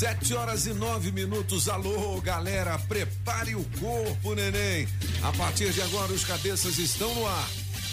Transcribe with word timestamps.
Sete 0.00 0.32
horas 0.32 0.64
e 0.64 0.72
nove 0.72 1.12
minutos. 1.12 1.68
Alô, 1.68 2.18
galera, 2.22 2.78
prepare 2.88 3.54
o 3.54 3.62
corpo, 3.78 4.34
neném. 4.34 4.88
A 5.22 5.30
partir 5.30 5.74
de 5.74 5.82
agora, 5.82 6.10
os 6.10 6.24
cabeças 6.24 6.78
estão 6.78 7.14
no 7.14 7.26
ar. 7.26 7.50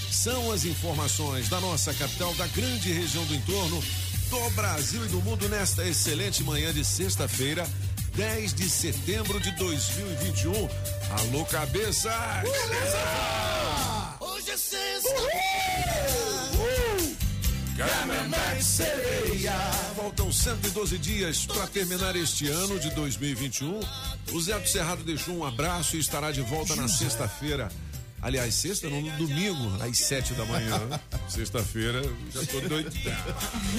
São 0.09 0.49
as 0.53 0.63
informações 0.63 1.49
da 1.49 1.59
nossa 1.59 1.93
capital, 1.93 2.33
da 2.35 2.47
grande 2.47 2.93
região 2.93 3.25
do 3.25 3.35
entorno, 3.35 3.83
do 4.29 4.49
Brasil 4.51 5.03
e 5.03 5.09
do 5.09 5.21
mundo 5.21 5.49
nesta 5.49 5.85
excelente 5.85 6.45
manhã 6.45 6.73
de 6.73 6.85
sexta-feira, 6.85 7.67
10 8.15 8.53
de 8.53 8.69
setembro 8.69 9.37
de 9.41 9.51
2021. 9.57 10.53
Alô, 10.53 11.43
cabeça! 11.43 12.09
Beleza? 12.41 14.17
Hoje 14.21 14.51
é 14.51 14.55
sexta. 14.55 16.26
Caminhante 17.77 18.63
Sereia. 18.63 19.53
Faltam 19.95 20.31
112 20.31 20.97
dias 20.97 21.45
para 21.45 21.67
terminar 21.67 22.15
este 22.15 22.47
ano 22.49 22.79
de 22.79 22.89
2021. 22.89 23.79
O 24.33 24.41
Zé 24.41 24.57
do 24.57 24.67
Cerrado 24.67 25.03
deixou 25.03 25.37
um 25.37 25.45
abraço 25.45 25.95
e 25.95 25.99
estará 25.99 26.31
de 26.31 26.41
volta 26.41 26.75
na 26.75 26.87
sexta-feira. 26.87 27.69
Aliás, 28.19 28.55
sexta, 28.55 28.89
não, 28.89 28.99
no 28.99 29.15
domingo, 29.15 29.83
às 29.83 29.99
sete 29.99 30.33
da 30.33 30.43
manhã. 30.45 30.79
Sexta-feira, 31.29 32.01
já 32.33 32.43
tô 32.47 32.61
doido. 32.61 32.91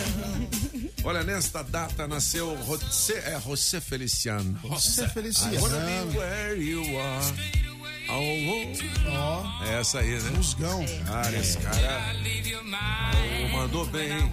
Olha, 1.02 1.24
nesta 1.24 1.62
data 1.62 2.06
nasceu 2.06 2.56
José, 2.64 3.18
é 3.34 3.40
José 3.40 3.80
Feliciano. 3.80 4.56
Você 4.62 5.08
Feliciano. 5.08 5.54
I 5.54 5.60
wanna 5.60 5.78
be 5.80 6.18
where 6.18 6.56
you 6.56 6.98
are. 7.00 7.67
Oh, 8.10 8.14
oh. 8.14 9.10
Ó, 9.10 9.64
É 9.64 9.80
essa 9.80 10.00
aí, 10.00 10.18
né? 10.20 10.30
Musgão. 10.30 10.84
Cara, 11.06 11.36
esse 11.36 11.58
cara 11.58 12.14
oh, 13.44 13.56
mandou 13.56 13.86
bem, 13.86 14.10
hein? 14.10 14.32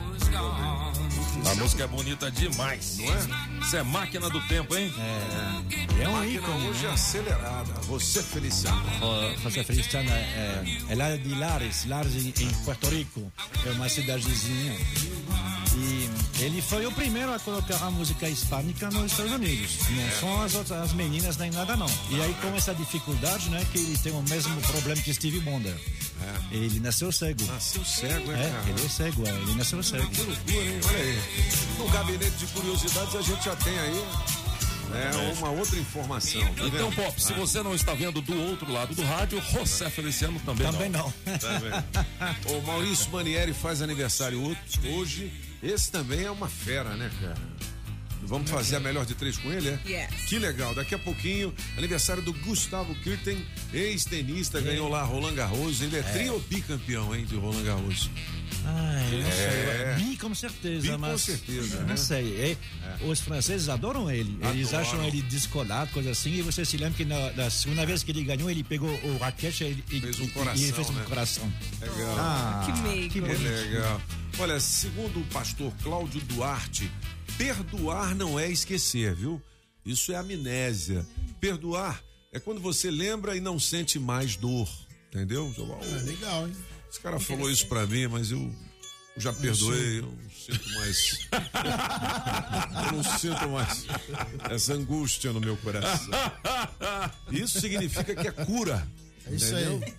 A 1.46 1.56
música 1.56 1.84
é 1.84 1.88
bonita 1.88 2.32
demais. 2.32 2.98
Não 2.98 3.14
é? 3.14 3.62
Isso 3.62 3.76
é 3.78 3.84
máquina 3.84 4.30
do 4.30 4.42
tempo, 4.48 4.76
hein? 4.76 4.92
É 6.02 6.08
um 6.08 6.14
Máquina 6.14 6.40
ícone, 6.40 6.68
hoje 6.70 6.88
né? 6.88 6.94
acelerada. 6.94 7.74
Você 7.84 8.24
Feliciano. 8.24 8.82
Ó, 9.02 9.36
José 9.44 9.64
Feliciano 9.64 10.10
é, 10.10 10.14
é, 10.14 10.78
é 10.90 10.96
lá 10.96 11.16
de 11.16 11.36
Lares, 11.36 11.86
Lares 11.86 12.16
em, 12.16 12.34
em 12.44 12.50
Puerto 12.64 12.90
Rico, 12.90 13.32
é 13.66 13.70
uma 13.72 13.88
cidadezinha. 13.88 14.76
E 15.78 16.10
ele 16.40 16.62
foi 16.62 16.86
o 16.86 16.92
primeiro 16.92 17.34
a 17.34 17.40
colocar 17.40 17.78
a 17.84 17.90
música 17.92 18.28
hispânica 18.28 18.90
nos 18.90 19.12
Estados 19.12 19.32
Unidos. 19.32 19.78
Não 19.90 20.12
são 20.20 20.42
as 20.42 20.54
outras 20.56 20.82
as 20.82 20.94
meninas 20.94 21.38
nem 21.38 21.50
nada 21.52 21.76
não. 21.78 21.88
E 22.10 22.22
aí 22.22 22.34
com 22.42 22.54
essa 22.56 22.74
dificuldade, 22.76 23.50
né, 23.50 23.66
que 23.72 23.78
ele 23.78 23.98
tem 23.98 24.12
o 24.12 24.22
mesmo 24.24 24.60
problema 24.62 25.02
que 25.02 25.14
Stevie 25.14 25.40
Wonder. 25.40 25.76
Ele 26.52 26.80
nasceu 26.80 27.12
cego. 27.12 27.44
Nasceu 27.46 27.84
cego, 27.86 28.32
é, 28.32 28.36
É, 28.48 28.50
cara? 28.50 28.70
ele 28.70 28.86
é 28.86 28.90
cego, 28.90 29.28
é, 29.28 29.30
ele 29.32 29.56
nasceu 29.56 29.84
cego. 29.84 30.08
Que 30.10 30.22
loucura, 30.22 30.56
hein? 30.66 30.80
Olha 30.88 30.98
aí. 30.98 31.20
No 31.78 31.88
gabinete 31.90 32.36
de 32.38 32.48
curiosidades 32.48 33.16
a 33.16 33.22
gente 33.22 33.46
já 33.46 33.56
tem 33.58 33.78
aí 33.80 34.06
né, 34.90 35.12
uma 35.38 35.50
outra 35.50 35.78
informação. 35.80 36.42
tá 36.42 36.50
Então, 36.66 36.90
vendo? 36.90 36.96
Pop, 36.96 37.22
se 37.22 37.34
você 37.34 37.62
não 37.64 37.74
está 37.76 37.94
vendo 37.94 38.22
do 38.22 38.40
outro 38.50 38.72
lado 38.72 38.94
do 38.96 39.04
rádio, 39.04 39.42
José 39.52 39.90
Feliciano 39.90 40.40
também, 40.46 40.72
Também 40.72 40.90
não. 40.90 41.12
Tá 41.40 41.60
vendo? 41.60 42.56
O 42.58 42.62
Maurício 42.66 43.10
Manieri 43.12 43.54
faz 43.54 43.82
aniversário 43.82 44.42
hoje. 44.96 45.32
Esse 45.64 45.92
também 45.92 46.24
é 46.24 46.32
uma 46.32 46.48
fera, 46.48 46.96
né, 46.96 47.10
cara? 47.22 47.56
Vamos 48.28 48.50
fazer 48.50 48.78
a 48.78 48.80
melhor 48.80 49.06
de 49.06 49.14
três 49.14 49.38
com 49.38 49.52
ele, 49.52 49.70
é? 49.70 49.80
Yes. 49.86 50.26
Que 50.28 50.40
legal. 50.40 50.74
Daqui 50.74 50.96
a 50.96 51.00
pouquinho, 51.00 51.54
aniversário 51.78 52.24
do 52.24 52.34
Gustavo 52.34 52.96
Kirten, 52.96 53.46
ex-tenista, 53.72 54.60
ganhou 54.60 54.90
lá 54.90 55.04
Roland 55.04 55.36
Garros. 55.36 55.80
Ele 55.82 55.96
é, 55.98 56.02
tri 56.02 56.30
ou 56.32 56.40
bicampeão, 56.40 57.16
hein, 57.16 57.24
de 57.26 57.36
Roland 57.36 57.64
Garros. 57.64 58.10
Ah, 58.66 59.00
não 59.12 59.28
É. 59.30 59.96
sei. 59.96 60.04
Bi 60.06 60.18
com 60.18 60.34
certeza, 60.34 60.82
Bi 60.82 60.90
com 60.94 60.98
mas. 60.98 61.22
certeza, 61.22 61.80
Não 61.82 61.86
né? 61.88 61.96
sei. 61.98 62.58
É, 63.02 63.06
Os 63.06 63.20
franceses 63.20 63.70
adoram 63.70 64.10
ele. 64.10 64.40
Eles 64.50 64.70
Adoram. 64.74 64.82
acham 64.90 65.06
ele 65.06 65.22
descolado, 65.22 65.92
coisa 65.92 66.10
assim. 66.10 66.32
E 66.34 66.42
você 66.42 66.66
se 66.66 66.78
lembra 66.78 66.96
que 66.98 67.06
na, 67.06 67.32
na 67.34 67.50
segunda 67.52 67.86
vez 67.86 68.02
que 68.02 68.10
ele 68.12 68.24
ganhou, 68.24 68.50
ele 68.50 68.64
pegou 68.64 68.90
o 69.04 69.18
raquete 69.20 69.84
e, 69.92 70.00
Fez 70.02 70.20
um 70.20 70.28
coração, 70.30 70.60
e 70.60 70.64
ele 70.64 70.74
fez 70.74 70.90
um 70.90 70.94
né? 70.94 71.04
coração. 71.08 71.54
Legal. 71.80 72.16
Ah, 72.18 72.64
Que 72.66 72.82
meigo. 72.82 73.14
Que 73.14 73.22
Que 73.22 73.38
legal. 73.38 74.02
Olha, 74.38 74.60
segundo 74.60 75.22
o 75.22 75.26
pastor 75.28 75.72
Cláudio 75.82 76.22
Duarte, 76.22 76.92
perdoar 77.38 78.14
não 78.14 78.38
é 78.38 78.50
esquecer, 78.52 79.16
viu? 79.16 79.42
Isso 79.86 80.12
é 80.12 80.18
amnésia. 80.18 81.06
Perdoar 81.40 82.04
é 82.34 82.40
quando 82.40 82.60
você 82.60 82.92
lembra 82.92 83.38
e 83.38 83.40
não 83.40 83.58
sente 83.58 83.98
mais 83.98 84.36
dor. 84.36 84.68
Entendeu? 85.08 85.54
É 85.82 86.02
legal, 86.02 86.48
hein? 86.48 86.56
Esse 86.92 87.00
cara 87.00 87.20
falou 87.20 87.50
isso 87.50 87.66
pra 87.68 87.88
mim, 87.88 88.08
mas 88.08 88.32
eu 88.32 88.54
já 89.16 89.32
perdoei, 89.32 90.00
eu 90.00 90.04
não 90.04 90.30
sinto 90.30 90.70
mais. 90.74 91.28
eu 92.86 92.92
não 92.92 93.04
sinto 93.04 93.50
mais 93.50 93.86
essa 94.52 94.74
angústia 94.74 95.32
no 95.32 95.40
meu 95.40 95.56
coração. 95.58 96.14
Isso 97.32 97.62
significa 97.62 98.16
que 98.16 98.28
é 98.28 98.32
cura. 98.32 98.86
É 99.26 99.34
isso 99.34 99.54
entendeu? 99.54 99.82
aí. 99.86 99.94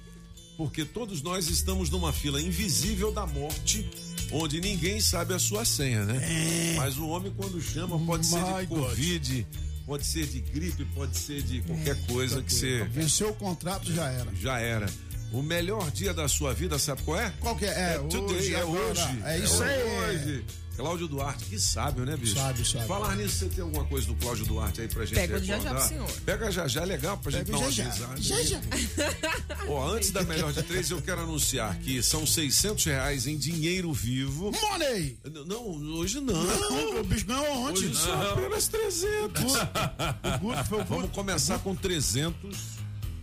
Porque 0.57 0.85
todos 0.85 1.23
nós 1.23 1.49
estamos 1.49 1.91
numa 1.91 2.13
fila 2.13 2.41
invisível 2.41 3.13
da 3.13 3.27
morte, 3.27 3.89
onde 4.33 4.61
ninguém 4.61 5.01
sabe 5.01 5.35
a 5.35 5.39
sua 5.39 5.65
senha, 5.65 6.05
né? 6.05 6.75
Mas 6.77 6.97
o 6.99 7.07
homem, 7.09 7.33
quando 7.37 7.61
chama, 7.61 7.99
pode 7.99 8.27
ser 8.27 8.43
de 8.43 8.53
My 8.53 8.67
God. 8.67 8.89
Covid, 8.89 9.47
pode 9.87 10.07
ser 10.07 10.27
de 10.27 10.41
gripe, 10.41 10.85
pode 10.95 11.17
ser 11.17 11.43
de 11.43 11.61
qualquer 11.63 11.97
coisa 12.07 12.43
que 12.43 12.53
você 12.53 12.85
Venceu 12.91 13.31
o 13.31 13.35
contrato, 13.35 13.93
já 13.93 14.09
era. 14.11 14.31
já 14.35 14.59
era. 14.59 14.87
O 15.33 15.43
melhor 15.43 15.91
dia 15.91 16.15
da 16.15 16.29
sua 16.29 16.55
vida, 16.55 16.79
sabe 16.79 17.03
qual 17.03 17.19
é? 17.19 17.33
Qual 17.41 17.57
que 17.57 17.65
é? 17.67 17.69
É, 17.95 17.99
today, 17.99 18.37
hoje, 18.37 18.55
é 18.55 18.61
agora. 18.61 18.83
hoje. 18.91 19.23
É 19.25 19.39
isso 19.39 19.63
aí. 19.63 19.83
hoje. 19.83 20.45
Cláudio 20.77 21.09
Duarte, 21.09 21.47
que 21.47 21.59
sábio, 21.59 22.05
né, 22.05 22.15
bicho? 22.19 22.35
Sábio, 22.35 22.63
sábio. 22.65 22.87
Falar 22.87 23.17
nisso, 23.17 23.39
você 23.39 23.47
tem 23.49 23.65
alguma 23.65 23.85
coisa 23.87 24.07
do 24.09 24.15
Cláudio 24.17 24.45
Duarte 24.45 24.83
aí 24.83 24.89
pra 24.89 25.07
gente 25.07 25.15
Pega 25.15 25.39
já 25.39 25.45
já 25.45 25.57
recordar? 25.57 25.79
pro 25.81 25.89
senhor. 25.89 26.21
Pega 26.27 26.51
já 26.53 26.69
já, 26.69 26.83
é 26.83 26.85
legal 26.85 27.17
pra 27.17 27.33
gente 27.33 27.47
Pega 27.47 27.59
dar 27.59 27.65
uma 27.65 27.73
já 27.73 27.85
já. 27.85 27.91
risada. 27.91 28.21
Já 28.23 28.43
já. 28.43 28.61
Ó, 29.69 29.89
antes 29.91 30.11
da 30.11 30.23
melhor 30.23 30.53
de 30.53 30.63
três, 30.63 30.91
eu 30.91 31.01
quero 31.01 31.23
anunciar 31.23 31.75
que 31.79 32.03
são 32.03 32.27
600 32.27 32.85
reais 32.85 33.27
em 33.27 33.39
dinheiro 33.39 33.91
vivo. 33.91 34.53
Money! 34.71 35.17
Não, 35.47 35.65
hoje 35.97 36.21
não. 36.21 36.45
Não, 36.45 37.01
o 37.01 37.05
bicho 37.05 37.25
ganhou 37.25 37.57
ontem. 37.69 37.87
Hoje 37.87 37.95
são 37.97 38.33
apenas 38.33 38.69
300. 38.69 39.55
O 39.55 40.39
Guto 40.41 40.65
foi 40.67 40.81
o 40.83 40.85
Vamos 40.85 41.03
Guto. 41.05 41.15
começar 41.15 41.59
com 41.61 41.75
300. 41.75 42.59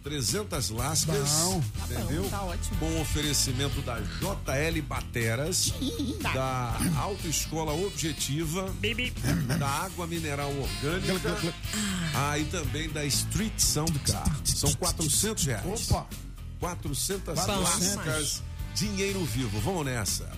300 0.03 0.69
lascas. 0.69 1.29
Bom. 1.29 1.63
Entendeu? 1.85 2.29
tá 2.29 2.43
ótimo. 2.43 2.77
Com 2.77 3.01
oferecimento 3.01 3.81
da 3.81 3.99
JL 3.99 4.81
Bateras, 4.83 5.73
da 6.33 6.77
Autoescola 6.97 7.73
Objetiva, 7.73 8.73
da 9.57 9.67
Água 9.67 10.05
Mineral 10.05 10.51
Orgânica, 10.51 11.53
ah, 12.13 12.37
e 12.37 12.45
também 12.45 12.89
da 12.89 13.05
Street 13.05 13.57
Soundcar. 13.57 14.29
São 14.43 14.73
400 14.73 15.45
reais. 15.45 15.91
Opa! 15.91 16.07
400 16.59 17.39
Bom 17.39 17.59
lascas, 17.59 18.41
dinheiro 18.73 19.23
vivo. 19.25 19.59
Vamos 19.59 19.85
nessa. 19.85 20.29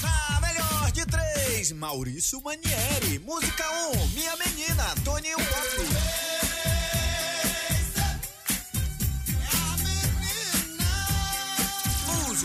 Na 0.00 0.40
melhor 0.40 0.92
de 0.92 1.04
três, 1.06 1.72
Maurício 1.72 2.40
Manieri. 2.42 3.18
Música 3.18 3.64
1, 3.68 3.98
um, 3.98 4.08
Minha 4.08 4.36
Menina, 4.36 4.94
Toninho 5.04 5.38
Pop. 5.38 6.21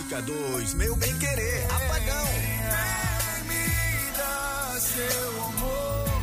Música 0.07 0.21
2, 0.21 0.74
Meu 0.75 0.95
Bem 0.95 1.18
Querer, 1.18 1.65
Apagão. 1.65 2.27
Me 3.45 3.68
dá 4.15 4.77
seu 4.80 5.44
amor, 5.44 6.21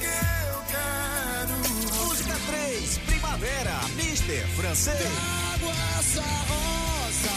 que 0.00 0.06
eu 0.48 0.62
quero. 0.70 1.52
Música 2.06 2.34
3, 2.48 2.98
Primavera, 3.00 3.78
Mister 3.96 4.46
Francês. 4.56 4.96
essa 4.96 6.22
rosa 6.22 7.36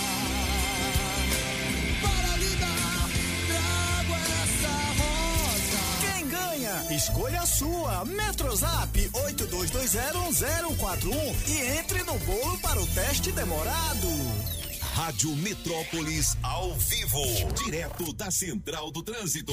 para 2.01 2.37
lhe 2.37 2.55
dar, 2.55 3.09
trago 3.49 4.13
essa 4.43 4.73
rosa. 5.03 5.79
Quem 5.99 6.23
ganha? 6.29 6.75
Escolha 6.95 7.41
a 7.41 7.45
sua. 7.45 8.05
Metrozap 8.05 9.09
82201041 9.11 11.35
e 11.49 11.57
entre 11.79 12.01
no 12.03 12.17
bolo 12.19 12.57
para 12.59 12.79
o 12.81 12.87
teste 12.87 13.29
demorado. 13.33 14.07
Rádio 14.93 15.35
Metrópolis 15.37 16.37
ao 16.43 16.73
vivo, 16.75 17.19
direto 17.65 18.13
da 18.13 18.29
Central 18.29 18.91
do 18.91 19.01
Trânsito. 19.01 19.51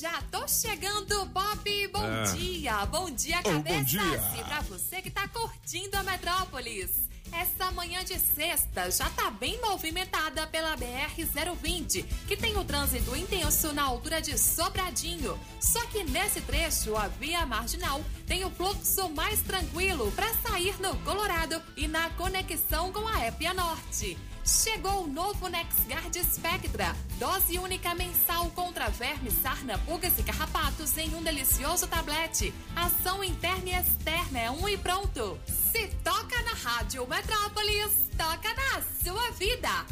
Já 0.00 0.20
tô 0.32 0.46
chegando, 0.48 1.24
Bob. 1.26 1.88
Bom 1.92 2.04
É. 2.04 2.32
dia, 2.34 2.84
bom 2.86 3.08
dia, 3.10 3.40
Oh, 3.44 3.60
bom 3.60 3.82
dia. 3.84 4.02
E 4.38 4.42
pra 4.44 4.60
você 4.62 5.00
que 5.00 5.10
tá 5.10 5.28
curtindo 5.28 5.96
a 5.96 6.02
Metrópolis. 6.02 7.04
Essa 7.32 7.70
manhã 7.72 8.04
de 8.04 8.16
sexta 8.18 8.90
já 8.90 9.08
tá 9.10 9.28
bem 9.30 9.60
movimentada 9.60 10.46
pela 10.46 10.76
BR-020, 10.76 12.04
que 12.28 12.36
tem 12.36 12.56
o 12.56 12.64
trânsito 12.64 13.16
intenso 13.16 13.72
na 13.72 13.82
altura 13.84 14.20
de 14.20 14.38
Sobradinho. 14.38 15.38
Só 15.60 15.84
que 15.86 16.04
nesse 16.04 16.40
trecho, 16.42 16.96
a 16.96 17.08
via 17.08 17.44
marginal 17.46 18.04
tem 18.26 18.44
o 18.44 18.50
fluxo 18.50 19.08
mais 19.10 19.40
tranquilo 19.40 20.12
para 20.12 20.32
sair 20.48 20.80
no 20.80 20.96
Colorado 20.98 21.60
e 21.76 21.88
na 21.88 22.10
conexão 22.10 22.92
com 22.92 23.06
a 23.08 23.18
Épia 23.24 23.52
Norte. 23.54 24.16
Chegou 24.46 25.04
o 25.04 25.06
novo 25.06 25.48
NexGuard 25.48 26.22
Spectra, 26.22 26.94
dose 27.18 27.58
única 27.58 27.94
mensal 27.94 28.50
contra 28.50 28.90
vermes, 28.90 29.32
sarna, 29.40 29.78
pulgas 29.78 30.18
e 30.18 30.22
carrapatos 30.22 30.98
em 30.98 31.14
um 31.14 31.22
delicioso 31.22 31.86
tablete. 31.86 32.52
Ação 32.76 33.24
interna 33.24 33.70
e 33.70 33.72
externa 33.72 34.38
é 34.38 34.50
um 34.50 34.68
e 34.68 34.76
pronto. 34.76 35.38
Se 35.46 35.88
toca 36.04 36.42
na 36.42 36.52
Rádio 36.52 37.06
Metrópolis, 37.08 37.90
toca 38.18 38.52
na 38.52 38.82
sua 39.02 39.30
vida. 39.30 39.86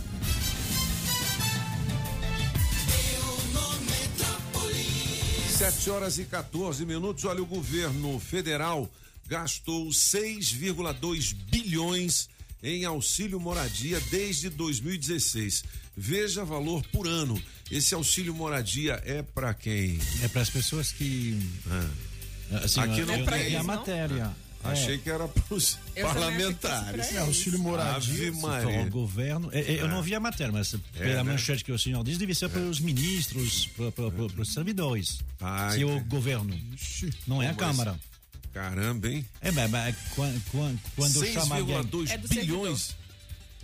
Sete 5.49 5.88
horas 5.88 6.19
e 6.19 6.26
14 6.26 6.84
minutos. 6.84 7.25
Olha, 7.25 7.43
o 7.43 7.46
governo 7.46 8.20
federal 8.20 8.87
gastou 9.26 9.87
6,2 9.87 11.32
bilhões 11.32 12.28
em 12.62 12.85
auxílio 12.85 13.41
moradia 13.41 14.00
desde 14.11 14.49
2016. 14.50 15.64
Veja 15.97 16.44
valor 16.44 16.82
por 16.93 17.06
ano. 17.06 17.41
Esse 17.70 17.94
auxílio 17.94 18.35
moradia 18.35 19.03
é 19.05 19.23
para 19.23 19.53
quem? 19.55 19.99
É 20.23 20.29
para 20.29 20.43
as 20.43 20.50
pessoas 20.50 20.93
que. 20.93 21.38
Assim, 22.62 22.81
Aqui 22.81 23.03
não 23.03 23.17
eu 23.17 23.25
tem, 23.26 23.56
a 23.56 23.62
matéria. 23.62 24.31
Achei 24.64 24.94
É. 24.94 24.99
que 24.99 25.11
era 25.11 25.26
para 25.26 25.55
os 25.56 25.76
achei 25.91 26.03
parlamentares. 26.05 27.06
pra 27.09 27.17
É, 27.17 27.19
auxílio 27.23 27.59
moradia. 27.59 28.29
Então, 28.29 28.82
o 28.87 28.91
governo. 28.91 29.50
é, 29.53 29.61
é, 29.61 29.81
Eu 29.81 29.88
não 29.88 30.00
vi 30.03 30.14
a 30.14 30.20
matéria, 30.20 30.53
mas 30.53 30.76
pela 30.97 31.25
né? 31.25 31.32
manchete 31.32 31.64
que 31.64 31.73
o 31.73 31.79
senhor 31.79 32.05
diz, 32.05 32.17
deve 32.17 32.32
ser 32.32 32.49
para 32.49 32.61
os 32.61 32.79
ministros, 32.79 33.69
para 33.76 34.41
os 34.41 34.53
servidores. 34.53 35.19
Ah, 35.41 35.70
Se 35.75 35.85
o 35.85 35.99
governo. 36.05 36.56
Não 37.26 37.43
é 37.43 37.47
a 37.47 37.49
Mas- 37.49 37.56
Câmara. 37.59 37.99
Caramba, 38.52 39.08
hein? 39.08 39.25
É, 39.40 39.50
mas, 39.50 39.70
mas 39.70 39.96
quando, 40.14 40.43
quando, 40.50 40.81
quando 40.94 41.26
chama 41.26 41.56
alguém. 41.56 41.76
6,2 41.76 42.10
É 42.10 42.19
do 42.19 42.28
bilhões. 42.28 42.96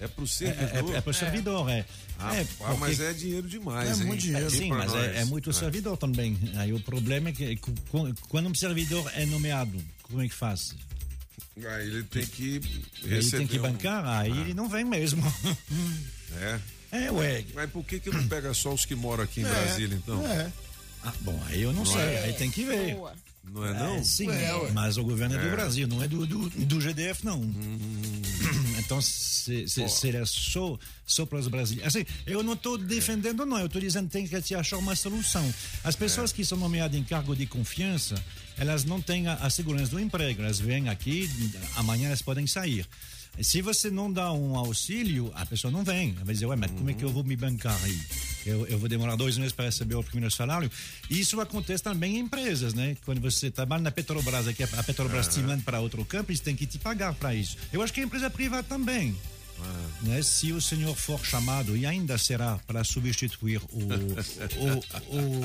É 0.01 0.07
para 0.07 0.23
o 0.23 0.25
É, 0.25 0.29
servidor. 0.29 0.95
é, 0.95 0.97
é 0.97 1.01
para 1.01 1.11
o 1.11 1.15
servidor, 1.15 1.69
é. 1.71 1.85
Ah, 2.21 2.37
é 2.37 2.47
ah, 2.61 2.75
mas 2.79 2.97
porque- 2.97 3.03
é 3.03 3.13
dinheiro 3.13 3.49
demais, 3.49 3.89
É 3.91 4.01
hein? 4.01 4.07
muito 4.07 4.21
dinheiro. 4.23 4.51
Sim, 4.51 4.71
mas 4.71 4.93
nós. 4.93 5.05
é, 5.05 5.19
é 5.21 5.25
muito 5.25 5.53
servidor 5.53 5.97
também. 5.97 6.39
Aí 6.57 6.73
o 6.73 6.81
problema 6.81 7.29
é 7.29 7.33
que 7.33 7.59
quando 8.29 8.49
um 8.49 8.55
servidor 8.55 9.11
é 9.15 9.27
nomeado, 9.27 9.77
como 10.05 10.23
é 10.23 10.29
que 10.29 10.35
faz? 10.35 10.75
Aí 11.57 11.89
ele 11.89 12.05
tem 12.05 12.25
que 12.25 12.61
Ele 13.03 13.15
receber 13.17 13.39
tem 13.39 13.47
que 13.49 13.59
um- 13.59 13.63
bancar, 13.63 14.07
aí 14.07 14.31
ele 14.31 14.55
não 14.55 14.69
vem 14.69 14.85
mesmo. 14.85 15.23
É. 16.41 16.61
É, 17.07 17.11
ué. 17.11 17.45
Mas 17.55 17.71
por 17.71 17.83
que 17.85 17.99
que 17.99 18.11
não 18.11 18.27
pega 18.29 18.53
só 18.55 18.73
os 18.73 18.85
que 18.85 18.95
moram 18.95 19.25
aqui 19.25 19.41
em 19.41 19.45
Brasília, 19.45 19.97
então? 19.97 20.25
É. 20.27 20.53
Ah, 21.03 21.13
bom, 21.23 21.43
aí 21.47 21.63
eu 21.63 21.73
não, 21.73 21.85
sei, 21.87 22.19
aí 22.19 22.33
tem 22.35 22.51
que 22.51 22.65
ver. 22.65 22.95
Boa. 22.95 23.15
Não 23.53 23.65
é 23.65 23.73
não? 23.73 23.97
É, 23.97 24.05
sim, 24.05 24.31
É, 24.31 24.71
mas 24.73 24.97
o 24.97 25.05
governo 25.05 25.37
é 25.37 25.39
do 25.39 25.51
Brasil, 25.51 25.87
não 25.89 26.03
é 26.03 26.09
do, 26.09 26.27
do, 26.27 26.49
do 26.51 26.81
GDF, 26.81 27.25
não. 27.25 27.43
Então, 28.79 29.03
se, 29.03 29.69
se, 29.69 29.87
seria 29.89 30.25
só, 30.25 30.79
só 31.05 31.27
para 31.27 31.39
os 31.39 31.47
brasileiros. 31.49 31.95
Assim, 31.95 32.07
eu 32.27 32.43
não 32.43 32.55
estou 32.55 32.79
defendendo, 32.79 33.45
não, 33.45 33.59
eu 33.59 33.67
estou 33.67 33.83
dizendo 33.83 34.07
que 34.07 34.13
tem 34.13 34.27
que 34.27 34.41
se 34.41 34.55
achar 34.55 34.79
uma 34.79 34.97
solução. 34.97 35.53
As 35.85 35.95
pessoas 35.95 36.33
que 36.33 36.43
são 36.43 36.57
nomeadas 36.57 36.99
em 36.99 37.05
cargo 37.05 37.37
de 37.37 37.45
confiança, 37.45 38.15
elas 38.57 38.85
não 38.85 39.01
têm 39.03 39.27
a, 39.27 39.35
a 39.35 39.51
segurança 39.51 39.91
do 39.91 40.01
emprego, 40.01 40.41
elas 40.41 40.59
vêm 40.59 40.89
aqui, 40.89 41.29
amanhã 41.77 42.07
elas 42.07 42.23
podem 42.23 42.47
sair. 42.47 42.87
Se 43.41 43.63
você 43.63 43.91
não 43.91 44.13
dá 44.13 44.33
um 44.33 44.57
auxílio, 44.57 45.31
a 45.35 45.47
pessoa 45.47 45.71
não 45.71 45.85
vem. 45.85 46.13
Vai 46.13 46.35
dizer, 46.35 46.47
ué, 46.47 46.57
mas 46.57 46.71
como 46.73 46.91
é 46.91 46.95
que 46.95 47.05
eu 47.05 47.11
vou 47.11 47.23
me 47.23 47.37
bancar 47.37 47.79
aí? 47.85 47.99
Eu, 48.45 48.67
eu 48.67 48.79
vou 48.79 48.89
demorar 48.89 49.17
dois 49.17 49.37
meses 49.39 49.53
para 49.53 49.67
receber 49.67 49.95
o 49.95 50.03
primeiro 50.03 50.35
salário. 50.35 50.71
Isso 51.09 51.41
acontece 51.41 51.83
também 51.83 52.17
em 52.17 52.21
empresas, 52.21 52.75
né? 52.75 52.97
Quando 53.05 53.21
você 53.21 53.51
trabalha 53.51 53.83
na 53.83 53.91
Petrobras, 53.91 54.49
aqui 54.49 54.63
a 54.63 54.83
Petrobras 54.83 55.29
te 55.29 55.41
manda 55.41 55.63
para 55.63 55.81
outro 55.81 56.05
campo, 56.05 56.31
eles 56.31 56.41
têm 56.41 56.57
que 56.57 56.67
te 56.67 56.79
pagar 56.79 57.15
para 57.15 57.35
isso. 57.35 57.57
Eu 57.73 57.83
acho 57.83 57.93
que 57.93 58.01
a 58.01 58.05
empresa 58.05 58.29
privada 58.29 58.63
também. 58.63 59.15
Né? 60.03 60.23
Se 60.23 60.53
o 60.53 60.61
senhor 60.61 60.95
for 60.97 61.25
chamado, 61.25 61.77
e 61.77 61.85
ainda 61.85 62.17
será 62.19 62.59
para 62.67 62.85
substituir 62.85 63.61
o, 63.73 63.81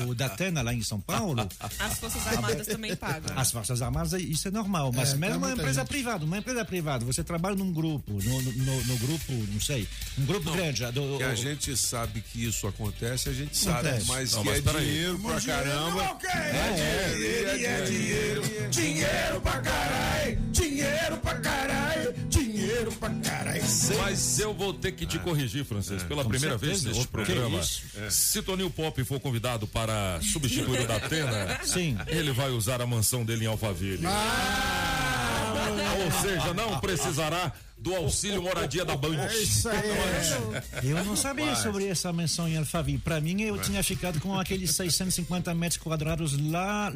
o, 0.06 0.08
o 0.10 0.14
Datena 0.14 0.62
lá 0.62 0.72
em 0.72 0.82
São 0.82 1.00
Paulo, 1.00 1.48
As 1.78 1.98
Forças 1.98 2.26
Armadas 2.26 2.66
também 2.66 2.94
pagam. 2.96 3.36
as 3.36 3.50
Forças 3.50 3.82
Armadas, 3.82 4.12
isso 4.22 4.48
é 4.48 4.50
normal. 4.50 4.92
Mas 4.94 5.12
É, 5.12 5.16
mesmo 5.16 5.38
uma 5.38 5.52
empresa 5.52 5.80
gente. 5.80 5.88
privada, 5.88 6.24
uma 6.24 6.38
empresa 6.38 6.64
privada, 6.64 7.04
você 7.04 7.24
trabalha 7.24 7.56
num 7.56 7.72
grupo, 7.72 8.12
no, 8.12 8.42
no, 8.42 8.52
no- 8.52 8.84
no 8.84 8.98
grupo, 8.98 9.32
não 9.52 9.60
sei, 9.60 9.88
um 10.18 10.24
grupo 10.24 10.50
grande. 10.52 10.84
Do, 10.92 11.16
Que 11.18 11.24
a 11.24 11.30
o- 11.32 11.36
gente 11.36 11.76
sabe 11.76 12.20
que 12.20 12.44
isso 12.44 12.66
acontece, 12.66 13.28
a 13.28 13.32
gente 13.32 13.56
sabe, 13.56 13.88
Acontece. 13.88 14.08
mas 14.08 14.32
Não, 14.32 14.42
que 14.42 14.48
mas 14.50 14.66
é 14.66 14.78
dinheiro 14.80 15.18
pra 15.18 15.40
caramba. 15.40 16.18
É 16.24 17.14
dinheiro, 17.14 17.48
é 17.64 17.82
dinheiro, 17.82 18.42
dinheiro 18.70 19.40
pra 19.40 19.60
caralho, 19.60 20.38
dinheiro 20.52 21.16
pra 21.18 21.34
caralho, 21.40 22.14
dinheiro 22.74 22.92
pra 22.92 23.10
caralho. 23.10 23.62
Mas 24.02 24.38
eu 24.38 24.52
vou 24.52 24.74
ter 24.74 24.92
que 24.92 25.06
te 25.06 25.18
corrigir, 25.18 25.64
francês, 25.64 26.02
pela 26.02 26.22
Com 26.24 26.30
primeira 26.30 26.58
certeza. 26.58 26.82
vez 26.84 26.96
neste 26.96 27.08
programa. 27.08 27.58
isso? 27.60 27.82
Se 28.10 28.42
Toninho 28.42 28.70
Pop 28.70 29.02
for 29.04 29.20
convidado 29.20 29.66
para 29.66 30.20
substituir 30.22 30.80
o 30.80 30.86
da 30.88 30.96
Atena, 30.96 31.60
Sim. 31.64 31.96
ele 32.08 32.32
vai 32.32 32.50
usar 32.50 32.80
a 32.80 32.86
mansão 32.86 33.24
dele 33.24 33.44
em 33.44 33.48
Alphaville. 33.48 34.04
Ou 36.04 36.12
seja, 36.22 36.52
não 36.54 36.80
precisará 36.80 37.52
do 37.84 37.94
auxílio 37.94 38.42
moradia 38.42 38.82
da 38.82 38.96
Band. 38.96 39.14
É 39.14 39.36
isso 39.36 39.68
aí. 39.68 39.76
Eu 40.82 41.04
não 41.04 41.14
sabia 41.14 41.54
sobre 41.54 41.86
essa 41.86 42.10
menção 42.14 42.48
em 42.48 42.56
Alphaville. 42.56 42.96
Para 42.98 43.20
mim, 43.20 43.42
eu 43.42 43.58
tinha 43.58 43.82
ficado 43.82 44.18
com 44.20 44.38
aqueles 44.40 44.74
650 44.74 45.54
metros 45.54 45.78
quadrados 45.82 46.32
lá, 46.50 46.90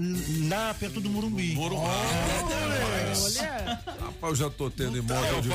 lá 0.49 0.73
perto 0.75 0.99
do 1.01 1.11
Morumbi. 1.11 1.55
Olha, 1.59 1.77
Rapaz, 4.01 4.13
eu 4.23 4.35
já 4.37 4.49
tô 4.51 4.71
tendo 4.71 4.97
É 4.97 5.01
imóvel 5.01 5.39
É 5.39 5.43
que 5.43 5.53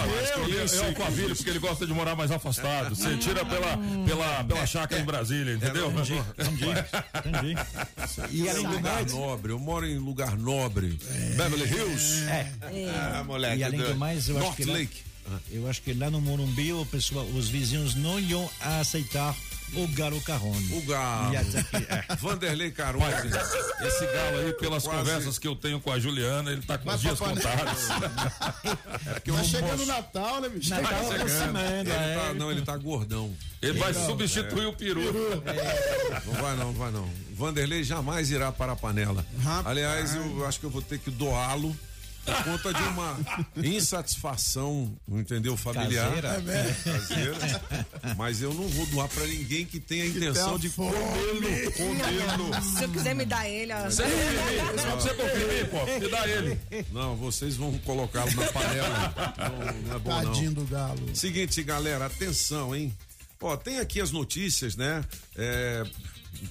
Alphaville, 0.85 1.35
porque 1.35 1.50
ele 1.50 1.59
gosta 1.59 1.88
de 1.88 1.94
morar 1.94 2.15
mais 2.15 2.30
afastado. 2.30 2.95
Você 2.95 3.18
tira 3.18 3.44
pela, 3.44 3.77
pela, 4.06 4.44
pela 4.44 4.65
chácara 4.68 5.01
em 5.01 5.06
Brasília, 5.06 5.56
entendeu? 5.56 5.91
Entendi, 5.91 6.13
entendi. 7.25 7.56
E 8.30 8.47
é 8.47 8.51
além 8.51 8.65
um 8.65 8.69
do 8.69 8.75
lugar 8.75 8.94
mais, 8.94 9.12
nobre, 9.13 9.52
eu 9.52 9.59
moro 9.59 9.87
em 9.87 9.97
lugar 9.97 10.37
nobre. 10.37 10.99
Beverly 11.35 11.66
Hills. 11.73 12.23
é, 12.30 12.52
Ah, 13.18 13.23
moleque. 13.23 13.57
E 13.57 13.63
além 13.63 13.81
do 13.81 13.95
mais, 13.95 14.30
eu 14.30 14.35
acho 14.37 14.45
North 14.45 14.57
que 14.57 14.66
lá- 14.66 14.73
Lake. 14.73 15.02
Eu 15.51 15.68
acho 15.69 15.81
que 15.81 15.94
lá 15.94 16.09
no 16.09 16.19
Morumbi, 16.21 16.73
o 16.73 16.85
pessoal, 16.85 17.25
os 17.25 17.49
vizinhos 17.49 17.95
não 17.95 18.19
iam 18.19 18.49
aceitar 18.59 19.35
o 19.75 19.87
Galo 19.87 20.21
Carrone. 20.21 20.68
O 20.73 20.81
que- 20.81 20.94
é. 20.94 22.15
Vanderlei 22.18 22.69
Caruso. 22.71 23.06
Esse 23.06 24.06
galo 24.06 24.37
aí, 24.45 24.53
pelas 24.53 24.83
Quase. 24.83 24.99
conversas 24.99 25.39
que 25.39 25.47
eu 25.47 25.56
tenho 25.56 25.80
com 25.80 25.92
a 25.92 25.99
Juliana, 25.99 26.51
ele 26.51 26.61
tá 26.61 26.77
com 26.77 26.85
Vai 26.85 26.95
os 26.95 27.01
dias 27.01 27.18
pra 27.18 27.30
panela. 27.30 27.49
contados. 27.49 27.83
Tá 29.23 29.44
chegando 29.44 29.83
o 29.83 29.85
Natal, 29.85 30.42
né, 30.42 30.49
bicho? 30.49 30.69
Natal 30.69 30.89
chegando. 31.03 31.15
aproximando, 31.15 31.89
Ele 31.89 31.92
é. 31.92 32.15
tá, 32.19 32.33
não, 32.35 32.51
ele 32.51 32.61
tá 32.61 32.77
gordão. 32.77 33.33
Ele 33.61 33.80
vai 33.80 33.94
substituir 33.94 34.65
o 34.68 34.73
peru. 34.73 35.01
Não 36.25 36.33
vai 36.33 36.56
não, 36.56 36.65
não 36.65 36.73
vai 36.73 36.92
não. 36.92 37.09
Vanderlei 37.35 37.83
jamais 37.83 38.30
irá 38.30 38.51
para 38.51 38.73
a 38.73 38.75
panela. 38.75 39.25
Rapaz. 39.42 39.65
Aliás, 39.68 40.15
eu 40.15 40.45
acho 40.45 40.59
que 40.59 40.65
eu 40.65 40.69
vou 40.69 40.81
ter 40.81 40.99
que 40.99 41.09
doá-lo 41.09 41.75
por 42.25 42.44
conta 42.44 42.73
de 42.73 42.83
uma 42.83 43.19
insatisfação, 43.57 44.95
entendeu, 45.07 45.57
familiar. 45.57 46.09
Caseira. 46.09 46.75
Caseira. 46.83 47.61
Mas 48.18 48.42
eu 48.42 48.53
não 48.53 48.68
vou 48.69 48.85
doar 48.87 49.09
para 49.09 49.25
ninguém 49.27 49.65
que 49.65 49.80
tenha 49.80 50.03
a 50.03 50.07
intenção 50.07 50.57
de 50.57 50.69
comê-lo, 50.69 51.71
comê-lo. 51.73 52.63
se 52.77 52.83
eu 52.83 52.89
quiser 52.89 53.13
me 53.13 53.25
dar 53.25 53.47
ele, 53.47 53.73
ó. 53.73 53.83
Você 53.83 54.03
pra 54.03 54.95
você 54.95 55.13
confirmar, 55.13 55.69
pô. 55.69 55.99
Me 55.99 56.09
dá 56.09 56.27
ele. 56.27 56.59
Não, 56.92 57.15
vocês 57.15 57.56
vão 57.57 57.77
colocá-lo 57.80 58.31
na 58.33 58.51
panela. 58.51 59.13
Não, 59.37 59.81
não 59.81 59.95
é 59.95 59.99
bom 59.99 60.23
não. 60.23 60.33
Tadinho 60.33 60.51
do 60.51 60.65
galo. 60.65 61.15
Seguinte, 61.15 61.61
galera, 61.63 62.06
atenção, 62.06 62.75
hein? 62.75 62.95
Ó, 63.42 63.57
tem 63.57 63.80
aqui 63.80 63.99
as 63.99 64.11
notícias, 64.11 64.77
né? 64.77 65.03
É, 65.35 65.83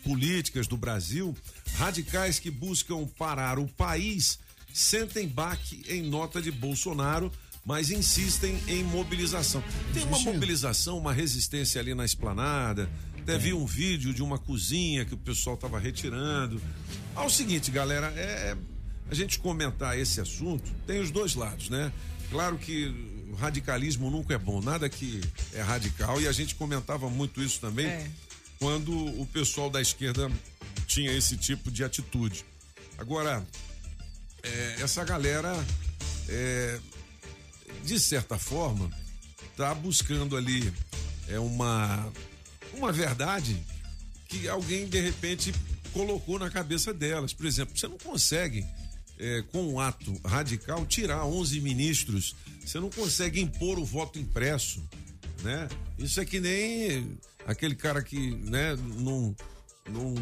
políticas 0.05 0.67
do 0.67 0.77
Brasil. 0.77 1.35
Radicais 1.77 2.39
que 2.39 2.51
buscam 2.51 3.07
parar 3.07 3.59
o 3.59 3.67
país 3.67 4.39
sentem 4.73 5.27
baque 5.29 5.83
em 5.89 6.03
nota 6.03 6.41
de 6.41 6.51
Bolsonaro, 6.51 7.31
mas 7.65 7.91
insistem 7.91 8.59
em 8.67 8.83
mobilização. 8.85 9.63
Tem 9.95 10.03
uma 10.05 10.19
mobilização, 10.19 10.99
uma 10.99 11.13
resistência 11.13 11.81
ali 11.81 11.95
na 11.95 12.05
esplanada. 12.05 12.91
Até 13.21 13.39
vi 13.39 13.53
um 13.53 13.65
vídeo 13.65 14.13
de 14.13 14.21
uma 14.23 14.37
cozinha 14.39 15.05
que 15.05 15.15
o 15.15 15.17
pessoal 15.19 15.55
estava 15.55 15.79
retirando. 15.79 16.61
Ah, 17.15 17.25
o 17.25 17.31
seguinte, 17.31 17.71
galera, 17.71 18.09
é, 18.17 18.57
a 19.09 19.15
gente 19.15 19.39
comentar 19.39 19.97
esse 19.97 20.21
assunto 20.21 20.69
tem 20.89 21.01
os 21.01 21.11
dois 21.13 21.35
lados, 21.37 21.69
né? 21.71 21.93
Claro 22.31 22.59
que 22.59 22.87
o 23.31 23.35
radicalismo 23.37 24.11
nunca 24.11 24.35
é 24.35 24.39
bom, 24.39 24.61
nada 24.61 24.89
que 24.89 25.21
é 25.53 25.61
radical. 25.63 26.21
E 26.21 26.27
a 26.27 26.33
gente 26.33 26.57
comentava 26.57 27.09
muito 27.09 27.41
isso 27.41 27.61
também 27.61 27.87
É. 27.87 28.11
quando 28.59 28.93
o 28.93 29.25
pessoal 29.27 29.71
da 29.71 29.81
esquerda 29.81 30.29
tinha 30.89 31.13
esse 31.13 31.37
tipo 31.37 31.71
de 31.71 31.85
atitude. 31.85 32.45
Agora, 32.99 33.47
é, 34.43 34.77
essa 34.83 35.05
galera, 35.05 35.53
é, 36.29 36.79
de 37.85 37.99
certa 37.99 38.39
forma, 38.39 38.91
tá 39.57 39.75
buscando 39.75 40.37
ali 40.37 40.73
é 41.29 41.39
uma, 41.39 42.13
uma 42.75 42.93
verdade 42.93 43.63
que 44.29 44.49
alguém 44.49 44.87
de 44.87 45.01
repente 45.01 45.53
colocou 45.93 46.39
na 46.39 46.51
cabeça 46.51 46.93
delas. 46.93 47.33
Por 47.33 47.47
exemplo, 47.47 47.77
você 47.77 47.87
não 47.87 47.99
consegue, 47.99 48.67
é, 49.19 49.43
com 49.53 49.75
um 49.75 49.81
ato 49.81 50.13
radical, 50.25 50.85
tirar 50.87 51.25
11 51.25 51.61
ministros. 51.61 52.35
Você 52.65 52.81
não 52.81 52.91
consegue 52.91 53.41
impor 53.41 53.79
o 53.79 53.85
voto 53.85 54.19
impresso, 54.19 54.83
né? 55.43 55.69
Isso 55.99 56.21
é 56.21 56.25
que 56.25 56.41
nem 56.41 57.19
aquele 57.47 57.75
cara 57.75 58.03
que, 58.03 58.31
né, 58.37 58.77
não, 58.77 59.35
não 59.89 60.15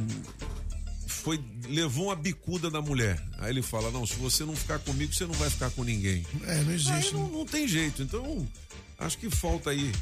foi 1.10 1.40
levou 1.68 2.06
uma 2.06 2.16
bicuda 2.16 2.70
da 2.70 2.80
mulher. 2.80 3.22
Aí 3.38 3.50
ele 3.50 3.62
fala: 3.62 3.90
"Não, 3.90 4.06
se 4.06 4.14
você 4.14 4.44
não 4.44 4.56
ficar 4.56 4.78
comigo, 4.78 5.12
você 5.12 5.26
não 5.26 5.34
vai 5.34 5.50
ficar 5.50 5.70
com 5.70 5.84
ninguém". 5.84 6.24
É, 6.46 6.62
não 6.62 6.72
existe. 6.72 7.12
Não, 7.12 7.28
não 7.28 7.44
tem 7.44 7.68
jeito. 7.68 8.02
Então, 8.02 8.46
acho 8.98 9.18
que 9.18 9.28
falta 9.28 9.70
aí 9.70 9.92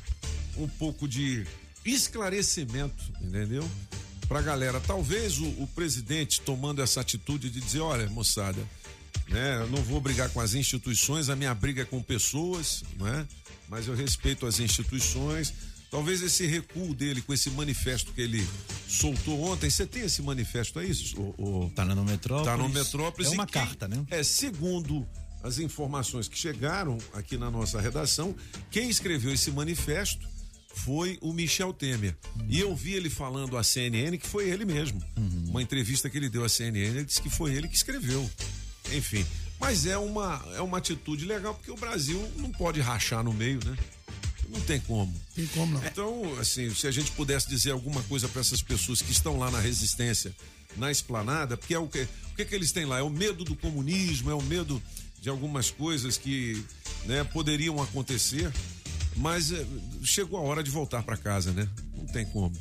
um 0.57 0.69
pouco 0.69 1.09
de 1.09 1.47
esclarecimento, 1.85 3.05
entendeu? 3.21 3.69
Pra 4.29 4.43
galera. 4.43 4.81
Talvez 4.81 5.39
o, 5.39 5.47
o 5.47 5.69
presidente 5.75 6.41
tomando 6.43 6.83
essa 6.83 7.01
atitude 7.01 7.51
de 7.51 7.61
dizer, 7.61 7.81
olha, 7.81 8.09
moçada, 8.11 8.61
né, 9.29 9.59
eu 9.63 9.69
não 9.69 9.83
vou 9.83 10.01
brigar 10.01 10.29
com 10.31 10.41
as 10.41 10.55
instituições, 10.55 11.29
a 11.29 11.37
minha 11.37 11.55
briga 11.55 11.83
é 11.83 11.85
com 11.85 12.03
pessoas, 12.03 12.83
né? 12.99 13.27
Mas 13.69 13.87
eu 13.87 13.95
respeito 13.95 14.47
as 14.47 14.61
instituições. 14.61 15.53
Talvez 15.91 16.21
esse 16.23 16.47
recuo 16.47 16.95
dele 16.95 17.23
com 17.23 17.33
esse 17.33 17.51
manifesto 17.51 18.13
que 18.13 18.21
ele 18.21 18.47
soltou 18.87 19.41
ontem, 19.43 19.71
você 19.71 19.87
tem 19.87 20.03
esse 20.03 20.21
manifesto 20.21 20.79
aí? 20.79 20.93
O, 21.17 21.67
o... 21.67 21.71
Tá 21.71 21.85
no 21.85 22.05
Metrópolis. 22.05 22.47
Tá 22.47 22.57
no 22.57 22.69
Metrópolis. 22.69 23.31
É 23.31 23.35
uma 23.35 23.47
carta, 23.47 23.89
né? 23.89 24.05
É, 24.11 24.23
segundo 24.23 25.09
as 25.43 25.59
informações 25.59 26.29
que 26.29 26.39
chegaram 26.39 26.99
aqui 27.13 27.39
na 27.39 27.51
nossa 27.51 27.81
redação, 27.81 28.35
quem 28.71 28.91
escreveu 28.91 29.33
esse 29.33 29.51
manifesto 29.51 30.29
foi 30.75 31.19
o 31.21 31.33
Michel 31.33 31.73
Temer. 31.73 32.17
E 32.49 32.61
eu 32.61 32.75
vi 32.75 32.95
ele 32.95 33.09
falando 33.09 33.57
à 33.57 33.65
CNN 33.65 34.17
que 34.19 34.27
foi 34.27 34.49
ele 34.49 34.65
mesmo. 34.65 35.03
Uma 35.49 35.63
entrevista 35.63 36.11
que 36.11 36.17
ele 36.17 36.29
deu 36.29 36.45
à 36.45 36.49
CNN, 36.49 36.97
ele 36.97 37.05
disse 37.05 37.23
que 37.23 37.31
foi 37.31 37.55
ele 37.55 37.69
que 37.69 37.77
escreveu. 37.77 38.29
Enfim, 38.93 39.25
mas 39.61 39.87
é 39.87 39.99
uma 39.99 40.45
é 40.55 40.61
uma 40.61 40.79
atitude 40.79 41.25
legal 41.25 41.55
porque 41.55 41.71
o 41.71 41.77
Brasil 41.77 42.21
não 42.37 42.51
pode 42.51 42.81
rachar 42.81 43.23
no 43.23 43.33
meio, 43.33 43.61
né? 43.65 43.77
Não 44.49 44.61
tem 44.63 44.81
como. 44.81 45.15
Tem 45.35 45.47
como 45.49 45.75
não. 45.79 45.87
Então, 45.87 46.39
assim, 46.39 46.73
se 46.75 46.87
a 46.87 46.91
gente 46.91 47.11
pudesse 47.13 47.49
dizer 47.49 47.71
alguma 47.73 48.03
coisa 48.05 48.29
para 48.29 48.41
essas 48.41 48.63
pessoas 48.63 49.03
que 49.03 49.13
estão 49.13 49.39
lá 49.39 49.51
na 49.51 49.61
resistência, 49.61 50.35
na 50.77 50.91
esplanada, 50.91 51.57
porque 51.57 51.75
é 51.75 51.79
o 51.79 51.87
que, 51.87 52.03
o 52.33 52.37
que 52.37 52.45
que 52.45 52.55
eles 52.55 52.73
têm 52.73 52.85
lá? 52.85 52.99
É 52.99 53.03
o 53.03 53.11
medo 53.11 53.45
do 53.45 53.55
comunismo, 53.55 54.31
é 54.31 54.35
o 54.35 54.43
medo 54.43 54.83
de 55.21 55.29
algumas 55.29 55.71
coisas 55.71 56.17
que 56.17 56.65
né, 57.05 57.25
poderiam 57.25 57.83
acontecer, 57.83 58.53
mas 59.17 59.51
eh, 59.53 59.67
chegou 60.03 60.39
a 60.39 60.43
hora 60.43 60.63
de 60.63 60.71
voltar 60.71 61.03
para 61.03 61.17
casa, 61.17 61.53
né? 61.53 61.69
Não 61.95 62.07
tem 62.07 62.25
como. 62.27 62.57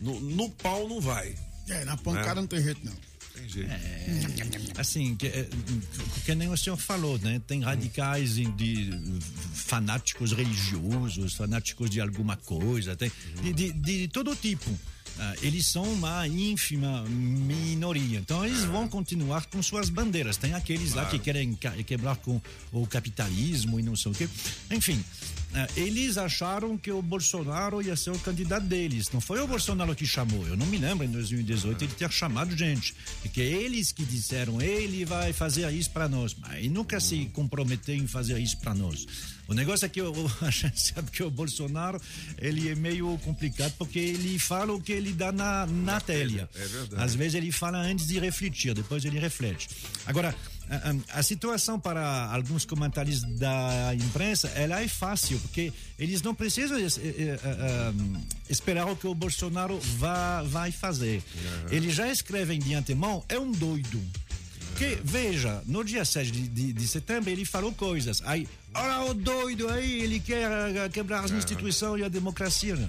No, 0.00 0.18
no 0.18 0.48
pau 0.50 0.88
não 0.88 1.00
vai. 1.00 1.34
É, 1.68 1.84
na 1.84 1.96
pancada 1.96 2.32
É. 2.32 2.42
não 2.42 2.46
tem 2.46 2.62
jeito, 2.62 2.80
não. 2.84 3.09
Tem 3.40 3.48
jeito. 3.48 3.70
Assim, 4.78 5.16
que, 5.16 5.26
é, 5.26 5.48
que 6.24 6.34
nem 6.34 6.48
o 6.48 6.56
senhor 6.56 6.76
falou, 6.76 7.18
né? 7.18 7.40
Tem 7.46 7.60
radicais 7.60 8.34
de 8.34 8.90
fanáticos 9.54 10.32
religiosos, 10.32 11.34
fanáticos 11.34 11.88
de 11.88 12.00
alguma 12.00 12.36
coisa, 12.36 12.94
tem 12.94 13.10
de, 13.42 13.52
de, 13.52 13.72
de 13.72 14.08
todo 14.08 14.34
tipo. 14.36 14.70
Ah, 15.18 15.34
eles 15.42 15.66
são 15.66 15.82
uma 15.84 16.26
ínfima 16.26 17.02
minoria. 17.04 18.18
Então 18.18 18.44
eles 18.44 18.64
vão 18.64 18.88
continuar 18.88 19.46
com 19.46 19.62
suas 19.62 19.90
bandeiras. 19.90 20.36
Tem 20.36 20.54
aqueles 20.54 20.94
lá 20.94 21.04
que 21.06 21.18
querem 21.18 21.58
quebrar 21.86 22.16
com 22.16 22.40
o 22.72 22.86
capitalismo 22.86 23.78
e 23.78 23.82
não 23.82 23.96
sei 23.96 24.12
o 24.12 24.14
quê. 24.14 24.28
Enfim, 24.70 25.02
eles 25.76 26.16
acharam 26.16 26.78
que 26.78 26.90
o 26.92 27.02
Bolsonaro 27.02 27.82
ia 27.82 27.96
ser 27.96 28.10
o 28.10 28.18
candidato 28.18 28.66
deles. 28.66 29.10
Não 29.12 29.20
foi 29.20 29.40
o 29.40 29.46
Bolsonaro 29.46 29.94
que 29.96 30.06
chamou. 30.06 30.46
Eu 30.46 30.56
não 30.56 30.66
me 30.66 30.78
lembro 30.78 31.04
em 31.04 31.10
2018 31.10 31.84
ele 31.84 31.92
ter 31.94 32.10
chamado 32.12 32.56
gente. 32.56 32.94
Porque 33.22 33.40
eles 33.40 33.90
que 33.92 34.04
disseram, 34.04 34.60
ele 34.62 35.04
vai 35.04 35.32
fazer 35.32 35.68
isso 35.72 35.90
para 35.90 36.08
nós. 36.08 36.36
Mas 36.40 36.58
ele 36.58 36.68
nunca 36.68 37.00
se 37.00 37.26
comprometeu 37.32 37.94
em 37.96 38.06
fazer 38.06 38.38
isso 38.38 38.58
para 38.58 38.74
nós. 38.74 39.06
O 39.48 39.54
negócio 39.54 39.84
é 39.84 39.88
que 39.88 40.00
o- 40.00 40.12
o- 40.12 40.30
a 40.46 40.50
gente 40.50 40.80
sabe 40.80 41.10
que 41.10 41.22
o 41.24 41.30
Bolsonaro 41.30 42.00
ele 42.38 42.68
é 42.68 42.74
meio 42.76 43.18
complicado 43.24 43.74
porque 43.76 43.98
ele 43.98 44.38
fala 44.38 44.72
o 44.72 44.80
que 44.80 44.92
ele 44.92 45.12
dá 45.12 45.32
na, 45.32 45.66
na 45.66 46.00
telha. 46.00 46.48
é 46.54 46.66
verdade. 46.66 47.02
Às 47.02 47.14
vezes 47.16 47.34
ele 47.34 47.50
fala 47.50 47.78
antes 47.78 48.06
de 48.06 48.18
refletir, 48.20 48.72
depois 48.74 49.04
ele 49.04 49.18
reflete. 49.18 49.68
Agora, 50.06 50.32
a, 50.70 50.90
a- 50.90 51.18
a 51.18 51.22
situação 51.22 51.78
para 51.80 52.32
alguns 52.32 52.64
comentaristas 52.64 53.28
da 53.38 53.92
imprensa, 53.94 54.48
ela 54.54 54.80
é 54.80 54.86
fácil, 54.88 55.38
porque 55.40 55.72
eles 55.98 56.22
não 56.22 56.34
precisam 56.34 56.78
eh, 56.78 56.86
eh, 56.98 57.40
eh, 57.42 57.90
um, 57.94 58.20
esperar 58.48 58.86
o 58.86 58.94
que 58.96 59.06
o 59.06 59.14
Bolsonaro 59.14 59.78
vai, 59.98 60.46
vai 60.46 60.72
fazer. 60.72 61.22
Eles 61.70 61.94
já 61.94 62.08
escrevem 62.10 62.58
de 62.60 62.72
antemão, 62.74 63.24
é 63.28 63.38
um 63.38 63.50
doido. 63.50 64.00
Porque, 64.70 64.98
veja, 65.04 65.62
no 65.66 65.84
dia 65.84 66.04
7 66.04 66.30
de, 66.30 66.48
de, 66.48 66.72
de 66.72 66.88
setembro 66.88 67.28
ele 67.28 67.44
falou 67.44 67.72
coisas. 67.72 68.22
Aí, 68.24 68.48
olha 68.72 69.10
o 69.10 69.14
doido 69.14 69.68
aí, 69.68 70.00
ele 70.02 70.20
quer 70.20 70.88
quebrar 70.90 71.24
as 71.24 71.30
instituições 71.32 72.00
e 72.00 72.04
a 72.04 72.08
democracia. 72.08 72.88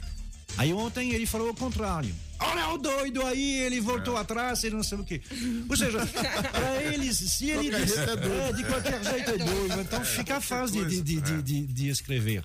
Aí 0.58 0.74
ontem 0.74 1.12
ele 1.14 1.26
falou 1.26 1.50
o 1.50 1.54
contrário. 1.56 2.14
Olha 2.44 2.70
o 2.70 2.78
doido 2.78 3.24
aí, 3.24 3.60
ele 3.60 3.80
voltou 3.80 4.18
atrás 4.18 4.64
e 4.64 4.70
não 4.72 4.82
sei 4.82 4.98
o 4.98 5.04
quê. 5.04 5.22
Ou 5.70 5.78
seja, 5.78 6.00
para 6.52 6.84
eles, 6.84 7.18
se 7.18 7.50
ele 7.52 7.70
Qualquer 7.70 7.86
diz, 7.86 7.98
é 7.98 8.50
é, 8.50 8.54
de 8.54 8.64
qualquer 8.64 9.04
jeito 9.04 9.30
é 9.30 9.38
doido, 9.38 9.82
então 9.82 10.04
fica 10.04 10.42
fácil 10.42 10.88
de, 10.88 11.02
de, 11.02 11.22
de, 11.22 11.42
de, 11.44 11.68
de 11.68 11.90
escrever. 11.90 12.44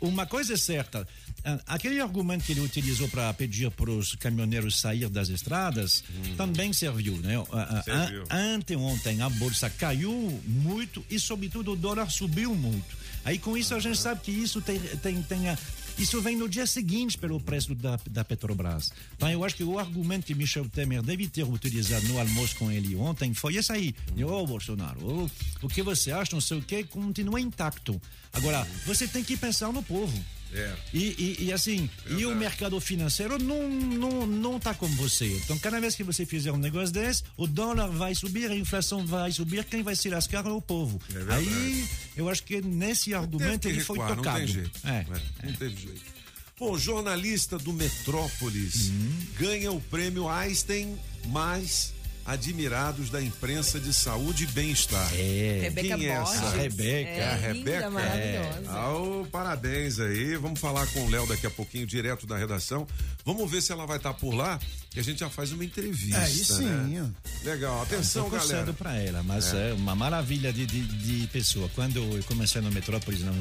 Uma 0.00 0.26
coisa 0.26 0.54
é 0.54 0.56
certa, 0.56 1.06
ah, 1.44 1.60
aquele 1.68 2.00
argumento 2.00 2.44
que 2.44 2.52
ele 2.52 2.60
utilizou 2.60 3.08
para 3.08 3.32
pedir 3.34 3.70
para 3.70 3.88
os 3.90 4.16
caminhoneiros 4.16 4.80
sair 4.80 5.08
das 5.08 5.28
estradas 5.28 6.02
também 6.36 6.72
serviu, 6.72 7.16
né? 7.18 7.36
Ah, 7.52 7.78
ah, 7.78 7.82
Serviu. 7.84 8.24
an- 8.28 8.54
Anteontem 8.56 9.22
a 9.22 9.28
bolsa 9.30 9.70
caiu 9.70 10.40
muito 10.44 11.04
e, 11.08 11.20
sobretudo, 11.20 11.72
o 11.72 11.76
dólar 11.76 12.10
subiu 12.10 12.52
muito. 12.54 12.96
Aí, 13.24 13.38
com 13.38 13.56
isso, 13.56 13.74
a 13.76 13.78
gente 13.78 13.98
sabe 13.98 14.20
que 14.22 14.30
isso 14.32 14.60
tem, 14.60 14.78
tem, 14.80 15.22
tem 15.22 15.48
a- 15.50 15.58
isso 15.98 16.20
vem 16.20 16.36
no 16.36 16.48
dia 16.48 16.66
seguinte 16.66 17.16
pelo 17.16 17.40
preço 17.40 17.74
da, 17.74 17.98
da 18.10 18.24
Petrobras. 18.24 18.92
Então, 19.16 19.30
eu 19.30 19.44
acho 19.44 19.56
que 19.56 19.64
o 19.64 19.78
argumento 19.78 20.26
que 20.26 20.34
Michel 20.34 20.68
Temer 20.68 21.02
deve 21.02 21.28
ter 21.28 21.44
utilizado 21.44 22.06
no 22.08 22.18
almoço 22.18 22.56
com 22.56 22.70
ele 22.70 22.94
ontem 22.96 23.32
foi 23.32 23.56
esse 23.56 23.72
aí. 23.72 23.94
Ô, 24.22 24.26
oh, 24.26 24.46
Bolsonaro, 24.46 25.00
ô, 25.02 25.30
o 25.62 25.68
que 25.68 25.82
você 25.82 26.12
acha, 26.12 26.34
não 26.34 26.40
sei 26.40 26.58
o 26.58 26.62
que, 26.62 26.84
continua 26.84 27.40
intacto. 27.40 28.00
Agora, 28.32 28.66
você 28.84 29.08
tem 29.08 29.24
que 29.24 29.36
pensar 29.36 29.72
no 29.72 29.82
povo. 29.82 30.22
É. 30.56 30.74
E, 30.92 31.36
e, 31.40 31.44
e 31.44 31.52
assim, 31.52 31.88
e 32.08 32.24
o 32.24 32.34
mercado 32.34 32.80
financeiro 32.80 33.38
não, 33.38 33.68
não, 33.68 34.26
não 34.26 34.58
tá 34.58 34.72
com 34.72 34.86
você. 34.88 35.26
Então, 35.26 35.58
cada 35.58 35.78
vez 35.80 35.94
que 35.94 36.02
você 36.02 36.24
fizer 36.24 36.50
um 36.50 36.56
negócio 36.56 36.92
desse, 36.94 37.22
o 37.36 37.46
dólar 37.46 37.88
vai 37.88 38.14
subir, 38.14 38.50
a 38.50 38.56
inflação 38.56 39.04
vai 39.04 39.30
subir, 39.32 39.64
quem 39.64 39.82
vai 39.82 39.94
se 39.94 40.08
lascar 40.08 40.46
é 40.46 40.48
o 40.48 40.60
povo. 40.60 41.00
verdade. 41.08 41.46
Aí, 41.46 41.88
eu 42.16 42.28
acho 42.28 42.42
que 42.42 42.60
nesse 42.62 43.12
argumento 43.14 43.68
ele 43.68 43.80
foi 43.80 43.98
recuar, 43.98 44.16
tocado. 44.16 44.38
Não 44.38 44.46
tem 44.46 44.54
jeito. 44.54 44.80
É. 44.84 45.06
É, 45.42 45.46
Não 45.46 45.52
teve 45.52 45.76
jeito. 45.76 46.16
Bom, 46.58 46.78
jornalista 46.78 47.58
do 47.58 47.70
Metrópolis 47.70 48.90
ganha 49.38 49.70
o 49.70 49.78
prêmio 49.78 50.26
Einstein 50.26 50.98
mais 51.26 51.92
admirados 52.26 53.08
da 53.08 53.22
imprensa 53.22 53.78
de 53.78 53.92
saúde 53.92 54.44
e 54.44 54.46
bem-estar. 54.48 55.08
É. 55.14 55.60
Rebeca 55.62 55.96
Quem 55.96 56.06
é 56.08 56.16
Borges. 56.18 56.34
essa? 56.34 56.46
A 56.46 56.50
Rebeca. 56.50 57.10
É, 57.10 57.28
a 57.28 57.52
linda, 57.52 57.70
Rebeca? 57.70 57.90
maravilhosa. 57.90 58.70
Ah, 58.70 58.92
ô, 58.92 59.26
parabéns 59.30 60.00
aí. 60.00 60.36
Vamos 60.36 60.58
falar 60.58 60.86
com 60.88 61.04
o 61.06 61.10
Léo 61.10 61.26
daqui 61.26 61.46
a 61.46 61.50
pouquinho, 61.50 61.86
direto 61.86 62.26
da 62.26 62.36
redação. 62.36 62.86
Vamos 63.24 63.50
ver 63.50 63.62
se 63.62 63.70
ela 63.70 63.86
vai 63.86 63.98
estar 63.98 64.12
por 64.14 64.34
lá, 64.34 64.58
que 64.90 64.98
a 64.98 65.04
gente 65.04 65.20
já 65.20 65.30
faz 65.30 65.52
uma 65.52 65.64
entrevista. 65.64 66.18
Aí 66.18 66.44
sim, 66.44 66.64
né? 66.64 67.12
ó. 67.12 67.46
Legal. 67.48 67.82
Atenção, 67.82 68.22
pouco 68.22 68.38
galera. 68.38 68.66
cedo 68.66 68.74
para 68.74 68.96
ela, 68.96 69.22
mas 69.22 69.54
é. 69.54 69.72
uma 69.74 69.94
maravilha 69.94 70.52
de, 70.52 70.66
de, 70.66 70.82
de 70.82 71.26
pessoa. 71.28 71.70
Quando 71.74 71.98
eu 71.98 72.22
comecei 72.24 72.60
no 72.60 72.72
Metrópolis, 72.72 73.20
não, 73.20 73.34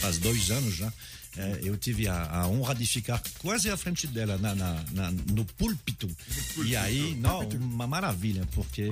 faz 0.00 0.18
dois 0.18 0.50
anos 0.50 0.74
já, 0.74 0.92
é, 1.36 1.60
eu 1.62 1.76
tive 1.76 2.06
a, 2.08 2.24
a 2.30 2.48
honra 2.48 2.74
de 2.74 2.86
ficar 2.86 3.22
quase 3.38 3.68
à 3.70 3.76
frente 3.76 4.06
dela, 4.06 4.36
na, 4.38 4.54
na- 4.54 4.84
na- 4.92 5.10
no 5.10 5.44
púlpito. 5.44 6.08
E 6.64 6.76
aí, 6.76 7.14
não, 7.16 7.40
uma 7.48 7.86
maravilha, 7.86 8.46
porque. 8.52 8.90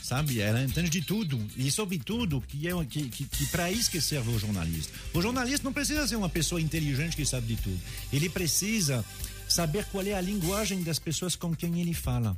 Sabe, 0.00 0.40
ela 0.40 0.62
entende 0.64 0.88
de 0.88 1.02
tudo. 1.02 1.38
E, 1.54 1.70
sobretudo, 1.70 2.40
que, 2.48 2.66
é, 2.66 2.70
que, 2.86 3.08
que, 3.10 3.24
que 3.26 3.46
para 3.48 3.70
isso 3.70 3.90
que 3.90 4.00
serve 4.00 4.30
o 4.30 4.38
jornalista. 4.38 4.90
O 5.12 5.20
jornalista 5.20 5.62
não 5.62 5.72
precisa 5.72 6.08
ser 6.08 6.16
uma 6.16 6.30
pessoa 6.30 6.58
inteligente 6.62 7.14
que 7.14 7.26
sabe 7.26 7.48
de 7.54 7.56
tudo. 7.62 7.78
Ele 8.10 8.30
precisa 8.30 9.04
saber 9.48 9.84
qual 9.86 10.04
é 10.04 10.12
a 10.14 10.20
linguagem 10.20 10.82
das 10.82 10.98
pessoas 10.98 11.34
com 11.36 11.54
quem 11.54 11.80
ele 11.80 11.94
fala. 11.94 12.36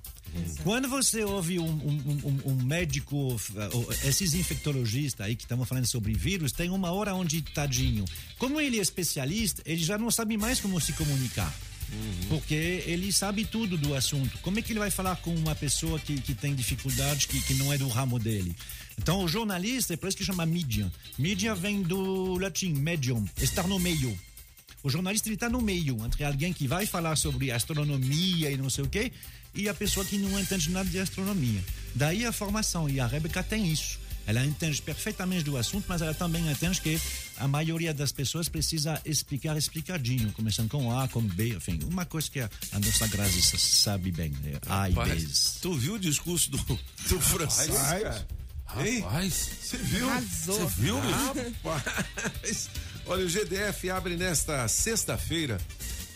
Quando 0.63 0.89
você 0.89 1.25
ouve 1.25 1.59
um, 1.59 1.65
um- 1.67 2.21
um- 2.25 2.51
um 2.53 2.63
médico, 2.65 3.35
uh, 3.35 3.93
esses 4.09 4.35
infectologistas 4.35 5.27
aí 5.27 5.35
que 5.35 5.43
estão 5.45 5.65
falando 5.65 5.87
sobre 5.87 6.13
vírus, 6.15 6.53
tem 6.53 6.71
uma 6.71 6.91
hora 6.93 7.15
onde, 7.15 7.43
tadinho, 7.43 8.05
como 8.39 8.61
ele 8.61 8.79
é 8.79 8.83
especialista, 8.83 9.63
ele 9.67 9.83
já 9.83 9.99
não 9.99 10.11
sabe 10.11 10.37
mais 10.37 10.61
como 10.61 10.81
se 10.81 10.93
comunicar. 10.93 11.53
Porque 12.29 12.55
ele 12.87 13.13
sabe 13.13 13.45
tudo 13.45 13.77
do 13.77 13.97
assunto. 13.97 14.39
Como 14.43 14.57
é 14.59 14.63
que 14.63 14.71
ele 14.73 14.79
vai 14.79 14.93
falar 14.93 15.17
com 15.17 15.35
uma 15.35 15.57
pessoa 15.57 15.99
que, 15.99 16.21
que 16.21 16.35
tem 16.37 16.55
dificuldade, 16.55 17.27
que, 17.27 17.41
que 17.43 17.55
não 17.55 17.73
é 17.73 17.77
do 17.79 17.89
ramo 17.89 18.17
dele? 18.17 18.55
Então, 18.97 19.25
o 19.25 19.29
jornalista, 19.29 19.95
é 19.95 19.97
por 19.97 20.09
isso 20.09 20.17
que 20.17 20.25
chama 20.25 20.47
mídia. 20.47 20.93
Mídia 21.19 21.53
vem 21.53 21.83
do 21.83 22.39
latim, 22.39 22.75
medium, 22.75 23.27
estar 23.43 23.67
no 23.67 23.81
meio. 23.81 24.17
O 24.83 24.91
jornalista 24.91 25.29
ele 25.29 25.35
está 25.35 25.49
no 25.49 25.61
meio 25.61 26.05
entre 26.05 26.25
alguém 26.25 26.53
que 26.53 26.67
vai 26.67 26.87
falar 26.87 27.17
sobre 27.17 27.51
astronomia 27.51 28.51
e 28.51 28.57
não 28.57 28.71
sei 28.71 28.85
o 28.85 28.89
quê 28.89 29.13
e 29.55 29.69
a 29.69 29.75
pessoa 29.75 30.07
que 30.07 30.17
não 30.17 30.39
entende 30.39 30.71
nada 30.71 30.89
de 30.89 30.99
astronomia. 30.99 31.63
Daí 31.95 32.25
a 32.25 32.33
formação 32.33 32.89
e 32.89 33.01
a 33.01 33.07
Rebeca 33.07 33.43
tem 33.43 33.67
isso. 33.71 33.99
Ela 34.27 34.45
entende 34.45 34.81
perfeitamente 34.81 35.43
do 35.43 35.57
assunto, 35.57 35.87
mas 35.89 36.03
ela 36.03 36.15
também 36.15 36.49
entende 36.49 36.81
que 36.81 37.01
a 37.39 37.49
maioria 37.49 37.93
das 37.93 38.13
pessoas 38.13 38.49
precisa 38.49 39.01
explicar 39.05 39.57
explicadinho, 39.57 40.31
começando 40.33 40.69
com 40.71 40.97
A, 40.97 41.09
com 41.09 41.21
B, 41.21 41.49
enfim, 41.57 41.81
uma 41.91 42.05
coisa 42.05 42.31
que 42.31 42.39
a, 42.39 42.49
a 42.73 42.79
nossa 42.79 43.09
Grazi 43.09 43.43
sa- 43.43 43.59
sabe 43.59 44.13
bem, 44.13 44.33
é 44.45 44.59
A 44.69 44.89
e 44.89 44.93
B. 44.93 45.01
Rapaz, 45.01 45.57
tu 45.61 45.75
viu 45.75 45.95
o 45.95 45.99
discurso 45.99 46.49
do, 46.51 46.59
do 46.59 47.21
Francisco? 47.21 47.75
cara? 47.75 48.29
Hein? 48.87 49.01
Rapaz, 49.01 49.51
Você 49.63 49.77
viu? 49.79 50.07
Você 50.31 50.67
viu? 50.81 51.01
Rapaz, 51.01 52.71
olha, 53.11 53.25
o 53.25 53.29
GDF 53.29 53.91
abre 53.91 54.17
nesta 54.17 54.67
sexta-feira 54.69 55.61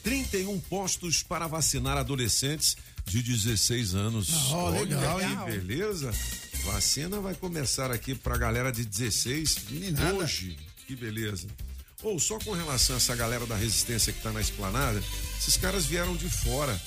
31 0.02 0.58
postos 0.60 1.22
para 1.22 1.46
vacinar 1.46 1.96
adolescentes 1.96 2.76
de 3.04 3.22
16 3.22 3.94
anos. 3.94 4.30
ó, 4.52 4.70
Olha 4.70 4.80
legal, 4.80 5.18
beleza. 5.46 6.10
Vacina 6.64 7.20
vai 7.20 7.34
começar 7.34 7.90
aqui 7.90 8.14
pra 8.14 8.36
galera 8.38 8.72
de 8.72 8.84
16 8.84 9.56
Meninada. 9.70 10.14
hoje. 10.14 10.56
Que 10.86 10.96
beleza. 10.96 11.46
Ou 12.02 12.18
só 12.18 12.38
com 12.38 12.52
relação 12.52 12.96
a 12.96 12.98
essa 12.98 13.14
galera 13.16 13.46
da 13.46 13.56
resistência 13.56 14.12
que 14.12 14.20
tá 14.22 14.30
na 14.30 14.40
esplanada, 14.40 15.02
esses 15.38 15.56
caras 15.56 15.86
vieram 15.86 16.14
de 16.16 16.28
fora. 16.28 16.78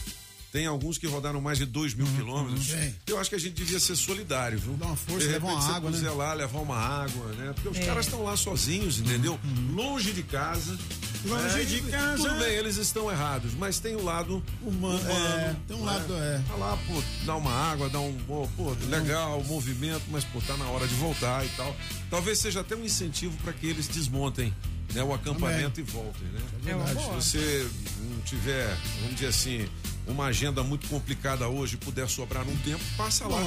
Tem 0.51 0.65
alguns 0.65 0.97
que 0.97 1.05
rodaram 1.05 1.41
mais 1.41 1.57
de 1.57 1.65
2 1.65 1.93
mil 1.93 2.07
quilômetros. 2.15 2.67
Sim. 2.67 2.95
Eu 3.05 3.19
acho 3.19 3.29
que 3.29 3.35
a 3.35 3.39
gente 3.39 3.53
devia 3.53 3.79
ser 3.79 3.95
solidário, 3.95 4.57
viu? 4.57 4.73
Dar 4.73 4.87
uma 4.87 4.95
força, 4.95 5.27
de 5.27 5.33
levar 5.33 5.47
uma 5.49 5.75
água, 5.75 5.91
né? 5.91 6.09
lá, 6.09 6.33
levar 6.33 6.59
uma 6.59 6.77
água, 6.77 7.25
né? 7.33 7.53
Porque 7.53 7.79
os 7.79 7.85
caras 7.85 8.05
estão 8.05 8.23
lá 8.23 8.35
sozinhos, 8.37 8.99
entendeu? 8.99 9.37
Longe 9.73 10.13
de 10.13 10.23
casa. 10.23 10.77
Longe 11.25 11.61
É, 11.61 11.63
de 11.65 11.81
casa. 11.81 12.29
Tudo 12.29 12.39
bem, 12.39 12.53
eles 12.55 12.77
estão 12.77 13.11
errados, 13.11 13.53
mas 13.55 13.79
tem 13.79 13.95
o 13.95 14.03
lado 14.03 14.41
Humano, 14.61 14.99
é, 15.09 15.55
tem 15.67 15.75
um 15.75 15.85
né? 15.85 15.91
lado, 15.91 16.13
é. 16.13 16.41
Tá 16.47 16.55
lá, 16.55 16.77
pô, 16.87 17.03
dá 17.25 17.35
uma 17.35 17.51
água, 17.51 17.89
dá 17.89 17.99
um. 17.99 18.15
Pô, 18.25 18.47
legal, 18.87 19.43
movimento, 19.43 20.03
mas, 20.09 20.23
pô, 20.23 20.39
tá 20.41 20.55
na 20.55 20.65
hora 20.69 20.87
de 20.87 20.95
voltar 20.95 21.45
e 21.45 21.49
tal. 21.49 21.75
Talvez 22.09 22.37
seja 22.39 22.61
até 22.61 22.75
um 22.75 22.85
incentivo 22.85 23.35
para 23.43 23.51
que 23.51 23.67
eles 23.67 23.87
desmontem 23.87 24.53
né, 24.93 25.03
o 25.03 25.13
acampamento 25.13 25.79
e 25.79 25.83
voltem, 25.83 26.27
né? 26.29 26.39
É 26.65 26.99
Se 26.99 27.09
você 27.29 27.69
não 28.11 28.21
tiver, 28.21 28.77
vamos 29.01 29.15
dizer 29.15 29.27
assim, 29.27 29.67
uma 30.07 30.25
agenda 30.25 30.63
muito 30.63 30.87
complicada 30.87 31.47
hoje 31.47 31.77
puder 31.77 32.07
sobrar 32.09 32.47
um 32.47 32.55
tempo, 32.57 32.83
passa 32.95 33.27
lá. 33.27 33.41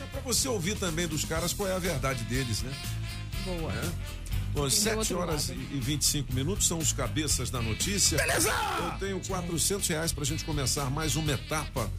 É 0.00 0.04
pra 0.12 0.20
você 0.20 0.48
ouvir 0.48 0.76
também 0.76 1.06
dos 1.06 1.24
caras 1.24 1.52
qual 1.52 1.68
é 1.68 1.74
a 1.74 1.78
verdade 1.78 2.24
deles, 2.24 2.62
né? 2.62 2.72
Boa. 3.44 3.72
Bom, 4.52 4.62
Tem 4.62 4.70
7 4.70 4.96
outro 4.96 5.18
horas 5.18 5.48
lado. 5.50 5.60
e 5.60 5.78
25 5.80 6.32
minutos 6.32 6.66
são 6.66 6.78
os 6.78 6.92
cabeças 6.92 7.50
da 7.50 7.60
notícia. 7.60 8.16
Beleza! 8.16 8.50
Eu 8.50 8.98
tenho 8.98 9.20
400 9.26 9.86
reais 9.88 10.12
pra 10.12 10.24
gente 10.24 10.44
começar 10.44 10.88
mais 10.90 11.14
uma 11.14 11.32
etapa 11.32 11.90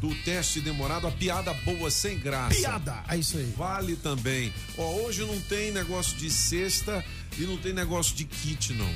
do 0.00 0.14
teste 0.22 0.60
demorado, 0.60 1.06
a 1.06 1.10
piada 1.10 1.52
boa 1.64 1.90
sem 1.90 2.18
graça. 2.18 2.54
Piada, 2.54 3.02
é 3.08 3.16
isso 3.16 3.36
aí. 3.36 3.52
Vale 3.56 3.96
também. 3.96 4.52
Ó, 4.78 5.02
hoje 5.02 5.22
não 5.24 5.40
tem 5.40 5.72
negócio 5.72 6.16
de 6.16 6.30
sexta 6.30 7.04
e 7.36 7.42
não 7.42 7.56
tem 7.56 7.72
negócio 7.72 8.14
de 8.14 8.24
kit, 8.24 8.72
não. 8.74 8.88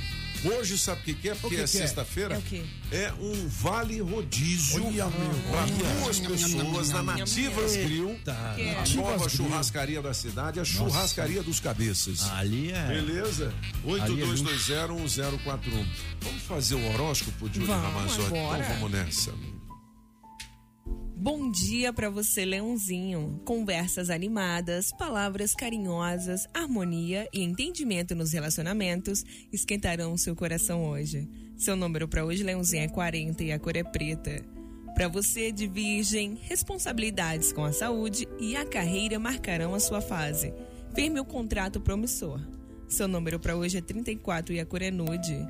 Hoje 0.44 0.78
sabe 0.78 1.00
o 1.00 1.04
que, 1.04 1.14
que 1.14 1.28
é? 1.30 1.34
Porque 1.34 1.56
que 1.56 1.62
é 1.62 1.64
que 1.66 1.76
é? 1.76 1.80
sexta-feira. 1.80 2.34
É 2.34 2.38
o 2.38 2.42
quê? 2.42 2.62
É 2.92 3.12
um 3.20 3.48
vale 3.48 4.00
rodízio 4.00 4.82
para 5.50 5.66
duas 5.66 6.20
pessoas 6.20 6.90
na 6.90 7.02
Nativas 7.02 7.76
Grill, 7.76 8.18
Tá. 8.24 8.54
É? 8.58 8.76
a 8.76 8.88
nova 8.94 9.28
churrascaria 9.28 10.00
da 10.00 10.14
cidade, 10.14 10.60
a 10.60 10.64
churrascaria 10.64 11.42
dos 11.42 11.60
cabeças. 11.60 12.28
Ali 12.30 12.72
é. 12.72 12.86
Beleza? 12.86 13.52
Ali 13.84 14.22
é 14.22 14.26
82201041. 14.26 15.86
Vamos 16.20 16.42
fazer 16.42 16.74
o 16.74 16.92
horóscopo 16.94 17.48
de 17.48 17.60
Júlio 17.60 17.74
Ramazotti? 17.74 18.20
Então 18.28 18.62
vamos 18.74 18.90
nessa. 18.92 19.32
Bom 21.20 21.50
dia 21.50 21.92
pra 21.92 22.08
você, 22.08 22.44
Leãozinho. 22.44 23.40
Conversas 23.44 24.08
animadas, 24.08 24.92
palavras 24.92 25.52
carinhosas, 25.52 26.46
harmonia 26.54 27.28
e 27.34 27.42
entendimento 27.42 28.14
nos 28.14 28.32
relacionamentos 28.32 29.24
esquentarão 29.52 30.16
seu 30.16 30.36
coração 30.36 30.84
hoje. 30.88 31.28
Seu 31.56 31.74
número 31.74 32.06
pra 32.06 32.24
hoje, 32.24 32.44
Leãozinho, 32.44 32.84
é 32.84 32.88
40 32.88 33.42
e 33.42 33.50
a 33.50 33.58
cor 33.58 33.76
é 33.76 33.82
preta. 33.82 34.44
Pra 34.94 35.08
você 35.08 35.50
de 35.50 35.66
Virgem, 35.66 36.38
responsabilidades 36.40 37.52
com 37.52 37.64
a 37.64 37.72
saúde 37.72 38.28
e 38.38 38.54
a 38.54 38.64
carreira 38.64 39.18
marcarão 39.18 39.74
a 39.74 39.80
sua 39.80 40.00
fase. 40.00 40.54
Firme 40.94 41.18
o 41.18 41.24
contrato 41.24 41.80
promissor. 41.80 42.40
Seu 42.86 43.08
número 43.08 43.40
pra 43.40 43.56
hoje 43.56 43.78
é 43.78 43.80
34 43.80 44.54
e 44.54 44.60
a 44.60 44.64
cor 44.64 44.82
é 44.82 44.90
nude. 44.92 45.44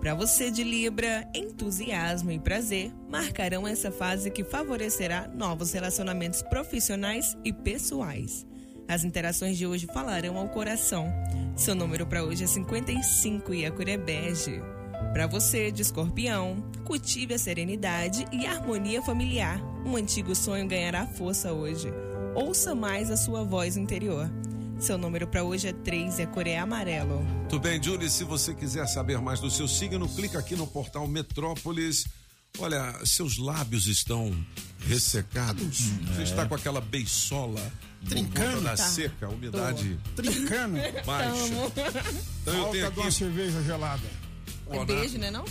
Para 0.00 0.14
você 0.14 0.48
de 0.48 0.62
Libra, 0.62 1.28
entusiasmo 1.34 2.30
e 2.30 2.38
prazer 2.38 2.92
marcarão 3.08 3.66
essa 3.66 3.90
fase 3.90 4.30
que 4.30 4.44
favorecerá 4.44 5.28
novos 5.34 5.72
relacionamentos 5.72 6.40
profissionais 6.40 7.36
e 7.44 7.52
pessoais. 7.52 8.46
As 8.86 9.02
interações 9.02 9.58
de 9.58 9.66
hoje 9.66 9.88
falarão 9.92 10.38
ao 10.38 10.48
coração. 10.48 11.12
Seu 11.56 11.74
número 11.74 12.06
para 12.06 12.22
hoje 12.22 12.44
é 12.44 12.46
55 12.46 13.52
e 13.52 13.66
a 13.66 13.72
cor 13.72 13.88
é 13.88 13.98
bege. 13.98 14.62
Para 15.12 15.26
você 15.26 15.72
de 15.72 15.82
Escorpião, 15.82 16.62
cultive 16.84 17.34
a 17.34 17.38
serenidade 17.38 18.24
e 18.30 18.46
a 18.46 18.52
harmonia 18.52 19.02
familiar. 19.02 19.60
Um 19.84 19.96
antigo 19.96 20.32
sonho 20.34 20.68
ganhará 20.68 21.06
força 21.06 21.52
hoje. 21.52 21.92
Ouça 22.36 22.72
mais 22.72 23.10
a 23.10 23.16
sua 23.16 23.42
voz 23.42 23.76
interior. 23.76 24.30
Seu 24.78 24.96
número 24.96 25.26
para 25.26 25.42
hoje 25.42 25.68
é 25.68 25.72
3 25.72 26.18
e 26.18 26.22
a 26.22 26.26
cor 26.26 26.46
é 26.46 26.58
amarelo. 26.58 27.24
Tudo 27.48 27.60
bem, 27.62 27.82
Julie? 27.82 28.08
Se 28.08 28.22
você 28.24 28.54
quiser 28.54 28.86
saber 28.86 29.20
mais 29.20 29.40
do 29.40 29.50
seu 29.50 29.66
signo, 29.66 30.08
clica 30.08 30.38
aqui 30.38 30.54
no 30.54 30.66
portal 30.66 31.06
Metrópolis. 31.08 32.06
Olha, 32.58 32.94
seus 33.04 33.38
lábios 33.38 33.86
estão 33.86 34.34
ressecados. 34.80 35.80
Você 36.14 36.22
está 36.22 36.46
com 36.46 36.54
aquela 36.54 36.80
beiçola 36.80 37.60
Trincando. 38.08 38.60
da 38.62 38.70
Tá. 38.70 38.76
seca, 38.76 39.26
a 39.26 39.28
umidade 39.28 39.98
Trincando. 40.14 40.78
baixa. 41.04 41.32
Então 42.42 42.54
eu 42.54 42.64
tenho 42.70 42.84
Falta 42.84 42.90
de 42.92 43.00
uma 43.00 43.06
aqui. 43.08 43.12
cerveja 43.12 43.62
gelada. 43.62 44.06
É 44.70 44.78
na- 44.78 44.84
beijo, 44.84 45.18
né 45.18 45.30
não? 45.30 45.44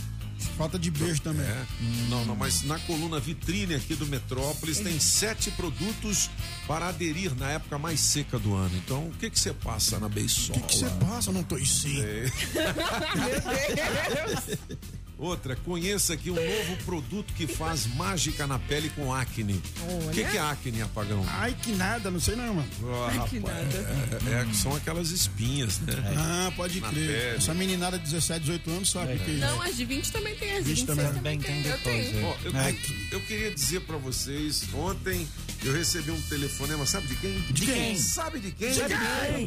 Falta 0.57 0.79
de 0.79 0.91
beijo 0.91 1.21
também. 1.21 1.45
É. 1.45 1.65
Não, 2.09 2.25
não, 2.25 2.35
mas 2.35 2.63
na 2.63 2.79
coluna 2.79 3.19
vitrine 3.19 3.75
aqui 3.75 3.95
do 3.95 4.05
Metrópolis 4.05 4.79
tem 4.79 4.99
sete 4.99 5.51
produtos 5.51 6.29
para 6.67 6.89
aderir 6.89 7.35
na 7.35 7.51
época 7.51 7.77
mais 7.77 7.99
seca 7.99 8.39
do 8.39 8.55
ano. 8.55 8.75
Então, 8.77 9.07
o 9.07 9.11
que 9.11 9.29
que 9.29 9.39
você 9.39 9.53
passa 9.53 9.99
na 9.99 10.09
beisola? 10.09 10.59
O 10.59 10.63
que 10.63 10.77
você 10.77 10.89
passa? 10.89 11.29
Eu 11.29 11.33
não 11.33 11.43
tô 11.43 11.57
sim. 11.65 12.01
Outra, 15.19 15.55
conheça 15.55 16.13
aqui 16.13 16.29
um 16.29 16.35
novo 16.35 16.77
produto 16.85 17.33
que 17.33 17.47
faz 17.47 17.87
mágica 17.95 18.45
na 18.45 18.59
pele 18.59 18.87
com 18.91 19.11
acne. 19.11 19.59
O 20.05 20.11
que, 20.11 20.23
que 20.23 20.37
é 20.37 20.39
acne, 20.39 20.81
apagão? 20.83 21.25
Ai, 21.27 21.55
que 21.59 21.71
nada, 21.71 22.11
não 22.11 22.19
sei 22.19 22.35
não, 22.35 22.53
mano. 22.53 22.67
Ah, 23.07 23.27
que 23.27 23.39
rapaz, 23.39 23.73
nada. 23.73 24.19
É, 24.29 24.47
é 24.51 24.53
são 24.53 24.75
aquelas 24.75 25.09
espinhas, 25.09 25.79
né? 25.79 25.93
Ah, 26.15 26.51
pode 26.55 26.79
Na 26.79 26.89
crer. 26.89 27.07
pele. 27.07 27.35
Essa 27.37 27.53
meninada 27.55 27.97
de 27.97 28.03
17, 28.03 28.41
18 28.41 28.69
anos 28.69 28.91
sabe 28.91 29.15
o 29.15 29.19
que 29.19 29.31
é. 29.31 29.33
Não, 29.37 29.59
as 29.63 29.75
de 29.75 29.85
20 29.85 30.11
também 30.11 30.35
tem, 30.35 30.51
as 30.55 30.63
de 30.65 30.73
20 30.75 30.77
26 30.85 30.85
também. 30.85 31.13
também, 31.13 31.39
Também 31.39 31.61
tem 31.63 31.71
Eu 31.71 31.77
depois. 31.77 32.09
tenho. 32.11 32.27
é. 32.27 32.37
Eu, 32.45 32.55
É. 32.55 32.75
eu 33.15 33.21
queria 33.21 33.51
dizer 33.55 33.81
pra 33.81 33.97
vocês, 33.97 34.65
ontem 34.71 35.27
eu 35.63 35.73
recebi 35.73 36.11
um 36.11 36.21
telefonema, 36.21 36.85
sabe 36.85 37.07
de 37.07 37.15
quem? 37.15 37.41
De 37.41 37.65
quem? 37.65 37.97
Sabe 37.97 38.39
de 38.39 38.51
quem? 38.51 38.71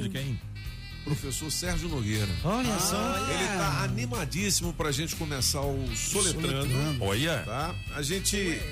De 0.00 0.09
quem? 0.09 0.40
Professor 1.11 1.51
Sérgio 1.51 1.88
Nogueira. 1.88 2.29
Olha 2.44 2.79
só. 2.79 3.16
Ele 3.29 3.59
tá 3.59 3.83
animadíssimo 3.83 4.73
pra 4.73 4.92
gente 4.92 5.16
começar 5.16 5.61
o 5.61 5.85
Soletrando. 5.96 6.70
Soletrando. 6.70 7.05
Olha. 7.05 7.38
Tá? 7.38 7.75
A 7.96 8.03
gente 8.03 8.62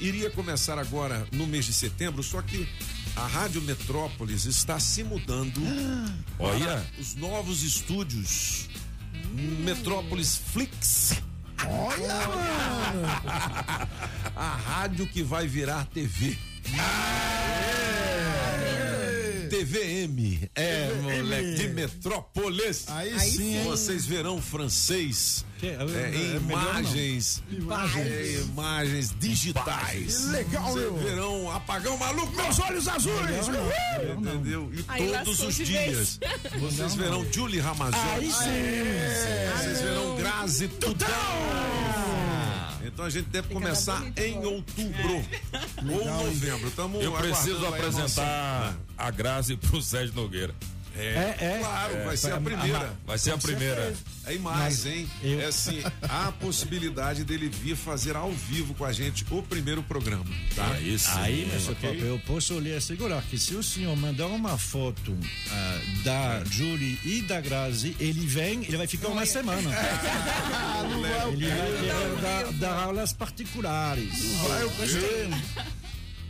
iria 0.00 0.30
começar 0.30 0.78
agora 0.78 1.28
no 1.30 1.46
mês 1.46 1.66
de 1.66 1.74
setembro, 1.74 2.22
só 2.22 2.40
que 2.40 2.66
a 3.14 3.26
Rádio 3.26 3.60
Metrópolis 3.60 4.46
está 4.46 4.80
se 4.80 5.04
mudando 5.04 5.60
Olha. 6.38 6.64
para 6.64 6.84
os 6.98 7.14
novos 7.16 7.62
estúdios 7.62 8.70
Metrópolis 9.34 10.38
Flix. 10.38 11.20
A 14.34 14.56
rádio 14.56 15.06
que 15.06 15.22
vai 15.22 15.46
virar 15.46 15.84
TV. 15.84 16.38
TV 16.62 18.13
TVM. 19.68 20.48
É, 20.54 20.92
moleque, 21.02 21.54
de 21.54 21.68
Metrópolis. 21.68 22.84
Aí, 22.88 23.12
Aí 23.12 23.30
sim, 23.30 23.56
hein? 23.56 23.64
Vocês 23.64 24.04
verão 24.04 24.40
francês 24.40 25.44
Que- 25.58 25.68
é, 25.68 25.72
é 25.72 26.40
melhor 26.40 26.80
imagens, 26.80 27.42
é, 27.96 28.40
imagens 28.42 29.14
digitais. 29.18 30.26
Legal, 30.26 30.72
Vocês 30.72 30.92
meu. 30.92 30.96
verão 30.98 31.50
apagão 31.50 31.96
maluco. 31.96 32.34
Meus 32.36 32.58
olhos 32.60 32.86
azuis! 32.88 33.14
Uhul! 33.48 34.18
Entendeu? 34.20 34.70
E 34.74 34.84
Aí 34.88 35.12
todos 35.24 35.40
os 35.40 35.54
dias. 35.56 36.18
Vocês 36.60 36.94
verão 36.94 37.26
Julie 37.32 37.60
Ramazotti. 37.60 37.98
Aí 38.14 38.30
sim! 38.30 39.58
Vocês 39.58 39.80
verão 39.80 40.16
Grazi 40.16 40.68
Tudão. 40.68 41.08
Então 42.94 43.04
a 43.04 43.10
gente 43.10 43.28
deve 43.28 43.52
começar 43.52 44.00
em 44.16 44.38
agora. 44.38 44.48
outubro 44.54 45.24
ou 45.82 46.24
novembro. 46.24 46.70
Tamo 46.70 47.02
Eu 47.02 47.10
preciso 47.10 47.66
apresentar 47.66 48.76
a 48.96 49.10
Grazi 49.10 49.56
pro 49.56 49.82
Sérgio 49.82 50.14
Nogueira. 50.14 50.54
É, 50.96 51.34
é. 51.40 51.58
Claro, 51.60 52.04
vai 52.04 52.16
ser 52.16 52.32
a 52.32 52.36
É, 52.36 52.40
primeira. 52.40 52.92
Vai 53.06 53.18
ser 53.18 53.30
a 53.32 53.38
primeira. 53.38 53.94
É 54.26 54.38
mais, 54.38 54.86
hein? 54.86 55.08
eu- 55.22 55.40
É 55.40 55.46
assim, 55.46 55.82
há 56.02 56.28
a 56.28 56.32
possibilidade 56.32 57.24
dele 57.24 57.48
vir 57.48 57.76
fazer 57.76 58.16
ao 58.16 58.30
vivo 58.32 58.74
com 58.74 58.84
a 58.84 58.92
gente 58.92 59.24
o 59.30 59.42
primeiro 59.42 59.82
programa, 59.82 60.24
tá? 60.54 60.76
É 60.76 60.80
isso. 60.82 61.10
Aí, 61.14 61.46
meu 61.46 61.60
senhor 61.60 61.76
Pop, 61.76 61.98
eu 61.98 62.18
posso 62.26 62.58
lhe 62.58 62.74
assegurar 62.74 63.22
que 63.24 63.36
se 63.38 63.54
o 63.54 63.62
senhor 63.62 63.94
mandar 63.96 64.26
uma 64.28 64.56
foto 64.56 65.16
ah, 65.50 65.80
da 66.04 66.44
Julie 66.44 66.98
e 67.04 67.22
da 67.22 67.40
Grazi, 67.40 67.96
ele 67.98 68.26
vem, 68.26 68.64
ele 68.64 68.76
vai 68.76 68.86
ficar 68.86 69.08
uma 69.08 69.26
semana. 69.26 69.70
ele 71.32 71.48
vai 71.48 71.72
querer 71.72 72.20
dar, 72.22 72.52
dar 72.54 72.82
aulas 72.84 73.12
particulares. 73.12 74.24
Vai, 74.48 74.62
eu 74.62 74.70
gostei. 74.70 75.30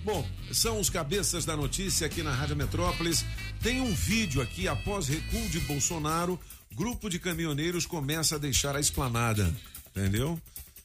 Bom, 0.05 0.29
são 0.53 0.79
os 0.79 0.91
cabeças 0.91 1.45
da 1.45 1.57
notícia 1.57 2.07
aqui 2.07 2.23
na 2.23 2.33
Rádio 2.33 2.55
Metrópolis. 2.57 3.25
Tem 3.63 3.81
um 3.81 3.95
vídeo 3.95 4.43
aqui, 4.43 4.69
após 4.69 5.09
recuo 5.09 5.49
de 5.49 5.61
Bolsonaro, 5.61 6.39
grupo 6.75 7.09
de 7.09 7.19
caminhoneiros 7.19 7.87
começa 7.87 8.35
a 8.35 8.39
deixar 8.39 8.77
a 8.77 8.81
esplanada, 8.81 9.53
entendeu? 9.97 10.39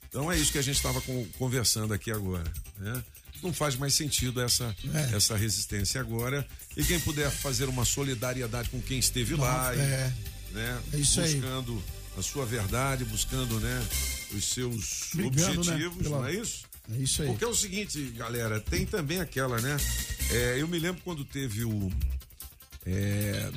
Então 0.08 0.32
é 0.32 0.38
isso 0.38 0.52
que 0.52 0.58
a 0.58 0.62
gente 0.62 0.78
estava 0.78 1.02
conversando 1.38 1.94
aqui 1.94 2.12
agora, 2.12 2.52
né? 2.78 3.04
Não 3.44 3.54
faz 3.54 3.76
mais 3.76 3.94
sentido 3.94 4.42
essa, 4.42 4.76
É. 4.94 5.16
essa 5.16 5.36
resistência 5.38 6.00
agora. 6.02 6.46
E 6.76 6.84
quem 6.84 7.00
puder 7.00 7.30
fazer 7.32 7.66
uma 7.70 7.86
solidariedade 7.86 8.70
com 8.70 8.82
quem 8.82 9.00
esteve 9.00 9.36
lá, 9.36 9.74
e, 9.76 9.80
é. 9.80 10.14
né? 10.52 10.82
É 10.94 10.98
isso 10.98 11.20
aí. 11.22 11.36
buscando 11.36 11.84
a 12.18 12.22
sua 12.22 12.46
verdade, 12.46 13.06
buscando, 13.06 13.60
né, 13.60 13.88
os 14.34 14.44
seus 14.46 15.10
Brigando, 15.14 15.64
né, 15.64 15.74
objetivos, 15.76 16.04
pela- 16.04 16.18
não 16.20 16.28
é 16.28 16.34
isso? 16.36 16.64
É 16.94 16.98
isso 16.98 17.22
aí. 17.22 17.28
Porque 17.28 17.44
é 17.44 17.48
o 17.48 17.56
seguinte, 17.56 18.02
galera, 18.18 18.60
tem 18.60 18.86
também 18.86 19.20
aquela, 19.20 19.60
né? 19.62 19.78
É, 20.32 20.62
eu 20.62 20.68
me 20.68 20.80
lembro 20.80 21.02
quando 21.04 21.24
teve 21.24 21.64
o. 21.66 21.92
é, 22.86 23.52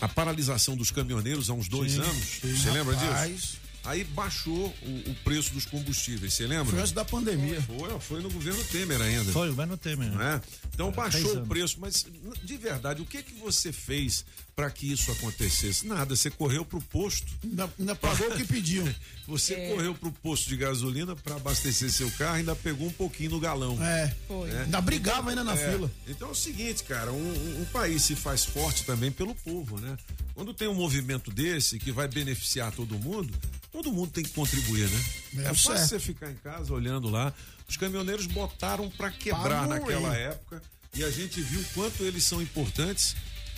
a 0.00 0.08
paralisação 0.08 0.76
dos 0.76 0.90
caminhoneiros 0.90 1.48
há 1.50 1.52
uns 1.54 1.68
dois 1.68 1.98
anos. 1.98 2.40
Você 2.42 2.70
lembra 2.70 2.94
disso? 2.94 3.58
Aí 3.84 4.02
baixou 4.02 4.74
o, 4.82 5.10
o 5.10 5.14
preço 5.24 5.52
dos 5.52 5.66
combustíveis, 5.66 6.32
você 6.32 6.46
lembra? 6.46 6.72
Foi 6.72 6.80
antes 6.80 6.92
da 6.92 7.04
pandemia. 7.04 7.60
Foi, 7.60 8.00
foi 8.00 8.22
no 8.22 8.30
governo 8.30 8.64
Temer 8.64 9.00
ainda. 9.00 9.30
Foi, 9.30 9.50
vai 9.50 9.66
no 9.66 9.76
Temer. 9.76 10.10
Não 10.10 10.22
é? 10.22 10.40
Então 10.72 10.90
três 10.90 11.12
baixou 11.12 11.42
o 11.42 11.46
preço, 11.46 11.76
mas 11.78 12.06
de 12.42 12.56
verdade, 12.56 13.02
o 13.02 13.04
que 13.04 13.22
que 13.22 13.34
você 13.34 13.72
fez 13.72 14.24
para 14.54 14.70
que 14.70 14.90
isso 14.92 15.10
acontecesse? 15.10 15.86
Nada, 15.86 16.14
você 16.14 16.30
correu 16.30 16.64
pro 16.64 16.80
posto. 16.80 17.26
Ainda, 17.42 17.68
ainda 17.78 17.94
pagou 17.94 18.28
o 18.30 18.36
que 18.36 18.44
pediam. 18.44 18.84
Você 19.26 19.68
correu 19.70 19.94
pro 19.94 20.12
posto 20.12 20.50
de 20.50 20.56
gasolina 20.58 21.16
para 21.16 21.36
abastecer 21.36 21.90
seu 21.90 22.10
carro, 22.10 22.34
ainda 22.34 22.54
pegou 22.54 22.86
um 22.88 22.92
pouquinho 22.92 23.30
no 23.30 23.40
galão. 23.40 23.82
É. 23.82 24.14
Foi. 24.28 24.50
Ainda 24.54 24.78
brigava 24.82 25.30
ainda 25.30 25.42
na 25.42 25.54
É, 25.54 25.70
fila. 25.72 25.90
Então 26.06 26.28
é 26.28 26.30
o 26.30 26.34
seguinte, 26.34 26.84
cara, 26.84 27.10
um, 27.10 27.16
um- 27.32 27.62
um 27.62 27.64
país 27.72 28.02
se 28.02 28.14
faz 28.14 28.44
forte 28.44 28.84
também 28.84 29.10
pelo 29.10 29.34
povo, 29.34 29.80
né? 29.80 29.96
Quando 30.34 30.52
tem 30.52 30.68
um 30.68 30.74
movimento 30.74 31.30
desse 31.30 31.78
que 31.78 31.90
vai 31.90 32.06
beneficiar 32.06 32.70
todo 32.72 32.98
mundo, 32.98 33.32
todo 33.72 33.90
mundo 33.90 34.10
tem 34.10 34.22
que 34.22 34.28
contribuir, 34.30 34.90
né? 34.90 35.04
É 35.38 35.40
É, 35.46 35.54
fácil 35.54 35.78
você 35.88 35.98
ficar 35.98 36.30
em 36.30 36.36
casa 36.36 36.74
olhando 36.74 37.08
lá. 37.08 37.32
Os 37.66 37.78
caminhoneiros 37.78 38.26
botaram 38.26 38.90
pra 38.90 39.10
quebrar 39.10 39.66
Pra 39.66 39.66
naquela 39.66 40.14
época 40.14 40.62
e 40.94 41.02
a 41.02 41.10
gente 41.10 41.40
viu 41.40 41.64
quanto 41.72 42.02
eles 42.04 42.24
são 42.24 42.42
importantes, 42.42 43.16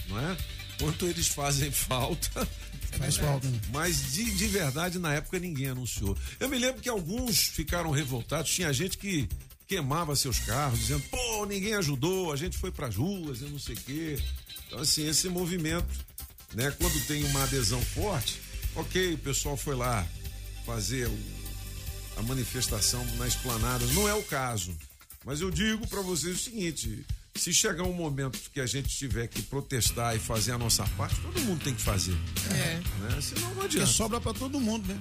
não 0.09 0.17
é? 0.21 0.37
Quanto 0.79 1.07
eles 1.07 1.27
fazem 1.29 1.71
falta. 1.73 2.47
Faz 2.99 3.17
falta, 3.17 3.47
né? 3.49 3.61
Mas 3.73 4.13
de, 4.13 4.25
de 4.33 4.47
verdade, 4.47 4.99
na 4.99 5.13
época, 5.15 5.39
ninguém 5.39 5.69
anunciou. 5.69 6.17
Eu 6.41 6.49
me 6.49 6.59
lembro 6.59 6.81
que 6.81 6.89
alguns 6.89 7.39
ficaram 7.49 7.91
revoltados. 7.91 8.51
Tinha 8.51 8.73
gente 8.73 8.97
que 8.97 9.29
queimava 9.67 10.15
seus 10.17 10.39
carros, 10.39 10.79
dizendo, 10.81 11.03
pô, 11.11 11.45
ninguém 11.45 11.75
ajudou, 11.75 12.33
a 12.33 12.37
gente 12.37 12.57
foi 12.57 12.71
pras 12.71 12.95
ruas, 12.97 13.43
eu 13.43 13.51
não 13.51 13.59
sei 13.59 13.75
o 13.75 13.81
quê. 13.81 14.19
Então, 14.67 14.79
assim, 14.79 15.07
esse 15.09 15.29
movimento, 15.29 15.87
né, 16.55 16.71
quando 16.79 17.05
tem 17.07 17.25
uma 17.25 17.43
adesão 17.43 17.83
forte, 17.83 18.41
ok, 18.77 19.15
o 19.15 19.19
pessoal 19.19 19.57
foi 19.57 19.75
lá 19.75 20.07
fazer 20.65 21.07
o- 21.09 21.19
a 22.17 22.23
manifestação 22.23 23.05
na 23.17 23.27
esplanada. 23.27 23.85
Não 23.89 24.09
é 24.09 24.15
o 24.15 24.23
caso. 24.23 24.75
Mas 25.25 25.41
eu 25.41 25.51
digo 25.51 25.87
para 25.89 26.01
vocês 26.01 26.37
o 26.37 26.43
seguinte: 26.45 27.05
se 27.39 27.53
chegar 27.53 27.83
um 27.85 27.93
momento 27.93 28.39
que 28.53 28.61
a 28.61 28.67
gente 28.67 28.89
tiver 28.89 29.27
que 29.29 29.43
protestar 29.43 30.15
e 30.17 30.19
fazer 30.19 30.53
a 30.53 30.59
nossa 30.59 30.85
parte, 30.97 31.17
todo 31.21 31.41
mundo 31.43 31.63
tem 31.63 31.75
que 31.75 31.83
fazer. 31.83 32.17
É. 32.51 32.75
Né? 33.01 33.21
Senão 33.21 33.43
não 33.49 33.51
Porque 33.55 33.67
adianta. 33.79 33.87
sobra 33.87 34.21
pra 34.21 34.33
todo 34.35 34.59
mundo, 34.61 34.87
né? 34.89 34.99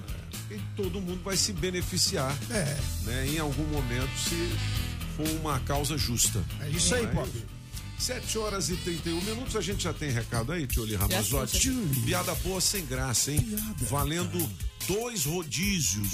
E 0.51 0.59
todo 0.75 1.01
mundo 1.01 1.21
vai 1.23 1.35
se 1.37 1.51
beneficiar 1.53 2.35
É. 2.51 2.77
né, 3.05 3.27
em 3.27 3.39
algum 3.39 3.63
momento 3.65 4.09
se 4.19 4.35
for 5.17 5.27
uma 5.39 5.59
causa 5.61 5.97
justa. 5.97 6.43
É 6.61 6.69
isso 6.69 6.93
aí, 6.93 7.05
Não 7.07 7.13
Pop. 7.15 7.29
7 7.97 8.37
horas 8.37 8.69
e 8.69 8.75
31 8.77 9.21
minutos, 9.21 9.55
a 9.55 9.61
gente 9.61 9.83
já 9.83 9.93
tem 9.93 10.09
recado 10.09 10.51
aí, 10.51 10.67
Tioli 10.67 10.95
Ramazotti. 10.95 11.71
Piada 12.05 12.35
boa 12.35 12.61
sem 12.61 12.85
graça, 12.85 13.31
hein? 13.31 13.39
Valendo 13.89 14.37
dois 14.87 15.25
rodízios 15.25 16.07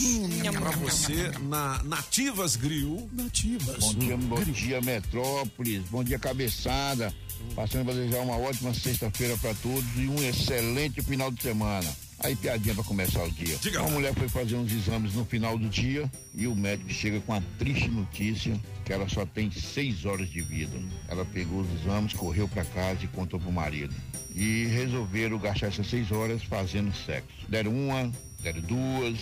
pra 0.52 0.72
você 0.72 1.32
na 1.42 1.84
Nativas 1.84 2.56
Grill. 2.56 3.10
Nativas. 3.12 3.78
Bom 3.78 3.94
dia, 3.96 4.18
bom 4.18 4.44
dia, 4.44 4.82
Metrópolis. 4.82 5.84
Bom 5.90 6.04
dia, 6.04 6.20
cabeçada. 6.20 7.14
Passando 7.56 7.86
para 7.86 7.96
desejar 7.96 8.22
uma 8.22 8.38
ótima 8.38 8.74
sexta-feira 8.74 9.36
para 9.38 9.54
todos 9.56 9.84
e 9.98 10.08
um 10.08 10.24
excelente 10.24 11.02
final 11.02 11.32
de 11.32 11.42
semana. 11.42 11.90
Aí, 12.24 12.36
piadinha 12.36 12.76
para 12.76 12.84
começar 12.84 13.24
o 13.24 13.32
dia. 13.32 13.58
Diga 13.58 13.82
uma 13.82 13.90
mulher 13.90 14.14
foi 14.14 14.30
fazer 14.30 14.56
uns 14.56 14.72
exames 14.72 15.16
no 15.16 15.26
final 15.26 15.58
do 15.58 15.68
dia 15.68 16.10
e 16.36 16.46
o 16.46 16.56
médico 16.56 16.92
chega 16.92 17.20
com 17.22 17.34
a 17.34 17.42
triste 17.58 17.90
notícia 17.90 18.56
que 18.86 18.94
ela 18.94 19.10
só 19.10 19.26
tem 19.26 19.50
seis 19.50 20.06
horas 20.06 20.30
de 20.30 20.42
vida. 20.42 20.78
Ela 21.08 21.26
pegou 21.26 21.62
os 21.62 21.82
exames, 21.82 22.14
correu 22.14 22.48
para 22.48 22.64
casa 22.66 23.04
e 23.04 23.08
contou 23.08 23.40
pro 23.40 23.52
marido. 23.52 23.94
E 24.36 24.66
resolveram 24.68 25.40
gastar 25.40 25.68
essas 25.68 25.88
seis 25.88 26.12
horas 26.12 26.44
fazendo 26.44 26.94
sexo. 26.94 27.30
Deram 27.50 27.74
uma, 27.74 28.12
deram 28.44 28.62
duas, 28.62 29.18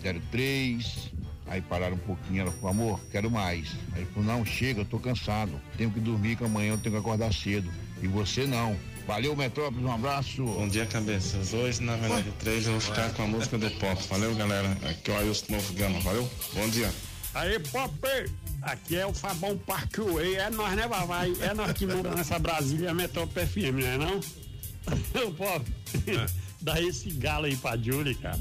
deram 0.00 0.20
três, 0.30 1.10
Aí 1.46 1.60
pararam 1.60 1.96
um 1.96 1.98
pouquinho, 1.98 2.42
ela 2.42 2.52
falou, 2.52 2.70
amor, 2.70 3.00
quero 3.10 3.30
mais. 3.30 3.72
Aí 3.92 4.00
ele 4.00 4.10
falou, 4.14 4.24
não, 4.24 4.44
chega, 4.44 4.80
eu 4.80 4.84
tô 4.84 4.98
cansado. 4.98 5.60
Tenho 5.76 5.90
que 5.90 6.00
dormir, 6.00 6.36
que 6.36 6.44
amanhã 6.44 6.72
eu 6.72 6.78
tenho 6.78 6.94
que 6.94 7.00
acordar 7.00 7.32
cedo. 7.34 7.70
E 8.02 8.06
você 8.06 8.46
não. 8.46 8.76
Valeu, 9.06 9.36
Metrópolis, 9.36 9.84
um 9.84 9.92
abraço. 9.92 10.42
Bom 10.44 10.66
dia, 10.66 10.86
cabeças. 10.86 11.52
Hoje, 11.52 11.82
na 11.82 11.94
verdade, 11.96 12.32
três, 12.38 12.66
eu 12.66 12.72
vou 12.72 12.80
ficar 12.80 13.12
com 13.12 13.24
a 13.24 13.26
música 13.26 13.58
do 13.58 13.70
pop. 13.72 14.02
Valeu, 14.08 14.34
galera. 14.34 14.70
Aqui 14.88 15.10
é 15.10 15.14
o 15.14 15.18
Ailson 15.18 15.46
Novo 15.50 15.74
Gama. 15.74 16.00
Valeu? 16.00 16.30
Bom 16.54 16.68
dia. 16.70 16.90
Aí, 17.34 17.58
Pop, 17.58 17.92
aqui 18.62 18.96
é 18.96 19.04
o 19.04 19.12
Fabão 19.12 19.58
Parkway, 19.58 20.36
é 20.36 20.48
nós, 20.50 20.74
né, 20.76 20.86
Vavai? 20.86 21.32
É 21.40 21.52
nós 21.52 21.72
que 21.72 21.84
moramos 21.84 22.16
nessa 22.16 22.38
Brasília 22.38 22.94
Metrópole 22.94 23.44
FM, 23.44 23.80
não 23.80 23.86
é 23.88 23.98
não? 23.98 24.20
Ô, 25.26 25.30
Pop, 25.34 25.72
dá 26.64 26.80
esse 26.80 27.10
galo 27.10 27.44
aí 27.44 27.54
pra 27.56 27.76
Julie, 27.76 28.14
cara. 28.14 28.40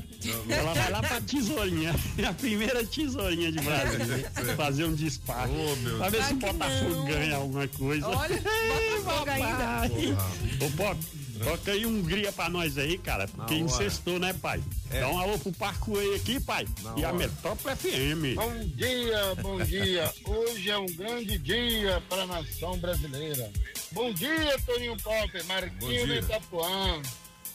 Ela 0.50 0.74
vai 0.74 0.92
lá 0.92 1.02
pra 1.02 1.20
tesourinha, 1.20 1.94
é 2.18 2.26
a 2.26 2.34
primeira 2.34 2.84
tesourinha 2.86 3.52
de 3.52 3.60
Brasília, 3.60 4.32
fazer 4.56 4.86
um 4.86 4.94
despacho. 4.94 5.52
Oh, 5.54 5.76
meu 5.76 5.98
pra 5.98 6.10
ver 6.10 6.24
se 6.24 6.34
o 6.34 6.38
Botafogo 6.38 6.96
não. 6.96 7.06
ganha 7.06 7.36
alguma 7.36 7.68
coisa. 7.68 8.08
Olha, 8.08 8.42
Botafogo 9.02 9.30
ainda. 9.30 10.66
Ô, 10.66 10.72
Pop, 10.72 11.00
toca 11.44 11.72
aí 11.74 11.86
Hungria 11.86 12.32
pra 12.32 12.50
nós 12.50 12.78
aí, 12.78 12.98
cara, 12.98 13.28
porque 13.28 13.56
incestou, 13.56 14.18
né, 14.18 14.32
pai? 14.32 14.64
Dá 14.90 15.10
um 15.10 15.20
alô 15.20 15.38
pro 15.38 15.52
Parkway 15.52 16.16
aqui, 16.16 16.40
pai. 16.40 16.66
Na 16.82 16.94
e 16.98 17.04
a 17.04 17.10
hora. 17.10 17.18
Metrópole 17.18 17.76
FM. 17.76 18.36
Bom 18.36 18.66
dia, 18.76 19.36
bom 19.42 19.58
dia. 19.64 20.14
Hoje 20.26 20.70
é 20.70 20.78
um 20.78 20.86
grande 20.86 21.38
dia 21.40 22.02
para 22.08 22.24
a 22.24 22.28
nação 22.28 22.78
brasileira. 22.78 23.52
Bom 23.92 24.14
dia, 24.14 24.58
Toninho 24.66 24.96
Pop, 25.04 25.30
Bom 25.30 25.48
Marquinho 25.48 26.08
de 26.08 26.20
Itapuã. 26.20 27.02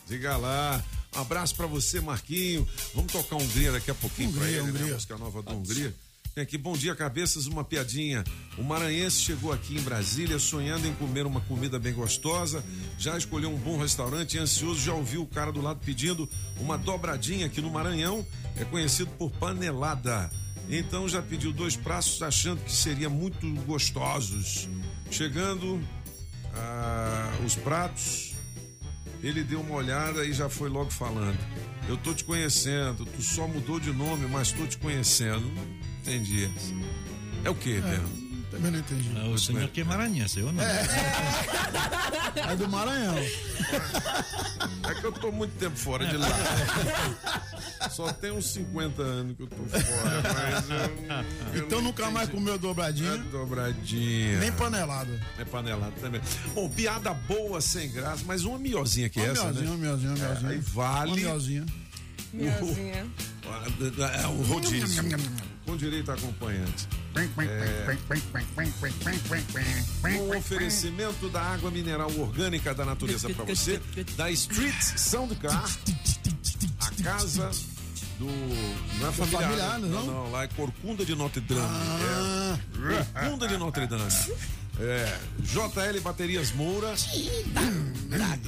Diga 0.09 0.37
lá. 0.37 0.83
Um 1.15 1.21
abraço 1.21 1.55
pra 1.55 1.67
você, 1.67 2.01
Marquinho. 2.01 2.67
Vamos 2.95 3.13
tocar 3.13 3.37
Hungria 3.37 3.73
daqui 3.73 3.91
a 3.91 3.95
pouquinho 3.95 4.31
Hungria, 4.31 4.49
ele, 4.49 4.63
né? 4.63 4.69
Hungria. 4.71 4.91
A 4.93 4.95
música 4.95 5.19
nova 5.19 5.43
da 5.43 5.53
Hungria. 5.53 5.95
Tem 6.35 6.45
aqui, 6.45 6.57
bom 6.57 6.77
dia, 6.77 6.95
cabeças, 6.95 7.47
uma 7.47 7.65
piadinha. 7.65 8.23
O 8.57 8.63
maranhense 8.63 9.21
chegou 9.21 9.53
aqui 9.53 9.77
em 9.77 9.81
Brasília 9.81 10.39
sonhando 10.39 10.87
em 10.87 10.95
comer 10.95 11.27
uma 11.27 11.41
comida 11.41 11.81
bem 11.81 11.93
gostosa, 11.93 12.65
já 12.97 13.19
escolheu 13.19 13.51
um 13.51 13.57
bom 13.57 13.77
restaurante 13.77 14.35
e 14.35 14.39
ansioso 14.39 14.81
já 14.81 14.95
ouviu 14.95 15.23
o 15.23 15.27
cara 15.27 15.51
do 15.51 15.61
lado 15.61 15.81
pedindo 15.85 16.29
uma 16.61 16.79
dobradinha 16.79 17.49
que 17.49 17.61
no 17.61 17.71
Maranhão 17.71 18.25
é 18.57 18.65
conhecido 18.65 19.11
por 19.19 19.33
panelada. 19.33 20.31
Então 20.71 21.09
já 21.09 21.21
pediu 21.21 21.53
dois 21.53 21.75
pratos 21.75 22.23
achando 22.23 22.63
que 22.63 22.73
seria 22.73 23.09
muito 23.09 23.51
gostosos. 23.65 24.69
Chegando, 25.11 25.83
ah, 26.55 27.33
os 27.45 27.57
pratos. 27.57 28.28
Ele 29.23 29.43
deu 29.43 29.61
uma 29.61 29.75
olhada 29.75 30.25
e 30.25 30.33
já 30.33 30.49
foi 30.49 30.69
logo 30.69 30.91
falando. 30.91 31.39
Eu 31.89 31.97
tô 31.97 32.15
te 32.15 32.23
conhecendo, 32.25 33.05
tu 33.05 33.23
só 33.23 33.49
mudou 33.49 33.81
de 33.81 33.93
nome, 33.93 34.27
mas 34.29 34.53
tô 34.53 34.67
te 34.67 34.79
conhecendo. 34.79 35.41
Não 35.41 35.65
entendi. 36.03 36.49
É 37.45 37.51
o 37.51 37.55
quê, 37.55 37.83
Pedro? 37.83 38.28
Também 38.59 38.73
não 38.73 38.79
entendi. 38.81 39.09
Ah, 39.17 39.29
o 39.29 39.39
senhor 39.39 39.69
que 39.69 39.81
é 39.83 39.85
maranhense, 39.85 40.41
eu 40.41 40.53
não. 40.53 40.63
É 40.65 42.57
do 42.57 42.69
Maranhão. 42.69 43.17
É 43.19 44.95
que 44.95 45.05
eu 45.05 45.13
tô 45.13 45.31
muito 45.31 45.53
tempo 45.59 45.77
fora 45.77 46.05
de 46.07 46.17
lá. 46.17 46.29
Só 47.91 48.13
tem 48.13 48.33
uns 48.33 48.47
50 48.53 49.01
anos 49.03 49.37
que 49.37 49.43
eu 49.45 49.47
tô 49.47 49.57
fora, 49.57 50.23
mas 50.35 50.71
eu, 50.71 50.77
eu 51.61 51.67
Então 51.67 51.79
não 51.79 51.89
nunca 51.89 52.11
mais 52.11 52.29
entendi. 52.29 52.45
comeu 52.45 52.59
dobradinha. 52.59 53.13
É 53.13 53.19
dobradinha. 53.19 54.39
Nem 54.41 54.53
panelado. 54.53 55.11
É 55.39 55.45
panelado 55.45 55.93
também. 56.01 56.21
Bom, 56.55 56.69
piada 56.69 57.15
boa, 57.15 57.61
sem 57.61 57.91
graça, 57.93 58.25
mas 58.27 58.45
uma 58.45 58.59
miozinha 58.59 59.09
que 59.09 59.21
é 59.21 59.27
essa, 59.27 59.45
miozinha, 59.45 59.65
né? 59.65 59.71
uma 59.71 59.79
miozinha, 59.79 60.11
uma 60.11 60.19
É, 60.19 60.29
miozinha. 60.29 60.51
aí 60.51 60.59
vale. 60.59 61.11
Uma 61.13 61.17
miozinha. 61.17 61.67
Miozinha. 62.33 63.07
É 64.23 64.27
o 64.27 64.43
rodízio. 64.43 65.03
Com 65.69 65.77
direito 65.77 66.11
a 66.11 66.15
acompanhante. 66.15 66.89
É, 67.15 67.29
um 70.19 70.39
oferecimento 70.39 71.29
da 71.29 71.43
água 71.43 71.71
mineral 71.71 72.11
orgânica 72.19 72.75
da 72.75 72.87
natureza 72.87 73.29
para 73.29 73.45
você, 73.45 73.79
da 74.17 74.31
Street 74.31 74.81
Soundcar, 74.81 75.69
a 76.81 77.03
casa 77.03 77.51
do. 78.19 78.25
Não 78.99 79.11
é 79.11 79.13
familiar. 79.13 79.43
familiar, 79.43 79.79
né? 79.79 79.89
não? 79.89 80.07
não, 80.07 80.31
lá 80.31 80.45
é 80.45 80.49
Corcunda 80.49 81.05
de 81.05 81.15
Notre 81.15 81.43
Dame. 81.43 81.61
Ah. 81.61 82.59
É. 82.91 83.05
Corcunda 83.05 83.47
de 83.47 83.59
Notre 83.59 83.87
Dame. 83.87 84.11
É, 84.81 85.19
JL 85.41 86.01
Baterias 86.01 86.53
Moura 86.53 86.95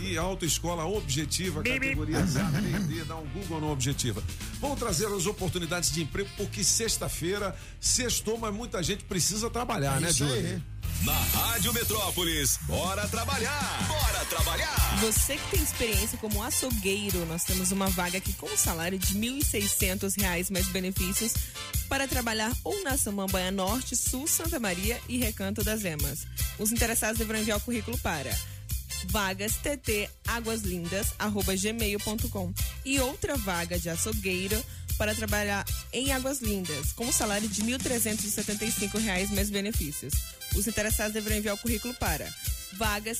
e 0.01 0.16
Autoescola 0.16 0.85
Objetiva, 0.85 1.61
categorias 1.61 2.37
A, 2.37 2.45
B 2.45 2.61
D, 2.87 3.05
dá 3.05 3.16
um 3.16 3.27
Google 3.31 3.61
no 3.61 3.73
Objetiva. 3.73 4.23
Vamos 4.61 4.79
trazer 4.79 5.07
as 5.07 5.27
oportunidades 5.27 5.90
de 5.90 6.03
emprego, 6.03 6.29
porque 6.37 6.62
sexta-feira, 6.62 7.57
sextou, 7.81 8.38
mas 8.38 8.55
muita 8.55 8.81
gente 8.81 9.03
precisa 9.05 9.51
trabalhar, 9.51 10.01
né, 10.01 10.11
isso 10.11 10.23
aí. 10.25 10.43
Júlio? 10.43 10.62
Na 11.05 11.15
Rádio 11.15 11.73
Metrópolis, 11.73 12.59
bora 12.65 13.09
trabalhar! 13.09 13.89
Bora 13.89 14.25
trabalhar! 14.27 14.99
Você 15.01 15.39
que 15.39 15.51
tem 15.51 15.63
experiência 15.63 16.19
como 16.19 16.43
açougueiro, 16.43 17.25
nós 17.25 17.43
temos 17.43 17.73
uma 17.73 17.89
vaga 17.89 18.19
aqui 18.19 18.35
com 18.35 18.47
um 18.47 18.57
salário 18.57 18.99
de 18.99 19.15
R$ 19.15 19.41
1.600 19.41 20.51
mais 20.51 20.67
benefícios 20.69 21.33
para 21.89 22.07
trabalhar 22.07 22.53
ou 22.63 22.85
na 22.85 22.99
Samambaia 22.99 23.51
Norte, 23.51 23.97
Sul, 23.97 24.27
Santa 24.27 24.61
Maria 24.61 25.01
e 25.09 25.17
Recanto 25.17 25.65
das 25.65 25.85
Emas. 25.85 26.27
Os 26.59 26.71
interessados 26.71 27.19
deverão 27.19 27.41
enviar 27.41 27.57
o 27.57 27.63
currículo 27.63 27.97
para 27.99 28.31
vagas 29.07 29.55
tt 29.57 30.11
gmail.com 31.59 32.53
e 32.85 33.01
outra 33.01 33.39
vaga 33.39 33.79
de 33.79 33.89
açougueiro 33.89 34.63
para 35.01 35.15
trabalhar 35.15 35.65
em 35.95 36.13
Águas 36.13 36.43
Lindas, 36.43 36.93
com 36.93 37.07
um 37.07 37.13
salário 37.13 37.49
de 37.49 37.63
R$ 37.63 37.79
1.375 37.79 39.35
mais 39.35 39.49
benefícios. 39.49 40.13
Os 40.55 40.67
interessados 40.67 41.15
deverão 41.15 41.39
enviar 41.39 41.55
o 41.55 41.59
currículo 41.59 41.95
para 41.95 42.31
vagas. 42.75 43.19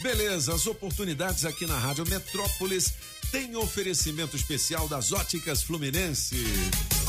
Beleza, 0.00 0.54
as 0.54 0.66
oportunidades 0.66 1.44
aqui 1.44 1.66
na 1.66 1.78
Rádio 1.78 2.08
Metrópolis 2.08 2.94
tem 3.30 3.54
oferecimento 3.56 4.36
especial 4.36 4.88
das 4.88 5.12
Óticas 5.12 5.62
Fluminense. 5.62 6.36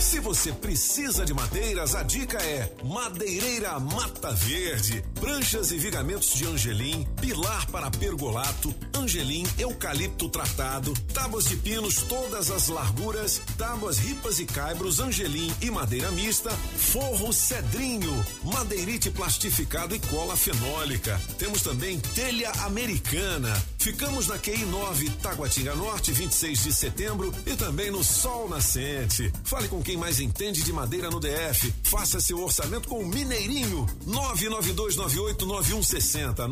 Se 0.00 0.20
você 0.20 0.52
precisa 0.52 1.24
de 1.24 1.32
madeiras, 1.32 1.94
a 1.94 2.02
dica 2.02 2.38
é 2.38 2.70
Madeireira 2.84 3.78
Mata 3.80 4.32
Verde. 4.32 5.04
Pranchas 5.20 5.72
e 5.72 5.78
vigamentos 5.78 6.34
de 6.34 6.46
angelim, 6.46 7.06
pilar 7.20 7.66
para 7.66 7.90
pergolato, 7.90 8.74
angelim, 8.94 9.46
eucalipto 9.58 10.28
tratado, 10.28 10.92
tábuas 11.12 11.46
de 11.46 11.56
pinos 11.56 11.96
todas 12.02 12.50
as 12.50 12.68
larguras, 12.68 13.40
tábuas 13.56 13.98
ripas 13.98 14.38
e 14.38 14.44
caibros, 14.44 15.00
angelim 15.00 15.52
e 15.60 15.70
madeira 15.70 16.10
mista, 16.10 16.50
forro 16.50 17.32
cedrinho, 17.32 18.24
madeirite 18.42 19.10
plastificado 19.10 19.94
e 19.94 19.98
cola 20.00 20.36
fenólica. 20.36 21.20
Temos 21.38 21.62
também 21.62 21.98
telha 21.98 22.50
americana. 22.64 23.54
Ficamos 23.78 24.28
na 24.28 24.38
QI 24.38 24.64
9, 24.64 25.10
Taguatinga 25.22 25.74
Norte, 25.74 26.10
26 26.12 26.62
de 26.64 26.72
setembro 26.72 27.34
e 27.46 27.54
também 27.54 27.90
no 27.90 28.02
Sol 28.02 28.48
Nascente. 28.48 29.30
Fale 29.44 29.68
com 29.68 29.82
quem 29.84 29.96
mais 29.98 30.18
entende 30.18 30.62
de 30.62 30.72
madeira 30.72 31.10
no 31.10 31.20
DF. 31.20 31.70
Faça 31.82 32.18
seu 32.18 32.42
orçamento 32.42 32.88
com 32.88 33.00
o 33.00 33.06
Mineirinho. 33.06 33.84
992989160. 34.06 36.48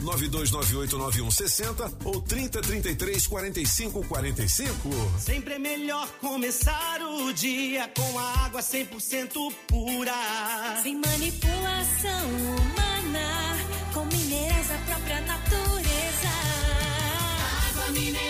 992989160 0.00 1.92
ou 2.04 2.22
3033 2.22 3.26
4545. 3.26 4.88
Sempre 5.18 5.54
é 5.54 5.58
melhor 5.58 6.08
começar 6.20 7.02
o 7.02 7.32
dia 7.34 7.90
com 7.94 8.18
a 8.18 8.46
água 8.46 8.62
100% 8.62 9.52
pura. 9.68 10.14
Sem 10.82 10.96
manipulação 10.96 12.28
humana, 12.56 13.58
com 13.92 14.06
minerais 14.06 14.68
da 14.68 14.78
própria 14.78 15.20
natureza. 15.20 16.30
Água 17.68 17.90
mineral 17.92 18.29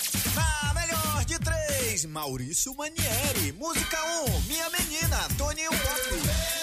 Na 0.35 0.73
melhor 0.73 1.25
de 1.25 1.39
três, 1.39 2.05
Maurício 2.05 2.75
Manieri. 2.75 3.51
Música 3.53 3.97
1, 4.03 4.25
um, 4.25 4.41
Minha 4.41 4.69
Menina, 4.69 5.27
Toninho 5.37 5.71
Pop. 5.71 6.61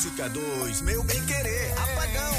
música 0.00 0.28
2, 0.30 0.80
Meu 0.80 1.02
Bem 1.04 1.24
Querer, 1.26 1.72
Apagão. 1.72 2.34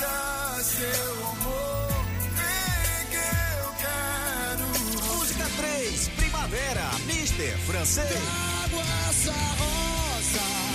Dá 0.00 0.58
seu 0.62 1.28
amor, 1.28 2.04
vem 2.34 3.06
que 3.10 3.16
eu 3.60 3.74
quero. 3.82 5.14
Música 5.14 5.44
3, 5.56 6.08
Primavera, 6.16 6.90
Mister 7.06 7.58
Francês. 7.58 8.08
Trago 8.08 8.82
essa 9.08 9.32
rosa 9.32 10.65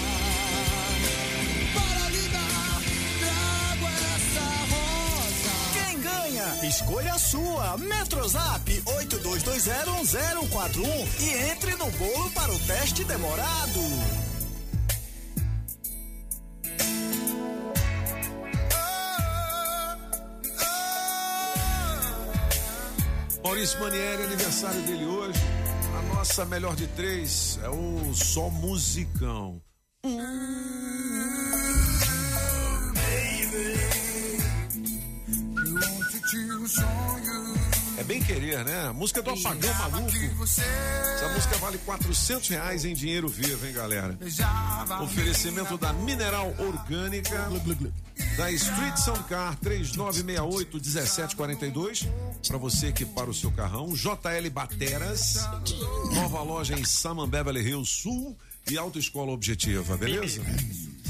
Escolha 6.71 7.19
sua. 7.19 7.77
Metrozap 7.77 8.83
82201041 8.85 11.07
e 11.19 11.51
entre 11.51 11.75
no 11.75 11.91
bolo 11.91 12.31
para 12.31 12.49
o 12.49 12.57
teste 12.59 13.03
demorado. 13.03 13.81
Maurício 23.43 23.77
Manieri, 23.81 24.23
aniversário 24.23 24.81
dele 24.83 25.05
hoje. 25.05 25.41
A 25.99 26.03
nossa 26.15 26.45
melhor 26.45 26.77
de 26.77 26.87
três 26.87 27.59
é 27.61 27.69
o 27.69 28.13
Só 28.13 28.49
Musicão. 28.49 29.61
É 37.97 38.03
bem 38.03 38.21
querer, 38.21 38.63
né? 38.65 38.87
A 38.87 38.93
música 38.93 39.21
do 39.21 39.29
Apagão 39.29 39.73
Maluco. 39.75 40.43
Essa 40.43 41.29
música 41.33 41.55
vale 41.57 41.77
400 41.79 42.49
reais 42.49 42.83
em 42.83 42.95
dinheiro 42.95 43.27
vivo, 43.27 43.63
hein, 43.65 43.73
galera? 43.73 44.17
Oferecimento 45.03 45.77
da 45.77 45.93
Mineral 45.93 46.51
Orgânica, 46.57 47.47
da 48.37 48.49
Street 48.51 48.97
Soundcar 48.97 49.55
3968-1742, 49.57 52.07
para 52.47 52.57
você 52.57 52.87
equipar 52.87 53.29
o 53.29 53.33
seu 53.33 53.51
carrão. 53.51 53.93
JL 53.93 54.49
Bateras, 54.51 55.35
nova 56.13 56.41
loja 56.41 56.73
em 56.73 56.83
Samambaia, 56.83 57.43
Beverly 57.43 57.69
Hills 57.69 58.01
Sul 58.01 58.35
e 58.69 58.77
Autoescola 58.77 59.31
Objetiva, 59.31 59.97
beleza? 59.97 60.41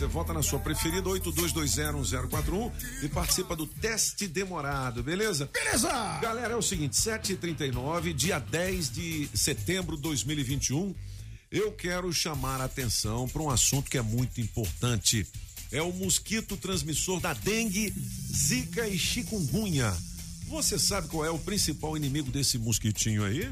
Você 0.01 0.07
vota 0.07 0.33
na 0.33 0.41
sua 0.41 0.57
preferida 0.57 1.07
82201041 1.11 2.71
e 3.03 3.07
participa 3.07 3.55
do 3.55 3.67
teste 3.67 4.27
demorado, 4.27 5.03
beleza? 5.03 5.47
Beleza! 5.53 5.89
Galera, 6.19 6.55
é 6.55 6.55
o 6.55 6.61
seguinte, 6.63 6.97
7h39, 6.97 8.11
dia 8.11 8.39
10 8.39 8.89
de 8.89 9.29
setembro 9.31 9.95
de 9.95 10.01
2021. 10.01 10.95
Eu 11.51 11.71
quero 11.73 12.11
chamar 12.11 12.59
a 12.61 12.63
atenção 12.65 13.29
para 13.29 13.43
um 13.43 13.51
assunto 13.51 13.91
que 13.91 13.97
é 13.99 14.01
muito 14.01 14.41
importante. 14.41 15.27
É 15.71 15.83
o 15.83 15.93
mosquito 15.93 16.57
transmissor 16.57 17.19
da 17.19 17.35
dengue, 17.35 17.93
zika 18.35 18.87
e 18.87 18.97
chikungunya. 18.97 19.95
Você 20.47 20.79
sabe 20.79 21.09
qual 21.09 21.23
é 21.23 21.29
o 21.29 21.37
principal 21.37 21.95
inimigo 21.95 22.31
desse 22.31 22.57
mosquitinho 22.57 23.23
aí? 23.23 23.51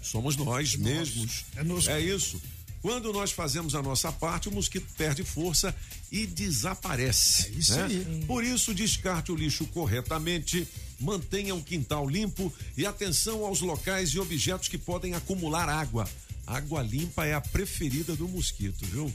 Somos 0.00 0.36
nós 0.36 0.76
mesmos. 0.76 1.46
É 1.56 1.64
É 1.90 2.00
isso. 2.00 2.40
Quando 2.80 3.12
nós 3.12 3.32
fazemos 3.32 3.74
a 3.74 3.82
nossa 3.82 4.12
parte, 4.12 4.48
o 4.48 4.52
mosquito 4.52 4.86
perde 4.96 5.24
força 5.24 5.74
e 6.12 6.26
desaparece. 6.26 7.48
É 7.48 7.50
isso 7.50 7.76
né? 7.76 7.84
aí. 7.84 8.24
Por 8.26 8.44
isso, 8.44 8.72
descarte 8.72 9.32
o 9.32 9.36
lixo 9.36 9.66
corretamente, 9.66 10.66
mantenha 11.00 11.54
o 11.54 11.62
quintal 11.62 12.08
limpo 12.08 12.52
e 12.76 12.86
atenção 12.86 13.44
aos 13.44 13.60
locais 13.60 14.10
e 14.10 14.18
objetos 14.18 14.68
que 14.68 14.78
podem 14.78 15.14
acumular 15.14 15.68
água. 15.68 16.08
Água 16.46 16.82
limpa 16.82 17.26
é 17.26 17.34
a 17.34 17.40
preferida 17.40 18.14
do 18.16 18.28
mosquito, 18.28 18.86
viu? 18.86 19.12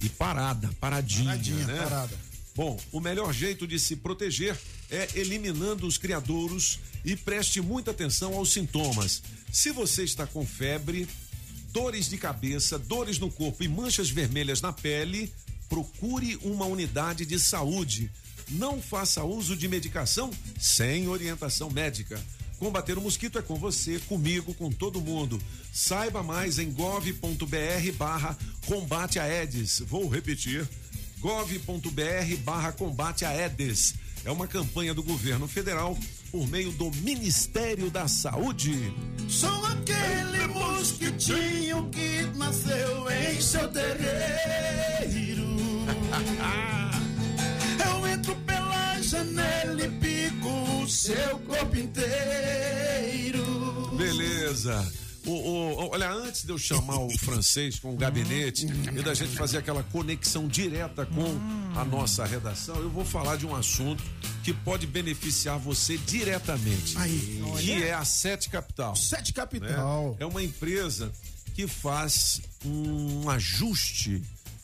E 0.00 0.08
parada, 0.08 0.70
paradinha, 0.80 1.26
Paradinha, 1.26 1.66
né? 1.66 1.78
parada. 1.78 2.18
Bom, 2.56 2.78
o 2.92 3.00
melhor 3.00 3.32
jeito 3.32 3.66
de 3.66 3.78
se 3.78 3.96
proteger 3.96 4.56
é 4.90 5.08
eliminando 5.14 5.86
os 5.86 5.98
criadouros 5.98 6.78
e 7.04 7.16
preste 7.16 7.60
muita 7.60 7.90
atenção 7.90 8.34
aos 8.34 8.52
sintomas. 8.52 9.22
Se 9.52 9.70
você 9.70 10.04
está 10.04 10.26
com 10.26 10.46
febre, 10.46 11.08
dores 11.74 12.08
de 12.08 12.16
cabeça, 12.16 12.78
dores 12.78 13.18
no 13.18 13.28
corpo 13.28 13.64
e 13.64 13.68
manchas 13.68 14.08
vermelhas 14.08 14.60
na 14.60 14.72
pele, 14.72 15.30
procure 15.68 16.36
uma 16.36 16.66
unidade 16.66 17.26
de 17.26 17.40
saúde. 17.40 18.12
Não 18.48 18.80
faça 18.80 19.24
uso 19.24 19.56
de 19.56 19.66
medicação 19.66 20.30
sem 20.56 21.08
orientação 21.08 21.68
médica. 21.68 22.24
Combater 22.60 22.96
o 22.96 23.00
mosquito 23.00 23.40
é 23.40 23.42
com 23.42 23.56
você, 23.56 23.98
comigo, 24.06 24.54
com 24.54 24.70
todo 24.70 25.00
mundo. 25.00 25.42
Saiba 25.72 26.22
mais 26.22 26.60
em 26.60 26.70
gov.br 26.70 27.92
barra 27.96 28.38
combate 28.66 29.18
a 29.18 29.24
Aedes. 29.24 29.80
Vou 29.80 30.08
repetir 30.08 30.68
gov.br 31.18 32.36
barra 32.44 32.70
combate 32.70 33.24
a 33.24 33.30
Aedes. 33.30 33.94
É 34.24 34.30
uma 34.30 34.46
campanha 34.46 34.94
do 34.94 35.02
governo 35.02 35.48
federal 35.48 35.98
por 36.34 36.48
meio 36.48 36.72
do 36.72 36.90
Ministério 37.02 37.88
da 37.92 38.08
Saúde. 38.08 38.92
Sou 39.28 39.66
aquele 39.66 40.48
mosquitinho 40.48 41.88
que 41.90 42.22
nasceu 42.36 43.08
em 43.08 43.40
seu 43.40 43.68
terreiro. 43.68 45.46
Eu 47.88 48.06
entro 48.08 48.34
pela 48.44 49.00
janela 49.00 49.80
e 49.80 49.88
pico 49.88 50.48
o 50.82 50.88
seu 50.88 51.38
corpo 51.46 51.76
inteiro. 51.76 53.44
Beleza. 53.96 55.03
O, 55.26 55.30
o- 55.30 55.90
olha, 55.90 56.10
antes 56.10 56.42
de 56.44 56.50
eu 56.50 56.58
chamar 56.58 56.98
o 56.98 57.10
francês 57.18 57.78
com 57.78 57.94
o 57.94 57.96
gabinete 57.96 58.66
e 58.66 59.02
da 59.02 59.14
gente 59.14 59.34
fazer 59.36 59.58
aquela 59.58 59.82
conexão 59.84 60.46
direta 60.46 61.06
com 61.06 61.24
a 61.78 61.84
nossa 61.84 62.24
redação, 62.26 62.76
eu 62.76 62.90
vou 62.90 63.04
falar 63.04 63.36
de 63.36 63.46
um 63.46 63.54
assunto 63.54 64.02
que 64.42 64.52
pode 64.52 64.86
beneficiar 64.86 65.58
você 65.58 65.96
diretamente. 65.98 66.96
Aí. 66.98 67.40
que 67.40 67.42
Olha. 67.72 67.84
é 67.86 67.94
a 67.94 68.04
Sete 68.04 68.50
Capital. 68.50 68.94
Sete 68.96 69.32
Capital. 69.32 70.10
né? 70.10 70.16
É 70.20 70.26
uma 70.26 70.42
empresa 70.42 71.10
que 71.54 71.66
faz 71.66 72.40
um 72.64 73.28
ajuste 73.30 74.22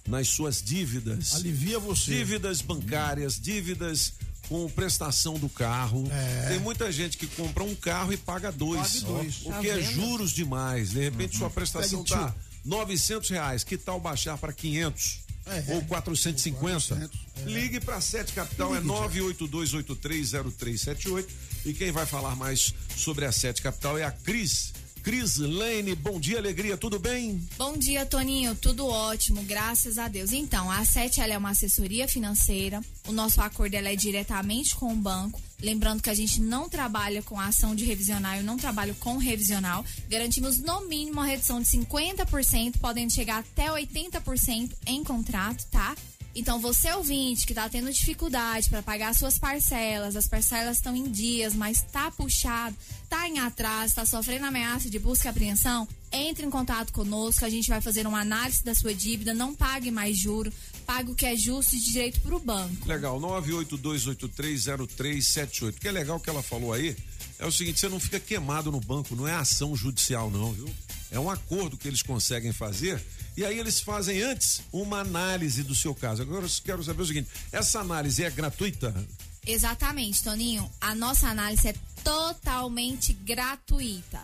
nas 0.08 0.28
suas 0.28 0.62
dívidas. 0.62 1.34
Alivia 1.36 1.78
você. 1.78 2.10
Dívidas 2.12 2.60
bancárias, 2.60 3.38
dívidas 3.40 4.12
com 4.50 4.68
prestação 4.68 5.38
do 5.38 5.48
carro. 5.48 6.04
É. 6.10 6.48
Tem 6.48 6.58
muita 6.58 6.90
gente 6.90 7.16
que 7.16 7.28
compra 7.28 7.62
um 7.62 7.76
carro 7.76 8.12
e 8.12 8.16
paga 8.16 8.50
dois. 8.50 9.00
Paga 9.00 9.14
dois. 9.14 9.44
Tá 9.44 9.64
é 9.64 9.76
vendo? 9.76 9.92
juros 9.92 10.32
demais. 10.32 10.90
De 10.90 10.98
repente 10.98 11.38
sua 11.38 11.48
prestação 11.48 12.02
tá 12.02 12.34
900 12.64 13.30
reais. 13.30 13.62
Que 13.62 13.78
tal 13.78 14.00
baixar 14.00 14.36
para 14.36 14.52
500? 14.52 15.20
É. 15.46 15.74
Ou 15.74 15.84
450? 15.84 16.96
400, 16.96 17.20
é. 17.36 17.44
Ligue 17.48 17.78
para 17.80 18.00
Sete 18.00 18.32
Capital, 18.32 18.74
é 18.74 18.80
Ligue, 18.80 18.90
982830378. 18.90 21.26
E 21.64 21.72
quem 21.72 21.92
vai 21.92 22.04
falar 22.04 22.34
mais 22.34 22.74
sobre 22.96 23.24
a 23.24 23.32
Sete 23.32 23.62
Capital 23.62 23.96
é 23.96 24.02
a 24.02 24.10
Cris. 24.10 24.72
Cris 25.02 25.38
Lane, 25.38 25.94
bom 25.94 26.20
dia, 26.20 26.38
alegria, 26.38 26.76
tudo 26.76 26.98
bem? 26.98 27.42
Bom 27.56 27.76
dia, 27.76 28.04
Toninho. 28.04 28.54
Tudo 28.54 28.86
ótimo, 28.86 29.42
graças 29.42 29.98
a 29.98 30.08
Deus. 30.08 30.32
Então, 30.32 30.70
a 30.70 30.84
Sete 30.84 31.20
é 31.20 31.38
uma 31.38 31.50
assessoria 31.50 32.06
financeira. 32.06 32.80
O 33.08 33.12
nosso 33.12 33.40
acordo 33.40 33.74
é 33.74 33.96
diretamente 33.96 34.76
com 34.76 34.92
o 34.92 34.96
banco. 34.96 35.40
Lembrando 35.62 36.02
que 36.02 36.10
a 36.10 36.14
gente 36.14 36.40
não 36.40 36.68
trabalha 36.68 37.22
com 37.22 37.40
ação 37.40 37.74
de 37.74 37.84
revisional, 37.84 38.36
eu 38.36 38.42
não 38.42 38.56
trabalho 38.56 38.94
com 38.96 39.16
revisional. 39.16 39.84
Garantimos 40.08 40.58
no 40.58 40.86
mínimo 40.86 41.12
uma 41.12 41.26
redução 41.26 41.60
de 41.60 41.66
50%, 41.66 42.78
podendo 42.78 43.12
chegar 43.12 43.38
até 43.38 43.68
80% 43.68 44.72
em 44.86 45.02
contrato, 45.02 45.66
tá? 45.70 45.96
Então, 46.40 46.58
você 46.58 46.90
ouvinte 46.94 47.46
que 47.46 47.52
tá 47.52 47.68
tendo 47.68 47.92
dificuldade 47.92 48.70
para 48.70 48.82
pagar 48.82 49.14
suas 49.14 49.38
parcelas, 49.38 50.16
as 50.16 50.26
parcelas 50.26 50.78
estão 50.78 50.96
em 50.96 51.04
dias, 51.04 51.54
mas 51.54 51.82
tá 51.82 52.10
puxado, 52.10 52.74
tá 53.10 53.28
em 53.28 53.38
atraso, 53.38 53.96
tá 53.96 54.06
sofrendo 54.06 54.46
ameaça 54.46 54.88
de 54.88 54.98
busca 54.98 55.28
e 55.28 55.30
apreensão, 55.30 55.86
entre 56.10 56.46
em 56.46 56.50
contato 56.50 56.94
conosco, 56.94 57.44
a 57.44 57.50
gente 57.50 57.68
vai 57.68 57.82
fazer 57.82 58.06
uma 58.06 58.22
análise 58.22 58.64
da 58.64 58.74
sua 58.74 58.94
dívida, 58.94 59.34
não 59.34 59.54
pague 59.54 59.90
mais 59.90 60.16
juro, 60.16 60.50
pague 60.86 61.10
o 61.10 61.14
que 61.14 61.26
é 61.26 61.36
justo 61.36 61.76
e 61.76 61.78
de 61.78 61.92
direito 61.92 62.22
pro 62.22 62.40
banco. 62.40 62.88
Legal, 62.88 63.20
982830378. 63.20 65.68
O 65.68 65.72
que 65.74 65.88
é 65.88 65.92
legal 65.92 66.18
que 66.18 66.30
ela 66.30 66.42
falou 66.42 66.72
aí 66.72 66.96
é 67.38 67.44
o 67.44 67.52
seguinte: 67.52 67.80
você 67.80 67.88
não 67.90 68.00
fica 68.00 68.18
queimado 68.18 68.72
no 68.72 68.80
banco, 68.80 69.14
não 69.14 69.28
é 69.28 69.34
ação 69.34 69.76
judicial, 69.76 70.30
não, 70.30 70.52
viu? 70.52 70.70
É 71.10 71.18
um 71.18 71.28
acordo 71.28 71.76
que 71.76 71.88
eles 71.88 72.02
conseguem 72.02 72.52
fazer 72.52 73.02
e 73.36 73.44
aí 73.44 73.58
eles 73.58 73.80
fazem 73.80 74.22
antes 74.22 74.62
uma 74.72 75.00
análise 75.00 75.62
do 75.62 75.74
seu 75.74 75.94
caso. 75.94 76.22
Agora 76.22 76.44
eu 76.44 76.50
quero 76.64 76.82
saber 76.84 77.02
o 77.02 77.06
seguinte: 77.06 77.28
essa 77.50 77.80
análise 77.80 78.22
é 78.22 78.30
gratuita? 78.30 78.94
Exatamente, 79.46 80.22
Toninho. 80.22 80.70
A 80.80 80.94
nossa 80.94 81.28
análise 81.28 81.68
é 81.68 81.74
totalmente 82.04 83.12
gratuita. 83.12 84.20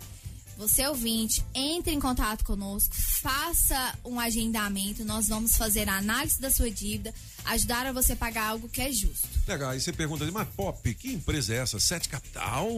Você 0.56 0.86
ouvinte, 0.88 1.44
entre 1.54 1.92
em 1.92 2.00
contato 2.00 2.42
conosco, 2.42 2.94
faça 2.94 3.94
um 4.02 4.18
agendamento, 4.18 5.04
nós 5.04 5.28
vamos 5.28 5.54
fazer 5.54 5.86
a 5.86 5.98
análise 5.98 6.40
da 6.40 6.50
sua 6.50 6.70
dívida, 6.70 7.12
ajudar 7.44 7.84
a 7.84 7.92
você 7.92 8.16
pagar 8.16 8.48
algo 8.48 8.66
que 8.66 8.80
é 8.80 8.90
justo. 8.90 9.28
Legal, 9.46 9.70
aí 9.70 9.80
você 9.80 9.92
pergunta, 9.92 10.24
mas 10.32 10.48
Pop, 10.56 10.94
que 10.94 11.12
empresa 11.12 11.52
é 11.52 11.58
essa? 11.58 11.78
Sete 11.78 12.08
Capital? 12.08 12.70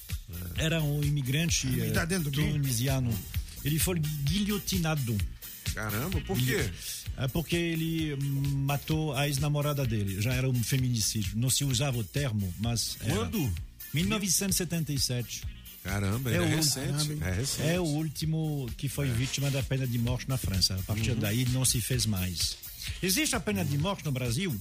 Era 0.57 0.81
um 0.83 1.03
imigrante 1.03 1.67
Hamida 1.67 2.07
eh, 2.09 2.19
tunisiano. 2.31 3.13
Ele 3.65 3.79
foi 3.79 3.99
guilhotinado. 3.99 5.17
Caramba, 5.75 6.21
por 6.23 6.39
quê? 6.39 6.71
É 7.21 7.27
porque 7.29 7.57
ele 7.57 8.17
matou 8.65 9.13
a 9.13 9.27
ex-namorada 9.27 9.85
dele. 9.85 10.21
Já 10.23 10.33
era 10.35 10.49
um 10.49 10.63
feminicídio. 10.63 11.33
Não 11.37 11.51
se 11.51 11.65
usava 11.65 11.99
o 11.99 12.05
termo, 12.05 12.53
mas. 12.61 12.97
era. 13.01 13.15
Quando? 13.17 13.53
1977. 13.93 15.43
Caramba, 15.83 16.31
É 16.31 16.37
é, 16.37 16.41
o- 16.41 16.47
recente. 16.47 17.19
É 17.23 17.31
recente. 17.33 17.69
É 17.69 17.81
o 17.81 17.85
último 17.85 18.69
que 18.77 18.89
foi 18.89 19.09
vítima 19.11 19.51
da 19.51 19.63
pena 19.63 19.87
de 19.87 19.99
morte 19.99 20.29
na 20.29 20.37
França. 20.37 20.75
A 20.75 20.83
partir 20.83 21.11
Uhum. 21.13 21.19
daí 21.19 21.45
não 21.47 21.65
se 21.65 21.81
fez 21.81 22.05
mais. 22.07 22.57
Existe 23.03 23.35
a 23.37 23.41
pena 23.41 23.65
de 23.65 23.77
morte 23.79 24.05
no 24.05 24.13
Brasil? 24.13 24.55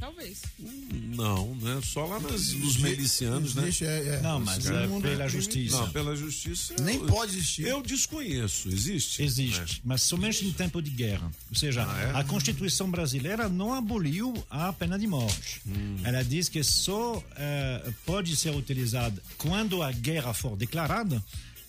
Talvez. 0.00 0.40
Não, 0.58 1.54
né? 1.56 1.78
Só 1.84 2.06
lá 2.06 2.18
nas, 2.18 2.52
nos 2.54 2.78
milicianos, 2.78 3.54
né? 3.54 3.64
Existe, 3.64 3.84
é, 3.84 4.14
é. 4.16 4.20
Não, 4.22 4.40
mas 4.40 4.64
é 4.64 4.86
mundo 4.86 5.02
pela 5.02 5.24
é 5.24 5.28
justiça. 5.28 5.76
Não, 5.76 5.90
pela 5.90 6.16
justiça. 6.16 6.74
Nem 6.80 6.96
eu- 6.96 7.06
pode 7.06 7.32
existir. 7.36 7.66
Eu 7.66 7.82
desconheço. 7.82 8.68
Existe? 8.70 9.22
Existe, 9.22 9.82
mas 9.84 10.00
somente 10.02 10.46
em 10.46 10.52
tempo 10.52 10.80
de 10.80 10.90
guerra. 10.90 11.30
Ou 11.50 11.54
seja, 11.54 11.84
Ah, 11.86 12.00
é? 12.00 12.18
a 12.18 12.24
Constituição 12.24 12.90
brasileira 12.90 13.48
não 13.48 13.74
aboliu 13.74 14.32
a 14.48 14.72
pena 14.72 14.98
de 14.98 15.06
morte. 15.06 15.60
Hum. 15.66 15.96
Ela 16.02 16.24
diz 16.24 16.48
que 16.48 16.64
só 16.64 17.22
eh, 17.36 17.92
pode 18.06 18.34
ser 18.36 18.50
utilizada 18.54 19.22
quando 19.36 19.82
a 19.82 19.92
guerra 19.92 20.32
for 20.32 20.56
declarada 20.56 21.22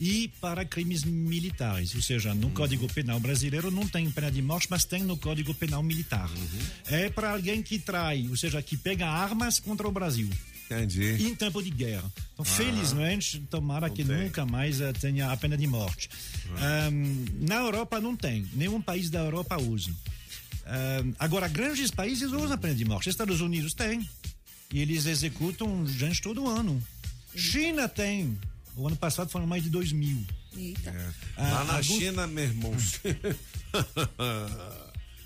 e 0.03 0.27
para 0.41 0.65
crimes 0.65 1.03
militares. 1.03 1.93
Ou 1.93 2.01
seja, 2.01 2.33
no 2.33 2.49
Código 2.49 2.91
Penal 2.91 3.19
brasileiro 3.19 3.69
não 3.69 3.87
tem 3.87 4.09
pena 4.09 4.31
de 4.31 4.41
morte, 4.41 4.65
mas 4.67 4.83
tem 4.83 5.03
no 5.03 5.15
Código 5.15 5.53
Penal 5.53 5.83
militar. 5.83 6.27
Uhum. 6.27 6.59
É 6.87 7.07
para 7.11 7.29
alguém 7.33 7.61
que 7.61 7.77
trai, 7.77 8.27
ou 8.27 8.35
seja, 8.35 8.59
que 8.63 8.75
pega 8.75 9.07
armas 9.07 9.59
contra 9.59 9.87
o 9.87 9.91
Brasil. 9.91 10.27
Entendi. 10.65 11.27
Em 11.27 11.35
tempo 11.35 11.61
de 11.61 11.69
guerra. 11.69 12.11
Então, 12.33 12.43
felizmente, 12.45 13.39
tomara 13.49 13.89
que 13.91 14.01
Ah. 14.01 14.05
tem. 14.05 14.17
nunca 14.23 14.45
mais 14.45 14.81
eh, 14.81 14.91
tenha 14.93 15.29
a 15.31 15.37
pena 15.37 15.55
de 15.57 15.67
morte. 15.67 16.09
Ahm, 16.57 17.25
na 17.41 17.55
Europa 17.57 17.99
não 17.99 18.15
tem. 18.15 18.47
Nenhum 18.53 18.81
país 18.81 19.09
da 19.09 19.19
Europa 19.19 19.57
usa. 19.61 19.91
Ahm, 20.65 21.13
agora, 21.19 21.47
grandes 21.47 21.91
países 21.91 22.31
usam 22.31 22.51
a 22.53 22.57
pena 22.57 22.73
de 22.73 22.85
morte. 22.85 23.09
Estados 23.09 23.41
Unidos 23.41 23.73
tem. 23.73 24.07
E 24.73 24.79
eles 24.79 25.05
executam 25.05 25.85
gente 25.85 26.21
todo 26.21 26.47
ano. 26.47 26.81
China 27.35 27.89
tem. 27.89 28.39
O 28.75 28.87
ano 28.87 28.95
passado 28.95 29.29
foram 29.29 29.45
mais 29.47 29.63
de 29.63 29.69
2 29.69 29.91
mil. 29.91 30.23
Eita. 30.57 30.93
Ah, 31.37 31.41
Lá 31.43 31.63
na 31.65 31.73
alguns- 31.77 31.85
China, 31.99 32.27
meu 32.27 32.43
irmão. 32.43 32.73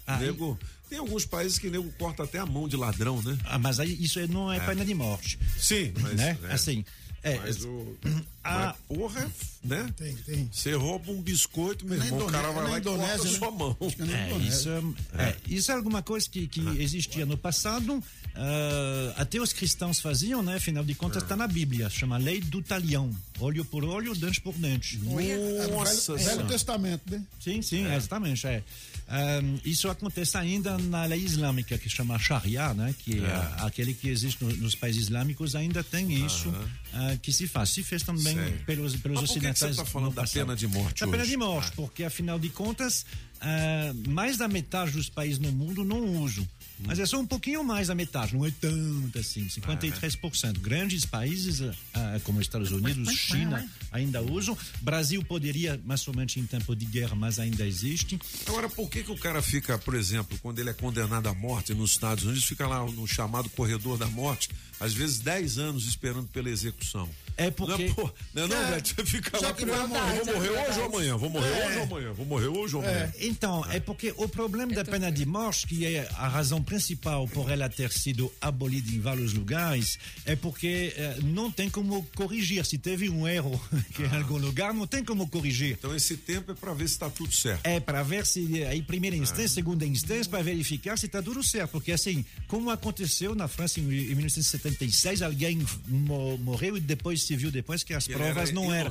Ah, 0.08 0.18
nego, 0.20 0.58
tem 0.88 1.00
alguns 1.00 1.26
países 1.26 1.58
que 1.58 1.68
nego 1.68 1.92
corta 1.94 2.24
até 2.24 2.38
a 2.38 2.46
mão 2.46 2.68
de 2.68 2.76
ladrão, 2.78 3.20
né? 3.24 3.36
Ah, 3.44 3.58
mas 3.58 3.80
aí 3.80 3.92
isso 4.04 4.20
é- 4.20 4.28
não 4.28 4.54
é, 4.54 4.60
pena 4.60 4.86
de 4.86 4.94
morte. 4.94 5.40
Sim, 5.58 5.92
mas. 6.00 6.14
né? 6.14 6.38
é. 6.44 6.54
Assim. 6.54 6.86
É, 7.26 7.38
Mas 7.40 7.64
o. 7.66 7.98
Ah. 8.44 8.76
mas, 8.88 8.98
porra, 8.98 9.32
né? 9.64 9.92
Tem, 9.98 10.16
tem. 10.18 10.48
Você 10.54 10.74
rouba 10.74 11.12
um 11.12 11.20
biscoito, 11.22 11.84
meu 11.86 11.98
Na 11.98 12.06
irmão, 12.06 12.28
o 12.28 12.32
cara 12.32 12.52
vai 12.52 12.64
na 12.64 12.70
lá 12.70 12.78
e 12.78 12.82
corta 12.84 12.90
Indonésia, 13.00 13.30
a 13.30 13.32
né? 13.34 13.38
sua 13.40 13.52
mão. 13.52 13.78
É 13.82 14.32
É, 14.32 14.38
isso, 14.38 14.70
é, 14.70 15.24
é, 15.24 15.36
isso 15.48 15.72
é 15.72 15.76
alguma 15.76 16.04
coisa 16.04 16.30
que, 16.30 16.48
que 16.48 16.62
existia 16.80 17.26
no 17.26 17.36
passado. 17.36 18.02
ah, 18.36 19.14
até 19.18 19.40
os 19.42 19.52
cristãos 19.52 20.00
faziam, 20.00 20.44
né? 20.44 20.58
Afinal 20.58 20.84
de 20.84 20.94
contas, 20.94 21.24
está 21.24 21.36
na 21.36 21.48
Bíblia. 21.48 21.90
Chama 21.90 22.18
lei 22.18 22.40
do 22.42 22.62
talião. 22.62 23.10
Olho 23.40 23.66
por 23.66 23.84
olho, 23.84 24.14
dente 24.16 24.40
por 24.40 24.54
dente. 24.54 25.00
É 25.20 25.68
no 25.68 25.74
Nossa 25.78 26.16
Velho. 26.16 26.46
Testamento, 26.48 27.02
né? 27.10 27.24
Sim, 27.40 27.62
sim, 27.64 27.92
exatamente. 27.92 28.46
É. 28.46 28.64
Ahm, 29.08 29.58
isso 29.64 29.88
acontece 29.90 30.36
ainda 30.38 30.78
na 30.78 31.06
lei 31.06 31.20
islâmica, 31.20 31.78
que 31.78 31.88
chama 31.90 32.18
Sharia, 32.18 32.74
né? 32.74 32.94
Que 33.00 33.24
é, 33.24 33.54
aquele 33.64 33.94
que 33.94 34.10
existe 34.10 34.44
no- 34.44 34.56
nos 34.58 34.74
países 34.74 35.04
islâmicos, 35.04 35.56
ainda 35.56 35.84
tem 35.84 36.26
isso 36.26 36.52
ah, 36.94 37.15
que 37.18 37.32
se 37.32 37.48
faz. 37.48 37.70
Se 37.70 37.84
fez 37.84 38.04
também 38.04 38.34
Sei. 38.36 38.52
pelos, 38.66 38.96
pelos 38.98 39.22
Mas 39.22 39.30
por 39.30 39.34
que 39.36 39.40
que 39.42 39.48
ocidentais. 39.48 39.76
você 39.76 39.84
tá 39.84 39.86
falando 39.90 40.14
da 40.16 40.22
passado. 40.22 40.34
pena 40.42 40.56
de 40.56 40.68
morte 40.68 41.00
Da 41.02 41.08
pena 41.08 41.24
hoje? 41.24 41.32
de 41.32 41.38
morte, 41.38 41.72
porque 41.76 42.04
afinal 42.04 42.38
de 42.40 42.50
contas, 42.50 43.06
ah, 43.42 43.94
mais 44.08 44.38
da 44.38 44.48
metade 44.48 44.92
dos 44.92 45.10
países 45.10 45.40
no 45.40 45.52
mundo 45.52 45.84
não 45.84 46.22
usam. 46.22 46.48
Mas 46.80 47.00
é 47.00 47.06
só 47.06 47.20
um 47.20 47.26
pouquinho 47.26 47.64
mais 47.64 47.88
da 47.88 47.96
metade, 47.96 48.36
não 48.36 48.46
é 48.46 48.52
tanto 48.60 49.18
assim, 49.18 49.48
53%. 49.48 50.60
Grandes 50.60 51.06
países, 51.06 51.62
ah, 51.94 52.20
como 52.24 52.42
Estados 52.42 52.72
Unidos, 52.72 53.14
China, 53.14 53.68
ainda 53.92 54.22
usam. 54.22 54.58
Brasil 54.82 55.24
poderia, 55.24 55.80
mas 55.86 56.02
somente 56.02 56.40
em 56.40 56.46
tempo 56.46 56.76
de 56.76 56.86
guerra, 56.86 57.16
mas 57.16 57.40
ainda 57.40 57.66
existe. 57.66 58.20
Agora, 58.46 58.70
por 58.70 58.90
que, 58.90 59.04
que 59.04 59.12
o 59.12 59.18
cara 59.18 59.42
fica, 59.42 59.78
por 59.78 59.96
exemplo, 59.96 60.38
quando 60.42 60.60
ele 60.60 60.70
é 60.70 60.74
condenado 60.74 61.28
à 61.28 61.34
morte 61.34 61.74
nos 61.74 61.92
Estados 61.92 62.24
Unidos, 62.26 62.44
fica 62.44 62.68
lá 62.68 62.86
no 62.86 63.08
chamado 63.08 63.50
corredor 63.50 63.98
da 63.98 64.08
morte, 64.08 64.50
às 64.80 64.94
vezes 64.94 65.20
10 65.20 65.58
anos 65.58 65.88
esperando 65.88 66.28
pela 66.28 66.50
execução? 66.50 67.10
É 67.38 67.52
porque. 67.52 67.88
Não, 67.88 67.96
pô, 67.96 68.12
não, 68.34 68.44
é 68.44 68.48
não, 68.48 68.56
É, 68.56 68.72
velho? 68.72 68.86
Você 68.86 69.06
fica 69.06 69.40
lá, 69.40 69.54
que 69.54 69.66
pô, 69.66 69.72
vai 69.74 69.88
morrer, 69.88 70.24
vou 70.24 70.34
morrer 70.36 70.50
hoje 70.50 70.80
ou 70.80 70.86
amanhã, 70.86 71.18
vou 71.18 71.30
morrer 71.30 71.50
É. 71.50 71.68
hoje 71.68 71.78
ou 71.78 71.84
amanhã, 71.84 72.14
vou 72.14 72.26
morrer 72.26 72.48
hoje 72.48 72.76
ou 72.76 72.82
amanhã. 72.82 73.14
Então, 73.20 73.66
é 73.70 73.80
porque 73.80 74.14
o 74.18 74.28
problema 74.30 74.74
da 74.74 74.86
pena 74.86 75.12
de 75.12 75.26
morte, 75.26 75.68
que 75.68 75.86
é 75.86 76.08
a 76.16 76.28
razão 76.28 76.62
principal 76.66 77.28
por 77.28 77.50
ela 77.50 77.70
ter 77.70 77.92
sido 77.92 78.32
abolida 78.42 78.92
em 78.92 79.00
vários 79.00 79.34
lugares, 79.34 79.98
é 80.26 80.36
porque 80.36 80.94
eh, 80.98 81.18
não 81.24 81.50
tem 81.52 81.70
como 81.70 82.04
corrigir. 82.16 82.66
Se 82.66 82.78
teve 82.78 83.10
um 83.10 83.28
erro 83.28 83.60
que 83.96 84.04
em 84.04 84.16
algum 84.16 84.38
lugar, 84.38 84.74
não 84.74 84.86
tem 84.88 85.04
como 85.06 85.28
corrigir. 85.30 85.78
Então 85.80 85.96
esse 85.96 86.18
tempo 86.18 86.52
é 86.52 86.56
para 86.56 86.74
ver 86.74 86.88
se 86.88 86.96
está 86.96 87.10
tudo 87.10 87.32
certo. 87.34 87.66
É 87.66 87.80
para 87.80 88.04
ver 88.04 88.26
se 88.26 88.64
aí 88.66 88.82
primeira 88.82 89.16
instância, 89.16 89.48
segunda 89.50 89.86
instância, 89.86 90.30
para 90.30 90.44
verificar 90.44 90.98
se 90.98 91.06
está 91.06 91.22
tudo 91.22 91.42
certo. 91.44 91.72
Porque 91.72 91.92
assim, 91.92 92.26
como 92.48 92.70
aconteceu 92.70 93.36
na 93.36 93.48
França 93.48 93.80
em, 93.80 93.84
em 93.84 94.16
1976, 94.16 95.22
alguém 95.22 95.66
mo- 95.88 96.38
morreu 96.40 96.76
e 96.78 96.80
depois 96.80 97.22
se 97.22 97.36
viu 97.36 97.52
depois 97.52 97.84
que 97.84 97.94
as 97.94 98.08
Ele 98.08 98.18
provas 98.18 98.50
era 98.50 98.52
não 98.54 98.74
eram. 98.74 98.90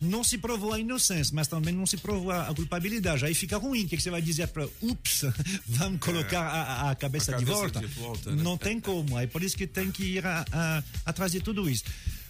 Não 0.00 0.24
se 0.24 0.38
provou 0.38 0.72
a 0.72 0.78
inocência, 0.80 1.32
mas 1.34 1.46
também 1.48 1.74
não 1.74 1.86
se 1.86 1.96
provou 1.96 2.30
a, 2.30 2.48
a 2.48 2.54
culpabilidade. 2.54 3.24
Aí 3.24 3.34
fica 3.34 3.56
ruim. 3.58 3.84
O 3.84 3.88
que, 3.88 3.96
que 3.96 4.02
você 4.02 4.10
vai 4.10 4.22
dizer 4.22 4.48
para 4.48 4.66
ups, 4.80 5.22
vamos 5.66 6.00
colocar 6.00 6.40
a, 6.42 6.62
a- 6.62 6.90
a 6.90 6.94
cabeça, 7.02 7.32
É. 7.32 7.34
A 7.34 7.38
de, 7.38 7.44
cabeça 7.44 7.60
volta? 7.60 7.80
de 7.80 7.86
volta, 7.86 8.30
né? 8.34 8.42
Não 8.42 8.56
tem 8.56 8.80
como. 8.80 9.18
É 9.18 9.26
por 9.26 9.42
isso 9.42 9.56
que 9.56 9.66
tem 9.66 9.90
que 9.90 10.04
ir 10.04 10.26
a- 10.26 10.44
a- 10.52 10.82
atrás 11.04 11.32
de 11.32 11.40
tudo 11.40 11.68
isso. 11.68 11.84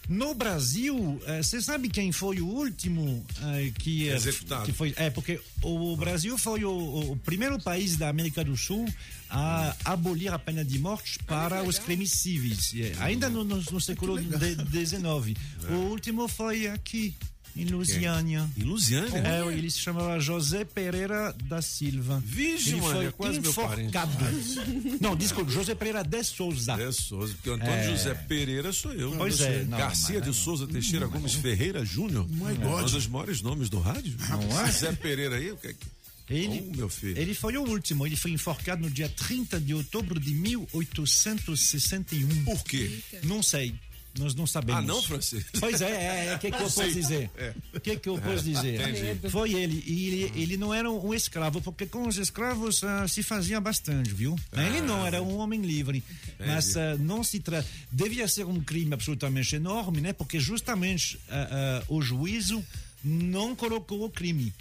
No 0.09 0.33
Brasil, 0.35 1.21
eh, 1.25 1.41
você 1.41 1.61
sabe 1.61 1.87
quem 1.87 2.11
foi 2.11 2.41
o 2.41 2.45
último 2.47 3.25
eh, 3.41 3.71
que, 3.79 4.09
eh, 4.09 4.15
Executado. 4.15 4.65
que 4.65 4.73
foi? 4.73 4.93
É 4.97 5.09
porque 5.09 5.39
o 5.61 5.95
Brasil 5.95 6.37
foi 6.37 6.65
o, 6.65 7.11
o 7.11 7.15
primeiro 7.23 7.57
país 7.61 7.95
da 7.95 8.09
América 8.09 8.43
do 8.43 8.57
Sul 8.57 8.85
a 9.29 9.73
abolir 9.85 10.33
a 10.33 10.37
pena 10.37 10.63
de 10.65 10.77
morte 10.77 11.17
para 11.25 11.63
os 11.63 11.79
crimes 11.79 12.11
civis. 12.11 12.73
Ainda 12.99 13.29
no, 13.29 13.45
no- 13.45 13.63
no 13.71 13.79
século 13.79 14.17
XIX. 14.19 15.37
O 15.71 15.75
último 15.91 16.27
foi 16.27 16.67
aqui. 16.67 17.15
Em 17.55 17.65
Lusiânia. 17.65 18.49
Em 18.57 18.63
Lusiânia? 18.63 19.19
É, 19.19 19.45
ele 19.53 19.69
se 19.69 19.77
chamava 19.79 20.19
José 20.19 20.65
Pereira 20.65 21.33
da 21.45 21.61
Silva. 21.61 22.21
Vixe, 22.25 22.71
ele 22.71 22.81
mano, 22.81 22.95
foi 22.95 23.05
é 23.05 23.11
quase 23.11 23.37
enforcado. 23.39 24.11
Não, 24.99 25.15
desculpa, 25.15 25.51
José 25.51 25.75
Pereira 25.75 26.03
de 26.03 26.23
Souza. 26.23 26.75
De 26.75 26.91
Souza, 26.91 27.33
porque 27.35 27.49
o 27.49 27.53
Antônio 27.53 27.73
É. 27.75 27.89
José 27.91 28.13
Pereira 28.15 28.73
sou 28.73 28.91
eu. 28.93 29.11
Pois 29.15 29.39
é, 29.41 29.63
não, 29.65 29.77
Garcia 29.77 30.19
mas- 30.19 30.27
de 30.27 30.33
Souza 30.35 30.65
Teixeira 30.67 31.05
Gomes 31.05 31.33
Ferreira 31.35 31.85
Júnior. 31.85 32.27
My 32.27 32.53
Um 32.53 32.55
God. 32.57 32.89
dos 32.91 33.05
maiores 33.07 33.41
nomes 33.41 33.69
do 33.69 33.79
rádio. 33.79 34.15
Não 34.29 34.61
é? 34.61 34.71
Zé 34.71 34.91
Pereira 34.93 35.35
aí, 35.35 35.51
o 35.51 35.57
que 35.57 35.67
é 35.67 35.73
que. 35.73 35.85
Ele, 36.29 36.69
Oh, 36.73 36.77
meu 36.77 36.87
filho. 36.89 37.17
ele 37.19 37.33
foi 37.35 37.57
o 37.57 37.61
último, 37.63 38.07
ele 38.07 38.15
foi 38.15 38.31
enforcado 38.31 38.81
no 38.81 38.89
dia 38.89 39.09
30 39.09 39.59
de 39.59 39.73
outubro 39.73 40.17
de 40.19 40.33
1861. 40.33 42.43
Por 42.45 42.63
quê? 42.63 42.99
Não 43.23 43.43
sei. 43.43 43.75
Nós 44.17 44.35
não 44.35 44.45
sabemos. 44.45 44.83
Ah, 44.83 44.85
não, 44.85 45.01
Francisco? 45.01 45.49
Pois 45.59 45.81
é, 45.81 45.91
é, 45.91 46.25
é. 46.27 46.35
O 46.35 46.39
que, 46.39 46.51
que 46.51 46.57
eu 46.57 46.69
posso 46.69 46.91
dizer? 46.91 47.31
É. 47.35 47.53
O 47.73 47.79
que, 47.79 47.95
que 47.97 48.09
eu 48.09 48.17
posso 48.19 48.43
dizer? 48.43 48.81
Entendi. 48.81 49.29
Foi 49.29 49.53
ele. 49.53 49.83
E 49.87 50.07
ele, 50.07 50.41
ele 50.41 50.57
não 50.57 50.73
era 50.73 50.89
um 50.91 51.13
escravo, 51.13 51.61
porque 51.61 51.85
com 51.85 52.07
os 52.07 52.17
escravos 52.17 52.83
ah, 52.83 53.07
se 53.07 53.23
fazia 53.23 53.59
bastante, 53.59 54.13
viu? 54.13 54.35
Ele 54.51 54.81
não 54.81 55.05
era 55.05 55.21
um 55.21 55.37
homem 55.37 55.61
livre. 55.61 56.03
Mas 56.39 56.77
ah, 56.77 56.95
não 56.99 57.23
se 57.23 57.39
tra... 57.39 57.65
devia 57.91 58.27
ser 58.27 58.45
um 58.45 58.59
crime 58.61 58.93
absolutamente 58.93 59.55
enorme, 59.55 59.99
né? 59.99 60.13
Porque 60.13 60.39
justamente 60.39 61.19
ah, 61.29 61.81
ah, 61.81 61.83
o 61.87 62.01
juízo 62.01 62.63
não 63.03 63.55
colocou 63.55 64.05
o 64.05 64.09
crime. 64.09 64.53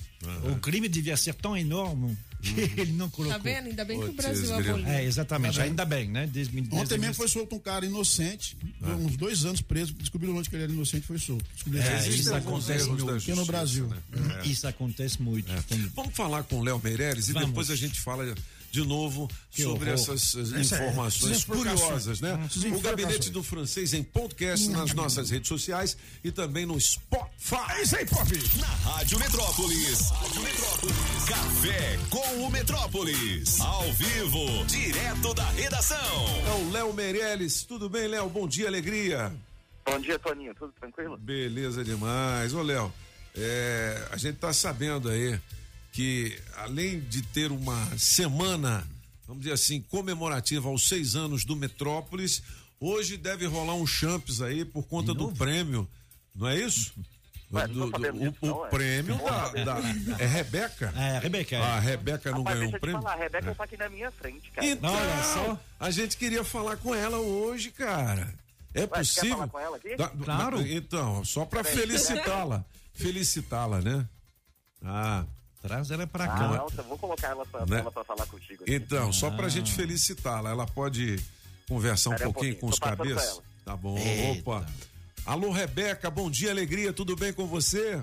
O 0.50 0.56
crime 0.60 0.88
devia 0.88 1.16
ser 1.16 1.34
tão 1.34 1.56
enorme 1.56 2.16
ele 2.76 2.92
não 2.92 3.08
colocou. 3.08 3.36
Tá 3.38 3.42
vendo? 3.42 3.66
Ainda 3.68 3.84
bem 3.84 4.00
que 4.00 4.06
o 4.06 4.12
Brasil 4.12 4.52
aboliu. 4.54 4.86
É, 4.86 5.04
exatamente. 5.04 5.56
Tá. 5.56 5.62
Ainda 5.64 5.84
bem, 5.84 6.08
né? 6.08 6.26
Desde, 6.26 6.52
desde 6.52 6.74
Ontem 6.74 6.98
mesmo 6.98 7.14
foi 7.14 7.28
solto 7.28 7.54
um 7.54 7.58
cara 7.58 7.86
inocente, 7.86 8.56
deu 8.80 8.96
uns 8.96 9.16
dois 9.16 9.44
anos 9.44 9.60
preso, 9.60 9.92
descobriram 9.94 10.36
onde 10.36 10.50
que 10.50 10.56
ele 10.56 10.64
era 10.64 10.72
inocente 10.72 11.04
e 11.04 11.06
foi 11.06 11.18
solto. 11.18 11.44
É, 11.74 12.08
isso 12.08 12.34
acontece 12.34 12.88
no- 12.88 13.10
Aqui 13.10 13.32
no 13.34 13.44
Brasil. 13.46 13.88
É. 14.42 14.46
Isso 14.46 14.66
acontece 14.66 15.22
muito. 15.22 15.50
Vamos 15.94 16.14
falar 16.14 16.42
com 16.44 16.56
o 16.58 16.64
Léo 16.64 16.80
Meireles 16.82 17.28
e 17.28 17.32
Vamos. 17.32 17.48
depois 17.48 17.70
a 17.70 17.76
gente 17.76 18.00
fala 18.00 18.34
de 18.72 18.84
novo 18.86 19.28
Que 19.50 19.62
sobre 19.64 19.90
horror. 19.90 20.02
essas 20.02 20.34
eh, 20.34 20.60
Essa- 20.60 20.76
informações 20.82 21.44
curiosas, 21.44 22.20
né? 22.22 22.38
O. 22.74 22.80
Gabinete 22.80 23.28
do 23.30 23.42
Francês 23.42 23.92
em 23.92 24.02
podcast 24.02 24.66
nas 24.70 24.94
nossas 24.94 25.28
redes 25.28 25.46
sociais 25.46 25.94
e 26.24 26.32
também 26.32 26.64
no 26.64 26.80
Spotify. 26.80 27.56
É 27.76 27.82
isso 27.82 27.96
aí, 27.96 28.06
Pop! 28.06 28.28
Na 28.58 28.66
Rádio 28.66 29.18
Metrópolis. 29.18 30.10
Rádio 30.10 30.42
Metrópolis. 30.42 30.96
Café 31.28 31.98
com 32.08 32.46
o 32.46 32.50
Metrópolis. 32.50 33.60
Ao 33.60 33.92
vivo, 33.92 34.64
direto 34.66 35.34
da 35.34 35.48
redação. 35.50 36.26
É 36.48 36.62
o 36.66 36.70
Léo 36.72 36.94
Meireles. 36.94 37.64
Tudo 37.64 37.90
bem, 37.90 38.08
Léo? 38.08 38.30
Bom 38.30 38.48
dia, 38.48 38.68
alegria. 38.68 39.30
Bom 39.84 39.98
dia, 40.00 40.18
Toninho. 40.18 40.54
Tudo 40.54 40.72
tranquilo? 40.80 41.18
Beleza 41.18 41.84
demais. 41.84 42.54
Ô, 42.54 42.62
Léo, 42.62 42.90
é, 43.36 44.08
a 44.10 44.16
gente 44.16 44.38
tá 44.38 44.50
sabendo 44.52 45.10
aí 45.10 45.38
que 45.92 46.36
além 46.56 47.00
de 47.00 47.22
ter 47.22 47.52
uma 47.52 47.98
semana, 47.98 48.84
vamos 49.26 49.42
dizer 49.42 49.54
assim, 49.54 49.80
comemorativa 49.82 50.68
aos 50.68 50.88
seis 50.88 51.14
anos 51.14 51.44
do 51.44 51.54
Metrópolis, 51.54 52.42
hoje 52.80 53.16
deve 53.16 53.46
rolar 53.46 53.74
um 53.74 53.86
champs 53.86 54.40
aí 54.40 54.64
por 54.64 54.84
conta 54.84 55.12
do 55.14 55.30
prêmio, 55.32 55.86
não 56.34 56.48
é 56.48 56.58
isso? 56.58 56.92
Ué, 57.52 57.66
não 57.66 57.74
Do- 57.74 57.84
do- 57.84 57.90
sabendo 57.90 58.16
o, 58.16 58.30
disso, 58.30 58.38
o 58.40 58.46
não, 58.46 58.64
é. 58.66 58.68
prêmio 58.70 59.16
Não 59.18 59.24
da, 59.26 59.48
da-. 59.64 59.80
É 60.18 60.26
Rebeca? 60.26 60.94
É, 60.96 61.18
Rebeca. 61.18 61.58
A 61.60 61.78
Rebeca 61.78 62.30
não 62.30 62.38
Rapaz, 62.38 62.58
ganhou 62.58 62.74
um 62.74 62.80
prêmio? 62.80 63.02
falar, 63.02 63.12
a 63.12 63.18
Rebeca 63.18 63.50
É. 63.50 63.54
tá 63.54 63.64
aqui 63.64 63.76
na 63.76 63.88
minha 63.90 64.10
frente, 64.10 64.50
cara. 64.52 64.66
Então, 64.66 65.58
a 65.78 65.90
gente 65.90 66.16
queria 66.16 66.42
falar 66.42 66.78
com 66.78 66.94
ela 66.94 67.18
hoje, 67.18 67.70
cara. 67.70 68.32
É 68.72 68.80
Ué, 68.80 68.86
possível? 68.86 69.30
falar 69.36 69.48
com 69.48 69.60
ela 69.60 69.76
aqui? 69.76 69.94
Dá- 69.96 70.08
Claro. 70.08 70.66
Então, 70.66 71.22
só 71.26 71.44
pra 71.44 71.62
Peraí. 71.62 71.78
felicitá-la. 71.78 72.64
Felicitá-la, 72.94 73.82
né? 73.82 74.08
Ah. 74.82 75.26
Traz 75.62 75.90
ela 75.92 76.06
pra 76.06 76.24
Ah, 76.24 76.28
cá. 76.28 76.48
não, 76.48 76.66
eu 76.76 76.84
vou 76.84 76.98
colocar 76.98 77.28
ela 77.28 77.46
pra, 77.46 77.64
Né? 77.66 77.78
ela 77.78 77.92
pra 77.92 78.02
falar 78.04 78.26
contigo. 78.26 78.64
aqui. 78.64 78.74
Então, 78.74 79.12
só 79.12 79.30
pra 79.30 79.46
Ah. 79.46 79.48
gente 79.48 79.72
felicitá-la. 79.72 80.50
Ela 80.50 80.66
pode 80.66 81.20
conversar 81.68 82.10
um 82.10 82.12
Espera 82.14 82.28
um 82.28 82.32
pouquinho 82.32 82.56
com 82.56 82.66
os 82.66 82.78
pouquinho, 82.80 83.14
cabeças? 83.14 83.34
pra 83.36 83.42
Tá 83.64 83.76
bom, 83.76 83.96
Eita. 83.96 84.40
opa. 84.40 84.66
Alô, 85.24 85.52
Rebeca, 85.52 86.10
bom 86.10 86.28
dia, 86.28 86.50
alegria, 86.50 86.92
tudo 86.92 87.14
bem 87.14 87.32
com 87.32 87.46
você? 87.46 87.94
Oi, 87.94 88.02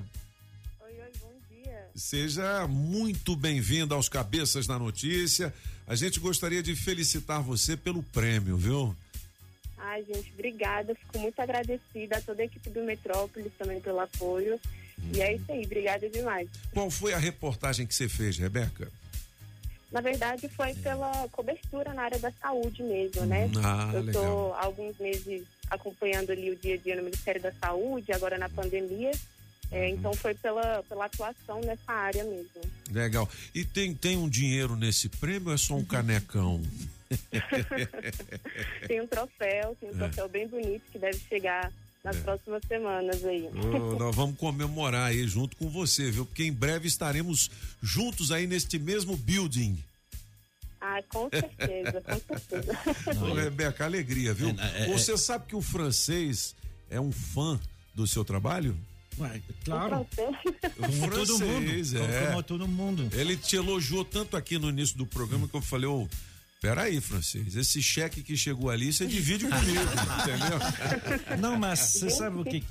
oi, 1.02 1.12
bom 1.20 1.34
dia. 1.52 1.90
Seja 1.94 2.66
muito 2.66 3.36
bem-vinda 3.36 3.94
aos 3.94 4.08
Cabeças 4.08 4.68
na 4.68 4.80
Notícia. 4.80 5.54
A 5.86 5.96
gente 5.96 6.18
gostaria 6.18 6.64
de 6.64 6.78
felicitar 6.78 7.42
você 7.42 7.76
pelo 7.76 8.02
prêmio, 8.02 8.56
viu? 8.56 8.96
Ai, 9.78 10.02
gente, 10.06 10.32
obrigada. 10.34 10.96
Fico 10.96 11.20
muito 11.20 11.38
agradecida 11.42 12.18
a 12.18 12.22
toda 12.22 12.42
a 12.42 12.46
equipe 12.46 12.70
do 12.70 12.84
Metrópolis 12.84 13.52
também 13.60 13.82
pelo 13.82 14.00
apoio. 14.00 14.58
E 15.14 15.22
é 15.22 15.36
isso 15.36 15.46
aí, 15.52 15.66
obrigada 15.66 16.10
demais. 16.10 16.48
Qual 16.74 16.90
foi 16.90 17.14
a 17.14 17.18
reportagem 17.18 17.86
que 17.88 17.94
você 17.96 18.08
fez, 18.10 18.38
Rebeca? 18.38 18.88
Na 19.92 20.02
verdade, 20.02 20.48
foi 20.50 20.74
pela 20.76 21.28
cobertura 21.32 21.94
na 21.94 22.04
área 22.04 22.20
da 22.20 22.32
saúde 22.34 22.84
mesmo, 22.84 23.26
né? 23.26 23.50
Ah, 23.64 23.90
Eu 23.94 24.06
estou 24.06 24.54
há 24.54 24.66
alguns 24.66 24.96
meses 25.00 25.44
acompanhando 25.70 26.32
ali 26.32 26.52
o 26.52 26.56
dia 26.56 26.76
a 26.76 26.78
dia 26.78 26.96
no 26.96 27.04
Ministério 27.04 27.42
da 27.42 27.52
Saúde, 27.54 28.12
agora 28.12 28.38
na 28.38 28.50
pandemia. 28.50 29.12
É, 29.72 29.82
Uhum. 29.88 29.90
Então 29.90 30.14
foi 30.16 30.34
pela, 30.34 30.84
pela 30.90 31.06
atuação 31.06 31.62
nessa 31.62 31.92
área 31.92 32.24
mesmo. 32.24 32.62
Legal. 32.92 33.30
E 33.54 33.64
tem, 33.64 33.94
tem 33.94 34.18
um 34.18 34.28
dinheiro 34.30 34.76
nesse 34.76 35.08
prêmio 35.10 35.50
ou 35.50 35.54
é 35.54 35.58
só 35.58 35.76
um 35.76 35.86
canecão? 35.86 36.60
Tem 38.88 39.02
um 39.02 39.08
troféu, 39.08 39.76
tem 39.80 39.90
um 39.90 39.94
É. 39.96 39.98
troféu 39.98 40.30
bem 40.30 40.48
bonito 40.48 40.84
que 40.92 41.00
deve 41.00 41.20
chegar 41.28 41.72
nas 42.04 42.18
próximas 42.18 42.62
semanas 42.68 43.24
aí. 43.26 43.48
Ô, 43.48 43.98
nós 43.98 44.16
vamos 44.16 44.38
comemorar 44.38 45.08
aí 45.10 45.28
junto 45.28 45.56
com 45.58 45.70
você, 45.70 46.10
viu? 46.12 46.26
Porque 46.26 46.44
em 46.44 46.54
breve 46.54 46.88
estaremos 46.88 47.50
juntos 47.82 48.32
aí 48.32 48.48
neste 48.48 48.80
mesmo 48.80 49.18
building. 49.18 49.78
Ah, 50.82 51.02
com 51.10 51.30
certeza, 51.30 52.02
com 52.02 52.20
certeza. 52.20 52.80
Ô, 53.22 53.34
Rebeca, 53.34 53.84
alegria, 53.84 54.34
viu? 54.34 54.56
É, 54.58 54.84
é, 54.84 54.88
Você 54.88 55.18
sabe 55.18 55.46
que 55.46 55.56
o 55.56 55.62
francês 55.62 56.56
é 56.90 57.00
um 57.02 57.12
fã 57.12 57.60
do 57.94 58.08
seu 58.08 58.24
trabalho? 58.24 58.78
Ué, 59.20 59.42
claro. 59.66 60.02
O 60.02 60.06
Como 60.82 61.10
todo 61.12 61.40
mundo. 61.40 61.98
é. 61.98 62.28
como 62.28 62.44
todo 62.44 62.68
mundo. 62.68 63.10
Ele 63.12 63.36
te 63.36 63.58
elogiou 63.58 64.06
tanto 64.06 64.38
aqui 64.38 64.58
no 64.58 64.70
início 64.70 64.98
do 64.98 65.06
programa 65.06 65.48
que 65.50 65.56
eu 65.56 65.62
falei, 65.62 65.88
ô, 65.88 66.08
peraí, 66.62 67.00
francês, 67.00 67.56
esse 67.56 67.82
cheque 67.82 68.22
que 68.22 68.36
chegou 68.36 68.70
ali, 68.70 68.92
você 68.92 69.06
divide 69.06 69.46
comigo, 69.48 69.80
entendeu? 70.22 71.38
Não, 71.40 71.58
mas 71.58 71.80
você 71.80 72.10
sabe 72.10 72.38
o 72.38 72.44
que 72.44 72.64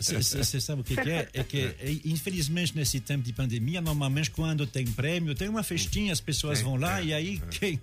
você 0.00 0.60
sabe 0.60 0.82
o 0.82 0.84
que, 0.84 0.94
que 0.96 1.10
é? 1.10 1.28
É 1.34 1.42
que 1.42 1.58
é, 1.62 1.96
infelizmente 2.04 2.74
nesse 2.76 3.00
tempo 3.00 3.24
de 3.24 3.32
pandemia, 3.32 3.80
normalmente 3.80 4.30
quando 4.30 4.66
tem 4.66 4.86
prêmio, 4.86 5.34
tem 5.34 5.48
uma 5.48 5.62
festinha, 5.62 6.12
as 6.12 6.20
pessoas 6.20 6.60
vão 6.60 6.76
lá 6.76 7.00
é, 7.00 7.04
e 7.06 7.14
aí 7.14 7.42
quem- 7.50 7.76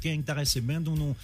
quem 0.00 0.20
está 0.20 0.34
recebendo 0.34 0.94
não 0.94 1.16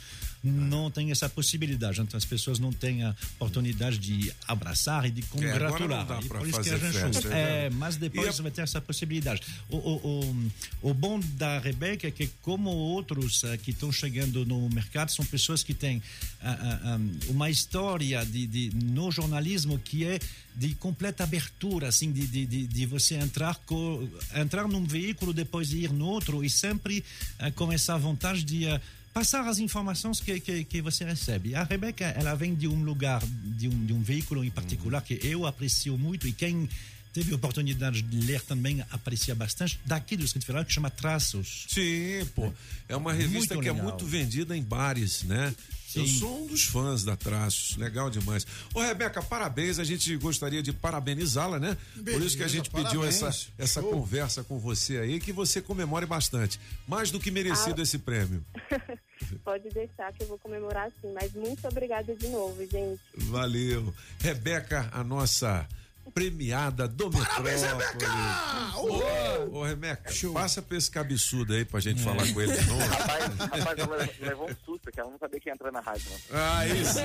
não 0.43 0.91
tem 0.91 1.11
essa 1.11 1.28
possibilidade. 1.28 2.01
Então 2.01 2.16
as 2.16 2.24
pessoas 2.24 2.59
não 2.59 2.72
têm 2.72 3.03
a 3.05 3.14
oportunidade 3.36 3.99
de 3.99 4.32
abraçar 4.49 5.07
e 5.07 5.11
de 5.11 5.20
É, 5.20 5.24
congratular. 5.26 6.07
pra 6.07 6.16
por 6.38 6.49
isso 6.49 6.61
que 6.62 6.70
festa, 6.70 7.28
é, 7.28 7.68
né? 7.68 7.76
mas 7.76 7.97
depois 7.97 8.38
a- 8.38 8.43
vai 8.43 8.51
ter 8.51 8.62
essa 8.62 8.80
possibilidade. 8.80 9.43
O, 9.68 9.76
o, 9.76 10.51
o, 10.82 10.91
o 10.91 10.95
bom 10.95 11.20
da 11.34 11.59
Rebeca 11.59 12.09
é 12.09 12.11
que, 12.11 12.28
como 12.43 12.70
outros 12.70 13.45
ah, 13.45 13.57
que 13.57 13.70
estão 13.70 13.93
chegando 13.93 14.45
no 14.47 14.68
mercado, 14.70 15.11
são 15.12 15.24
pessoas 15.24 15.62
que 15.62 15.74
têm 15.74 16.03
ah, 16.43 16.80
ah, 16.84 16.99
uma 17.28 17.51
história 17.51 18.24
de, 18.24 18.47
de- 18.47 18.70
no 18.74 19.11
jornalismo 19.11 19.78
que 19.78 20.05
é 20.05 20.18
de 20.57 20.74
completa 20.74 21.22
abertura, 21.22 21.88
assim, 21.88 22.11
de, 22.12 22.26
de, 22.26 22.45
de, 22.47 22.66
de 22.66 22.86
você 22.86 23.14
entrar, 23.14 23.55
co, 23.66 24.09
entrar 24.34 24.66
num 24.66 24.84
veículo, 24.84 25.32
depois 25.32 25.72
ir 25.72 25.93
no 25.93 26.07
outro 26.07 26.45
e 26.45 26.51
sempre 26.51 27.05
ah, 27.38 27.51
com 27.51 27.72
essa 27.72 27.97
vontade 27.99 28.43
de. 28.43 28.64
Passar 29.20 29.46
as 29.46 29.58
informações 29.58 30.18
que, 30.18 30.40
que, 30.40 30.64
que 30.64 30.80
você 30.80 31.04
recebe. 31.04 31.54
A 31.54 31.62
Rebeca, 31.62 32.06
ela 32.06 32.34
vem 32.34 32.54
de 32.54 32.66
um 32.66 32.82
lugar, 32.82 33.22
de 33.22 33.68
um, 33.68 33.84
de 33.84 33.92
um 33.92 34.00
veículo 34.00 34.42
em 34.42 34.50
particular 34.50 35.02
que 35.02 35.20
eu 35.22 35.44
aprecio 35.44 35.98
muito 35.98 36.26
e 36.26 36.32
quem 36.32 36.66
teve 37.12 37.30
a 37.30 37.36
oportunidade 37.36 38.00
de 38.00 38.26
ler 38.26 38.40
também 38.40 38.82
aprecia 38.90 39.34
bastante, 39.34 39.78
daqui 39.84 40.16
do 40.16 40.22
Distrito 40.22 40.46
Federal, 40.46 40.64
que 40.64 40.72
chama 40.72 40.88
Traços. 40.88 41.66
Sim, 41.68 42.26
pô. 42.34 42.50
É 42.88 42.96
uma 42.96 43.12
revista 43.12 43.54
Muito 43.54 43.62
que 43.62 43.68
é 43.68 43.72
legal. 43.72 43.88
muito 43.88 44.06
vendida 44.06 44.56
em 44.56 44.62
bares, 44.62 45.22
né? 45.24 45.54
Eu 45.95 46.07
Sim. 46.07 46.18
sou 46.20 46.45
um 46.45 46.47
dos 46.47 46.64
fãs 46.64 47.03
da 47.05 47.16
Traços, 47.16 47.76
legal 47.76 48.09
demais. 48.11 48.47
Ô, 48.74 48.80
Rebeca, 48.80 49.20
parabéns, 49.22 49.78
a 49.78 49.84
gente 49.84 50.16
gostaria 50.16 50.62
de 50.62 50.72
parabenizá-la, 50.72 51.59
né? 51.59 51.76
Por 51.95 52.22
isso 52.22 52.36
que 52.36 52.43
a 52.43 52.47
Beleza, 52.47 52.49
gente 52.49 52.70
pediu 52.70 53.01
parabéns. 53.01 53.22
essa, 53.22 53.49
essa 53.59 53.80
Show. 53.80 53.91
conversa 53.91 54.45
com 54.45 54.59
você 54.59 54.99
aí, 54.99 55.18
que 55.18 55.32
você 55.32 55.61
comemore 55.61 56.07
bastante. 56.07 56.61
Mais 56.86 57.11
do 57.11 57.18
que 57.18 57.30
merecido 57.30 57.80
Ah. 57.80 57.82
esse 57.82 57.99
prêmio. 57.99 58.45
Pode 59.45 59.68
deixar 59.70 60.12
que 60.12 60.22
eu 60.22 60.28
vou 60.28 60.38
comemorar 60.38 60.91
sim. 61.01 61.12
Mas 61.12 61.32
muito 61.34 61.66
obrigada 61.68 62.14
de 62.14 62.28
novo, 62.28 62.57
gente. 62.66 63.01
Valeu. 63.16 63.93
Rebeca, 64.20 64.88
a 64.93 65.03
nossa 65.05 65.66
premiada 66.14 66.88
do 66.88 67.11
Parabéns. 67.11 67.62
Rebeca! 67.62 68.09
Ô, 68.76 69.59
ô, 69.59 69.64
Rebeca, 69.64 70.11
passa 70.32 70.61
pra 70.61 70.76
esse 70.76 70.90
cabeçudo 70.90 71.53
aí 71.53 71.64
pra 71.64 71.80
gente 71.80 72.03
falar 72.03 72.30
com 72.32 72.40
ele 72.40 72.57
de 72.57 72.66
novo. 72.66 72.80
Rapaz, 72.86 73.24
rapaz, 73.38 73.78
ela 73.78 74.09
levou 74.20 74.51
um 74.51 74.55
susto, 74.64 74.90
que 74.90 75.01
ela 75.01 75.11
não 75.11 75.18
sabia 75.18 75.40
que 75.40 75.48
ia 75.48 75.53
entrar 75.53 75.70
na 75.70 75.80
rádio, 75.80 76.11
não. 76.11 76.38
Ah, 76.38 76.66
isso. 76.66 76.98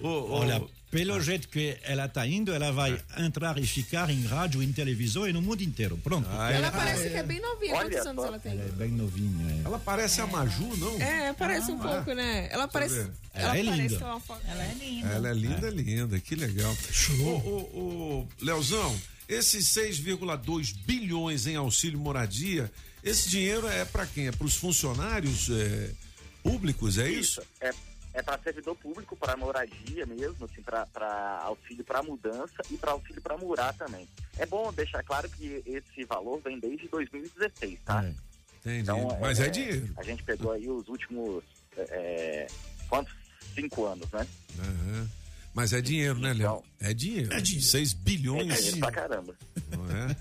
Olha, 0.02 0.62
pelo 0.90 1.20
jeito 1.20 1.48
que 1.48 1.76
ela 1.82 2.06
está 2.06 2.26
indo, 2.26 2.52
ela 2.52 2.72
vai 2.72 2.98
entrar 3.18 3.58
e 3.58 3.66
ficar 3.66 4.08
em 4.08 4.24
rádio, 4.24 4.62
em 4.62 4.72
televisão 4.72 5.28
e 5.28 5.32
no 5.32 5.42
mundo 5.42 5.62
inteiro. 5.62 5.98
Pronto. 5.98 6.28
Ela 6.30 6.70
parece 6.70 7.10
que 7.10 7.16
é 7.16 7.22
bem 7.22 7.40
novinha. 7.40 7.74
Olha 7.74 7.90
Quantos 7.90 8.06
anos 8.06 8.24
ela 8.24 8.38
tem? 8.38 8.52
Ela 8.52 8.62
é 8.62 8.72
bem 8.72 8.90
novinha. 8.90 9.52
é. 9.52 9.66
Ela 9.66 9.78
parece 9.78 10.20
a 10.20 10.26
Maju, 10.26 10.76
não? 10.78 11.00
É, 11.00 11.32
parece 11.34 11.70
um 11.72 11.78
pouco, 11.78 12.12
né? 12.12 12.48
Ela 12.50 12.66
parece. 12.66 12.94
ver. 12.94 13.10
Ela 13.34 13.56
é 13.56 13.64
parece 13.64 13.82
linda. 13.82 14.04
uma 14.06 14.20
foto. 14.20 14.42
Ela 14.48 14.64
é 14.64 14.74
linda. 14.74 15.08
Ela 15.08 15.28
é 15.28 15.34
linda, 15.34 15.70
linda, 15.70 16.20
que 16.20 16.34
legal. 16.34 16.74
Ô, 17.20 17.24
ô, 17.24 17.58
ô, 17.80 18.28
Leozão, 18.40 18.98
esses 19.28 19.66
6,2 19.66 20.74
bilhões 20.86 21.46
em 21.46 21.56
auxílio 21.56 21.98
moradia, 21.98 22.72
esse 23.04 23.28
dinheiro 23.28 23.68
é 23.68 23.84
pra 23.84 24.06
quem? 24.06 24.28
É 24.28 24.32
pros 24.32 24.56
funcionários 24.56 25.50
é, 25.50 25.90
públicos, 26.42 26.98
é 26.98 27.10
isso? 27.10 27.42
É, 27.60 27.72
é 28.18 28.22
para 28.22 28.36
servidor 28.42 28.74
público, 28.76 29.16
para 29.16 29.36
moradia 29.36 30.04
mesmo, 30.04 30.44
assim, 30.44 30.60
para 30.60 31.38
auxílio 31.42 31.84
para 31.84 32.02
mudança 32.02 32.60
e 32.68 32.76
para 32.76 32.90
auxílio 32.90 33.22
para 33.22 33.38
murar 33.38 33.72
também. 33.74 34.08
É 34.36 34.44
bom 34.44 34.72
deixar 34.72 35.04
claro 35.04 35.28
que 35.30 35.62
esse 35.64 36.04
valor 36.04 36.40
vem 36.42 36.58
desde 36.58 36.88
2016, 36.88 37.78
tá? 37.84 38.04
Entendi. 38.60 38.80
Então, 38.82 39.16
Mas 39.20 39.38
é, 39.38 39.48
dinheiro. 39.48 39.88
A 39.96 40.02
gente 40.02 40.22
pegou 40.24 40.50
aí 40.52 40.68
os 40.68 40.88
últimos, 40.88 41.44
é, 41.76 41.82
é, 41.82 42.46
quantos? 42.88 43.14
Cinco 43.54 43.86
anos, 43.86 44.10
né? 44.10 44.26
Aham. 44.58 45.08
Mas 45.54 45.72
é 45.72 45.80
dinheiro, 45.80 46.18
né, 46.18 46.32
Léo? 46.32 46.62
É 46.80 46.92
dinheiro. 46.92 47.32
É 47.32 47.40
dinheiro. 47.40 47.66
6 47.66 47.92
É 47.92 47.96
bilhões. 47.96 48.56
dinheiro 48.56 48.78
pra 48.78 48.90
caramba. 48.92 49.34
Não 49.70 49.90
é? 49.90 50.16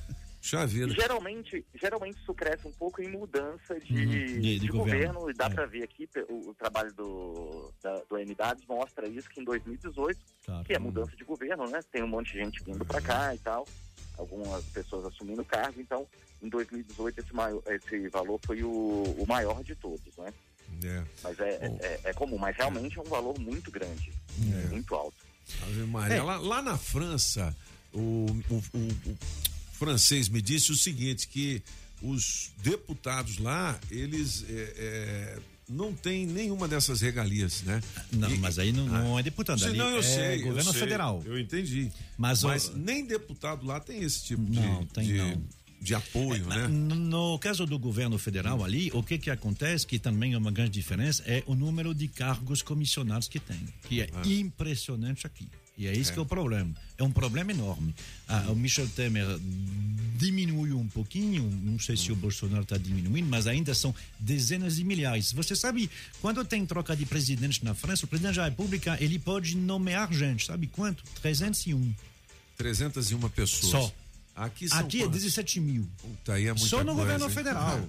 Puxa 0.47 0.65
vida. 0.65 0.93
Geralmente, 0.93 1.65
geralmente 1.75 2.17
isso 2.21 2.33
cresce 2.33 2.65
um 2.67 2.71
pouco 2.71 3.01
em 3.01 3.09
mudança 3.09 3.77
de, 3.81 3.93
Uhum, 3.93 4.09
de- 4.09 4.39
de 4.39 4.59
de 4.59 4.67
governo. 4.69 5.13
governo, 5.15 5.29
e 5.29 5.33
dá 5.33 5.45
É. 5.45 5.49
pra 5.49 5.65
ver 5.65 5.83
aqui 5.83 6.07
o, 6.29 6.49
o 6.51 6.53
trabalho 6.55 6.93
do, 6.93 7.73
da, 7.83 7.95
do 8.09 8.17
MDADS 8.17 8.63
mostra 8.65 9.07
isso 9.09 9.29
que 9.29 9.41
em 9.41 9.43
2018, 9.43 10.17
Claro. 10.45 10.63
que 10.63 10.73
é 10.73 10.79
mudança 10.79 11.15
de 11.17 11.23
governo, 11.25 11.69
né? 11.69 11.79
Tem 11.91 12.01
um 12.01 12.07
monte 12.07 12.31
de 12.31 12.39
gente 12.39 12.63
vindo 12.63 12.85
pra 12.85 13.01
cá 13.01 13.35
e 13.35 13.39
tal, 13.39 13.67
algumas 14.17 14.63
pessoas 14.65 15.05
assumindo 15.05 15.43
cargo, 15.43 15.81
então 15.81 16.07
em 16.41 16.47
2018 16.47 17.19
esse, 17.19 17.33
maior, 17.35 17.61
esse 17.67 18.07
valor 18.07 18.39
foi 18.45 18.63
o, 18.63 18.69
o 19.17 19.25
maior 19.27 19.61
de 19.63 19.75
todos, 19.75 20.15
né? 20.17 20.33
É. 20.83 21.03
Mas 21.23 21.39
é, 21.39 21.77
é, 21.81 21.99
é 22.05 22.13
comum, 22.13 22.37
mas 22.37 22.55
realmente 22.55 22.97
é 22.97 23.01
um 23.01 23.05
valor 23.05 23.37
muito 23.37 23.69
grande, 23.69 24.13
É. 24.39 24.67
muito 24.67 24.95
alto. 24.95 25.17
Ave 25.63 25.83
Maria. 25.87 26.15
É. 26.17 26.21
Lá, 26.21 26.37
lá 26.37 26.61
na 26.61 26.77
França, 26.77 27.53
o, 27.93 28.25
o- 28.49 28.77
o- 28.77 29.11
o 29.11 29.17
francês 29.77 30.27
me 30.29 30.41
disse 30.41 30.71
o 30.71 30.75
seguinte, 30.75 31.27
que 31.27 31.61
os 32.01 32.51
deputados 32.61 33.37
lá, 33.37 33.79
eles 33.89 34.43
é, 34.49 34.73
é, 34.77 35.39
não 35.69 35.93
têm 35.93 36.25
nenhuma 36.25 36.67
dessas 36.67 37.01
regalias, 37.01 37.63
né? 37.63 37.81
Não, 38.11 38.35
mas 38.37 38.59
aí 38.59 38.71
não, 38.71 38.85
não 38.87 39.19
é 39.19 39.23
deputado, 39.23 39.59
Sim, 39.59 39.67
ali 39.67 39.77
não, 39.77 39.89
eu 39.89 39.99
é 39.99 40.03
sei, 40.03 40.41
eu 40.41 40.47
governo 40.47 40.71
sei, 40.71 40.79
federal. 40.81 41.23
Eu 41.25 41.39
entendi. 41.39 41.91
Mas 42.17 42.43
Mas, 42.43 42.67
o- 42.69 42.77
nem 42.77 43.05
deputado 43.05 43.65
lá 43.65 43.79
tem 43.79 44.03
esse 44.03 44.23
tipo 44.25 44.43
de, 44.43 44.59
Não, 44.59 44.85
tem 44.85 45.07
de, 45.07 45.13
não. 45.17 45.43
de 45.81 45.95
apoio, 45.95 46.45
né? 46.45 46.67
No, 46.67 46.95
no 46.95 47.39
caso 47.39 47.65
do 47.65 47.77
governo 47.79 48.17
federal 48.19 48.63
ali, 48.63 48.91
o 48.93 49.01
que 49.01 49.17
que 49.17 49.29
acontece, 49.31 49.85
que 49.87 49.97
também 49.99 50.33
é 50.33 50.37
uma 50.37 50.51
grande 50.51 50.71
diferença, 50.71 51.23
é 51.25 51.43
o 51.47 51.55
número 51.55 51.93
de 51.95 52.07
cargos 52.07 52.61
comissionados 52.61 53.27
que 53.27 53.39
tem, 53.39 53.59
que 53.89 54.01
é 54.01 54.09
impressionante 54.25 55.25
aqui. 55.25 55.47
E 55.77 55.85
é 55.87 55.93
isso 55.95 56.09
É. 56.11 56.13
que 56.13 56.19
é 56.19 56.21
o 56.21 56.25
problema. 56.25 56.71
É 56.97 57.03
um 57.03 57.11
problema 57.11 57.51
enorme. 57.51 57.93
Ah, 58.27 58.45
o 58.49 58.55
Michel 58.55 58.87
Temer 58.89 59.27
diminuiu 60.17 60.79
um 60.79 60.87
pouquinho, 60.87 61.43
não 61.63 61.77
sei 61.79 61.95
se 61.95 62.11
o 62.11 62.15
Bolsonaro 62.15 62.63
está 62.63 62.77
diminuindo, 62.77 63.27
mas 63.29 63.45
ainda 63.45 63.75
são 63.75 63.93
dezenas 64.19 64.77
de 64.77 64.83
milhares. 64.83 65.31
Você 65.33 65.55
sabe, 65.55 65.89
quando 66.19 66.43
tem 66.43 66.65
troca 66.65 66.95
de 66.95 67.05
presidente 67.05 67.63
na 67.63 67.75
França, 67.75 68.05
o 68.05 68.07
presidente 68.07 68.37
da 68.37 68.45
República, 68.45 68.97
ele 68.99 69.19
pode 69.19 69.55
nomear 69.55 70.11
gente, 70.11 70.45
sabe 70.47 70.65
quanto? 70.65 71.03
301. 71.21 71.93
301 72.57 73.19
pessoas. 73.29 73.71
Só. 73.71 73.93
Aqui 74.37 74.69
são 74.69 74.77
Aqui 74.79 74.99
é 75.01 75.05
quantos? 75.05 75.23
17 75.23 75.59
mil. 75.59 75.87
Puta, 75.99 76.33
aí 76.33 76.45
é 76.45 76.53
muita 76.53 76.67
Só 76.67 76.77
no 76.83 76.85
coisa, 76.93 76.99
governo 77.01 77.25
hein? 77.25 77.31
federal. 77.31 77.79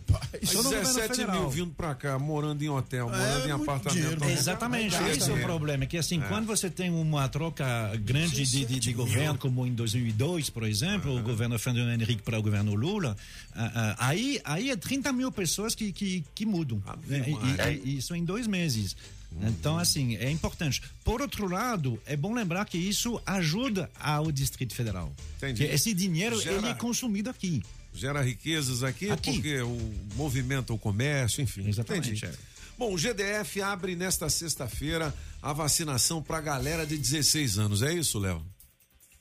Mas 0.41 0.49
Só 0.51 0.57
no 0.59 0.63
governo 0.65 0.85
17 0.87 1.09
federal. 1.17 1.41
mil 1.43 1.51
vindo 1.51 1.75
pra 1.75 1.95
cá, 1.95 2.19
morando 2.19 2.63
em 2.65 2.69
hotel, 2.71 3.11
morando 3.11 3.47
em 3.49 3.51
apartamento. 3.53 4.25
Exatamente, 4.25 4.97
É 4.97 5.11
esse 5.13 5.31
é 5.31 5.35
o 5.35 5.43
problema. 5.43 5.85
Que 5.85 5.99
assim, 5.99 6.23
É. 6.23 6.27
quando 6.27 6.47
você 6.47 6.71
tem 6.71 6.91
uma 6.91 7.29
troca 7.29 7.95
grande 8.03 8.47
de, 8.47 8.65
de, 8.65 8.81
de 8.81 8.93
governo, 8.95 9.39
como 9.39 9.67
em 9.67 9.75
2002, 9.75 10.49
por 10.49 10.63
exemplo, 10.65 11.19
o 11.19 11.23
governo 11.23 11.59
Fernando 11.59 11.91
Henrique 12.01 12.23
para 12.23 12.39
o 12.39 12.43
governo 12.43 12.75
Lula, 12.75 13.15
ah, 13.55 13.71
ah, 13.99 14.09
aí, 14.09 14.41
aí 14.43 14.71
é 14.71 14.77
30 14.77 15.13
mil 15.13 15.31
pessoas 15.31 15.75
que, 15.75 15.93
que, 15.93 16.25
que 16.35 16.47
mudam. 16.47 16.83
né? 17.07 17.25
E- 17.29 17.33
Maria. 17.33 17.71
e- 17.73 17.83
e 17.85 17.99
isso 17.99 18.15
em 18.15 18.25
dois 18.25 18.47
meses. 18.47 18.97
Então, 19.41 19.79
assim, 19.79 20.17
é 20.17 20.31
importante. 20.31 20.83
Por 21.05 21.21
outro 21.21 21.47
lado, 21.49 22.01
é 22.07 22.17
bom 22.17 22.33
lembrar 22.35 22.65
que 22.65 22.79
isso 22.79 23.21
ajuda 23.27 23.91
ao 23.99 24.33
Distrito 24.33 24.75
Federal. 24.75 25.13
Entendi. 25.37 25.67
Que 25.67 25.73
esse 25.73 25.93
dinheiro 25.95 26.41
Gera- 26.41 26.57
ele 26.57 26.69
é 26.69 26.75
consumido 26.75 27.31
aqui. 27.31 27.63
Gera 27.95 28.21
riquezas 28.23 28.83
aqui, 28.83 29.11
Aqui. 29.11 29.33
porque 29.35 29.61
o 29.61 29.95
movimenta 30.15 30.73
o 30.73 30.79
comércio, 30.79 31.43
enfim. 31.43 31.69
Exatamente, 31.69 32.25
é. 32.25 32.33
Bom, 32.77 32.93
o 32.95 32.99
GDF 32.99 33.61
abre 33.61 33.97
nesta 33.97 34.29
sexta-feira 34.31 35.13
a 35.43 35.53
vacinação 35.53 36.23
pra 36.23 36.41
galera 36.41 36.87
de 36.87 36.97
16 36.97 37.59
anos. 37.59 37.83
É 37.83 37.93
isso, 37.93 38.19
Léo? 38.19 38.45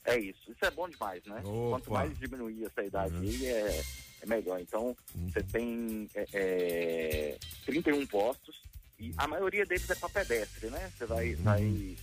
É 0.04 0.18
isso. 0.18 0.38
Isso 0.48 0.64
é 0.64 0.70
bom 0.70 0.88
demais, 0.88 1.22
né? 1.26 1.40
Quanto 1.42 1.90
mais 1.90 2.16
diminuir 2.18 2.64
essa 2.64 2.82
idade 2.84 3.14
aí, 3.16 3.46
é, 3.46 3.84
é 4.22 4.26
melhor. 4.26 4.60
Então, 4.60 4.96
você 5.14 5.42
tem 5.42 6.08
é, 6.14 6.26
é, 6.32 7.38
31 7.66 8.06
postos 8.06 8.56
e 8.98 9.14
a 9.16 9.28
maioria 9.28 9.64
deles 9.64 9.88
é 9.88 9.94
para 9.94 10.08
pedestre, 10.08 10.68
né? 10.70 10.90
Você 10.96 11.06
vai, 11.06 11.34
vai 11.36 11.96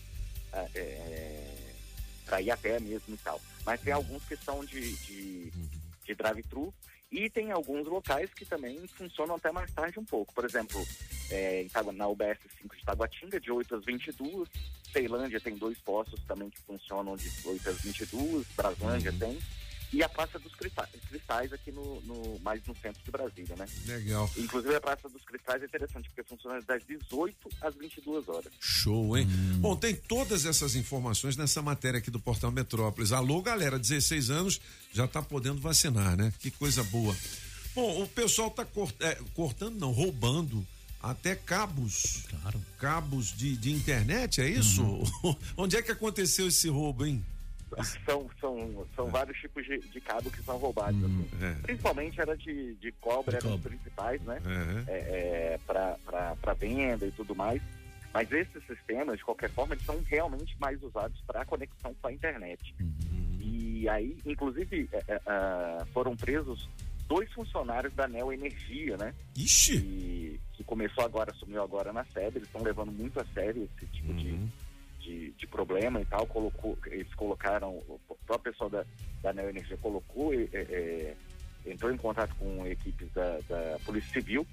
é, 0.54 0.70
é, 0.76 1.74
pra 2.26 2.42
ir 2.42 2.52
a 2.52 2.58
pé 2.58 2.80
mesmo 2.80 3.14
e 3.14 3.18
tal. 3.18 3.42
Mas 3.66 3.82
tem 3.82 3.92
alguns 3.92 4.24
que 4.24 4.38
são 4.38 4.64
de, 4.64 4.96
de, 4.98 5.52
de 6.06 6.16
drive-thru 6.16 6.74
e 7.12 7.30
tem 7.30 7.52
alguns 7.52 7.86
locais 7.88 8.34
que 8.34 8.46
também 8.46 8.88
funcionam 8.88 9.36
até 9.36 9.52
mais 9.52 9.72
tarde 9.72 10.00
um 10.00 10.06
pouco. 10.06 10.34
Por 10.34 10.46
exemplo, 10.46 10.86
é, 11.30 11.66
na 11.94 12.08
UBS 12.08 12.40
5 12.62 12.76
de 12.76 12.86
Taguatinga, 12.86 13.40
de 13.40 13.52
8 13.52 13.76
às 13.76 13.86
22. 13.86 14.50
Ceilândia 14.92 15.42
tem 15.42 15.58
dois 15.58 15.78
postos 15.80 16.24
também 16.24 16.50
que 16.50 16.62
funcionam 16.62 17.18
de 17.18 17.30
8 17.44 17.70
às 17.70 17.82
22. 17.82 18.48
Braslândia 18.56 19.14
tem. 19.20 19.38
E 19.94 20.04
a 20.04 20.10
Praça 20.10 20.38
dos 20.40 20.54
Cristais, 20.56 21.54
aqui 21.54 21.72
no, 21.72 22.02
no- 22.02 22.40
mais 22.40 22.62
no 22.66 22.76
centro 22.76 23.02
de 23.04 23.12
Brasília, 23.12 23.56
né? 23.56 23.66
Legal. 23.86 24.30
Inclusive 24.38 24.76
a 24.76 24.82
Praça 24.82 25.08
dos 25.08 25.24
Cristais 25.24 25.62
é 25.62 25.66
interessante, 25.66 26.10
porque 26.10 26.24
funciona 26.24 26.62
das 26.62 26.84
18 26.86 27.50
às 27.62 27.76
22 27.76 28.28
horas. 28.28 28.52
Show, 28.60 29.18
hein? 29.18 29.26
Bom, 29.60 29.76
tem 29.76 29.96
todas 29.96 30.46
essas 30.46 30.76
informações 30.76 31.38
nessa 31.38 31.62
matéria 31.62 32.00
aqui 32.00 32.12
do 32.12 32.20
Portal 32.20 32.52
Metrópolis. 32.52 33.12
Alô, 33.12 33.42
galera, 33.42 33.80
16 33.80 34.30
anos 34.30 34.60
já 34.94 35.08
tá 35.08 35.22
podendo 35.22 35.62
vacinar, 35.62 36.18
né? 36.18 36.34
Que 36.40 36.52
coisa 36.52 36.84
boa. 36.84 37.16
Bom, 37.74 38.04
o 38.04 38.08
pessoal 38.08 38.50
tá 38.50 38.66
cort- 38.66 38.96
é, 39.02 39.16
cortando, 39.34 39.78
não, 39.80 39.92
roubando 39.92 40.66
até 41.02 41.36
cabos. 41.36 42.24
Claro. 42.30 42.62
Cabos 42.80 43.28
de, 43.36 43.56
de 43.58 43.72
internet, 43.72 44.42
é 44.42 44.50
isso? 44.50 44.82
Uhum. 44.84 45.36
Onde 45.58 45.78
é 45.78 45.82
que 45.82 45.92
aconteceu 45.92 46.48
esse 46.48 46.68
roubo, 46.70 47.06
hein? 47.06 47.24
São, 48.06 48.30
são, 48.40 48.88
são 48.96 49.08
vários 49.08 49.38
tipos 49.38 49.66
de, 49.66 49.80
de 49.80 50.02
cabo 50.02 50.30
que 50.32 50.42
são 50.42 50.58
roubados. 50.58 51.04
assim. 51.04 51.30
é. 51.42 51.54
Principalmente 51.62 52.22
era 52.22 52.36
de, 52.38 52.76
de 52.76 52.92
cobre, 52.94 53.36
eram 53.36 53.56
os 53.56 53.62
principais, 53.62 54.22
né? 54.22 54.42
É. 54.88 54.92
É, 54.92 54.98
é, 54.98 55.60
para 55.66 56.54
venda 56.54 57.06
e 57.06 57.12
tudo 57.12 57.36
mais. 57.36 57.62
Mas 58.14 58.32
esses 58.32 58.66
sistemas, 58.66 59.18
de 59.18 59.26
qualquer 59.26 59.50
forma, 59.50 59.74
eles 59.74 59.86
são 59.86 60.02
realmente 60.08 60.56
mais 60.58 60.82
usados 60.82 61.20
para 61.28 61.44
conexão 61.44 61.94
com 62.02 62.08
a 62.08 62.14
internet. 62.14 62.74
E 63.42 63.90
aí, 63.90 64.18
inclusive, 64.26 64.88
é, 64.94 65.04
é, 65.08 65.22
ah, 65.28 65.86
foram 65.94 66.16
presos 66.16 66.70
dois 67.08 67.32
funcionários 67.34 67.94
da 67.94 68.08
Neo 68.08 68.32
Energia, 68.32 68.98
né? 68.98 69.14
Ixi! 69.36 69.80
Que, 69.80 70.42
que 70.54 70.64
começou 70.64 71.04
agora, 71.04 71.32
assumiu 71.32 71.62
agora 71.62 71.92
na 71.92 72.04
SEB, 72.06 72.38
eles 72.38 72.48
estão 72.48 72.64
levando 72.64 72.92
muito 72.92 73.20
a 73.20 73.26
sério 73.34 73.70
esse 73.76 73.86
tipo 73.92 74.14
de, 74.14 74.40
de, 75.06 75.32
de 75.32 75.48
problema 75.48 76.02
e 76.02 76.06
tal. 76.06 76.26
Colocou, 76.26 76.78
eles 76.88 77.14
colocaram, 77.14 77.70
o 77.88 78.00
próprio 78.26 78.52
pessoal 78.52 78.70
da, 78.70 78.86
da 79.22 79.32
Neo 79.34 79.50
Energia 79.50 79.78
colocou, 79.78 80.34
é, 80.34 80.48
é, 80.54 81.16
entrou 81.66 81.92
em 81.92 81.98
contato 81.98 82.36
com 82.36 82.66
equipes 82.68 83.08
da, 83.14 83.40
da 83.48 83.78
Polícia 83.86 84.12
Civil. 84.12 84.46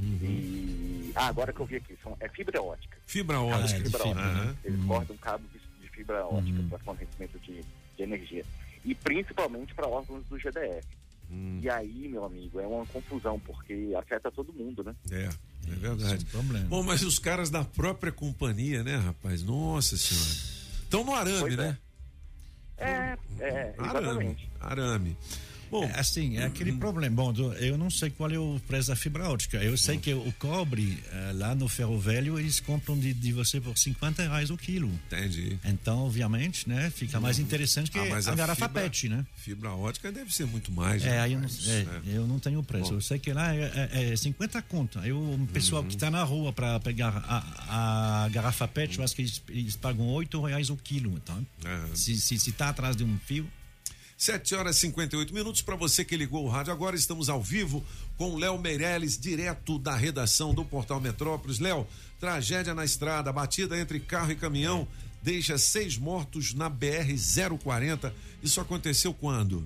E 0.00 1.12
ah, 1.14 1.26
agora 1.26 1.52
que 1.52 1.60
eu 1.60 1.66
vi 1.66 1.76
aqui, 1.76 1.96
são, 2.02 2.16
é 2.20 2.28
fibra 2.28 2.62
ótica. 2.62 2.96
Fibra 3.06 3.40
ótica. 3.40 3.68
Fibra 3.82 4.02
Fibra, 4.04 4.08
ótica. 4.08 4.44
né? 4.44 4.56
Eles 4.64 4.80
Uhum. 4.80 4.86
cortam 4.86 5.16
cabo 5.16 5.44
de, 5.52 5.58
de 5.82 5.88
fibra 5.90 6.24
ótica 6.26 6.62
para 6.68 6.78
fornecimento 6.78 7.38
de, 7.40 7.62
de 7.96 8.02
energia. 8.02 8.44
E 8.84 8.94
principalmente 8.94 9.74
para 9.74 9.88
órgãos 9.88 10.24
do 10.26 10.38
GDF. 10.38 10.86
Hum. 11.30 11.60
E 11.62 11.68
aí, 11.68 12.08
meu 12.08 12.24
amigo, 12.24 12.58
é 12.58 12.66
uma 12.66 12.86
confusão, 12.86 13.38
porque 13.40 13.92
afeta 13.98 14.30
todo 14.30 14.52
mundo, 14.52 14.82
né? 14.82 14.94
É, 15.10 15.28
é 15.70 15.74
verdade. 15.74 16.26
Bom, 16.68 16.82
mas 16.82 17.02
os 17.02 17.18
caras 17.18 17.50
da 17.50 17.64
própria 17.64 18.10
companhia, 18.10 18.82
né, 18.82 18.96
rapaz? 18.96 19.42
Nossa 19.42 19.96
senhora. 19.96 20.30
Estão 20.84 21.04
no 21.04 21.14
arame, 21.14 21.40
Pois 21.40 21.54
é. 21.54 21.56
né? 21.56 21.78
É, 22.78 23.18
É, 23.40 23.74
Arame. 23.78 24.06
exatamente. 24.06 24.50
Arame. 24.60 25.16
Bom, 25.70 25.84
É, 25.84 25.98
assim, 26.00 26.36
é 26.36 26.44
aquele 26.44 26.72
problema. 26.72 27.14
Bom, 27.16 27.32
eu 27.58 27.76
não 27.78 27.90
sei 27.90 28.10
qual 28.10 28.30
é 28.30 28.38
o 28.38 28.60
preço 28.66 28.88
da 28.88 28.96
fibra 28.96 29.28
ótica. 29.28 29.58
Eu 29.58 29.76
sei 29.76 29.98
que 29.98 30.12
o 30.14 30.32
cobre, 30.38 30.98
eh, 31.12 31.32
lá 31.34 31.54
no 31.54 31.68
ferro 31.68 31.98
velho, 31.98 32.38
eles 32.38 32.60
compram 32.60 32.98
de, 32.98 33.12
de 33.12 33.32
você 33.32 33.60
por 33.60 33.76
50 33.76 34.22
reais 34.22 34.50
o 34.50 34.56
quilo. 34.56 34.88
Entendi. 35.06 35.58
Então, 35.64 36.00
obviamente, 36.06 36.68
né, 36.68 36.90
fica 36.90 37.20
mais 37.20 37.38
interessante 37.38 37.90
que 37.90 37.98
Ah, 37.98 38.04
mas 38.06 38.28
a, 38.28 38.34
garrafa 38.34 38.66
fibra- 38.68 38.82
PET, 38.82 39.08
né? 39.08 39.26
Fibra 39.36 39.70
ótica 39.72 40.10
deve 40.12 40.32
ser 40.34 40.46
muito 40.46 40.70
mais. 40.72 41.02
É, 41.04 41.10
né? 41.10 41.20
aí 41.20 41.32
eu 41.34 41.40
não, 41.40 41.48
é, 41.48 41.82
né? 41.84 42.00
eu 42.06 42.26
não 42.26 42.38
tenho 42.38 42.62
preço. 42.62 42.90
Bom. 42.90 42.96
Eu 42.96 43.00
sei 43.00 43.18
que 43.18 43.32
lá 43.32 43.54
é, 43.54 43.90
é, 43.92 44.12
é 44.12 44.16
50 44.16 44.60
conto. 44.62 44.98
Aí 44.98 45.12
o 45.12 45.48
pessoal 45.52 45.82
Uhum. 45.82 45.88
que 45.88 45.94
está 45.94 46.10
na 46.10 46.22
rua 46.24 46.52
para 46.52 46.80
pegar 46.80 47.22
a, 47.28 48.24
a 48.24 48.28
garrafa 48.30 48.66
PET, 48.66 48.98
eu 48.98 49.04
acho 49.04 49.14
que 49.14 49.22
eles, 49.22 49.42
eles 49.48 49.76
pagam 49.76 50.06
8 50.08 50.40
reais 50.42 50.70
o 50.70 50.76
quilo. 50.76 51.12
Então, 51.22 51.46
se, 51.94 52.16
se, 52.20 52.38
se 52.38 52.52
tá 52.52 52.70
atrás 52.70 52.96
de 52.96 53.04
um 53.04 53.18
fio, 53.26 53.46
7 54.18 54.56
horas 54.56 54.76
e 54.78 54.80
58 54.80 55.32
minutos 55.32 55.62
para 55.62 55.76
você 55.76 56.04
que 56.04 56.16
ligou 56.16 56.44
o 56.44 56.48
rádio. 56.48 56.72
Agora 56.72 56.96
estamos 56.96 57.28
ao 57.28 57.40
vivo 57.40 57.84
com 58.16 58.36
Léo 58.36 58.58
Meirelles, 58.58 59.16
direto 59.16 59.78
da 59.78 59.94
redação 59.94 60.52
do 60.52 60.64
Portal 60.64 61.00
Metrópolis. 61.00 61.60
Léo, 61.60 61.86
tragédia 62.18 62.74
na 62.74 62.84
estrada, 62.84 63.32
batida 63.32 63.78
entre 63.78 64.00
carro 64.00 64.32
e 64.32 64.34
caminhão, 64.34 64.88
deixa 65.22 65.56
seis 65.56 65.96
mortos 65.96 66.52
na 66.52 66.68
BR 66.68 67.14
040. 67.62 68.12
Isso 68.42 68.60
aconteceu 68.60 69.14
quando? 69.14 69.64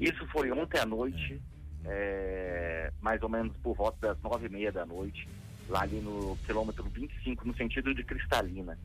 Isso 0.00 0.26
foi 0.28 0.50
ontem 0.50 0.80
à 0.80 0.86
noite, 0.86 1.38
é, 1.84 2.90
mais 3.02 3.22
ou 3.22 3.28
menos 3.28 3.54
por 3.62 3.76
volta 3.76 3.98
das 4.00 4.22
nove 4.22 4.46
e 4.46 4.48
meia 4.48 4.72
da 4.72 4.86
noite, 4.86 5.28
lá 5.68 5.82
ali 5.82 6.00
no 6.00 6.38
quilômetro 6.46 6.84
25, 6.84 7.46
no 7.46 7.54
sentido 7.54 7.94
de 7.94 8.02
Cristalina. 8.02 8.78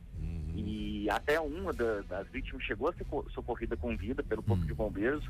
E 0.56 1.10
até 1.10 1.40
uma 1.40 1.74
da- 1.74 2.02
das 2.02 2.28
vítimas 2.30 2.64
chegou 2.64 2.90
a 2.90 2.94
ser 2.94 3.04
co- 3.06 3.26
socorrida 3.32 3.76
com 3.76 3.96
vida 3.98 4.22
pelo 4.24 4.44
Corpo 4.44 4.66
de 4.66 4.74
Bombeiros, 4.74 5.24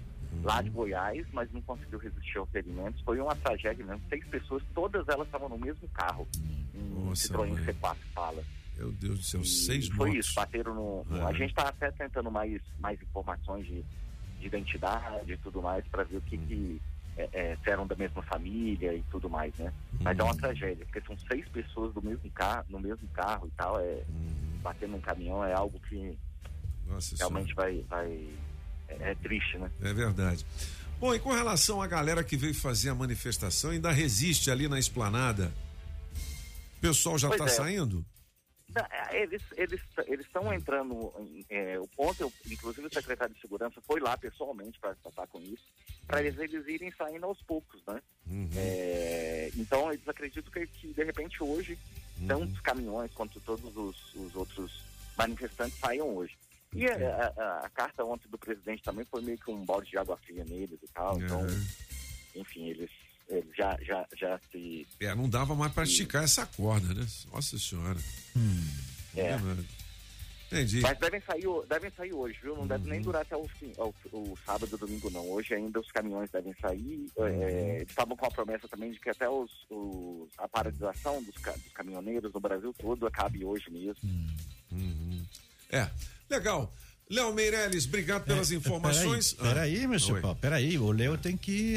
lá 0.44 0.62
de 0.62 0.70
Goiás, 0.70 1.26
mas 1.32 1.52
não 1.52 1.62
conseguiu 1.62 1.98
resistir 2.00 2.38
aos 2.38 2.50
ferimentos. 2.50 3.02
Foi 3.02 3.20
uma 3.20 3.36
tragédia 3.36 3.86
mesmo. 3.86 4.02
Seis 4.10 4.26
pessoas, 4.28 4.62
todas 4.76 5.08
elas 5.08 5.26
estavam 5.28 5.48
no 5.50 5.58
mesmo 5.58 5.88
carro. 5.90 6.28
Um 6.76 7.06
Nossa, 7.06 7.28
Citroën 7.28 7.50
mãe. 7.54 7.64
C4 7.66 7.96
fala. 8.14 8.44
Meu 8.78 8.92
Deus 8.92 9.20
do 9.20 9.24
céu, 9.24 9.44
seis 9.46 9.88
Foi 9.90 10.10
mortos. 10.10 10.26
isso, 10.26 10.36
bateram 10.36 10.74
no. 10.74 11.06
Ah. 11.12 11.28
A 11.28 11.34
gente 11.34 11.50
está 11.52 11.70
até 11.70 11.92
tentando 11.92 12.30
mais, 12.32 12.60
mais 12.80 13.00
informações 13.02 13.66
de, 13.68 13.84
de 14.40 14.48
identidade 14.48 15.32
e 15.32 15.38
tudo 15.38 15.62
mais 15.62 15.86
para 15.88 16.04
ver 16.04 16.18
o 16.18 16.22
que, 16.22 16.38
que 16.38 16.82
é, 17.18 17.30
é, 17.32 17.58
se 17.64 17.70
eram 17.70 17.86
da 17.86 17.96
mesma 17.96 18.22
família 18.24 18.94
e 18.94 19.04
tudo 19.12 19.30
mais, 19.30 19.54
né? 19.56 19.72
Mas 20.02 20.18
é 20.18 20.24
uma 20.24 20.36
tragédia, 20.36 20.86
porque 20.86 21.02
são 21.02 21.18
seis 21.28 21.48
pessoas 21.50 21.94
do 21.94 22.02
mesmo 22.02 22.30
carro, 22.32 22.66
no 22.70 22.80
mesmo 22.80 23.08
carro 23.10 23.48
e 23.48 23.52
tal, 23.52 23.80
é 23.80 24.04
bater 24.62 24.88
num 24.88 25.02
caminhão 25.02 25.44
é 25.44 25.54
algo 25.54 25.80
que 25.90 26.18
Nossa 26.88 27.16
realmente 27.18 27.54
vai, 27.54 27.84
vai 27.90 28.28
é, 28.88 29.12
é 29.12 29.16
triste, 29.16 29.58
né? 29.58 29.70
É 29.82 29.94
verdade. 29.94 30.46
Bom, 31.00 31.14
e 31.14 31.20
com 31.20 31.32
relação 31.32 31.82
à 31.82 31.88
galera 31.88 32.24
que 32.24 32.38
veio 32.38 32.56
fazer 32.56 32.90
a 32.90 32.96
manifestação, 32.96 33.72
ainda 33.72 33.92
resiste 33.92 34.50
ali 34.50 34.68
na 34.68 34.80
esplanada? 34.80 35.52
O 36.78 36.82
pessoal 36.82 37.18
já 37.18 37.30
está 37.30 37.46
é. 37.46 37.50
saindo? 37.50 38.06
É, 38.76 39.22
Eles 39.22 39.42
eles 39.56 39.82
eles 40.08 40.26
estão 40.26 40.54
entrando. 40.54 41.14
é, 41.50 41.80
o 41.80 41.88
ponto, 41.88 42.32
inclusive 42.50 42.88
o 42.88 42.94
secretário 42.94 43.34
de 43.34 43.42
segurança 43.42 43.80
foi 43.82 44.00
lá 44.00 44.18
pessoalmente 44.18 44.80
para 44.80 44.96
tratar 44.96 45.28
com 45.28 45.40
isso, 45.40 45.64
para 46.08 46.22
eles, 46.24 46.38
eles 46.40 46.68
irem 46.68 46.92
saindo 46.92 47.26
aos 47.26 47.42
poucos, 47.44 47.82
né? 47.88 48.02
É, 48.56 49.52
então 49.56 49.92
eles 49.94 50.08
acreditam 50.08 50.52
que, 50.52 50.66
que, 50.68 50.94
de 50.94 51.04
repente 51.04 51.44
hoje 51.44 51.78
tanto 52.28 52.54
os 52.54 52.60
caminhões 52.62 53.12
quanto 53.14 53.40
todos 53.42 53.76
os, 53.76 54.16
os 54.16 54.36
outros 54.36 54.84
manifestantes 55.18 55.78
saiam 55.80 56.16
hoje. 56.16 56.38
E 56.74 56.88
a, 56.88 57.34
a- 57.38 57.66
a 57.66 57.70
carta 57.70 58.04
ontem 58.04 58.28
do 58.30 58.38
presidente 58.38 58.82
também 58.82 59.06
foi 59.06 59.22
meio 59.22 59.38
que 59.38 59.52
um 59.52 59.64
balde 59.66 59.90
de 59.92 59.98
água 59.98 60.18
fria 60.18 60.44
neles 60.46 60.80
e 60.82 60.88
tal. 60.88 61.20
Então, 61.22 61.46
enfim, 62.36 62.68
eles, 62.70 62.90
eles 62.90 63.03
já, 63.58 63.78
já, 63.82 64.08
já 64.18 64.40
se. 64.52 64.88
É, 65.00 65.14
não 65.16 65.30
dava 65.30 65.56
mais 65.56 65.72
para 65.74 65.84
esticar 65.84 66.24
essa 66.24 66.46
corda, 66.46 66.94
né? 66.94 67.06
Nossa 67.32 67.58
senhora. 67.58 68.00
É. 69.16 69.38
mano. 69.38 69.66
Entendi. 70.52 70.82
Mas 70.82 71.00
devem 71.00 71.20
sair, 71.22 71.46
devem 71.68 71.92
sair 71.98 72.14
hoje, 72.14 72.38
viu? 72.44 72.56
Não 72.56 72.68
deve 72.68 72.88
nem 72.88 73.02
durar 73.02 73.24
até 73.24 73.36
o, 73.36 73.48
fim, 73.48 73.74
ao- 73.76 73.94
o 74.12 74.38
sábado 74.46 74.78
domingo, 74.78 75.10
não. 75.10 75.28
Hoje 75.32 75.56
ainda 75.56 75.80
os 75.80 75.92
caminhões 75.92 76.30
devem 76.30 76.54
sair. 76.62 77.10
É, 77.18 77.78
eles 77.78 77.90
estavam 77.90 78.16
com 78.16 78.28
a 78.28 78.30
promessa 78.32 78.68
também 78.68 78.92
de 78.92 79.00
que 79.00 79.10
até 79.10 79.28
os, 79.28 79.50
os- 79.68 80.30
a 80.38 80.48
paralisação 80.48 81.24
dos, 81.24 81.34
dos 81.34 81.74
caminhoneiros 81.74 82.32
no 82.32 82.40
Brasil 82.40 82.72
todo 82.78 83.08
acabe 83.08 83.44
hoje 83.44 83.68
mesmo. 83.72 83.98
Uhum. 84.72 85.26
É, 85.72 85.90
legal. 86.30 86.72
Léo 87.10 87.34
Meirelles, 87.34 87.86
obrigado 87.86 88.24
pelas 88.24 88.52
informações. 88.52 89.34
Peraí, 89.34 89.54
peraí, 89.76 89.80
meu 89.88 89.92
Oi. 89.92 90.00
senhor 90.00 90.36
peraí. 90.38 90.78
O 90.80 90.92
Léo 90.92 91.18
tem 91.18 91.38
que. 91.38 91.76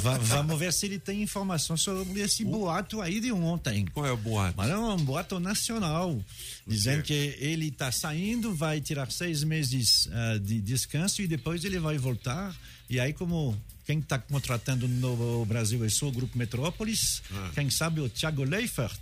va- 0.00 0.16
vamos 0.18 0.58
ver 0.58 0.72
se 0.72 0.86
ele 0.86 0.98
tem 0.98 1.20
informação 1.22 1.76
sobre 1.76 2.20
esse 2.20 2.44
boato 2.44 3.02
aí 3.02 3.20
de 3.20 3.30
ontem. 3.32 3.84
Qual 3.92 4.06
é 4.06 4.12
o 4.12 4.16
boato? 4.16 4.54
Mas 4.56 4.70
é 4.70 4.78
um 4.78 4.96
boato 4.96 5.38
nacional. 5.40 6.18
Dizendo 6.66 7.02
que 7.02 7.36
ele 7.38 7.68
está 7.68 7.92
saindo, 7.92 8.54
vai 8.54 8.80
tirar 8.80 9.10
seis 9.10 9.42
meses 9.44 10.08
ah, 10.12 10.38
de 10.38 10.60
descanso 10.60 11.20
e 11.20 11.26
depois 11.26 11.64
ele 11.64 11.78
vai 11.78 11.98
voltar. 11.98 12.56
E 12.88 12.98
aí, 12.98 13.12
como 13.12 13.60
quem 13.84 13.98
está 13.98 14.18
contratando 14.18 14.88
no 14.88 15.44
Brasil 15.44 15.84
é 15.84 15.88
só 15.88 16.06
o 16.06 16.12
Grupo 16.12 16.38
Metrópolis, 16.38 17.20
Ah. 17.32 17.50
quem 17.54 17.68
sabe 17.68 18.00
o 18.00 18.08
Thiago 18.08 18.42
Leifert. 18.44 18.98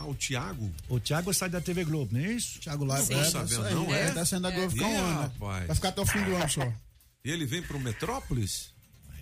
Ah, 0.00 0.06
o 0.06 0.14
Thiago? 0.14 0.70
O 0.88 0.98
Thiago 0.98 1.32
sai 1.34 1.48
da 1.50 1.60
TV 1.60 1.84
Globo, 1.84 2.12
não 2.14 2.20
é 2.20 2.32
isso? 2.32 2.58
Thiago 2.60 2.84
Leifert. 2.84 3.10
Não 3.10 3.20
É, 3.20 3.24
tô 3.24 3.30
sabendo, 3.30 3.66
aí, 3.66 3.74
não, 3.74 3.94
é, 3.94 4.02
é? 4.02 4.10
tá 4.12 4.24
saindo 4.24 4.42
da 4.42 4.50
Globo 4.50 4.70
ficar 4.70 4.86
um 4.86 4.98
ano, 4.98 5.08
né? 5.08 5.22
rapaz. 5.22 5.66
Vai 5.66 5.76
ficar 5.76 5.88
até 5.90 6.00
o 6.00 6.06
fim 6.06 6.22
do 6.24 6.34
ano 6.36 6.48
só. 6.48 6.72
E 7.24 7.30
ele 7.30 7.44
vem 7.46 7.62
pro 7.62 7.78
Metrópolis? 7.78 8.72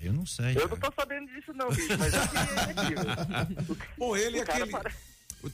Eu 0.00 0.12
não 0.12 0.24
sei. 0.24 0.56
Eu 0.56 0.68
não 0.68 0.76
tô 0.76 0.92
sabendo 0.94 1.26
disso, 1.32 1.52
não, 1.54 1.68
bicho, 1.70 1.88
mas 1.98 2.14
eu 2.14 2.20
aqui, 2.22 3.64
viu? 3.66 3.76
Bom, 3.98 4.16
ele 4.16 4.38
é 4.38 4.44
cara 4.44 4.58
aquele. 4.64 4.70
para- 4.70 4.92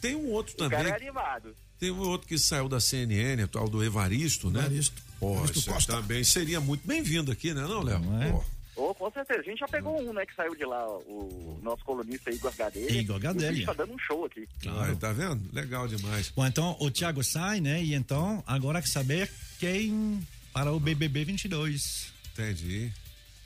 Tem 0.01 0.15
um 0.15 0.29
outro 0.31 0.53
O 0.55 0.57
também. 0.59 0.79
cara 0.79 0.91
é 0.91 0.97
animado. 0.97 1.57
Tem 1.79 1.91
um 1.91 1.99
outro 2.01 2.29
que 2.29 2.39
saiu 2.39 2.69
da 2.69 2.79
CNN, 2.81 3.43
o 3.45 3.49
tal 3.49 3.69
do 3.69 3.83
Evaristo, 3.83 4.51
né? 4.51 4.61
Evaristo. 4.61 5.03
Pô, 5.19 5.35
Evaristo 5.37 5.73
Costa. 5.73 5.93
também 5.95 6.23
seria 6.25 6.61
muito 6.61 6.87
bem-vindo 6.87 7.33
aqui, 7.33 7.55
né, 7.55 7.63
não, 7.63 7.83
Léo? 7.83 8.01
Pô, 8.33 8.45
Oh, 8.77 8.93
com 8.95 9.11
certeza. 9.11 9.41
A 9.41 9.43
gente 9.45 9.59
já 9.61 9.69
pegou 9.69 10.01
um, 10.01 10.13
né, 10.13 10.27
que 10.27 10.35
saiu 10.35 10.55
de 10.57 10.65
lá, 10.65 10.87
o 10.89 11.59
nosso 11.63 11.85
colunista 11.85 12.31
Igor 12.31 12.53
Gadelha. 12.57 12.91
Igor 13.01 13.19
Gadelha. 13.21 13.51
O 13.51 13.55
bicho 13.55 13.67
tá 13.67 13.73
dando 13.73 13.93
um 13.95 13.99
show 13.99 14.25
aqui. 14.25 14.49
Claro. 14.63 14.97
tá 14.97 15.13
vendo? 15.13 15.41
Legal 15.53 15.87
demais. 15.87 16.31
Bom, 16.31 16.45
então 16.47 16.77
o 16.81 16.91
Thiago 16.91 17.23
sai, 17.23 17.61
né? 17.61 17.83
E 17.83 17.95
então 17.95 18.43
agora 18.47 18.83
que 18.83 18.89
saber 18.89 19.31
quem 19.61 20.27
para 20.53 20.73
o 20.73 20.81
BBB 20.81 21.25
22. 21.25 22.13
Entendi. 22.33 22.91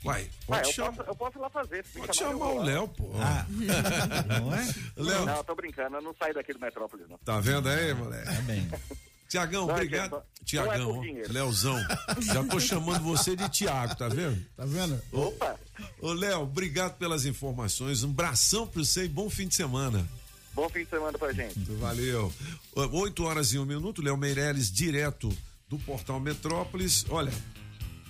Uai, 0.03 0.29
Ah, 0.31 0.45
pode 0.47 0.67
eu, 0.69 0.73
chamar. 0.73 0.91
posso, 0.93 1.09
eu 1.09 1.15
posso 1.15 1.37
ir 1.37 1.41
lá 1.41 1.49
fazer. 1.49 1.83
Pode 1.83 2.15
chamar, 2.17 2.31
eu 2.31 2.39
chamar 2.39 2.51
o. 2.53 2.63
Léo, 2.63 2.87
pô. 2.87 3.11
Ah, 3.15 3.45
não 4.39 4.55
é? 4.55 4.65
Léo, 4.95 5.25
Não, 5.25 5.35
eu 5.37 5.43
tô 5.43 5.55
brincando, 5.55 5.97
eu 5.97 6.01
não 6.01 6.15
saio 6.17 6.33
daqui 6.33 6.53
do 6.53 6.59
Metrópolis, 6.59 7.07
não. 7.09 7.17
tá 7.19 7.39
vendo 7.41 7.67
aí, 7.67 7.93
moleque? 7.93 8.25
Tá 8.25 8.41
bem. 8.43 8.67
Tiagão, 9.29 9.67
Não, 9.67 9.73
obrigado. 9.75 10.11
não 10.11 10.17
é 10.17 10.21
Tiagão. 10.43 11.01
Léozão. 11.29 11.77
Já 12.21 12.43
tô 12.43 12.59
chamando 12.59 13.03
você 13.03 13.35
de 13.35 13.47
Tiago, 13.49 13.95
tá 13.95 14.09
vendo? 14.09 14.43
Tá 14.57 14.65
vendo? 14.65 14.99
Opa! 15.13 15.55
Ô, 16.01 16.11
Léo, 16.11 16.41
obrigado 16.41 16.97
pelas 16.97 17.25
informações. 17.25 18.03
Um 18.03 18.11
bração 18.11 18.65
pra 18.67 18.83
você 18.83 19.05
e 19.05 19.07
bom 19.07 19.29
fim 19.29 19.47
de 19.47 19.53
semana. 19.55 20.05
Bom 20.55 20.67
fim 20.67 20.83
de 20.83 20.89
semana 20.89 21.17
pra 21.17 21.31
gente. 21.31 21.59
Valeu. 21.79 22.33
8 22.75 23.23
horas 23.23 23.53
e 23.53 23.59
um 23.59 23.65
minuto, 23.65 24.01
Léo 24.01 24.17
Meirelles, 24.17 24.71
direto 24.71 25.29
do 25.69 25.77
portal 25.77 26.19
Metrópolis. 26.19 27.05
Olha, 27.09 27.31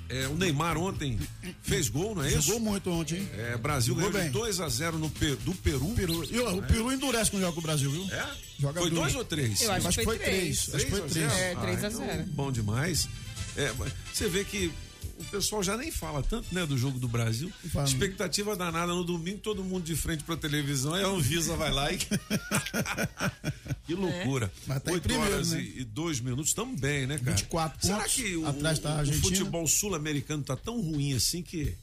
é, 0.10 0.28
o 0.28 0.36
Neymar 0.36 0.78
ontem 0.78 1.20
fez 1.62 1.88
gol, 1.88 2.16
não 2.16 2.24
é 2.24 2.30
isso? 2.30 2.41
Jogou 2.41 2.60
muito 2.60 2.89
ontem, 2.89 3.20
hein? 3.20 3.30
É, 3.38 3.57
Brasil 3.57 3.93
Jogou 3.93 4.12
ganhou 4.12 4.28
de 4.28 4.34
bem. 4.34 4.41
2 4.41 4.60
a 4.60 4.68
0 4.68 4.97
no 4.97 5.07
do 5.07 5.55
Peru. 5.55 5.86
Peru. 5.95 6.26
E 6.32 6.39
ó, 6.39 6.53
o 6.55 6.64
Peru 6.64 6.91
endurece 6.91 7.30
quando 7.30 7.41
joga 7.41 7.53
com 7.53 7.60
o 7.60 7.64
Brasil, 7.64 7.91
viu? 7.91 8.07
É? 8.12 8.28
Joga 8.60 8.82
Foi 8.82 8.89
duro. 8.89 9.01
dois 9.03 9.16
ou 9.16 9.24
três? 9.24 9.62
Eu 9.62 9.72
acho 9.72 9.89
que 9.89 10.03
foi 10.03 10.18
três. 10.18 10.74
Acho 10.74 10.86
que 10.86 10.91
foi 10.91 10.99
a 10.99 11.03
três. 11.03 11.32
zero? 11.32 11.43
É, 11.43 11.55
três 11.62 11.84
a 11.84 11.88
então, 11.88 12.05
zero. 12.05 12.24
bom 12.28 12.51
demais. 12.51 13.07
É, 13.55 13.72
você 14.12 14.28
vê 14.28 14.43
que 14.43 14.72
o 15.20 15.24
pessoal 15.26 15.61
já 15.61 15.76
nem 15.76 15.91
fala 15.91 16.24
tanto, 16.24 16.53
né, 16.53 16.65
do 16.65 16.78
jogo 16.78 16.97
do 16.97 17.07
Brasil. 17.07 17.51
Fala. 17.72 17.86
Expectativa 17.86 18.55
danada 18.55 18.93
no 18.93 19.03
domingo, 19.03 19.39
todo 19.39 19.63
mundo 19.63 19.84
de 19.84 19.95
frente 19.95 20.24
pra 20.24 20.38
televisão, 20.38 20.93
aí 20.93 21.03
a 21.03 21.07
Anvisa 21.07 21.55
vai 21.55 21.72
lá 21.72 21.91
e. 21.91 21.97
que 23.86 23.93
loucura. 23.93 24.51
Mas 24.65 24.82
tá 24.82 24.91
8 24.91 25.03
primeiro, 25.03 25.34
horas 25.34 25.51
né? 25.51 25.61
e 25.61 25.84
2 25.84 26.22
minutos, 26.22 26.47
estamos 26.47 26.80
bem, 26.80 27.05
né, 27.05 27.17
cara? 27.17 27.32
24 27.32 27.86
Será 27.86 28.03
que 28.05 28.36
o, 28.38 28.47
atrás 28.47 28.80
o 29.09 29.13
futebol 29.13 29.67
sul-americano 29.67 30.41
tá 30.41 30.55
tão 30.55 30.80
ruim 30.80 31.13
assim 31.13 31.41
que 31.43 31.76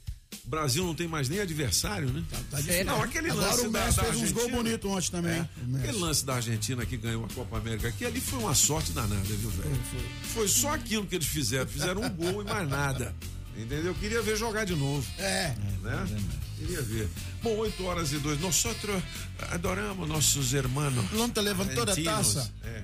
o 0.45 0.49
Brasil 0.49 0.84
não 0.84 0.95
tem 0.95 1.09
mais 1.09 1.28
nem 1.28 1.41
adversário, 1.41 2.09
né? 2.11 2.22
Tá 2.51 2.61
difícil. 2.61 2.84
Não, 2.84 3.03
aquele 3.03 3.30
Agora 3.30 3.47
lance 3.47 3.66
o 3.66 3.70
da, 3.70 3.84
Messi 3.84 3.97
da 3.97 4.05
fez 4.05 4.16
uns 4.16 4.32
gols 4.32 4.51
bonitos 4.51 4.91
ontem 4.91 5.11
também. 5.11 5.32
É, 5.32 5.78
aquele 5.78 5.99
lance 5.99 6.24
da 6.24 6.34
Argentina 6.34 6.87
que 6.87 6.97
ganhou 6.97 7.24
a 7.24 7.28
Copa 7.28 7.59
América 7.59 7.89
aqui, 7.89 8.05
ali 8.05 8.20
foi 8.20 8.39
uma 8.39 8.55
sorte 8.55 8.93
danada, 8.93 9.14
viu, 9.24 9.51
velho? 9.51 9.80
Foi 10.34 10.49
só 10.49 10.74
aquilo 10.74 11.07
que 11.07 11.14
eles 11.14 11.26
fizeram. 11.26 11.66
Fizeram 11.66 12.03
um 12.03 12.11
gol 12.11 12.43
e 12.43 12.45
mais 12.45 12.68
nada. 12.68 13.14
Entendeu? 13.57 13.87
Eu 13.87 13.95
queria 13.95 14.20
ver 14.20 14.37
jogar 14.37 14.64
de 14.64 14.74
novo. 14.74 15.07
É. 15.18 15.55
Né? 15.82 16.07
Queria 16.59 16.82
ver. 16.82 17.09
Bom, 17.43 17.57
8 17.57 17.84
horas 17.84 18.12
e 18.12 18.18
2. 18.18 18.41
Nós 18.41 18.64
adoramos 19.51 20.07
nossos 20.09 20.53
irmãos. 20.53 20.93
Planta 21.11 21.41
levantou 21.41 21.84
da 21.84 21.93
argentinos. 21.93 22.34
taça. 22.34 22.53
É. 22.64 22.82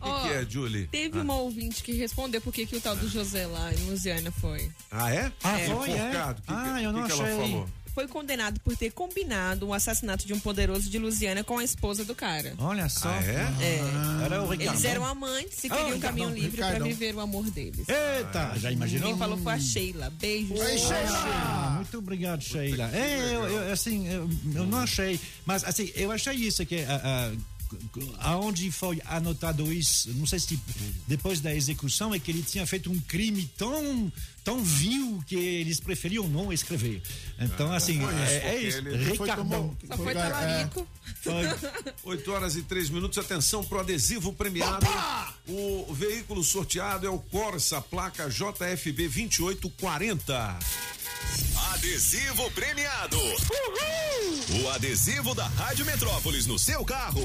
O 0.00 0.22
que, 0.22 0.28
que 0.28 0.34
é, 0.34 0.46
Julie? 0.48 0.86
Teve 0.88 1.18
Ah. 1.18 1.22
uma 1.22 1.34
ouvinte 1.36 1.82
que 1.82 1.92
respondeu 1.92 2.40
por 2.40 2.52
que 2.52 2.66
que 2.66 2.76
o 2.76 2.80
tal 2.80 2.96
do 2.96 3.08
José 3.08 3.46
lá 3.46 3.72
em 3.72 3.90
Lusiana 3.90 4.30
foi. 4.30 4.70
Ah, 4.90 5.12
é? 5.12 5.32
Ah, 5.42 5.60
É. 5.60 5.66
foi, 5.66 5.90
é? 5.90 6.10
Que, 6.10 6.16
Ah, 6.16 6.34
que, 6.78 6.84
eu 6.84 6.92
não 6.92 7.02
que, 7.02 7.06
que 7.08 7.12
achei. 7.20 7.26
ela 7.32 7.42
falou? 7.42 7.68
Foi 7.92 8.06
condenado 8.06 8.60
por 8.60 8.76
ter 8.76 8.92
combinado 8.92 9.66
o 9.66 9.74
assassinato 9.74 10.24
de 10.24 10.32
um 10.32 10.38
poderoso 10.38 10.88
de 10.88 10.96
Lusiana 10.96 11.42
com 11.42 11.58
a 11.58 11.64
esposa 11.64 12.04
do 12.04 12.14
cara. 12.14 12.54
Olha 12.58 12.88
só. 12.88 13.08
Ah, 13.10 13.20
é? 13.24 13.64
É. 13.64 14.24
Era 14.26 14.42
o 14.42 14.48
Ricardo. 14.48 14.70
Eles 14.70 14.84
eram 14.84 15.04
amantes 15.04 15.64
e 15.64 15.66
Ah, 15.66 15.70
queriam 15.70 15.88
um 15.88 15.94
Ricardão, 15.94 16.24
caminho 16.26 16.30
livre 16.40 16.56
pra 16.58 16.66
Ricardão. 16.68 16.86
viver 16.88 17.14
o 17.16 17.20
amor 17.20 17.50
deles. 17.50 17.84
Eita, 17.88 18.52
já 18.58 18.70
imaginou? 18.70 19.08
Quem 19.08 19.18
falou 19.18 19.36
foi 19.38 19.52
a 19.54 19.58
Sheila. 19.58 20.08
Beijo. 20.10 20.54
Ah, 20.94 21.72
muito 21.76 21.98
obrigado, 21.98 22.40
Sheila. 22.42 22.88
É, 22.94 23.34
eu, 23.34 23.44
eu, 23.48 23.72
assim, 23.72 24.06
eu, 24.08 24.30
eu 24.54 24.66
não 24.66 24.78
achei, 24.78 25.18
mas 25.44 25.64
assim, 25.64 25.90
eu 25.96 26.12
achei 26.12 26.34
isso 26.36 26.64
que 26.64 26.82
ah, 26.82 27.00
ah, 27.04 27.32
aonde 28.18 28.70
foi 28.70 29.00
anotado 29.06 29.72
isso, 29.72 30.10
não 30.14 30.26
sei 30.26 30.38
se 30.38 30.58
depois 31.06 31.40
da 31.40 31.54
execução 31.54 32.14
é 32.14 32.18
que 32.18 32.30
ele 32.30 32.42
tinha 32.42 32.66
feito 32.66 32.90
um 32.90 32.98
crime 33.00 33.50
tão 33.56 34.12
tão 34.42 34.64
vil 34.64 35.22
que 35.26 35.36
eles 35.36 35.78
preferiam 35.80 36.26
não 36.26 36.50
escrever. 36.52 37.02
Então, 37.38 37.70
assim, 37.72 38.00
foi 38.00 38.14
isso, 38.14 38.22
é, 38.32 38.36
é 38.54 38.62
isso. 38.62 38.78
ele- 38.78 39.04
Foi 39.16 39.28
Ricardão. 39.28 39.76
tomar- 39.78 39.96
Só 39.96 40.02
foi 40.02 40.14
talarico. 40.14 40.88
Foi. 41.22 41.44
8 42.04 42.32
horas 42.32 42.56
e 42.56 42.62
3 42.62 42.88
minutos, 42.88 43.18
atenção 43.18 43.62
pro 43.62 43.80
adesivo 43.80 44.32
premiado. 44.32 44.86
O 45.46 45.92
veículo 45.92 46.42
sorteado 46.42 47.06
é 47.06 47.10
o 47.10 47.18
Corsa, 47.18 47.82
placa 47.82 48.30
JFB 48.30 49.08
2840. 49.08 50.58
Adesivo 51.74 52.50
premiado. 52.50 53.18
O 54.62 54.68
adesivo 54.70 55.34
da 55.34 55.46
Rádio 55.46 55.86
Metrópolis 55.86 56.46
no 56.46 56.58
seu 56.58 56.84
carro 56.84 57.22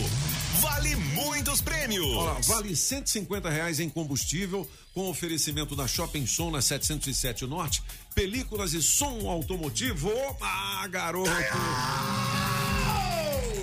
vale 0.61 0.95
muitos 0.95 1.61
prêmios. 1.61 2.05
Olha 2.15 2.41
vale 2.41 2.75
150 2.75 3.49
reais 3.49 3.79
em 3.79 3.89
combustível, 3.89 4.69
com 4.93 5.09
oferecimento 5.09 5.75
da 5.75 5.87
Shopping 5.87 6.25
Som 6.25 6.51
na 6.51 6.61
707 6.61 7.45
Norte, 7.45 7.83
películas 8.13 8.73
e 8.73 8.81
som 8.81 9.29
automotivo. 9.29 10.09
Opa, 10.09 10.87
garoto! 10.87 11.31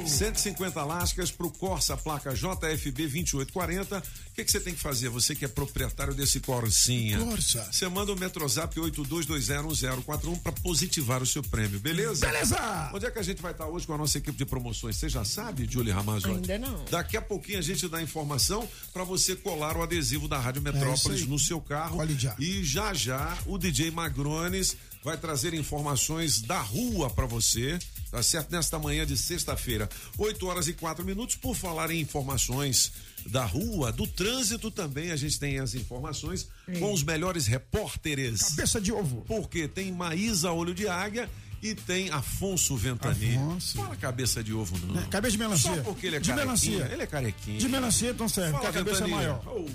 150 0.08 0.84
lascas 0.84 1.30
para 1.30 1.46
o 1.46 1.50
Corsa, 1.50 1.96
placa 1.96 2.34
JFB 2.34 3.08
2840. 3.08 3.98
O 3.98 4.02
que 4.34 4.44
que 4.44 4.50
você 4.50 4.60
tem 4.60 4.74
que 4.74 4.80
fazer? 4.80 5.08
Você 5.08 5.34
que 5.34 5.44
é 5.44 5.48
proprietário 5.48 6.14
desse 6.14 6.40
Corsinha. 6.40 7.18
Corsa. 7.18 7.68
Você 7.70 7.88
manda 7.88 8.12
o 8.12 8.18
Metrozap 8.18 8.74
82201041 8.78 10.40
para 10.40 10.52
positivar 10.52 11.22
o 11.22 11.26
seu 11.26 11.42
prêmio, 11.42 11.78
beleza? 11.80 12.26
Beleza! 12.26 12.90
Onde 12.94 13.06
é 13.06 13.10
que 13.10 13.18
a 13.18 13.22
gente 13.22 13.42
vai 13.42 13.52
estar 13.52 13.66
hoje 13.66 13.86
com 13.86 13.94
a 13.94 13.98
nossa 13.98 14.18
equipe 14.18 14.36
de 14.36 14.44
promoções? 14.44 14.96
Você 14.96 15.08
já 15.08 15.24
sabe, 15.24 15.68
Julie 15.70 15.92
Ramazotti? 15.92 16.52
Ainda 16.52 16.58
não. 16.58 16.84
Daqui 16.90 17.16
a 17.16 17.22
pouquinho 17.22 17.58
a 17.58 17.62
gente 17.62 17.88
dá 17.88 18.00
informação 18.02 18.68
para 18.92 19.04
você 19.04 19.36
colar 19.36 19.76
o 19.76 19.82
adesivo 19.82 20.28
da 20.28 20.38
Rádio 20.38 20.62
Metrópolis 20.62 21.22
É 21.22 21.26
no 21.26 21.38
seu 21.38 21.60
carro. 21.60 21.96
Colhe 21.96 22.18
já. 22.18 22.34
E 22.38 22.64
já 22.64 22.94
já 22.94 23.36
o 23.46 23.58
DJ 23.58 23.90
Magrones 23.90 24.76
vai 25.02 25.16
trazer 25.16 25.52
informações 25.54 26.40
da 26.40 26.60
rua 26.60 27.10
para 27.10 27.26
você, 27.26 27.78
tá 28.10 28.22
certo? 28.22 28.52
Nesta 28.52 28.78
manhã 28.78 29.04
de 29.04 29.16
sexta-feira, 29.16 29.88
8 30.16 30.46
horas 30.46 30.68
e 30.68 30.72
4 30.72 31.04
minutos. 31.04 31.36
Por 31.36 31.54
falar 31.56 31.90
em 31.90 32.00
informações 32.00 32.92
da 33.26 33.44
rua, 33.44 33.92
do 33.92 34.06
trânsito 34.06 34.70
também, 34.70 35.10
a 35.10 35.16
gente 35.16 35.38
tem 35.38 35.58
as 35.58 35.74
informações 35.74 36.48
com 36.78 36.92
os 36.92 37.02
melhores 37.02 37.46
repórteres. 37.46 38.42
Cabeça 38.42 38.80
de 38.80 38.92
ovo. 38.92 39.24
Porque 39.26 39.66
tem 39.68 39.90
Maísa 39.92 40.52
Olho 40.52 40.74
de 40.74 40.86
Águia 40.88 41.28
e 41.62 41.74
tem 41.74 42.10
Afonso 42.10 42.76
Ventania. 42.76 43.38
Afonso. 43.38 43.76
Fala 43.76 43.96
cabeça 43.96 44.42
de 44.42 44.52
ovo, 44.52 44.76
não. 44.86 45.00
É, 45.00 45.06
cabeça 45.06 45.32
de 45.32 45.38
melancia. 45.38 45.74
Só 45.76 45.82
porque 45.82 46.06
ele 46.08 46.16
é 46.16 46.20
De 46.20 46.28
carequinha. 46.28 46.46
melancia. 46.46 46.92
Ele 46.92 47.02
é 47.02 47.06
carequinha. 47.06 47.58
De 47.58 47.68
melancia, 47.68 48.10
então 48.10 48.28
serve, 48.28 48.52
porque 48.52 48.66
Fala, 48.66 48.80
a 48.80 48.84
cabeça 48.84 49.04
é 49.04 49.06
maior. 49.06 49.42
Oh. 49.46 49.66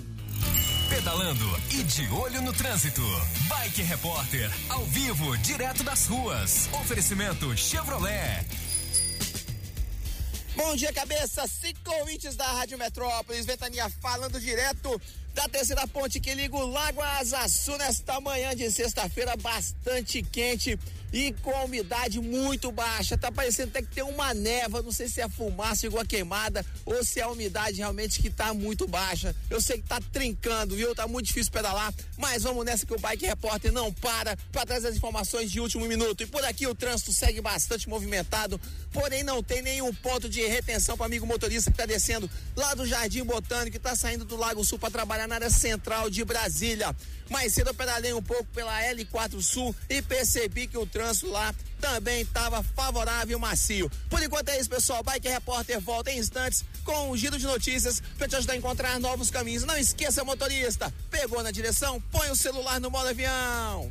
Pedalando 0.88 1.44
e 1.70 1.82
de 1.82 2.08
olho 2.08 2.40
no 2.40 2.52
trânsito. 2.52 3.02
Bike 3.46 3.82
Repórter, 3.82 4.50
ao 4.70 4.84
vivo, 4.86 5.36
direto 5.38 5.84
das 5.84 6.06
ruas. 6.06 6.68
Oferecimento 6.72 7.54
Chevrolet. 7.56 8.44
Bom 10.56 10.74
dia, 10.74 10.92
cabeça. 10.92 11.46
Cinco 11.46 11.90
ouvintes 12.00 12.36
da 12.36 12.46
Rádio 12.46 12.78
Metrópolis. 12.78 13.44
Ventania 13.44 13.88
falando 14.00 14.40
direto 14.40 15.00
da 15.34 15.48
terceira 15.48 15.86
ponte 15.86 16.18
que 16.18 16.34
liga 16.34 16.56
o 16.56 16.66
Lago 16.66 17.00
Azaçu 17.00 17.76
nesta 17.76 18.20
manhã 18.20 18.56
de 18.56 18.70
sexta-feira, 18.70 19.36
bastante 19.36 20.22
quente 20.22 20.78
e 21.12 21.32
com 21.42 21.52
umidade 21.64 22.20
muito 22.20 22.70
baixa. 22.72 23.16
Tá 23.16 23.30
parecendo 23.30 23.70
até 23.70 23.82
que 23.82 23.94
tem 23.94 24.04
uma 24.04 24.34
neva. 24.34 24.82
Não 24.82 24.92
sei 24.92 25.08
se 25.08 25.20
é 25.20 25.28
fumaça 25.28 25.86
igual 25.86 26.02
a 26.02 26.06
queimada 26.06 26.64
ou 26.84 27.04
se 27.04 27.20
é 27.20 27.22
a 27.22 27.28
umidade 27.28 27.78
realmente 27.78 28.20
que 28.20 28.30
tá 28.30 28.52
muito 28.54 28.86
baixa. 28.86 29.34
Eu 29.50 29.60
sei 29.60 29.78
que 29.78 29.88
tá 29.88 30.00
trincando, 30.12 30.76
viu? 30.76 30.94
Tá 30.94 31.06
muito 31.06 31.26
difícil 31.26 31.52
pedalar, 31.52 31.92
mas 32.16 32.42
vamos 32.42 32.64
nessa 32.64 32.86
que 32.86 32.94
o 32.94 32.98
Bike 32.98 33.26
Repórter 33.26 33.72
não 33.72 33.92
para 33.92 34.36
para 34.52 34.66
trazer 34.66 34.88
as 34.88 34.96
informações 34.96 35.50
de 35.50 35.60
último 35.60 35.86
minuto. 35.86 36.22
E 36.22 36.26
por 36.26 36.44
aqui 36.44 36.66
o 36.66 36.74
trânsito 36.74 37.12
segue 37.12 37.40
bastante 37.40 37.88
movimentado, 37.88 38.60
porém 38.92 39.22
não 39.22 39.42
tem 39.42 39.62
nenhum 39.62 39.92
ponto 39.94 40.28
de 40.28 40.46
retenção 40.46 40.96
para 40.96 41.06
amigo 41.06 41.26
motorista 41.26 41.70
que 41.70 41.76
tá 41.76 41.86
descendo 41.86 42.30
lá 42.56 42.74
do 42.74 42.86
Jardim 42.86 43.24
Botânico 43.24 43.76
e 43.76 43.80
tá 43.80 43.94
saindo 43.96 44.24
do 44.24 44.36
Lago 44.36 44.64
Sul 44.64 44.78
para 44.78 44.90
trabalhar 44.90 45.26
na 45.26 45.36
área 45.36 45.50
central 45.50 46.10
de 46.10 46.24
Brasília. 46.24 46.94
Mais 47.28 47.52
cedo 47.52 47.68
eu 47.68 47.74
pedalei 47.74 48.12
um 48.12 48.22
pouco 48.22 48.46
pela 48.46 48.80
L4 48.82 49.40
Sul 49.42 49.74
e 49.88 50.00
percebi 50.00 50.66
que 50.66 50.78
o 50.78 50.86
trânsito 50.86 51.30
lá 51.30 51.54
também 51.80 52.22
estava 52.22 52.62
favorável 52.62 53.38
e 53.38 53.40
macio. 53.40 53.90
Por 54.10 54.22
enquanto 54.22 54.48
é 54.48 54.58
isso, 54.58 54.68
pessoal. 54.68 55.02
Bike 55.02 55.28
Repórter 55.28 55.80
volta 55.80 56.10
em 56.10 56.18
instantes 56.18 56.64
com 56.84 57.10
um 57.10 57.16
giro 57.16 57.38
de 57.38 57.46
notícias 57.46 58.02
para 58.16 58.28
te 58.28 58.36
ajudar 58.36 58.54
a 58.54 58.56
encontrar 58.56 58.98
novos 58.98 59.30
caminhos. 59.30 59.64
Não 59.64 59.76
esqueça, 59.76 60.24
motorista, 60.24 60.92
pegou 61.10 61.42
na 61.42 61.50
direção, 61.50 62.00
põe 62.10 62.30
o 62.30 62.36
celular 62.36 62.80
no 62.80 62.90
modo 62.90 63.08
avião. 63.08 63.90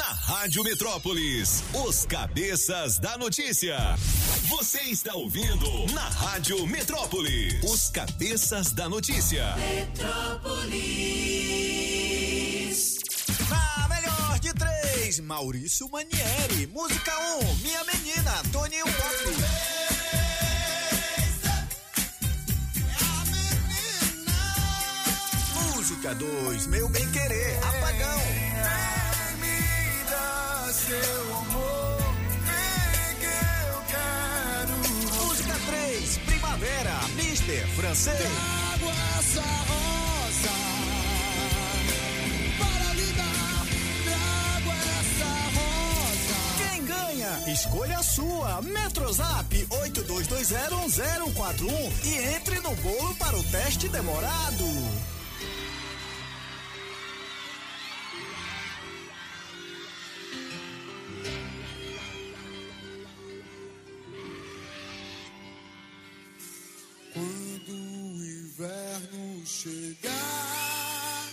Na 0.00 0.12
Rádio 0.14 0.64
Metrópolis, 0.64 1.62
os 1.74 2.06
cabeças 2.06 2.98
da 2.98 3.18
notícia. 3.18 3.76
Você 4.48 4.80
está 4.84 5.12
ouvindo 5.12 5.92
na 5.92 6.08
Rádio 6.08 6.66
Metrópolis, 6.66 7.62
os 7.62 7.90
cabeças 7.90 8.72
da 8.72 8.88
notícia. 8.88 9.54
Metrópolis. 9.56 10.70
Na 13.50 13.88
melhor 13.88 14.38
de 14.38 14.54
três, 14.54 15.20
Maurício 15.20 15.86
Manieri. 15.90 16.66
Música 16.68 17.12
1, 17.18 17.44
um, 17.44 17.56
Minha 17.56 17.84
Menina, 17.84 18.42
Toninho 18.50 18.86
Pop. 18.86 19.14
Música 25.76 26.14
2, 26.14 26.66
Meu 26.68 26.88
Bem 26.88 27.06
Querer, 27.10 27.58
seu 30.90 31.22
amor, 31.36 32.02
vem 32.46 33.14
que 33.20 33.32
eu 33.70 33.78
quero. 33.94 34.74
Música 35.24 35.54
3, 35.68 36.18
Primavera, 36.26 36.96
Mister 37.14 37.62
Francês. 37.76 38.18
Trago 38.18 38.88
essa 39.18 39.46
rosa 39.70 40.56
para 42.58 42.88
lhe 42.94 43.12
dar. 43.12 43.66
Trago 44.04 44.70
essa 44.98 45.30
rosa. 45.54 46.36
Quem 46.58 46.78
ganha? 46.84 47.32
Escolha 47.52 47.98
a 47.98 48.02
sua. 48.02 48.60
Metrozap 48.62 49.66
82201041 49.70 51.92
e 52.04 52.18
entre 52.34 52.58
no 52.58 52.74
bolo 52.74 53.14
para 53.14 53.38
o 53.38 53.44
teste 53.44 53.88
demorado. 53.88 54.64
Chegar, 69.44 71.28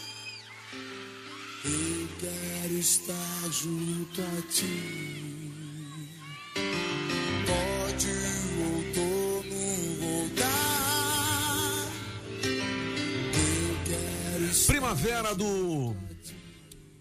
eu 1.66 2.08
quero 2.20 2.74
estar 2.80 3.52
junto 3.52 4.22
a 4.22 4.42
ti. 4.52 5.54
Pode 7.46 8.10
o 8.10 8.62
outono 8.76 9.62
voltar, 10.00 11.92
Primavera 14.68 15.36
do 15.36 15.96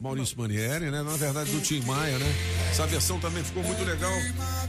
Maurício 0.06 0.38
Manieri, 0.38 0.88
né? 0.88 1.02
Na 1.02 1.16
verdade, 1.16 1.50
do 1.50 1.60
Tim 1.60 1.80
Maia, 1.80 2.16
né? 2.18 2.26
Essa 2.70 2.86
versão 2.86 3.18
também 3.18 3.42
ficou 3.42 3.62
muito 3.64 3.82
legal. 3.82 4.12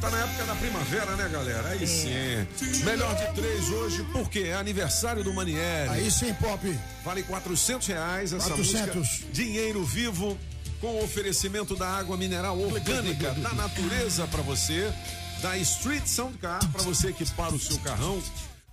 Tá 0.02 0.10
na 0.10 0.18
época 0.18 0.46
da 0.46 0.56
primavera, 0.56 1.16
né, 1.16 1.30
galera? 1.32 1.70
Aí 1.70 1.86
sim. 1.86 2.48
Melhor 2.84 3.16
de 3.16 3.36
três 3.36 3.70
hoje, 3.70 4.04
porque 4.12 4.40
é 4.40 4.56
aniversário 4.56 5.24
do 5.24 5.32
Manieri. 5.34 5.90
Aí 5.90 6.10
sim, 6.10 6.34
Pop. 6.34 6.80
Vale 7.06 7.22
400 7.24 7.88
reais 7.88 8.34
essa 8.34 8.50
400. 8.50 8.96
música. 8.96 9.28
Dinheiro 9.32 9.84
vivo 9.84 10.38
com 10.82 11.04
oferecimento 11.04 11.76
da 11.76 11.88
água 11.88 12.18
mineral 12.18 12.60
orgânica 12.60 13.32
da 13.34 13.54
natureza 13.54 14.28
para 14.28 14.42
você, 14.42 14.92
da 15.42 15.56
Street 15.58 16.08
Sound 16.08 16.38
Car 16.40 16.60
para 16.72 16.82
você 16.82 17.10
equipar 17.10 17.54
o 17.54 17.60
seu 17.60 17.78
carrão. 17.80 18.22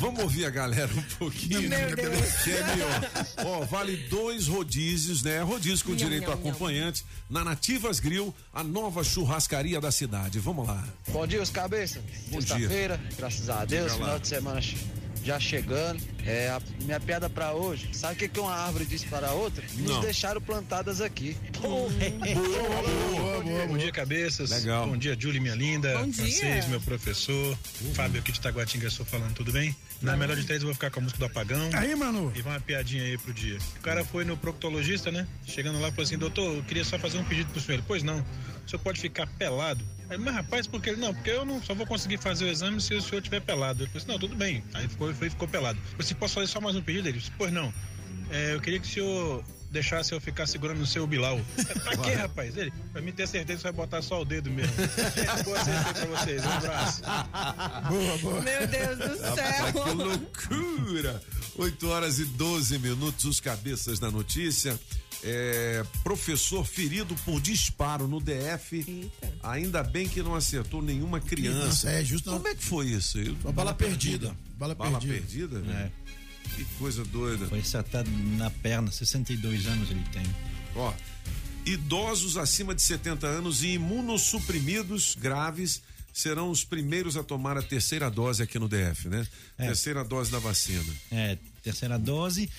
Vamos 0.00 0.22
ouvir 0.22 0.46
a 0.46 0.50
galera 0.50 0.90
um 0.92 1.02
pouquinho. 1.18 1.68
Meu 1.68 1.94
Deus. 1.94 2.42
Que 2.42 2.50
é 2.50 2.66
melhor. 2.66 3.10
Ó, 3.44 3.60
vale 3.66 3.96
dois 4.08 4.48
rodízios, 4.48 5.22
né? 5.22 5.40
Rodízio 5.42 5.84
com 5.84 5.94
direito 5.94 6.30
a 6.30 6.34
acompanhante 6.34 7.04
na 7.30 7.44
Nativas 7.44 8.00
Grill, 8.00 8.34
a 8.52 8.64
nova 8.64 9.04
churrascaria 9.04 9.80
da 9.80 9.92
cidade. 9.92 10.40
Vamos 10.40 10.66
lá. 10.66 10.82
Bom 11.08 11.26
dia, 11.26 11.42
os 11.42 11.50
cabeças. 11.50 12.02
Bom 12.28 12.38
dia. 12.38 12.48
Sexta-feira, 12.48 13.00
graças 13.16 13.48
a 13.48 13.64
Deus, 13.64 13.92
final 13.92 14.18
de 14.18 14.28
semana 14.28 14.60
já 15.24 15.38
chegando. 15.38 16.02
É, 16.24 16.50
a 16.50 16.60
minha 16.82 17.00
piada 17.00 17.28
pra 17.28 17.52
hoje. 17.52 17.88
Sabe 17.92 18.14
o 18.14 18.16
que, 18.16 18.28
que 18.28 18.38
uma 18.38 18.54
árvore 18.54 18.84
disse 18.84 19.06
para 19.06 19.28
a 19.28 19.32
outra? 19.32 19.64
Não. 19.74 19.94
Nos 19.94 20.04
deixaram 20.04 20.40
plantadas 20.40 21.00
aqui. 21.00 21.36
Bom 23.68 23.76
dia, 23.76 23.90
cabeças. 23.90 24.50
Legal. 24.50 24.86
Bom 24.86 24.96
dia, 24.96 25.16
Julie, 25.18 25.40
minha 25.40 25.54
linda. 25.54 25.98
Bom 25.98 26.08
dia. 26.08 26.24
Francês, 26.24 26.68
meu 26.68 26.80
professor. 26.80 27.58
Fábio 27.94 28.20
aqui 28.20 28.30
de 28.30 28.40
Taguatinga, 28.40 28.86
estou 28.86 29.04
falando, 29.04 29.34
tudo 29.34 29.50
bem? 29.50 29.74
Na 30.00 30.16
melhor 30.16 30.36
de 30.36 30.44
três, 30.44 30.62
eu 30.62 30.66
vou 30.66 30.74
ficar 30.74 30.90
com 30.90 31.00
a 31.00 31.02
música 31.02 31.18
do 31.18 31.26
apagão. 31.26 31.70
Aí, 31.74 31.94
mano. 31.94 32.32
E 32.34 32.42
vai 32.42 32.54
uma 32.54 32.60
piadinha 32.60 33.02
aí 33.02 33.18
pro 33.18 33.32
dia. 33.32 33.58
O 33.78 33.80
cara 33.80 34.04
foi 34.04 34.24
no 34.24 34.36
proctologista, 34.36 35.10
né? 35.10 35.26
Chegando 35.46 35.80
lá, 35.80 35.90
falou 35.90 36.04
assim: 36.04 36.18
doutor, 36.18 36.56
eu 36.56 36.62
queria 36.64 36.84
só 36.84 36.98
fazer 36.98 37.18
um 37.18 37.24
pedido 37.24 37.50
pro 37.50 37.60
senhor. 37.60 37.78
Ele, 37.78 37.84
pois 37.86 38.02
não, 38.02 38.18
o 38.64 38.70
senhor 38.70 38.82
pode 38.82 39.00
ficar 39.00 39.26
pelado. 39.26 39.84
Aí, 40.12 40.18
mas 40.18 40.34
rapaz, 40.34 40.66
por 40.66 40.80
que? 40.82 40.92
Não, 40.92 41.14
porque 41.14 41.30
eu 41.30 41.42
não 41.42 41.62
só 41.62 41.74
vou 41.74 41.86
conseguir 41.86 42.18
fazer 42.18 42.44
o 42.44 42.48
exame 42.48 42.80
se 42.82 42.94
o 42.94 43.00
senhor 43.00 43.18
estiver 43.18 43.40
pelado. 43.40 43.82
Ele 43.82 43.86
falou 43.90 44.02
assim: 44.02 44.12
não, 44.12 44.18
tudo 44.18 44.36
bem. 44.36 44.62
Aí 44.74 44.86
ficou, 44.86 45.12
foi, 45.14 45.30
ficou 45.30 45.48
pelado. 45.48 45.78
Eu 45.78 45.84
falei 45.84 46.00
assim: 46.00 46.14
posso 46.14 46.34
fazer 46.34 46.46
só 46.48 46.60
mais 46.60 46.76
um 46.76 46.82
pedido? 46.82 47.08
Ele 47.08 47.18
disse: 47.18 47.32
pois 47.38 47.50
não. 47.50 47.72
É, 48.30 48.54
eu 48.54 48.60
queria 48.60 48.78
que 48.78 48.86
o 48.86 48.90
senhor 48.90 49.44
deixasse 49.70 50.12
eu 50.12 50.20
ficar 50.20 50.46
segurando 50.46 50.80
no 50.80 50.86
seu 50.86 51.06
bilau. 51.06 51.40
Pra 51.82 51.96
quê, 51.96 52.10
rapaz? 52.12 52.54
Ele, 52.58 52.70
pra 52.92 53.00
mim 53.00 53.10
ter 53.10 53.26
certeza 53.26 53.56
que 53.56 53.62
você 53.62 53.72
vai 53.72 53.86
botar 53.86 54.02
só 54.02 54.20
o 54.20 54.24
dedo 54.24 54.50
mesmo. 54.50 54.74
Gente, 54.76 55.44
boa 55.44 55.64
sexta 55.64 55.94
pra 55.94 56.04
vocês. 56.04 56.44
Um 56.44 56.50
abraço. 56.50 57.02
Boa, 57.88 58.18
boa. 58.18 58.40
Meu 58.42 58.66
Deus 58.66 58.98
do 58.98 59.16
céu. 59.16 59.72
que 59.72 59.94
loucura! 59.94 61.22
8 61.56 61.88
horas 61.88 62.18
e 62.18 62.24
12 62.24 62.78
minutos, 62.78 63.24
os 63.24 63.40
cabeças 63.40 63.98
da 63.98 64.10
notícia. 64.10 64.78
É, 65.24 65.84
professor 66.02 66.64
ferido 66.64 67.14
por 67.24 67.40
disparo 67.40 68.08
no 68.08 68.20
DF. 68.20 69.10
Ainda 69.42 69.82
bem 69.82 70.08
que 70.08 70.22
não 70.22 70.34
acertou 70.34 70.82
nenhuma 70.82 71.20
criança. 71.20 71.90
É 71.90 72.04
justo. 72.04 72.30
Como 72.30 72.48
é 72.48 72.54
que 72.54 72.64
foi 72.64 72.88
isso? 72.88 73.18
Eu- 73.18 73.36
Uma 73.44 73.52
bala 73.52 73.72
perdida. 73.74 74.34
Bala 74.58 74.74
perdida. 74.74 75.12
perdida. 75.14 75.58
né? 75.60 75.92
Que 76.56 76.64
coisa 76.76 77.04
doida. 77.04 77.46
Foi 77.46 77.60
acertado 77.60 78.10
na 78.36 78.50
perna, 78.50 78.90
62 78.90 79.66
anos 79.66 79.90
ele 79.90 80.04
tem. 80.12 80.24
Ó, 80.74 80.92
idosos 81.64 82.36
acima 82.36 82.74
de 82.74 82.82
70 82.82 83.26
anos 83.26 83.62
e 83.62 83.68
imunossuprimidos 83.74 85.14
graves 85.18 85.82
serão 86.12 86.50
os 86.50 86.62
primeiros 86.64 87.16
a 87.16 87.22
tomar 87.22 87.56
a 87.56 87.62
terceira 87.62 88.10
dose 88.10 88.42
aqui 88.42 88.58
no 88.58 88.68
DF, 88.68 89.08
né? 89.08 89.26
Terceira 89.56 90.04
dose 90.04 90.30
da 90.30 90.38
vacina. 90.40 90.84
É, 91.10 91.38
terceira 91.62 91.98
dose. 91.98 92.50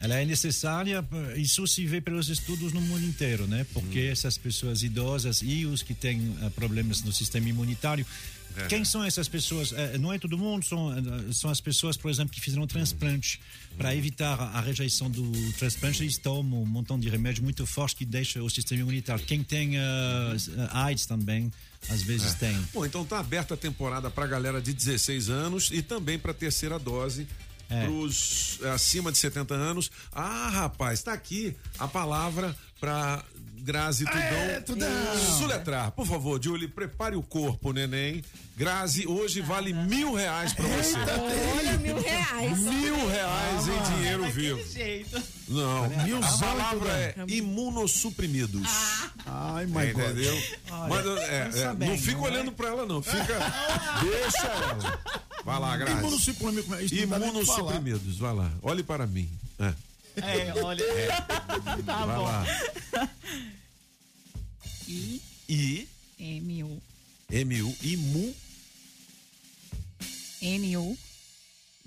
Ela 0.00 0.14
é 0.16 0.24
necessária, 0.24 1.04
isso 1.36 1.66
se 1.66 1.86
vê 1.86 2.00
pelos 2.00 2.28
estudos 2.28 2.72
no 2.72 2.80
mundo 2.80 3.04
inteiro, 3.06 3.46
né? 3.46 3.66
Porque 3.72 4.00
essas 4.00 4.36
pessoas 4.36 4.82
idosas 4.82 5.40
e 5.42 5.64
os 5.66 5.82
que 5.82 5.94
têm 5.94 6.36
ah, 6.42 6.50
problemas 6.50 7.02
no 7.02 7.12
sistema 7.12 7.48
imunitário, 7.48 8.04
É. 8.56 8.66
quem 8.68 8.84
são 8.84 9.02
essas 9.04 9.28
pessoas? 9.28 9.72
Eh, 9.72 9.98
não 9.98 10.12
é 10.12 10.18
todo 10.18 10.36
mundo, 10.38 10.64
são, 10.64 10.90
eh, 10.96 11.02
são 11.32 11.50
as 11.50 11.60
pessoas, 11.60 11.96
por 11.96 12.10
exemplo, 12.10 12.32
que 12.34 12.40
fizeram 12.40 12.66
transplante. 12.66 13.38
Para 13.76 13.94
evitar 13.94 14.38
a 14.40 14.60
rejeição 14.62 15.10
do 15.10 15.30
transplante, 15.58 16.02
eles 16.02 16.16
tomam 16.16 16.62
um 16.62 16.66
montão 16.66 16.98
de 16.98 17.08
remédio 17.10 17.42
muito 17.44 17.66
forte 17.66 17.96
que 17.96 18.04
deixa 18.06 18.42
o 18.42 18.48
sistema 18.48 18.80
imunitário. 18.80 19.24
Quem 19.26 19.42
tem 19.42 19.76
ah, 19.78 20.34
AIDS 20.84 21.04
também, 21.04 21.52
às 21.88 22.02
vezes 22.02 22.32
É. 22.34 22.36
tem. 22.50 22.56
Bom, 22.72 22.86
então 22.86 23.04
tá 23.04 23.18
aberta 23.18 23.52
a 23.54 23.56
temporada 23.56 24.08
pra 24.10 24.26
galera 24.26 24.60
de 24.60 24.72
16 24.72 25.28
anos 25.28 25.70
e 25.70 25.82
também 25.82 26.18
pra 26.18 26.32
terceira 26.32 26.78
dose 26.78 27.26
É. 27.68 27.84
pros 27.84 28.58
eh, 28.62 28.70
acima 28.70 29.10
de 29.10 29.18
70 29.18 29.54
anos. 29.54 29.90
Ah, 30.12 30.50
rapaz, 30.50 31.02
tá 31.02 31.12
aqui 31.12 31.56
a 31.78 31.88
palavra 31.88 32.56
pra 32.80 33.24
Grazi 33.58 34.04
Tudão. 34.04 34.20
É, 34.22 34.60
Tudão. 34.60 35.16
Suletrar, 35.38 35.90
por 35.92 36.06
favor, 36.06 36.42
Julie, 36.42 36.68
prepare 36.68 37.16
o 37.16 37.22
corpo, 37.22 37.72
neném. 37.72 38.22
Grazi, 38.56 39.06
hoje 39.06 39.40
vale 39.40 39.72
mil 39.72 40.14
reais 40.14 40.52
pra 40.54 40.64
você. 40.66 40.96
Olha, 41.58 41.78
mil 41.78 42.00
reais. 42.00 42.58
Mil 42.58 43.08
reais 43.08 43.68
em 43.68 43.94
dinheiro 43.94 44.30
vivo. 44.30 44.60
Não, 45.48 45.84
a 45.84 45.88
Milzão, 45.88 46.38
palavra 46.38 46.90
é 46.92 47.14
imunossuprimidos. 47.28 48.66
Ai, 49.26 49.66
my 49.66 49.78
É, 49.82 49.92
God. 49.92 50.04
entendeu? 50.04 50.42
Olha, 50.70 50.88
Mas 50.88 51.06
é, 51.28 51.44
pensa 51.44 51.58
é, 51.58 51.74
bem, 51.74 51.88
não 51.90 51.98
fica 51.98 52.12
não 52.18 52.26
é? 52.26 52.30
olhando 52.30 52.52
pra 52.52 52.68
ela, 52.68 52.86
não. 52.86 53.02
Fica. 53.02 53.38
deixa 54.02 54.46
ela. 54.46 55.00
Vai 55.44 55.60
lá, 55.60 55.76
Grazi. 55.76 56.00
Pra 56.00 56.10
falar. 56.10 56.90
Imunossuprimidos, 56.92 58.18
vai 58.18 58.34
lá. 58.34 58.50
Olhe 58.62 58.82
para 58.82 59.06
mim. 59.06 59.28
É. 59.58 59.72
É, 60.16 60.62
olha. 60.62 60.84
Tá 61.84 62.06
vai 62.06 62.16
bom. 62.16 62.22
lá. 62.22 62.44
I, 64.88 65.22
I, 65.48 65.88
M, 66.18 66.62
U, 66.64 66.82
M, 67.30 67.62
U, 67.62 67.76
imu. 67.82 68.34
N, 70.40 70.76
U. 70.76 70.98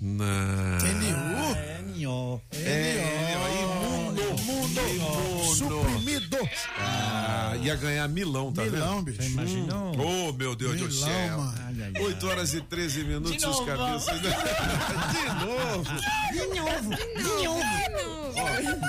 Na... 0.00 0.78
N-O. 0.82 2.40
É, 2.52 3.34
imuno, 3.62 4.38
mundo, 4.44 4.80
imuno. 4.94 5.54
Suprimido. 5.54 6.38
Ah, 6.78 7.54
ia 7.62 7.76
ganhar 7.76 8.08
milão, 8.08 8.50
tá 8.52 8.62
Milão, 8.64 8.96
vendo? 8.96 9.04
bicho. 9.04 9.22
Você 9.22 9.28
imaginou? 9.28 9.92
Oh, 9.98 10.32
meu 10.32 10.56
Deus 10.56 10.76
do 10.78 10.88
Milão, 10.88 11.06
céu. 11.06 11.38
mano. 11.38 11.54
Ai, 11.66 11.74
ai, 11.82 11.92
ai. 11.94 12.02
8 12.02 12.26
horas 12.26 12.54
e 12.54 12.60
13 12.62 13.04
minutos, 13.04 13.30
De 13.32 13.36
os 13.36 13.42
novo, 13.44 13.66
cabeças. 13.66 14.20
De 15.12 15.26
novo. 15.44 15.84
De 16.32 16.46
novo. 16.58 16.96
De 17.16 18.62
novo. 18.64 18.80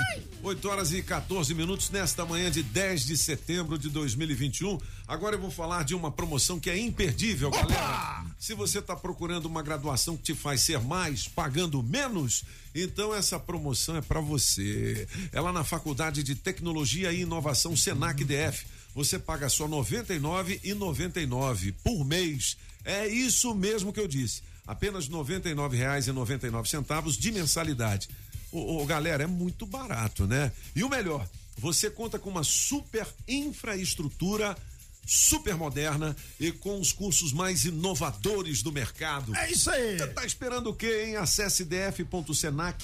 8 0.44 0.68
horas 0.68 0.92
e 0.92 1.02
14 1.02 1.54
minutos 1.54 1.90
nesta 1.90 2.24
manhã 2.24 2.50
de 2.50 2.62
10 2.62 3.04
de 3.04 3.16
setembro 3.18 3.78
de 3.78 3.90
2021. 3.90 4.78
Agora 5.06 5.36
eu 5.36 5.40
vou 5.40 5.50
falar 5.50 5.84
de 5.84 5.94
uma 5.94 6.10
promoção 6.10 6.58
que 6.58 6.70
é 6.70 6.78
imperdível, 6.78 7.50
galera. 7.50 8.24
Se 8.42 8.54
você 8.54 8.80
está 8.80 8.96
procurando 8.96 9.46
uma 9.46 9.62
graduação 9.62 10.16
que 10.16 10.24
te 10.24 10.34
faz 10.34 10.62
ser 10.62 10.80
mais 10.80 11.28
pagando 11.28 11.80
menos, 11.80 12.42
então 12.74 13.14
essa 13.14 13.38
promoção 13.38 13.94
é 13.94 14.00
para 14.00 14.20
você. 14.20 15.06
É 15.30 15.40
lá 15.40 15.52
na 15.52 15.62
Faculdade 15.62 16.24
de 16.24 16.34
Tecnologia 16.34 17.12
e 17.12 17.20
Inovação 17.20 17.76
Senac 17.76 18.24
DF. 18.24 18.66
Você 18.96 19.16
paga 19.16 19.48
só 19.48 19.66
R$ 19.66 19.72
99,99 19.74 21.72
por 21.84 22.04
mês. 22.04 22.56
É 22.84 23.06
isso 23.06 23.54
mesmo 23.54 23.92
que 23.92 24.00
eu 24.00 24.08
disse. 24.08 24.42
Apenas 24.66 25.06
R$ 25.06 25.14
99,99 25.14 27.16
de 27.16 27.30
mensalidade. 27.30 28.08
Ô, 28.50 28.84
galera, 28.84 29.22
é 29.22 29.28
muito 29.28 29.64
barato, 29.64 30.26
né? 30.26 30.50
E 30.74 30.82
o 30.82 30.88
melhor, 30.88 31.28
você 31.56 31.88
conta 31.88 32.18
com 32.18 32.28
uma 32.28 32.42
super 32.42 33.06
infraestrutura 33.28 34.58
super 35.06 35.56
moderna 35.56 36.16
e 36.38 36.52
com 36.52 36.80
os 36.80 36.92
cursos 36.92 37.32
mais 37.32 37.64
inovadores 37.64 38.62
do 38.62 38.72
mercado. 38.72 39.34
É 39.36 39.50
isso 39.50 39.70
aí. 39.70 39.98
Você 39.98 40.06
tá 40.08 40.24
esperando 40.24 40.70
o 40.70 40.74
quê, 40.74 41.06
hein? 41.06 41.16
Acesse 41.16 41.64
df.senac.br 41.64 42.82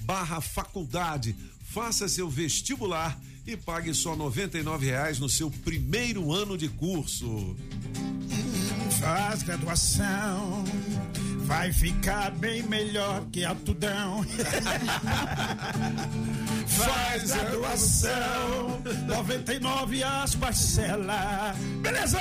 barra 0.00 0.40
faculdade. 0.40 1.34
Faça 1.64 2.08
seu 2.08 2.28
vestibular 2.28 3.18
e 3.46 3.56
pague 3.56 3.94
só 3.94 4.14
99 4.14 4.86
reais 4.86 5.18
no 5.18 5.28
seu 5.28 5.50
primeiro 5.50 6.32
ano 6.32 6.56
de 6.56 6.68
curso. 6.68 7.56
Faz 9.00 9.42
graduação, 9.42 10.64
vai 11.40 11.72
ficar 11.72 12.30
bem 12.32 12.62
melhor 12.62 13.24
que 13.32 13.44
a 13.44 13.54
Tudão. 13.54 14.24
Faz 16.66 17.30
graduação, 17.32 18.82
99 19.06 20.02
as 20.02 20.34
parcelas. 20.34 21.56
Beleza? 21.82 22.18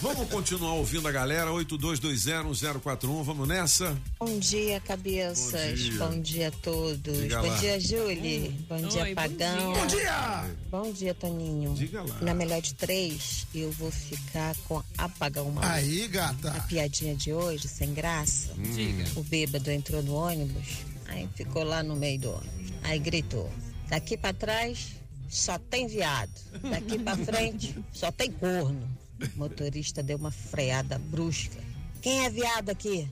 Vamos 0.00 0.28
continuar 0.28 0.74
ouvindo 0.74 1.08
a 1.08 1.12
galera, 1.12 1.50
82201041, 1.50 3.22
vamos 3.24 3.48
nessa? 3.48 3.96
Bom 4.18 4.38
dia, 4.38 4.80
cabeças. 4.80 5.88
Bom 5.90 6.20
dia. 6.20 6.48
a 6.48 6.50
todos. 6.50 7.18
Diga 7.18 7.40
bom 7.40 7.48
lá. 7.48 7.56
dia, 7.56 7.80
Julie. 7.80 8.50
Bom 8.68 8.76
dia, 8.88 9.02
Oi, 9.02 9.14
bom 9.14 9.22
Pagão. 9.22 9.72
dia. 9.72 9.80
Bom 9.80 9.86
dia. 9.86 10.44
Bom 10.70 10.92
dia, 10.92 11.14
Toninho. 11.14 11.74
Diga 11.74 12.02
lá. 12.02 12.16
Na 12.20 12.34
melhor 12.34 12.60
de 12.60 12.74
três, 12.74 13.46
eu 13.54 13.70
vou 13.72 13.90
ficar 13.90 14.54
com 14.68 14.79
Apagão 14.98 15.50
Maluco. 15.50 15.66
Aí, 15.72 16.08
gata. 16.08 16.50
A 16.52 16.60
piadinha 16.62 17.14
de 17.14 17.32
hoje, 17.32 17.68
sem 17.68 17.92
graça. 17.94 18.52
Diga. 18.74 19.04
O 19.16 19.22
bêbado 19.22 19.70
entrou 19.70 20.02
no 20.02 20.14
ônibus, 20.14 20.78
aí 21.06 21.28
ficou 21.34 21.64
lá 21.64 21.82
no 21.82 21.96
meio 21.96 22.18
do 22.18 22.30
ônibus. 22.30 22.72
Aí 22.82 22.98
gritou: 22.98 23.50
daqui 23.88 24.16
pra 24.16 24.32
trás 24.32 24.88
só 25.28 25.58
tem 25.58 25.86
viado. 25.86 26.32
Daqui 26.70 26.98
pra 26.98 27.16
frente 27.24 27.74
só 27.92 28.10
tem 28.10 28.30
corno. 28.30 28.88
O 29.34 29.38
motorista 29.38 30.02
deu 30.02 30.16
uma 30.16 30.30
freada 30.30 30.98
brusca. 30.98 31.58
Quem 32.00 32.24
é 32.24 32.30
viado 32.30 32.70
aqui? 32.70 33.06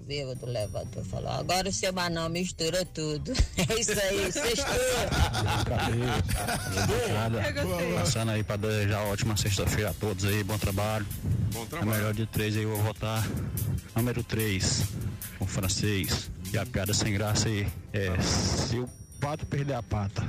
Bêbado 0.00 0.46
levantou 0.46 1.02
e 1.02 1.06
falou: 1.06 1.30
agora 1.30 1.68
o 1.68 1.72
seu 1.72 1.92
Manão 1.92 2.28
mistura 2.28 2.84
tudo. 2.84 3.32
É 3.70 3.78
isso 3.78 3.92
aí, 3.92 4.32
sextou. 4.32 4.66
Passando 7.94 8.30
aí 8.30 8.42
pra 8.42 8.56
desejar 8.56 9.02
uma 9.02 9.12
ótima 9.12 9.36
sexta-feira 9.36 9.90
a 9.90 9.94
todos 9.94 10.24
aí, 10.24 10.42
bom 10.42 10.58
trabalho. 10.58 11.06
Bom 11.52 11.66
A 11.80 11.84
melhor 11.84 12.14
de 12.14 12.26
três 12.26 12.56
aí 12.56 12.62
eu 12.62 12.70
vou 12.70 12.82
votar 12.82 13.26
número 13.94 14.22
3, 14.22 14.82
o 15.38 15.46
francês. 15.46 16.30
E 16.52 16.58
a 16.58 16.66
piada 16.66 16.92
sem 16.92 17.12
graça 17.12 17.48
aí 17.48 17.66
é 17.92 18.20
se 18.20 18.76
o 18.78 18.88
pato 19.20 19.46
perder 19.46 19.74
a 19.74 19.82
pata, 19.82 20.26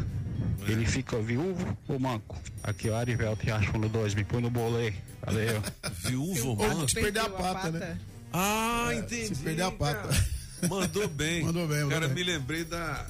ele 0.67 0.85
fica 0.85 1.17
viúvo 1.19 1.77
ou 1.87 1.99
manco? 1.99 2.37
Aqui 2.63 2.89
é 2.89 2.91
o 2.91 2.95
Arivelto 2.95 3.45
e 3.47 3.51
acho 3.51 3.75
no 3.77 3.89
2, 3.89 4.13
me 4.13 4.23
põe 4.23 4.41
no 4.41 4.49
bolo 4.51 4.77
aí. 4.77 4.93
Valeu. 5.25 5.61
Viúvo, 6.05 6.49
Ou 6.49 6.55
mano? 6.55 6.89
se 6.89 6.95
perder 6.95 7.19
a 7.19 7.29
pata, 7.29 7.71
né? 7.71 7.97
Ah, 8.33 8.89
entendi. 8.93 9.35
Se 9.35 9.41
perder 9.43 9.63
a 9.63 9.71
pata. 9.71 10.09
Mandou 10.69 11.07
bem. 11.07 11.43
Mandou 11.45 11.67
bem, 11.67 11.79
mandou 11.83 11.89
Cara, 11.89 12.07
bem. 12.07 12.15
me 12.15 12.31
lembrei 12.31 12.63
da 12.63 13.05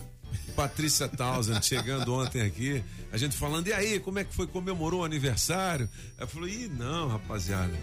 Patrícia 0.56 1.08
Townsend 1.08 1.66
chegando 1.66 2.14
ontem 2.16 2.42
aqui, 2.42 2.84
a 3.12 3.18
gente 3.18 3.36
falando, 3.36 3.68
e 3.68 3.74
aí, 3.74 4.00
como 4.00 4.20
é 4.20 4.24
que 4.24 4.34
foi? 4.34 4.48
Comemorou 4.48 5.02
o 5.02 5.06
aniversário? 5.06 5.90
Ela 6.18 6.28
falou, 6.28 6.48
ih, 6.48 6.70
não, 6.70 7.08
rapaziada, 7.10 7.74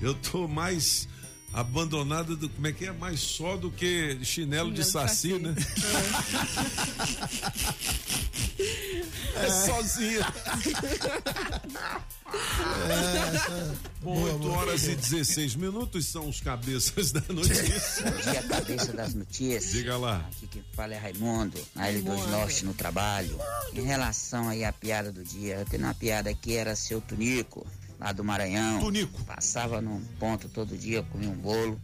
eu 0.00 0.14
tô 0.14 0.46
mais 0.46 1.08
abandonado 1.56 2.36
do. 2.36 2.50
Como 2.50 2.66
é 2.66 2.72
que 2.72 2.84
é? 2.84 2.92
Mais 2.92 3.18
só 3.18 3.56
do 3.56 3.70
que 3.70 4.18
chinelo, 4.22 4.70
de 4.70 4.84
saci, 4.84 5.38
né? 5.38 5.54
É 9.36 9.50
sozinha. 9.50 10.26
Bom, 14.00 14.22
8 14.22 14.50
horas 14.50 14.88
e 14.88 14.96
16 14.96 15.56
minutos 15.56 16.06
são 16.06 16.28
os 16.28 16.40
cabeças 16.40 17.12
da 17.12 17.22
notícia. 17.28 18.10
Bom 18.10 18.32
dia, 18.32 18.42
cabeça 18.44 18.92
das 18.94 19.14
notícias. 19.14 19.72
Diga 19.72 19.98
lá. 19.98 20.26
Aqui 20.32 20.46
quem 20.46 20.64
fala 20.72 20.94
é 20.94 20.98
Raimundo, 20.98 21.60
na 21.74 21.90
Ilha 21.90 22.02
dos 22.02 22.26
Norte, 22.28 22.64
no 22.64 22.72
trabalho. 22.72 23.38
Em 23.74 23.82
relação 23.82 24.48
aí 24.48 24.64
à 24.64 24.72
piada 24.72 25.12
do 25.12 25.22
dia, 25.22 25.56
eu 25.56 25.66
tenho 25.66 25.84
uma 25.84 25.94
piada 25.94 26.30
aqui, 26.30 26.56
era 26.56 26.74
seu 26.74 27.00
Tunico, 27.00 27.66
lá 27.98 28.12
do 28.12 28.24
Maranhão. 28.24 28.80
Tunico. 28.80 29.24
Passava 29.24 29.80
num 29.80 30.00
ponto 30.18 30.48
todo 30.48 30.76
dia, 30.76 31.02
comia 31.04 31.30
um 31.30 31.36
bolo, 31.36 31.80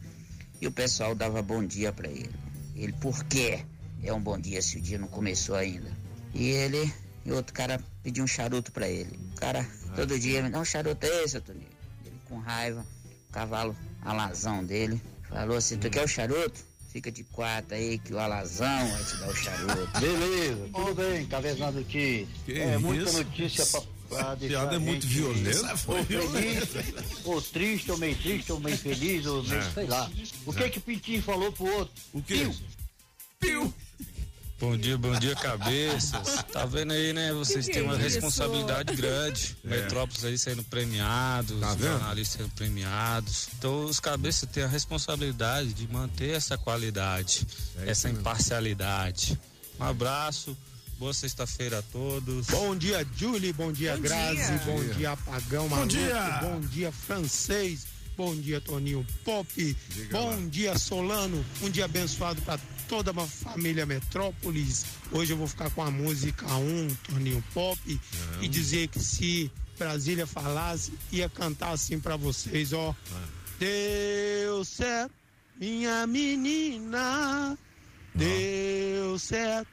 e 0.60 0.66
o 0.66 0.72
pessoal 0.72 1.14
dava 1.14 1.42
bom 1.42 1.64
dia 1.64 1.92
pra 1.92 2.08
ele. 2.08 2.34
Ele, 2.76 2.92
por 2.94 3.24
quê? 3.24 3.64
É 4.02 4.12
um 4.12 4.20
bom 4.20 4.38
dia 4.38 4.60
se 4.62 4.78
o 4.78 4.80
dia 4.80 4.98
não 4.98 5.08
começou 5.08 5.54
ainda. 5.54 5.90
E 6.34 6.48
ele, 6.48 6.92
e 7.24 7.32
outro 7.32 7.52
cara 7.52 7.80
pediu 8.02 8.24
um 8.24 8.26
charuto 8.26 8.72
pra 8.72 8.88
ele. 8.88 9.18
O 9.32 9.40
cara, 9.40 9.66
todo 9.94 10.18
dia, 10.18 10.42
me 10.42 10.50
dá 10.50 10.60
um 10.60 10.64
charuto 10.64 11.06
aí, 11.06 11.28
seu 11.28 11.40
Tunico. 11.40 11.70
Ele 12.04 12.16
com 12.28 12.38
raiva, 12.38 12.84
o 13.28 13.32
cavalo 13.32 13.76
alazão 14.02 14.64
dele, 14.64 15.00
falou 15.28 15.56
assim, 15.56 15.78
tu 15.78 15.88
quer 15.88 16.04
o 16.04 16.08
charuto? 16.08 16.72
Fica 16.88 17.10
de 17.10 17.24
quatro 17.24 17.74
aí 17.74 17.98
que 17.98 18.12
o 18.12 18.18
alazão 18.18 18.88
vai 18.90 19.04
te 19.04 19.16
dar 19.16 19.28
o 19.28 19.34
charuto. 19.34 20.00
Beleza, 20.00 20.68
tudo 20.74 20.94
bem, 20.94 21.26
cabeça 21.26 21.58
das 21.58 21.74
notícias. 21.74 22.28
Que 22.44 22.60
é 22.60 22.76
muita 22.76 23.04
isso? 23.04 23.16
notícia 23.16 23.66
pra, 23.66 23.82
pra 24.16 24.36
piada 24.36 24.74
é 24.76 24.78
muito 24.78 25.06
violenta. 25.06 25.70
Ou 25.86 26.04
feliz, 26.04 26.68
ou 27.24 27.42
triste, 27.42 27.90
ou 27.90 27.98
meio 27.98 28.16
triste, 28.16 28.52
ou 28.52 28.60
meio 28.60 28.76
feliz, 28.78 29.26
ou 29.26 29.42
meio, 29.42 29.60
É. 29.60 29.70
sei 29.72 29.86
lá. 29.86 30.10
O 30.46 30.52
que 30.52 30.62
É. 30.64 30.68
que 30.68 30.78
o 30.78 30.82
Pintinho 30.82 31.22
falou 31.22 31.52
pro 31.52 31.64
outro? 31.66 31.94
O 32.12 32.22
quê? 32.22 32.50
Piu! 33.40 33.72
Bom 34.60 34.76
dia, 34.76 34.96
bom 34.96 35.18
dia, 35.18 35.34
cabeças. 35.34 36.44
Tá 36.52 36.64
vendo 36.64 36.92
aí, 36.92 37.12
né? 37.12 37.32
Vocês 37.32 37.66
Que 37.66 37.72
têm 37.72 37.82
uma 37.82 37.96
que 37.96 38.02
é 38.04 38.06
isso? 38.06 38.20
responsabilidade 38.20 38.94
grande. 38.94 39.56
É. 39.64 39.68
Metrópolis 39.68 40.24
aí 40.24 40.38
sendo 40.38 40.62
premiados, 40.62 41.58
Tá 41.58 41.76
jornalistas 41.76 42.36
sendo 42.42 42.50
premiados. 42.54 43.48
Então, 43.58 43.84
os 43.86 43.98
cabeças 43.98 44.48
têm 44.48 44.62
a 44.62 44.68
responsabilidade 44.68 45.72
de 45.74 45.88
manter 45.92 46.36
essa 46.36 46.56
qualidade, 46.56 47.44
É 47.78 47.90
essa 47.90 48.08
imparcialidade. 48.08 49.36
Um 49.80 49.84
abraço, 49.84 50.56
boa 51.02 51.12
sexta-feira 51.12 51.80
a 51.80 51.82
todos. 51.82 52.46
Bom 52.46 52.76
dia, 52.76 53.04
Julie. 53.16 53.52
Bom 53.52 53.72
dia, 53.72 53.96
Bom 53.96 54.02
Grazi. 54.02 54.36
dia. 54.36 54.58
Bom 54.64 54.72
Bom 54.76 54.84
dia. 54.84 54.94
dia, 54.94 55.16
Pagão 55.16 55.68
Bom 55.68 55.74
Maluco. 55.74 55.88
dia. 55.88 56.38
Bom 56.40 56.60
dia, 56.60 56.92
Francês. 56.92 57.86
Bom 58.16 58.36
dia, 58.36 58.60
Toninho 58.60 59.04
Pop. 59.24 59.76
Diga 59.88 60.16
Bom 60.16 60.30
lá. 60.30 60.36
dia, 60.48 60.78
Solano. 60.78 61.44
Um 61.60 61.70
dia 61.70 61.86
abençoado 61.86 62.40
para 62.42 62.60
toda 62.88 63.10
a 63.10 63.26
família 63.26 63.84
Metrópolis. 63.84 64.84
Hoje 65.10 65.32
eu 65.32 65.36
vou 65.36 65.48
ficar 65.48 65.70
com 65.70 65.82
a 65.82 65.90
música 65.90 66.46
1, 66.54 66.94
Toninho 67.08 67.42
Pop, 67.52 68.00
e 68.40 68.46
dizer 68.46 68.86
que 68.86 69.00
se 69.00 69.50
Brasília 69.76 70.24
falasse, 70.24 70.92
ia 71.10 71.28
cantar 71.28 71.72
assim 71.72 71.98
para 71.98 72.14
vocês, 72.14 72.72
ó. 72.72 72.94
Deu 73.58 74.64
certo, 74.64 75.12
minha 75.58 76.06
menina. 76.06 77.58
Deu 78.14 79.18
certo, 79.18 79.66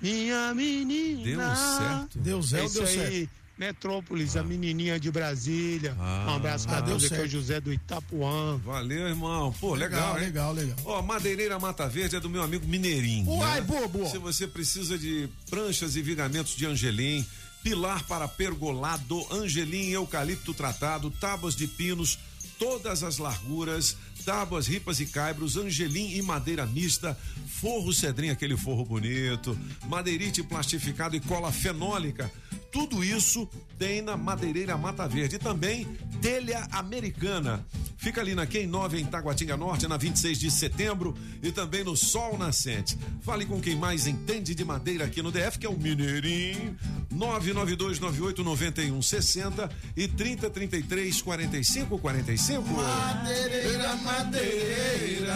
minha 0.00 0.54
menina. 0.54 1.24
Deu 1.24 1.56
certo? 1.56 2.18
Deu 2.18 2.42
certo, 2.42 2.62
É 2.62 2.66
isso 2.66 2.74
deu 2.74 2.86
aí, 2.86 3.10
certo. 3.20 3.30
Metrópolis, 3.58 4.36
a 4.36 4.42
menininha 4.42 5.00
de 5.00 5.10
Brasília. 5.10 5.94
um 5.98 6.34
abraço 6.34 6.68
pra 6.68 6.76
ah, 6.78 6.82
todos 6.82 7.04
deu 7.04 7.06
aqui, 7.06 7.14
é 7.14 7.16
o 7.16 7.20
certo. 7.20 7.30
José 7.30 7.58
do 7.60 7.72
Itapuã. 7.72 8.58
Valeu, 8.58 9.08
irmão. 9.08 9.50
Pô, 9.58 9.74
legal, 9.74 10.14
Legal, 10.14 10.18
hein? 10.18 10.24
legal, 10.26 10.52
legal. 10.52 10.76
Ó, 10.84 11.00
Madeireira 11.00 11.58
Mata 11.58 11.88
Verde 11.88 12.16
é 12.16 12.20
do 12.20 12.28
meu 12.28 12.42
amigo 12.42 12.66
Mineirinho. 12.66 13.26
Uai, 13.30 13.60
né? 13.60 13.66
boa, 13.66 13.88
boa. 13.88 14.10
Se 14.10 14.18
você 14.18 14.46
precisa 14.46 14.98
de 14.98 15.26
pranchas 15.48 15.96
e 15.96 16.02
vigamentos 16.02 16.54
de 16.54 16.66
Angelim, 16.66 17.24
pilar 17.62 18.02
para 18.04 18.28
pergolado, 18.28 19.26
Angelim 19.32 19.88
eucalipto 19.88 20.52
tratado, 20.52 21.10
tábuas 21.10 21.56
de 21.56 21.66
pinos, 21.66 22.18
todas 22.58 23.02
as 23.02 23.16
larguras, 23.16 23.96
tábuas, 24.26 24.66
ripas 24.66 24.98
e 24.98 25.06
caibros, 25.06 25.56
Angelim 25.56 26.16
e 26.16 26.20
madeira 26.20 26.66
mista, 26.66 27.16
forro 27.46 27.92
cedrinho, 27.92 28.32
aquele 28.32 28.56
forro 28.56 28.84
bonito, 28.84 29.56
madeirite 29.86 30.42
plastificado 30.42 31.14
e 31.14 31.20
cola 31.20 31.52
fenólica. 31.52 32.28
Tudo 32.76 33.02
isso 33.02 33.48
tem 33.78 34.02
na 34.02 34.18
Madeireira 34.18 34.76
Mata 34.76 35.08
Verde. 35.08 35.36
E 35.36 35.38
também 35.38 35.86
telha 36.20 36.68
americana. 36.70 37.64
Fica 37.96 38.20
ali 38.20 38.34
na 38.34 38.44
Quem 38.44 38.66
9 38.66 39.00
em 39.00 39.06
Taguatinga 39.06 39.56
Norte, 39.56 39.88
na 39.88 39.96
26 39.96 40.38
de 40.38 40.50
setembro 40.50 41.16
e 41.42 41.50
também 41.50 41.82
no 41.82 41.96
Sol 41.96 42.36
Nascente. 42.36 42.98
Fale 43.22 43.46
com 43.46 43.62
quem 43.62 43.76
mais 43.76 44.06
entende 44.06 44.54
de 44.54 44.62
madeira 44.62 45.06
aqui 45.06 45.22
no 45.22 45.32
DF, 45.32 45.58
que 45.58 45.64
é 45.64 45.70
o 45.70 45.78
Mineirinho. 45.78 46.76
992989160 47.14 49.70
e 49.96 50.06
3033 50.06 51.22
4545. 51.22 52.74
Madeireira, 52.74 53.96
madeireira, 53.96 55.34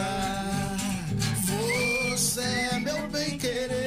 você 2.10 2.42
é 2.42 2.78
meu 2.78 3.08
bem 3.08 3.38
querer. 3.38 3.79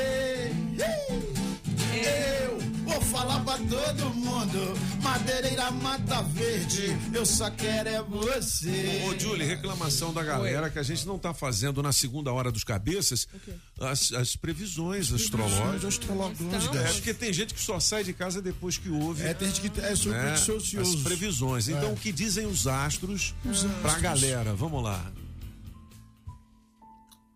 Falar 3.14 3.40
pra 3.42 3.58
todo 3.60 4.10
mundo, 4.16 4.74
madeireira 5.04 5.70
mata 5.70 6.24
verde, 6.24 6.98
eu 7.14 7.24
só 7.24 7.50
quero 7.52 7.88
é 7.88 8.02
você. 8.02 9.04
Ô, 9.08 9.18
Julie, 9.20 9.46
reclamação 9.46 10.12
da 10.12 10.24
galera 10.24 10.68
que 10.68 10.80
a 10.80 10.84
gente 10.84 11.06
não 11.06 11.20
tá 11.20 11.32
fazendo 11.32 11.84
na 11.84 11.92
segunda 11.94 12.34
hora 12.34 12.52
dos 12.52 12.64
cabeças 12.64 13.28
as, 13.80 14.12
as 14.14 14.36
previsões 14.36 15.14
astrológicas. 15.14 15.86
astrológicas. 15.86 16.76
É, 16.76 16.94
porque 16.94 17.14
tem 17.14 17.32
gente 17.32 17.54
que 17.54 17.62
só 17.62 17.80
sai 17.80 18.04
de 18.04 18.14
casa 18.14 18.42
depois 18.42 18.80
que 18.80 18.90
ouve. 18.90 19.24
É, 19.24 19.34
tem 19.36 19.48
gente 19.50 19.62
que 19.62 19.80
é 19.80 19.96
supersticioso. 19.96 20.80
As 20.80 20.96
previsões. 20.96 21.70
Então, 21.70 21.90
É. 21.90 21.94
o 21.94 21.96
que 21.96 22.12
dizem 22.12 22.48
os 22.48 22.66
astros 22.66 23.36
Os 23.46 23.64
pra 23.84 24.00
galera? 24.00 24.56
Vamos 24.56 24.84
lá. 24.84 25.06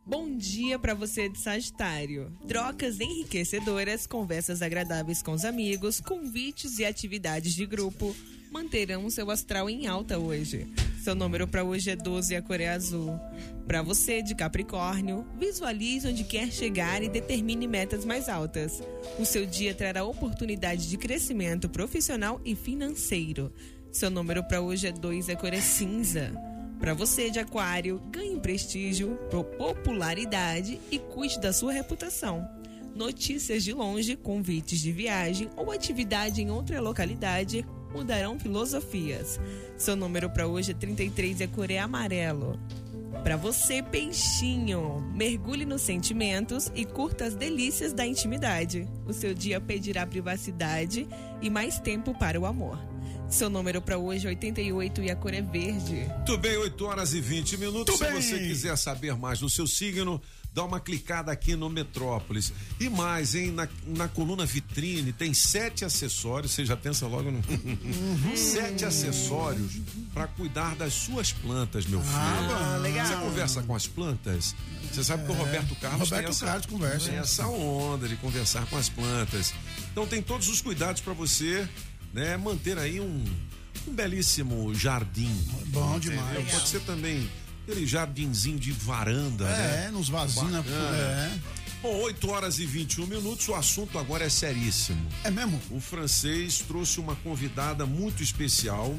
Bom 0.08 0.38
dia 0.38 0.80
para 0.80 0.94
você 0.94 1.28
de 1.28 1.38
Sagitário. 1.38 2.32
Trocas 2.48 2.98
enriquecedoras, 3.02 4.08
conversas 4.08 4.62
agradáveis 4.62 5.22
com 5.22 5.34
os 5.34 5.44
amigos, 5.44 6.00
convites 6.00 6.80
e 6.80 6.86
atividades 6.86 7.54
de 7.54 7.66
grupo 7.66 8.16
manterão 8.50 9.10
seu 9.10 9.30
astral 9.30 9.70
em 9.70 9.86
alta 9.86 10.18
hoje. 10.18 10.66
Seu 11.04 11.14
número 11.14 11.46
para 11.46 11.66
hoje 11.66 11.90
é 11.90 11.96
12 11.98 12.34
e 12.34 12.38
a 12.38 12.42
cor 12.42 12.62
é 12.62 12.70
azul. 12.70 13.20
Para 13.68 13.82
você 13.82 14.22
de 14.22 14.34
Capricórnio, 14.34 15.28
visualize 15.38 16.08
onde 16.08 16.24
quer 16.24 16.54
chegar 16.54 17.04
e 17.04 17.10
determine 17.10 17.68
metas 17.68 18.06
mais 18.06 18.30
altas. 18.30 18.82
O 19.20 19.26
seu 19.26 19.46
dia 19.46 19.76
trará 19.76 20.06
oportunidade 20.06 20.90
de 20.90 20.98
crescimento 20.98 21.68
profissional 21.68 22.40
e 22.46 22.56
financeiro. 22.56 23.52
Seu 23.92 24.10
número 24.10 24.42
para 24.42 24.62
hoje 24.62 24.88
é 24.88 24.92
2 24.94 25.28
e 25.28 25.32
a 25.34 25.36
cor 25.36 25.54
é 25.54 25.60
cinza. 25.60 26.32
Para 26.80 26.94
você 26.94 27.30
de 27.30 27.40
Aquário, 27.40 28.02
ganhe 28.12 28.40
prestígio, 28.40 29.18
popularidade 29.58 30.80
e 30.92 31.00
cuide 31.00 31.40
da 31.40 31.52
sua 31.52 31.74
reputação. 31.74 32.48
Notícias 32.96 33.64
de 33.64 33.74
longe, 33.74 34.16
convites 34.16 34.80
de 34.80 34.92
viagem 34.92 35.50
ou 35.56 35.72
atividade 35.72 36.42
em 36.42 36.50
outra 36.50 36.80
localidade 36.80 37.66
mudarão 37.94 38.40
filosofias. 38.40 39.40
Seu 39.78 39.96
número 39.96 40.30
para 40.30 40.48
hoje 40.48 40.72
é 40.72 40.74
33 40.74 41.40
e 41.40 41.44
a 41.44 41.48
cor 41.48 41.70
é 41.72 41.80
amarelo. 41.80 42.60
Para 43.24 43.36
você, 43.36 43.82
peixinho, 43.82 45.02
mergulhe 45.14 45.66
nos 45.66 45.82
sentimentos 45.82 46.72
e 46.76 46.86
curta 46.86 47.26
as 47.26 47.36
delícias 47.36 47.94
da 47.94 48.06
intimidade. 48.06 48.88
O 49.06 49.14
seu 49.14 49.34
dia 49.34 49.60
pedirá 49.60 50.06
privacidade 50.06 51.08
e 51.42 51.50
mais 51.50 51.80
tempo 51.80 52.18
para 52.18 52.40
o 52.40 52.46
amor. 52.46 52.80
Seu 53.30 53.50
número 53.50 53.82
para 53.82 53.98
hoje 53.98 54.26
é 54.26 54.30
88 54.30 55.02
e 55.02 55.12
a 55.12 55.16
cor 55.16 55.34
é 55.34 55.42
verde. 55.42 56.08
Tudo 56.26 56.38
bem, 56.38 56.58
8 56.58 56.86
horas 56.86 57.14
e 57.14 57.20
20 57.22 57.58
minutos. 57.58 57.94
Tudo 57.94 58.06
Se 58.08 58.12
bem. 58.14 58.22
você 58.22 58.40
quiser 58.48 58.78
saber 58.78 59.16
mais 59.18 59.40
do 59.40 59.50
seu 59.50 59.68
signo, 59.68 60.22
dá 60.54 60.64
uma 60.64 60.80
clicada 60.80 61.30
aqui 61.32 61.54
no 61.56 61.70
Metrópolis. 61.70 62.54
E 62.80 62.90
mais, 62.90 63.36
hein? 63.36 63.52
Na, 63.52 63.68
na 63.86 64.08
coluna 64.08 64.46
vitrine 64.46 65.12
tem 65.12 65.34
sete 65.34 65.84
acessórios. 65.84 66.54
Você 66.54 66.66
já 66.66 66.78
pensa 66.78 67.06
logo 67.06 67.30
no. 67.30 67.42
sete 68.36 68.86
acessórios 68.86 69.74
para 70.14 70.28
cuidar 70.28 70.76
das 70.76 70.94
suas 70.94 71.34
plantas, 71.34 71.86
meu 71.86 72.00
filho. 72.02 72.16
Ah, 72.16 72.78
legal. 72.82 73.06
Você 73.06 73.16
conversa 73.18 73.62
com 73.62 73.76
as 73.76 73.86
plantas? 73.88 74.56
Você 74.92 75.04
sabe 75.04 75.26
que 75.26 75.32
o 75.32 75.36
Roberto 75.36 75.76
Carlos 75.76 76.10
Roberto 76.10 76.24
tem 76.24 76.30
essa, 76.32 76.46
Carlos 76.46 76.66
conversa. 76.66 77.10
tem 77.10 77.20
essa 77.20 77.46
onda 77.48 78.08
de 78.08 78.16
conversar 78.16 78.66
com 78.68 78.78
as 78.78 78.88
plantas. 78.88 79.54
Então 79.92 80.08
tem 80.08 80.22
todos 80.22 80.48
os 80.48 80.62
cuidados 80.62 81.02
para 81.02 81.14
você, 81.14 81.68
né, 82.14 82.38
manter 82.38 82.78
aí 82.78 83.00
um, 83.00 83.24
um 83.88 83.94
belíssimo 83.94 84.74
jardim. 84.76 85.32
Bom 85.68 85.98
Entendeu? 85.98 86.18
demais. 86.18 86.52
Pode 86.52 86.68
ser 86.68 86.80
também 86.82 87.30
aquele 87.64 87.86
jardinzinho 87.86 88.60
de 88.60 88.72
varanda, 88.72 89.46
né? 89.46 89.86
É, 89.88 89.92
nos 89.92 90.10
vasinhos. 90.10 90.52
na- 90.52 90.62
Bacana. 90.62 90.98
É. 90.98 91.40
Bom, 91.82 91.96
8 92.02 92.30
horas 92.32 92.58
e 92.58 92.66
21 92.66 93.06
minutos, 93.06 93.48
o 93.50 93.54
assunto 93.54 94.00
agora 94.00 94.26
é 94.26 94.30
seríssimo. 94.30 95.08
É 95.24 95.30
mesmo? 95.30 95.62
O 95.70 95.80
francês 95.80 96.58
trouxe 96.68 97.00
uma 97.00 97.16
convidada 97.18 97.86
muito 97.86 98.24
especial 98.24 98.98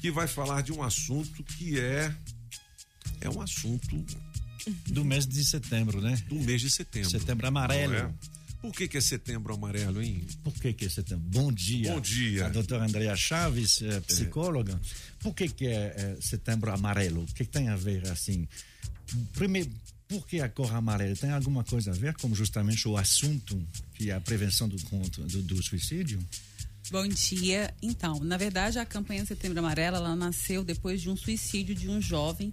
que 0.00 0.10
vai 0.10 0.26
falar 0.26 0.62
de 0.62 0.72
um 0.72 0.82
assunto 0.82 1.44
que 1.44 1.78
é 1.78 2.12
é 3.20 3.28
um 3.28 3.40
assunto 3.40 4.04
do 4.88 5.04
mês 5.04 5.26
de 5.26 5.44
setembro, 5.44 6.00
né? 6.00 6.20
Do 6.28 6.34
mês 6.36 6.60
de 6.62 6.70
setembro. 6.70 7.10
Setembro 7.10 7.46
amarelo. 7.46 7.92
Não 7.92 7.98
é? 8.00 8.10
Por 8.60 8.72
que, 8.72 8.88
que 8.88 8.98
é 8.98 9.00
setembro 9.00 9.54
amarelo, 9.54 10.02
hein? 10.02 10.26
Por 10.44 10.52
que, 10.52 10.72
que 10.74 10.84
é 10.84 10.88
setembro? 10.88 11.24
Bom 11.28 11.50
dia. 11.50 11.92
Bom 11.92 12.00
dia. 12.00 12.46
A 12.46 12.48
doutora 12.50 12.84
Andrea 12.84 13.16
Chaves, 13.16 13.80
eh, 13.80 14.00
psicóloga. 14.00 14.78
Por 15.18 15.34
que, 15.34 15.48
que 15.48 15.66
é, 15.66 15.94
eh, 15.96 16.16
setembro 16.20 16.70
amarelo? 16.70 17.22
O 17.22 17.26
que, 17.26 17.44
que 17.44 17.50
tem 17.50 17.68
a 17.68 17.76
ver 17.76 18.06
assim? 18.08 18.46
Primeiro, 19.32 19.70
por 20.06 20.26
que 20.26 20.40
a 20.40 20.48
cor 20.48 20.74
amarela? 20.74 21.16
Tem 21.16 21.30
alguma 21.30 21.64
coisa 21.64 21.90
a 21.90 21.94
ver 21.94 22.14
com 22.16 22.34
justamente 22.34 22.86
o 22.86 22.96
assunto 22.96 23.60
que 23.94 24.10
é 24.10 24.14
a 24.14 24.20
prevenção 24.20 24.68
do, 24.68 24.76
do, 24.76 25.42
do 25.42 25.62
suicídio? 25.62 26.18
Bom 26.90 27.06
dia. 27.06 27.72
Então, 27.80 28.18
na 28.20 28.36
verdade, 28.36 28.78
a 28.78 28.84
campanha 28.84 29.24
Setembro 29.24 29.60
Amarelo, 29.60 29.96
ela 29.96 30.16
nasceu 30.16 30.64
depois 30.64 31.00
de 31.00 31.08
um 31.08 31.16
suicídio 31.16 31.74
de 31.74 31.88
um 31.88 32.00
jovem 32.00 32.50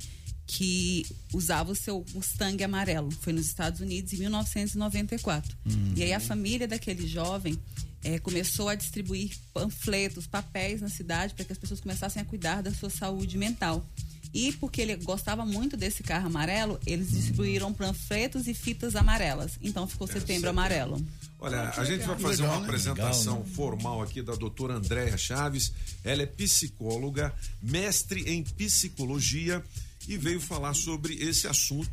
que 0.48 1.06
usava 1.34 1.74
o 1.74 1.76
seu 1.76 2.06
Mustang 2.14 2.64
amarelo. 2.64 3.12
Foi 3.12 3.34
nos 3.34 3.46
Estados 3.46 3.82
Unidos 3.82 4.14
em 4.14 4.18
1994. 4.18 5.56
Uhum. 5.66 5.94
E 5.96 6.04
aí 6.04 6.14
a 6.14 6.20
família 6.22 6.66
daquele 6.66 7.06
jovem 7.06 7.60
eh, 8.02 8.18
começou 8.20 8.70
a 8.70 8.76
distribuir 8.76 9.38
panfletos, 9.54 10.26
papéis 10.26 10.80
na 10.80 10.90
cidade 10.90 11.34
para 11.34 11.44
que 11.44 11.52
as 11.52 11.58
pessoas 11.58 11.82
começassem 11.82 12.22
a 12.22 12.26
cuidar 12.26 12.64
da 12.64 12.72
sua 12.72 12.90
saúde 12.90 13.38
mental. 13.38 13.86
E 14.34 14.54
porque 14.54 14.82
ele 14.82 14.96
gostava 14.98 15.46
muito 15.46 15.76
desse 15.76 16.04
carro 16.04 16.28
amarelo, 16.28 16.80
eles 16.86 17.12
distribuíram 17.12 17.74
panfletos 17.74 18.48
e 18.48 18.54
fitas 18.54 18.96
amarelas. 18.96 19.54
Então 19.62 19.88
ficou 19.88 20.08
Setembro 20.08 20.28
setembro. 20.28 20.50
Amarelo. 20.50 21.06
Olha, 21.40 21.70
a 21.70 21.84
gente 21.84 22.06
vai 22.06 22.18
fazer 22.18 22.44
Legal, 22.44 22.56
uma 22.56 22.62
né? 22.62 22.68
apresentação 22.68 23.34
Legal, 23.34 23.48
né? 23.48 23.56
formal 23.56 24.02
aqui 24.02 24.22
da 24.22 24.36
doutora 24.36 24.76
Andréa 24.76 25.18
Chaves. 25.18 25.72
Ela 26.04 26.24
é 26.24 26.26
psicóloga, 26.26 27.34
mestre 27.62 28.30
em 28.30 28.44
psicologia 28.44 29.64
e 30.08 30.18
veio 30.18 30.40
falar 30.40 30.74
sobre 30.74 31.16
esse 31.16 31.48
assunto 31.48 31.92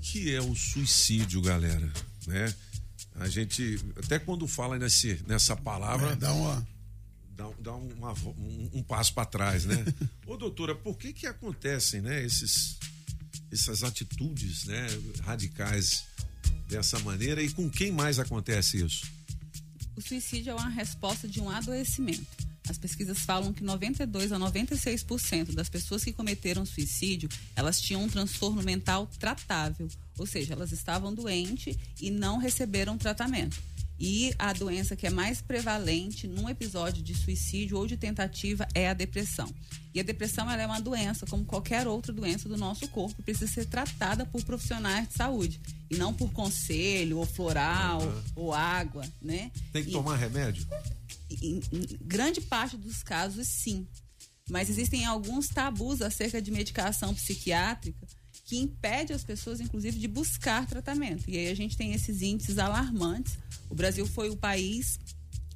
que 0.00 0.32
é 0.32 0.40
o 0.40 0.54
suicídio, 0.54 1.40
galera, 1.40 1.92
né? 2.26 2.54
A 3.16 3.28
gente, 3.28 3.78
até 3.96 4.18
quando 4.18 4.46
fala 4.46 4.78
nesse, 4.78 5.22
nessa 5.26 5.56
palavra, 5.56 6.12
É, 6.12 6.16
dá 6.16 6.32
uma 6.32 6.66
dá, 7.36 7.50
dá 7.60 7.74
uma 7.74 8.12
um, 8.12 8.70
um 8.74 8.82
passo 8.82 9.12
para 9.12 9.26
trás, 9.26 9.64
né? 9.64 9.84
Ô, 10.26 10.36
doutora, 10.36 10.74
por 10.74 10.96
que 10.96 11.12
que 11.12 11.26
acontecem, 11.26 12.00
né, 12.00 12.24
esses, 12.24 12.78
essas 13.50 13.82
atitudes, 13.82 14.64
né, 14.64 14.86
radicais 15.22 16.04
dessa 16.68 16.98
maneira 17.00 17.42
e 17.42 17.50
com 17.50 17.68
quem 17.70 17.92
mais 17.92 18.18
acontece 18.18 18.84
isso? 18.84 19.06
O 19.96 20.00
suicídio 20.00 20.50
é 20.50 20.54
uma 20.54 20.68
resposta 20.68 21.26
de 21.26 21.40
um 21.40 21.48
adoecimento. 21.48 22.45
As 22.68 22.78
pesquisas 22.78 23.18
falam 23.20 23.52
que 23.52 23.62
92 23.62 24.32
a 24.32 24.38
96% 24.38 25.52
das 25.54 25.68
pessoas 25.68 26.02
que 26.04 26.12
cometeram 26.12 26.66
suicídio, 26.66 27.28
elas 27.54 27.80
tinham 27.80 28.02
um 28.02 28.08
transtorno 28.08 28.62
mental 28.62 29.08
tratável, 29.18 29.88
ou 30.18 30.26
seja, 30.26 30.52
elas 30.52 30.72
estavam 30.72 31.14
doentes 31.14 31.76
e 32.00 32.10
não 32.10 32.38
receberam 32.38 32.98
tratamento. 32.98 33.56
E 33.98 34.34
a 34.38 34.52
doença 34.52 34.94
que 34.94 35.06
é 35.06 35.10
mais 35.10 35.40
prevalente 35.40 36.26
num 36.28 36.50
episódio 36.50 37.02
de 37.02 37.14
suicídio 37.14 37.78
ou 37.78 37.86
de 37.86 37.96
tentativa 37.96 38.68
é 38.74 38.90
a 38.90 38.92
depressão. 38.92 39.48
E 39.94 39.98
a 39.98 40.02
depressão 40.02 40.50
ela 40.50 40.60
é 40.60 40.66
uma 40.66 40.80
doença, 40.82 41.24
como 41.24 41.46
qualquer 41.46 41.86
outra 41.86 42.12
doença 42.12 42.46
do 42.46 42.58
nosso 42.58 42.86
corpo, 42.88 43.22
precisa 43.22 43.50
ser 43.50 43.64
tratada 43.64 44.26
por 44.26 44.44
profissionais 44.44 45.08
de 45.08 45.14
saúde 45.14 45.58
e 45.90 45.96
não 45.96 46.12
por 46.12 46.30
conselho 46.32 47.16
ou 47.16 47.24
floral 47.24 48.02
Uhum. 48.02 48.22
ou 48.34 48.52
água, 48.52 49.02
né? 49.22 49.50
Tem 49.72 49.82
que 49.82 49.88
E- 49.88 49.92
tomar 49.92 50.16
remédio? 50.16 50.66
Em, 51.42 51.60
grande 52.02 52.40
parte 52.40 52.76
dos 52.76 53.02
casos, 53.02 53.46
sim. 53.46 53.86
Mas 54.48 54.70
existem 54.70 55.04
alguns 55.04 55.48
tabus 55.48 56.00
acerca 56.00 56.40
de 56.40 56.50
medicação 56.50 57.14
psiquiátrica 57.14 58.06
que 58.44 58.58
impede 58.58 59.12
as 59.12 59.24
pessoas, 59.24 59.60
inclusive, 59.60 59.98
de 59.98 60.06
buscar 60.06 60.66
tratamento. 60.66 61.28
E 61.28 61.36
aí 61.36 61.48
a 61.48 61.54
gente 61.54 61.76
tem 61.76 61.92
esses 61.92 62.22
índices 62.22 62.58
alarmantes. 62.58 63.36
O 63.68 63.74
Brasil 63.74 64.06
foi 64.06 64.30
o 64.30 64.36
país 64.36 65.00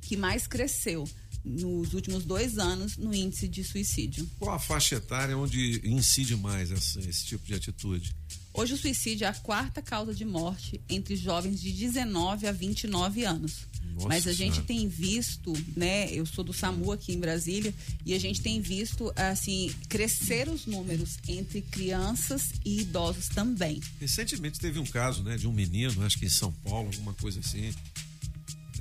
que 0.00 0.16
mais 0.16 0.46
cresceu 0.46 1.08
nos 1.44 1.94
últimos 1.94 2.24
dois 2.24 2.58
anos 2.58 2.96
no 2.96 3.14
índice 3.14 3.48
de 3.48 3.64
suicídio. 3.64 4.28
Qual 4.38 4.54
a 4.54 4.58
faixa 4.58 4.96
etária 4.96 5.36
onde 5.36 5.80
incide 5.84 6.36
mais 6.36 6.70
essa- 6.70 7.00
esse 7.00 7.24
tipo 7.24 7.46
de 7.46 7.54
atitude? 7.54 8.14
Hoje 8.52 8.74
o 8.74 8.76
suicídio 8.76 9.24
é 9.24 9.28
a 9.28 9.32
quarta 9.34 9.80
causa 9.80 10.12
de 10.14 10.24
morte 10.24 10.80
entre 10.88 11.14
jovens 11.16 11.60
de 11.60 11.72
19 11.72 12.46
a 12.46 12.52
29 12.52 13.24
anos. 13.24 13.68
Nossa 13.94 14.08
Mas 14.08 14.26
a 14.26 14.32
gente 14.32 14.54
Senhora. 14.54 14.66
tem 14.66 14.88
visto, 14.88 15.52
né? 15.76 16.10
Eu 16.12 16.24
sou 16.24 16.42
do 16.44 16.52
SAMU 16.52 16.90
aqui 16.92 17.12
em 17.12 17.18
Brasília 17.18 17.72
e 18.04 18.14
a 18.14 18.18
gente 18.18 18.40
tem 18.40 18.60
visto 18.60 19.12
assim 19.16 19.70
crescer 19.88 20.48
os 20.48 20.64
números 20.66 21.18
entre 21.28 21.60
crianças 21.62 22.50
e 22.64 22.80
idosos 22.80 23.28
também. 23.28 23.80
Recentemente 24.00 24.58
teve 24.58 24.78
um 24.78 24.86
caso, 24.86 25.22
né, 25.22 25.36
de 25.36 25.46
um 25.46 25.52
menino, 25.52 26.02
acho 26.04 26.18
que 26.18 26.26
em 26.26 26.30
São 26.30 26.52
Paulo, 26.52 26.88
alguma 26.88 27.14
coisa 27.14 27.40
assim. 27.40 27.72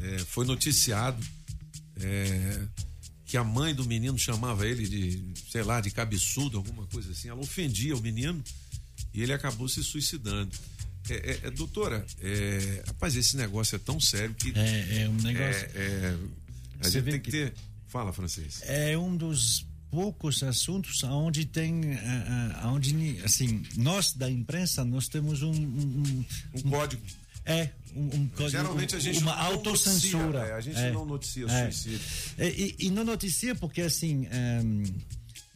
É, 0.02 0.20
foi 0.20 0.46
noticiado 0.46 1.22
é, 2.02 2.68
que 3.26 3.38
a 3.38 3.44
mãe 3.44 3.74
do 3.76 3.86
menino 3.86 4.18
chamava 4.18 4.66
ele 4.68 4.88
de, 4.88 5.22
sei 5.52 5.64
lá, 5.64 5.80
de 5.82 5.92
cabeçudo, 5.92 6.58
alguma 6.58 6.86
coisa 6.88 7.12
assim. 7.12 7.30
Ela 7.30 7.40
ofendia 7.40 7.96
o 7.96 8.02
menino 8.02 8.44
e 9.14 9.22
ele 9.22 9.34
acabou 9.34 9.68
se 9.70 9.84
suicidando. 9.84 10.52
É, 11.10 11.14
é, 11.14 11.40
é, 11.48 11.52
doutora, 11.52 12.06
é, 12.22 12.84
rapaz, 12.88 13.16
esse 13.16 13.36
negócio 13.38 13.76
é 13.76 13.80
tão 13.80 14.00
sério 14.00 14.34
que. 14.36 14.52
É, 14.58 15.04
é 15.04 15.10
um 15.10 15.14
negócio- 15.22 15.68
É, 15.76 15.80
é, 15.80 16.18
a 16.80 16.84
Você 16.84 16.92
gente 17.02 17.04
tem 17.12 17.20
que 17.20 17.32
que- 17.32 17.32
ter. 17.32 17.54
Fala, 17.88 18.14
francês. 18.14 18.62
É 18.66 18.96
um 18.98 19.16
dos 19.18 19.66
poucos 19.90 20.44
assuntos 20.44 21.04
onde 21.04 21.44
tem, 21.46 21.82
onde 22.66 22.94
ni- 22.94 23.20
assim, 23.22 23.64
nós 23.76 24.14
da 24.14 24.30
imprensa 24.30 24.86
nós 24.86 25.08
temos 25.08 25.42
um 25.42 25.52
um, 25.52 26.26
um 26.54 26.62
código. 26.70 27.02
É, 27.46 27.70
um, 27.96 28.30
um. 28.40 28.50
Geralmente 28.50 28.96
a 28.96 29.00
gente 29.00 29.20
uma 29.20 29.36
não 29.36 29.42
autocensura. 29.42 30.40
noticia, 30.40 30.54
é, 30.54 30.54
a 30.54 30.62
gente 30.62 30.94
não 30.94 31.06
noticia 31.06 31.46
é. 31.48 31.72
suicídio. 31.72 32.00
É, 32.38 32.50
E, 32.50 32.76
e 32.80 32.90
não 32.92 33.04
noticia 33.04 33.56
porque 33.56 33.82
assim. 33.82 34.28
ehm, 34.32 34.84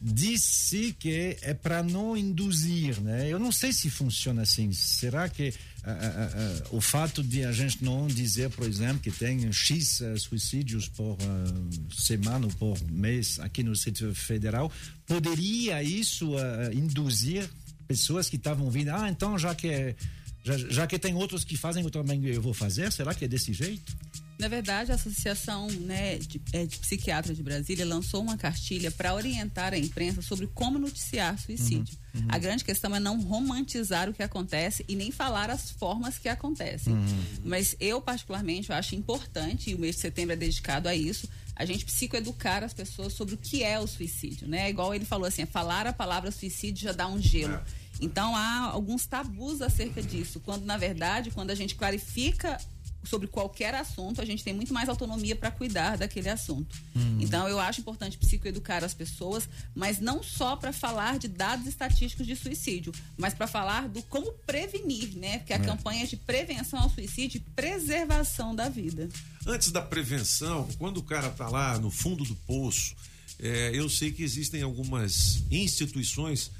disse 0.06 0.94
que 0.98 1.38
é 1.40 1.54
para 1.54 1.82
não 1.82 2.14
induzir, 2.14 3.00
né? 3.00 3.26
Eu 3.32 3.38
não 3.38 3.50
sei 3.50 3.72
se 3.72 3.88
funciona 3.88 4.42
assim. 4.42 4.70
Será 4.72 5.30
que 5.30 5.54
ah, 5.82 5.90
ah, 5.92 6.30
ah, 6.34 6.66
o 6.72 6.80
fato 6.80 7.22
de 7.22 7.42
a 7.44 7.52
gente 7.52 7.82
não 7.82 8.06
dizer, 8.06 8.50
por 8.50 8.66
exemplo, 8.68 8.98
que 8.98 9.10
tem 9.10 9.50
X 9.50 10.02
eh, 10.02 10.14
suicídios 10.18 10.88
por 10.88 11.16
ah, 11.22 11.94
semana 11.96 12.44
ou 12.46 12.52
por 12.52 12.78
mês 12.90 13.38
aqui 13.40 13.62
no 13.62 13.72
Distrito 13.72 14.14
Federal, 14.14 14.70
poderia 15.06 15.82
isso 15.82 16.36
ah, 16.36 16.74
induzir 16.74 17.48
pessoas 17.88 18.28
que 18.28 18.36
estavam 18.36 18.70
vindo, 18.70 18.90
ah, 18.90 19.08
então 19.08 19.38
já 19.38 19.54
que 19.54 19.68
é- 19.68 19.96
já, 20.44 20.58
já 20.58 20.86
que 20.86 20.98
tem 20.98 21.14
outros 21.14 21.42
que 21.42 21.56
fazem, 21.56 21.82
eu 21.82 21.90
também 21.90 22.22
eu 22.26 22.42
vou 22.42 22.52
fazer. 22.52 22.92
Será 22.92 23.14
que 23.14 23.24
é 23.24 23.28
desse 23.28 23.52
jeito? 23.52 23.96
Na 24.38 24.48
verdade, 24.48 24.92
a 24.92 24.96
Associação 24.96 25.68
né, 25.68 26.18
de, 26.18 26.42
é, 26.52 26.66
de 26.66 26.76
Psiquiatras 26.78 27.36
de 27.36 27.42
Brasília 27.42 27.86
lançou 27.86 28.20
uma 28.20 28.36
cartilha 28.36 28.90
para 28.90 29.14
orientar 29.14 29.72
a 29.72 29.78
imprensa 29.78 30.20
sobre 30.20 30.46
como 30.48 30.78
noticiar 30.78 31.38
suicídio. 31.38 31.96
Uhum, 32.12 32.20
uhum. 32.20 32.26
A 32.28 32.38
grande 32.38 32.64
questão 32.64 32.94
é 32.94 33.00
não 33.00 33.20
romantizar 33.22 34.10
o 34.10 34.12
que 34.12 34.22
acontece 34.22 34.84
e 34.86 34.96
nem 34.96 35.10
falar 35.10 35.50
as 35.50 35.70
formas 35.70 36.18
que 36.18 36.28
acontecem. 36.28 36.92
Uhum. 36.92 37.24
Mas 37.44 37.74
eu, 37.80 38.02
particularmente, 38.02 38.70
eu 38.70 38.76
acho 38.76 38.94
importante, 38.94 39.70
e 39.70 39.74
o 39.74 39.78
mês 39.78 39.94
de 39.94 40.02
setembro 40.02 40.32
é 40.34 40.36
dedicado 40.36 40.88
a 40.88 40.94
isso, 40.94 41.28
a 41.56 41.64
gente 41.64 41.84
psicoeducar 41.84 42.64
as 42.64 42.74
pessoas 42.74 43.12
sobre 43.12 43.36
o 43.36 43.38
que 43.38 43.62
é 43.62 43.78
o 43.78 43.86
suicídio, 43.86 44.48
né? 44.48 44.68
Igual 44.68 44.94
ele 44.94 45.04
falou 45.04 45.26
assim, 45.26 45.42
é 45.42 45.46
falar 45.46 45.86
a 45.86 45.92
palavra 45.92 46.32
suicídio 46.32 46.82
já 46.82 46.92
dá 46.92 47.06
um 47.06 47.22
gelo. 47.22 47.60
Então 48.00 48.34
há 48.34 48.60
alguns 48.70 49.06
tabus 49.06 49.62
acerca 49.62 50.02
disso, 50.02 50.40
quando 50.40 50.64
na 50.64 50.76
verdade, 50.76 51.30
quando 51.30 51.50
a 51.50 51.54
gente 51.54 51.74
clarifica 51.74 52.58
sobre 53.06 53.28
qualquer 53.28 53.74
assunto, 53.74 54.22
a 54.22 54.24
gente 54.24 54.42
tem 54.42 54.54
muito 54.54 54.72
mais 54.72 54.88
autonomia 54.88 55.36
para 55.36 55.50
cuidar 55.50 55.98
daquele 55.98 56.30
assunto. 56.30 56.74
Hum. 56.96 57.18
Então 57.20 57.46
eu 57.46 57.60
acho 57.60 57.80
importante 57.82 58.16
psicoeducar 58.16 58.82
as 58.82 58.94
pessoas, 58.94 59.46
mas 59.74 60.00
não 60.00 60.22
só 60.22 60.56
para 60.56 60.72
falar 60.72 61.18
de 61.18 61.28
dados 61.28 61.66
estatísticos 61.66 62.26
de 62.26 62.34
suicídio, 62.34 62.94
mas 63.18 63.34
para 63.34 63.46
falar 63.46 63.88
do 63.90 64.02
como 64.04 64.32
prevenir, 64.46 65.14
né? 65.16 65.38
Porque 65.40 65.52
a 65.52 65.56
É. 65.56 65.58
campanha 65.58 66.06
de 66.06 66.16
prevenção 66.16 66.78
ao 66.80 66.88
suicídio 66.88 67.36
e 67.36 67.40
preservação 67.54 68.54
da 68.54 68.70
vida. 68.70 69.06
Antes 69.46 69.70
da 69.70 69.82
prevenção, 69.82 70.66
quando 70.78 70.96
o 70.96 71.02
cara 71.02 71.28
tá 71.28 71.46
lá 71.50 71.78
no 71.78 71.90
fundo 71.90 72.24
do 72.24 72.34
poço, 72.34 72.94
é, 73.38 73.70
eu 73.74 73.90
sei 73.90 74.12
que 74.12 74.22
existem 74.22 74.62
algumas 74.62 75.42
instituições, 75.50 76.50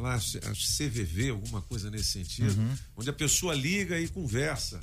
lá, 0.00 0.14
acho 0.14 0.38
CVV, 0.76 1.30
alguma 1.30 1.60
coisa 1.62 1.90
nesse 1.90 2.10
sentido, 2.12 2.58
Uhum. 2.60 2.76
onde 2.96 3.10
a 3.10 3.12
pessoa 3.12 3.54
liga 3.54 3.98
e 4.00 4.08
conversa 4.08 4.80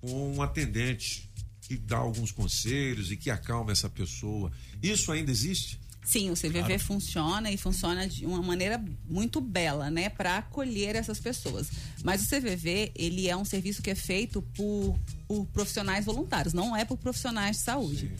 com 0.00 0.34
um 0.36 0.42
atendente 0.42 1.30
que 1.62 1.76
dá 1.76 1.96
alguns 1.98 2.32
conselhos 2.32 3.10
e 3.12 3.16
que 3.16 3.30
acalma 3.30 3.72
essa 3.72 3.88
pessoa. 3.88 4.50
Isso 4.82 5.12
ainda 5.12 5.30
existe? 5.30 5.80
Sim, 6.04 6.30
o 6.30 6.34
CVV 6.34 6.64
Claro. 6.64 6.78
funciona 6.80 7.50
e 7.52 7.56
funciona 7.56 8.08
de 8.08 8.26
uma 8.26 8.42
maneira 8.42 8.82
muito 9.08 9.40
bela, 9.40 9.88
né, 9.88 10.08
para 10.08 10.38
acolher 10.38 10.96
essas 10.96 11.20
pessoas. 11.20 11.68
Mas 12.02 12.24
o 12.24 12.26
CVV, 12.28 12.90
ele 12.96 13.28
é 13.28 13.36
um 13.36 13.44
serviço 13.44 13.80
que 13.80 13.90
é 13.90 13.94
feito 13.94 14.42
por, 14.42 14.98
por 15.28 15.46
profissionais 15.46 16.04
voluntários, 16.04 16.52
não 16.52 16.76
é 16.76 16.84
por 16.84 16.96
profissionais 16.96 17.58
de 17.58 17.62
saúde. 17.62 18.10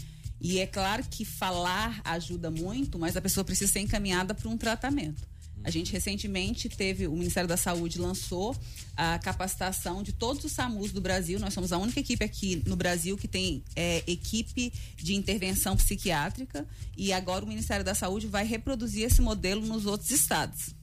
E 0.40 0.60
é 0.60 0.66
claro 0.66 1.04
que 1.10 1.24
falar 1.24 2.00
ajuda 2.04 2.50
muito, 2.52 2.98
mas 2.98 3.16
a 3.16 3.20
pessoa 3.20 3.44
precisa 3.44 3.72
ser 3.72 3.80
encaminhada 3.80 4.32
para 4.32 4.48
um 4.48 4.56
tratamento. 4.56 5.22
A 5.64 5.70
gente 5.70 5.92
recentemente 5.92 6.68
teve, 6.68 7.06
o 7.06 7.12
Ministério 7.12 7.48
da 7.48 7.56
Saúde 7.56 7.98
lançou 7.98 8.56
a 8.96 9.18
capacitação 9.18 10.02
de 10.02 10.12
todos 10.12 10.44
os 10.44 10.52
SAMUs 10.52 10.92
do 10.92 11.00
Brasil. 11.00 11.38
Nós 11.38 11.54
somos 11.54 11.72
a 11.72 11.78
única 11.78 12.00
equipe 12.00 12.24
aqui 12.24 12.62
no 12.66 12.76
Brasil 12.76 13.16
que 13.16 13.28
tem 13.28 13.62
é, 13.76 14.02
equipe 14.06 14.72
de 14.96 15.14
intervenção 15.14 15.76
psiquiátrica 15.76 16.66
e 16.96 17.12
agora 17.12 17.44
o 17.44 17.48
Ministério 17.48 17.84
da 17.84 17.94
Saúde 17.94 18.26
vai 18.26 18.44
reproduzir 18.44 19.04
esse 19.04 19.20
modelo 19.20 19.64
nos 19.64 19.86
outros 19.86 20.10
estados. 20.10 20.74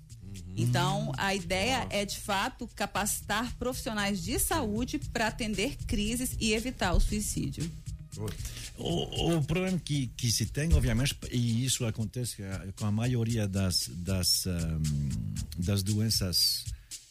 Então, 0.56 1.11
a 1.18 1.34
ideia 1.34 1.88
é 1.89 2.03
de 2.03 2.18
fato 2.18 2.68
capacitar 2.76 3.56
profissionais 3.57 4.22
de 4.22 4.38
saúde 4.39 4.99
para 4.99 5.27
atender 5.27 5.77
crises 5.88 6.35
e 6.39 6.53
evitar 6.53 6.93
o 6.93 6.99
suicídio. 6.99 7.69
O, 8.77 9.36
o 9.36 9.44
problema 9.44 9.77
que, 9.80 10.07
que 10.07 10.31
se 10.31 10.45
tem, 10.45 10.73
obviamente, 10.73 11.15
e 11.31 11.65
isso 11.65 11.86
acontece 11.86 12.38
com 12.76 12.86
a 12.86 12.91
maioria 12.91 13.48
das, 13.48 13.90
das, 13.94 14.48
ahm, 14.48 14.81
das 15.57 15.84
doenças 15.84 16.64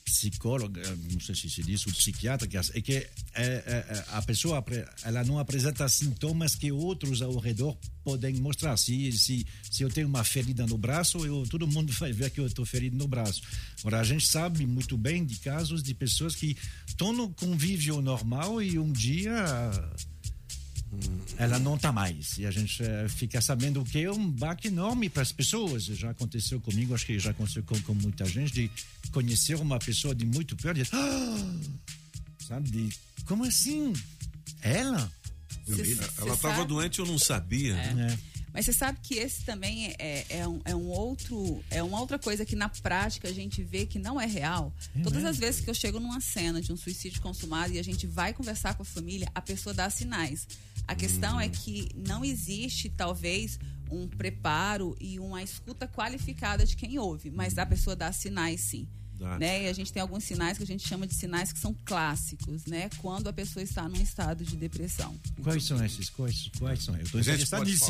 psicólogas, 0.09 0.89
não 1.13 1.21
sei 1.21 1.35
se 1.35 1.51
se 1.51 1.63
diz, 1.63 1.87
ou 1.87 1.93
psiquiátricas, 1.93 2.73
é 2.75 2.81
que 2.81 2.95
eh, 2.95 3.09
eh, 3.35 4.05
a 4.13 4.23
pessoa 4.23 4.65
ela 5.05 5.23
não 5.23 5.39
apresenta 5.39 5.87
sintomas 5.89 6.55
que 6.55 6.73
outros 6.73 7.21
ao 7.21 7.37
redor 7.39 7.77
podem 8.03 8.35
mostrar. 8.37 8.77
Se, 8.79 9.13
se, 9.13 9.47
se 9.71 9.83
eu 9.83 9.91
tenho 9.91 10.09
uma 10.09 10.25
ferida 10.25 10.67
no 10.67 10.79
braço, 10.79 11.25
eu, 11.27 11.47
todo 11.49 11.67
mundo 11.67 11.93
vai 11.93 12.13
ver 12.13 12.31
que 12.31 12.41
eu 12.41 12.47
estou 12.47 12.65
ferido 12.65 12.97
no 12.97 13.07
braço. 13.07 13.43
Agora, 13.81 14.01
a 14.01 14.05
gente 14.05 14.27
sabe 14.27 14.67
muito 14.67 14.97
bem 14.97 15.25
de 15.25 15.39
casos 15.41 15.83
de 15.83 15.95
pessoas 15.95 16.35
que 16.35 16.57
estão 16.87 17.13
no 17.13 17.29
convívio 17.29 18.01
normal 18.01 18.63
e 18.63 18.79
um 18.79 18.91
dia 18.91 19.71
ela 21.37 21.59
não 21.59 21.77
está 21.77 21.93
mais. 21.93 22.39
E 22.39 22.47
a 22.47 22.51
gente 22.51 22.83
eh, 22.83 23.09
fica 23.09 23.41
sabendo 23.41 23.85
que 23.85 24.03
é 24.03 24.11
um 24.11 24.31
baque 24.31 24.69
enorme 24.69 25.09
para 25.09 25.23
as 25.23 25.33
pessoas. 25.33 25.85
Já 25.85 26.11
aconteceu 26.11 26.61
comigo, 26.61 26.95
acho 26.95 27.07
que 27.07 27.19
já 27.19 27.31
aconteceu 27.31 27.63
com, 27.63 27.81
com 27.83 27.95
muita 27.95 28.25
gente, 28.25 28.53
de 28.53 28.71
conhecer 29.11 29.55
uma 29.57 29.79
pessoa 29.79 30.15
de 30.15 30.27
muito 30.27 30.57
perto 30.57 30.79
e 30.79 30.83
dizer, 30.83 30.97
ah! 30.97 31.57
sabe, 32.47 32.71
de, 32.71 32.89
como 33.25 33.45
assim? 33.45 33.93
Ela? 34.63 35.11
Ela 36.19 36.35
estava 36.35 36.65
doente, 36.65 36.99
eu 36.99 37.07
não 37.07 37.19
sabia. 37.19 37.75
É. 37.75 38.19
Mas 38.59 38.67
você 38.67 38.73
sabe 38.73 38.99
que 39.01 39.15
esse 39.15 39.45
também 39.45 39.95
é, 40.01 40.27
é, 40.29 40.49
um, 40.49 40.61
é 40.65 40.75
um 40.75 40.89
outro, 40.89 41.63
é 41.71 41.81
uma 41.81 42.01
outra 42.01 42.19
coisa 42.19 42.45
que 42.45 42.57
na 42.57 42.69
prática 42.69 43.29
a 43.29 43.33
gente 43.33 43.63
vê 43.63 43.87
que 43.87 44.01
não 44.01 44.21
é 44.21 44.27
real. 44.27 44.75
É 44.97 44.99
Todas 44.99 45.23
mesmo? 45.23 45.29
as 45.29 45.39
vezes 45.39 45.61
que 45.61 45.71
eu 45.71 45.75
chego 45.75 46.01
numa 46.01 46.21
cena 46.21 46.61
de 46.61 46.73
um 46.73 46.77
suicídio 46.77 47.23
consumado 47.23 47.73
e 47.73 47.79
a 47.79 47.85
gente 47.85 48.05
vai 48.05 48.33
conversar 48.33 48.75
com 48.75 48.83
a 48.83 48.85
família, 48.85 49.31
a 49.33 49.41
pessoa 49.41 49.73
dá 49.73 49.89
sinais. 49.89 50.49
A 50.89 50.97
questão 50.97 51.41
é 51.41 51.49
que 51.49 51.89
não 51.95 52.25
existe, 52.25 52.89
talvez, 52.89 53.61
um 53.93 54.09
preparo 54.09 54.97
e 55.01 55.21
uma 55.21 55.41
escuta 55.41 55.87
qualificada 55.87 56.67
de 56.67 56.75
quem 56.75 56.99
ouve, 56.99 57.31
mas 57.31 57.59
a 57.59 57.65
pessoa 57.65 57.95
dá 57.95 58.11
sinais 58.11 58.61
sim. 58.63 58.89
Né? 59.39 59.65
E 59.65 59.69
a 59.69 59.73
gente 59.73 59.93
tem 59.93 60.01
alguns 60.01 60.25
sinais 60.25 60.57
que 60.57 60.65
a 60.65 60.67
gente 60.67 60.87
chama 60.87 61.07
de 61.07 61.15
sinais 61.15 61.53
que 61.53 61.59
são 61.59 61.75
clássicos, 61.85 62.67
né? 62.67 62.89
Quando 62.99 63.29
a 63.29 63.33
pessoa 63.33 63.63
está 63.63 63.89
num 63.89 64.01
estado 64.01 64.45
de 64.45 64.57
depressão. 64.57 65.15
Quais 65.43 65.65
são 65.65 65.85
esses? 65.85 66.09
Quais, 66.11 66.51
quais 66.59 66.83
são? 66.85 66.97
Eu 66.97 67.03
estou 67.03 67.21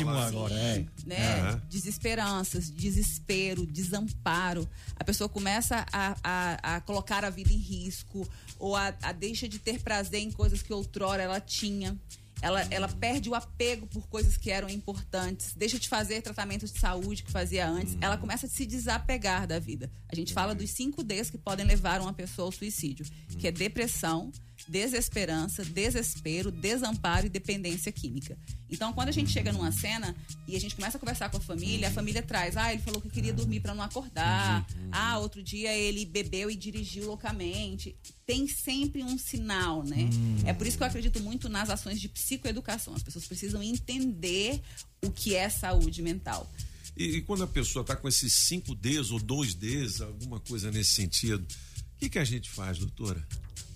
falar 0.05 0.27
agora. 0.27 0.55
É. 0.55 0.85
né? 1.05 1.39
Aham. 1.39 1.61
Desesperanças, 1.69 2.69
desespero, 2.69 3.65
desamparo. 3.65 4.67
A 4.95 5.03
pessoa 5.03 5.29
começa 5.29 5.85
a, 5.91 6.15
a, 6.23 6.75
a 6.75 6.81
colocar 6.81 7.23
a 7.23 7.29
vida 7.29 7.53
em 7.53 7.57
risco 7.57 8.27
ou 8.57 8.75
a, 8.75 8.93
a 9.01 9.11
deixa 9.11 9.47
de 9.47 9.59
ter 9.59 9.79
prazer 9.79 10.21
em 10.21 10.31
coisas 10.31 10.61
que 10.61 10.73
outrora 10.73 11.21
ela 11.21 11.39
tinha. 11.39 11.97
Ela, 12.41 12.65
ela 12.71 12.87
perde 12.87 13.29
o 13.29 13.35
apego 13.35 13.85
por 13.87 14.07
coisas 14.07 14.37
que 14.37 14.49
eram 14.49 14.69
importantes, 14.69 15.53
deixa 15.55 15.77
de 15.77 15.89
fazer 15.89 16.21
tratamentos 16.21 16.71
de 16.71 16.79
saúde 16.79 17.23
que 17.23 17.31
fazia 17.31 17.67
antes, 17.67 17.97
ela 17.99 18.17
começa 18.17 18.45
a 18.45 18.49
se 18.49 18.65
desapegar 18.65 19.45
da 19.45 19.59
vida. 19.59 19.91
A 20.07 20.15
gente 20.15 20.33
fala 20.33 20.55
dos 20.55 20.69
cinco 20.71 21.03
Ds 21.03 21.29
que 21.29 21.37
podem 21.37 21.65
levar 21.65 22.01
uma 22.01 22.13
pessoa 22.13 22.47
ao 22.47 22.51
suicídio, 22.51 23.05
que 23.37 23.47
é 23.47 23.51
depressão, 23.51 24.31
desesperança, 24.67 25.63
desespero, 25.63 26.51
desamparo 26.51 27.25
e 27.25 27.29
dependência 27.29 27.91
química. 27.91 28.37
Então, 28.69 28.93
quando 28.93 29.09
a 29.09 29.11
gente 29.11 29.31
chega 29.31 29.51
numa 29.51 29.71
cena 29.71 30.15
e 30.47 30.55
a 30.55 30.59
gente 30.59 30.75
começa 30.75 30.97
a 30.97 30.99
conversar 30.99 31.29
com 31.29 31.37
a 31.37 31.39
família, 31.39 31.87
a 31.87 31.91
família 31.91 32.21
traz: 32.21 32.55
ah, 32.55 32.71
ele 32.71 32.81
falou 32.81 33.01
que 33.01 33.09
queria 33.09 33.33
dormir 33.33 33.59
para 33.59 33.73
não 33.73 33.83
acordar. 33.83 34.65
Ah, 34.91 35.17
outro 35.17 35.41
dia 35.41 35.75
ele 35.75 36.05
bebeu 36.05 36.51
e 36.51 36.55
dirigiu 36.55 37.07
loucamente. 37.07 37.95
Tem 38.25 38.47
sempre 38.47 39.03
um 39.03 39.17
sinal, 39.17 39.83
né? 39.83 40.09
É 40.45 40.53
por 40.53 40.67
isso 40.67 40.77
que 40.77 40.83
eu 40.83 40.87
acredito 40.87 41.19
muito 41.19 41.49
nas 41.49 41.69
ações 41.69 41.99
de 41.99 42.07
psicoeducação. 42.07 42.93
As 42.93 43.03
pessoas 43.03 43.25
precisam 43.25 43.63
entender 43.63 44.61
o 45.03 45.09
que 45.09 45.35
é 45.35 45.49
saúde 45.49 46.01
mental. 46.01 46.49
E, 46.95 47.17
e 47.17 47.21
quando 47.21 47.43
a 47.43 47.47
pessoa 47.47 47.81
está 47.81 47.95
com 47.95 48.07
esses 48.07 48.33
cinco 48.33 48.75
Ds 48.75 49.11
ou 49.11 49.19
dois 49.19 49.55
Ds, 49.55 50.01
alguma 50.01 50.39
coisa 50.39 50.69
nesse 50.69 50.93
sentido, 50.93 51.41
o 51.41 51.99
que, 51.99 52.09
que 52.09 52.19
a 52.19 52.25
gente 52.25 52.49
faz, 52.49 52.77
doutora? 52.77 53.25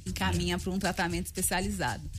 Encaminha 0.05 0.57
para 0.59 0.71
um 0.71 0.79
tratamento 0.79 1.27
especializado. 1.27 2.09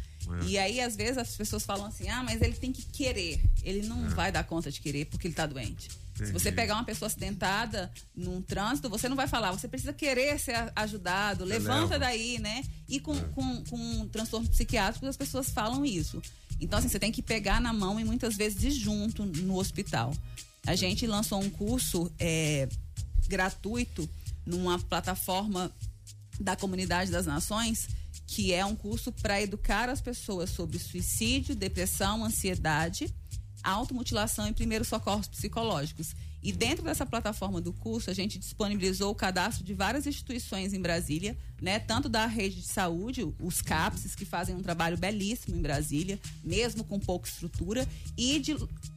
É. 0.42 0.44
E 0.46 0.58
aí, 0.58 0.80
às 0.80 0.96
vezes, 0.96 1.18
as 1.18 1.36
pessoas 1.36 1.64
falam 1.64 1.86
assim: 1.86 2.08
ah, 2.08 2.22
mas 2.22 2.40
ele 2.40 2.54
tem 2.54 2.72
que 2.72 2.82
querer. 2.82 3.40
Ele 3.62 3.86
não 3.86 4.06
É. 4.06 4.08
vai 4.10 4.32
dar 4.32 4.44
conta 4.44 4.70
de 4.70 4.80
querer 4.80 5.04
porque 5.06 5.26
ele 5.26 5.32
está 5.32 5.46
doente. 5.46 5.88
Se 6.14 6.26
você 6.30 6.48
Entendi. 6.48 6.52
pegar 6.56 6.74
uma 6.74 6.84
pessoa 6.84 7.08
acidentada 7.08 7.90
num 8.14 8.40
trânsito, 8.40 8.88
você 8.88 9.08
não 9.08 9.16
vai 9.16 9.26
falar, 9.26 9.50
você 9.50 9.66
precisa 9.66 9.92
querer 9.92 10.38
ser 10.38 10.54
ajudado, 10.76 11.44
levanta 11.44 11.94
leva. 11.94 11.98
daí, 11.98 12.38
né? 12.38 12.62
E 12.88 12.98
É. 12.98 13.00
com, 13.00 13.18
com, 13.30 13.64
com 13.64 13.76
um 13.76 14.08
transtorno 14.08 14.48
psiquiátrico, 14.48 15.04
as 15.06 15.16
pessoas 15.16 15.50
falam 15.50 15.84
isso. 15.84 16.22
Então, 16.60 16.78
assim, 16.78 16.88
você 16.88 17.00
tem 17.00 17.10
que 17.10 17.20
pegar 17.20 17.60
na 17.60 17.72
mão 17.72 17.98
e 17.98 18.04
muitas 18.04 18.36
vezes 18.36 18.62
ir 18.62 18.70
junto 18.70 19.26
no 19.26 19.58
hospital. 19.58 20.14
A 20.64 20.76
gente 20.76 21.04
lançou 21.04 21.42
um 21.42 21.50
curso 21.50 22.10
é, 22.18 22.68
gratuito 23.28 24.08
numa 24.46 24.78
plataforma 24.78 25.70
da 26.40 26.56
Comunidade 26.56 27.10
das 27.10 27.26
Nações, 27.26 27.88
que 28.26 28.52
é 28.52 28.64
um 28.64 28.74
curso 28.74 29.12
para 29.12 29.40
educar 29.40 29.88
as 29.88 30.00
pessoas 30.00 30.50
sobre 30.50 30.78
suicídio, 30.78 31.54
depressão, 31.54 32.24
ansiedade, 32.24 33.12
automutilação 33.62 34.46
e 34.46 34.52
primeiros 34.52 34.88
socorros 34.88 35.26
psicológicos. 35.26 36.14
E 36.42 36.52
dentro 36.52 36.84
dessa 36.84 37.06
plataforma 37.06 37.58
do 37.58 37.72
curso, 37.72 38.10
a 38.10 38.12
gente 38.12 38.38
disponibilizou 38.38 39.10
o 39.10 39.14
cadastro 39.14 39.64
de 39.64 39.72
várias 39.72 40.06
instituições 40.06 40.74
em 40.74 40.80
Brasília, 40.80 41.34
né? 41.60 41.78
Tanto 41.78 42.06
da 42.06 42.26
rede 42.26 42.56
de 42.56 42.68
saúde, 42.68 43.26
os 43.40 43.62
CAPS, 43.62 44.14
que 44.14 44.26
fazem 44.26 44.54
um 44.54 44.62
trabalho 44.62 44.98
belíssimo 44.98 45.56
em 45.56 45.62
Brasília, 45.62 46.20
mesmo 46.44 46.84
com 46.84 47.00
pouca 47.00 47.26
estrutura, 47.26 47.88
e 48.14 48.38
de 48.38 48.54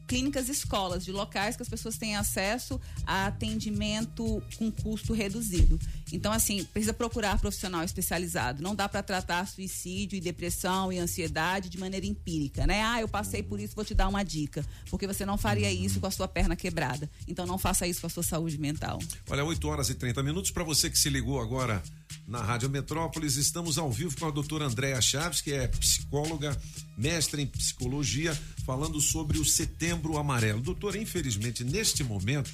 clínicas 0.08 0.48
escolas, 0.48 1.04
de 1.04 1.12
locais 1.12 1.56
que 1.56 1.62
as 1.62 1.70
pessoas 1.70 1.98
têm 1.98 2.16
acesso 2.16 2.80
a 3.06 3.28
atendimento 3.28 4.42
com 4.58 4.72
custo 4.72 5.14
reduzido. 5.14 5.78
Então, 6.12 6.32
assim, 6.32 6.64
precisa 6.64 6.94
procurar 6.94 7.40
profissional 7.40 7.84
especializado. 7.84 8.64
Não 8.64 8.74
dá 8.74 8.88
para 8.88 9.04
tratar 9.04 9.46
suicídio 9.46 10.16
e 10.16 10.22
depressão 10.22 10.92
e 10.92 10.98
ansiedade 10.98 11.70
de 11.70 11.78
maneira 11.78 12.06
empírica, 12.06 12.66
né? 12.66 12.82
Ah, 12.82 13.02
eu 13.02 13.08
passei 13.08 13.44
por 13.44 13.60
isso, 13.60 13.76
vou 13.76 13.84
te 13.84 13.94
dar 13.94 14.08
uma 14.08 14.24
dica. 14.24 14.66
Porque 14.90 15.06
você 15.06 15.26
não 15.26 15.38
faria 15.38 15.72
isso 15.72 16.00
com 16.00 16.08
a 16.08 16.12
sua 16.12 16.28
perna 16.28 16.56
quebrada. 16.56 17.10
Então, 17.28 17.46
não 17.46 17.58
faça 17.58 17.86
isso 17.86 18.00
com 18.00 18.08
a 18.08 18.10
sua 18.10 18.24
saúde 18.24 18.58
mental. 18.58 19.00
Olha, 19.30 19.44
8 19.44 19.68
horas 19.68 19.90
e 19.90 19.96
30 19.96 20.24
minutos. 20.24 20.52
Para 20.52 20.64
você 20.64 20.90
que 20.90 20.98
se 20.98 21.10
ligou 21.10 21.42
agora 21.42 21.84
na 22.28 22.42
Rádio 22.42 22.70
Metrópolis, 22.70 23.36
estamos 23.38 23.78
ao 23.78 23.92
vivo 23.92 24.18
com 24.20 24.28
a 24.28 24.32
doutora 24.32 24.66
Andréa 24.66 25.02
Chaves, 25.02 25.42
que 25.42 25.54
é 25.54 25.68
psicóloga, 25.68 26.60
mestre 26.98 27.42
em 27.42 27.48
psicologia, 27.48 28.38
falando 28.66 29.00
sobre 29.00 29.38
o 29.38 29.46
setembro 29.46 30.18
amarelo. 30.18 30.62
Doutora, 30.62 30.98
infelizmente, 30.98 31.64
neste 31.64 32.04
momento, 32.04 32.52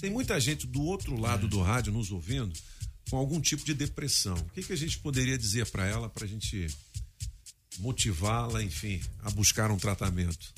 tem 0.00 0.10
muita 0.10 0.38
gente 0.38 0.66
do 0.66 0.82
outro 0.82 1.18
lado 1.18 1.48
do 1.48 1.60
rádio 1.60 1.92
nos 1.92 2.10
ouvindo 2.10 2.52
com 3.10 3.16
algum 3.16 3.40
tipo 3.40 3.64
de 3.64 3.74
depressão. 3.74 4.36
O 4.36 4.50
que, 4.50 4.62
que 4.62 4.72
a 4.72 4.76
gente 4.76 4.98
poderia 4.98 5.38
dizer 5.38 5.66
para 5.66 5.86
ela 5.86 6.08
para 6.08 6.24
a 6.24 6.28
gente 6.28 6.66
motivá-la, 7.78 8.62
enfim, 8.62 9.00
a 9.22 9.30
buscar 9.30 9.70
um 9.70 9.76
tratamento? 9.76 10.52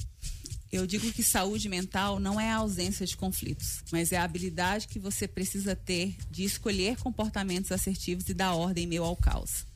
Eu 0.71 0.87
digo 0.87 1.11
que 1.13 1.23
saúde 1.23 1.67
mental 1.69 2.21
não 2.21 2.39
é 2.39 2.51
a 2.51 2.57
ausência 2.57 3.07
de 3.07 3.17
conflitos, 3.17 3.83
mas 3.91 4.13
é 4.13 4.19
a 4.19 4.25
habilidade 4.25 4.87
que 4.87 4.99
você 4.99 5.27
precisa 5.27 5.75
ter 5.75 6.15
de 6.31 6.45
escolher 6.45 6.99
comportamentos 6.99 7.73
assertivos 7.73 8.29
e 8.29 8.35
dar 8.35 8.55
ordem 8.55 8.85
em 8.85 8.87
meio 8.87 9.05
ao 9.05 9.17
caos. 9.17 9.67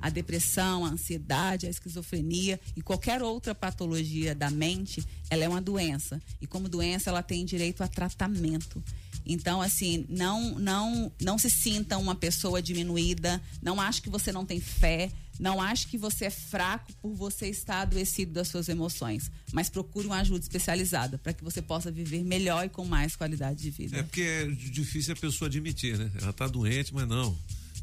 A 0.00 0.10
depressão, 0.10 0.84
a 0.84 0.88
ansiedade, 0.88 1.68
a 1.68 1.70
esquizofrenia 1.70 2.58
e 2.76 2.82
qualquer 2.82 3.22
outra 3.22 3.54
patologia 3.54 4.34
da 4.34 4.50
mente, 4.50 5.04
ela 5.30 5.44
é 5.44 5.48
uma 5.48 5.60
doença. 5.60 6.20
E 6.40 6.46
como 6.46 6.68
doença, 6.68 7.08
ela 7.08 7.22
tem 7.22 7.44
direito 7.44 7.84
a 7.84 7.88
tratamento. 7.88 8.82
Então, 9.24 9.62
assim, 9.62 10.04
não, 10.08 10.58
não, 10.58 11.12
não 11.20 11.38
se 11.38 11.48
sinta 11.48 11.98
uma 11.98 12.16
pessoa 12.16 12.60
diminuída, 12.60 13.40
não 13.62 13.80
ache 13.80 14.02
que 14.02 14.10
você 14.10 14.32
não 14.32 14.44
tem 14.44 14.60
fé, 14.60 15.08
não 15.38 15.60
ache 15.60 15.86
que 15.86 15.98
você 15.98 16.26
é 16.26 16.30
fraco 16.30 16.92
por 17.00 17.14
você 17.14 17.48
estar 17.48 17.82
adoecido 17.82 18.32
das 18.32 18.48
suas 18.48 18.68
emoções, 18.68 19.30
mas 19.52 19.68
procure 19.68 20.06
uma 20.06 20.18
ajuda 20.18 20.40
especializada 20.40 21.18
para 21.18 21.32
que 21.32 21.42
você 21.42 21.62
possa 21.62 21.90
viver 21.90 22.22
melhor 22.22 22.64
e 22.64 22.68
com 22.68 22.84
mais 22.84 23.16
qualidade 23.16 23.62
de 23.62 23.70
vida. 23.70 23.98
É 23.98 24.02
porque 24.02 24.22
é 24.22 24.46
difícil 24.46 25.12
a 25.12 25.16
pessoa 25.16 25.48
admitir, 25.48 25.98
né? 25.98 26.10
Ela 26.20 26.30
está 26.30 26.46
doente, 26.46 26.92
mas 26.94 27.08
não. 27.08 27.36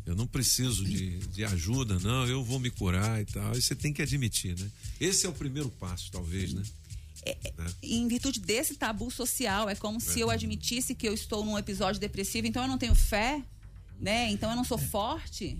Eu 0.06 0.16
não 0.16 0.26
preciso 0.26 0.84
de, 0.86 1.20
de 1.20 1.46
ajuda, 1.46 2.00
não, 2.00 2.26
eu 2.26 2.44
vou 2.44 2.60
me 2.60 2.72
curar 2.72 3.22
e 3.22 3.26
tal. 3.26 3.56
E 3.56 3.62
você 3.62 3.76
tem 3.76 3.94
que 3.94 4.02
admitir, 4.02 4.58
né? 4.58 4.68
Esse 5.00 5.26
é 5.26 5.30
o 5.30 5.34
primeiro 5.34 5.70
passo, 5.70 6.10
talvez, 6.12 6.54
né? 6.54 6.64
É, 7.26 7.38
é, 7.44 7.54
em 7.84 8.08
virtude 8.08 8.40
desse 8.40 8.76
tabu 8.76 9.12
social, 9.12 9.70
é 9.70 9.76
como 9.76 10.00
se 10.00 10.20
eu 10.20 10.30
admitisse 10.30 10.96
que 10.96 11.08
eu 11.08 11.14
estou 11.14 11.44
num 11.46 11.58
episódio 11.58 12.00
depressivo, 12.00 12.48
então 12.48 12.64
eu 12.64 12.68
não 12.68 12.78
tenho 12.78 12.96
fé, 12.96 13.44
né? 14.00 14.32
Então 14.32 14.50
eu 14.50 14.56
não 14.56 14.64
sou 14.64 14.78
forte. 14.78 15.58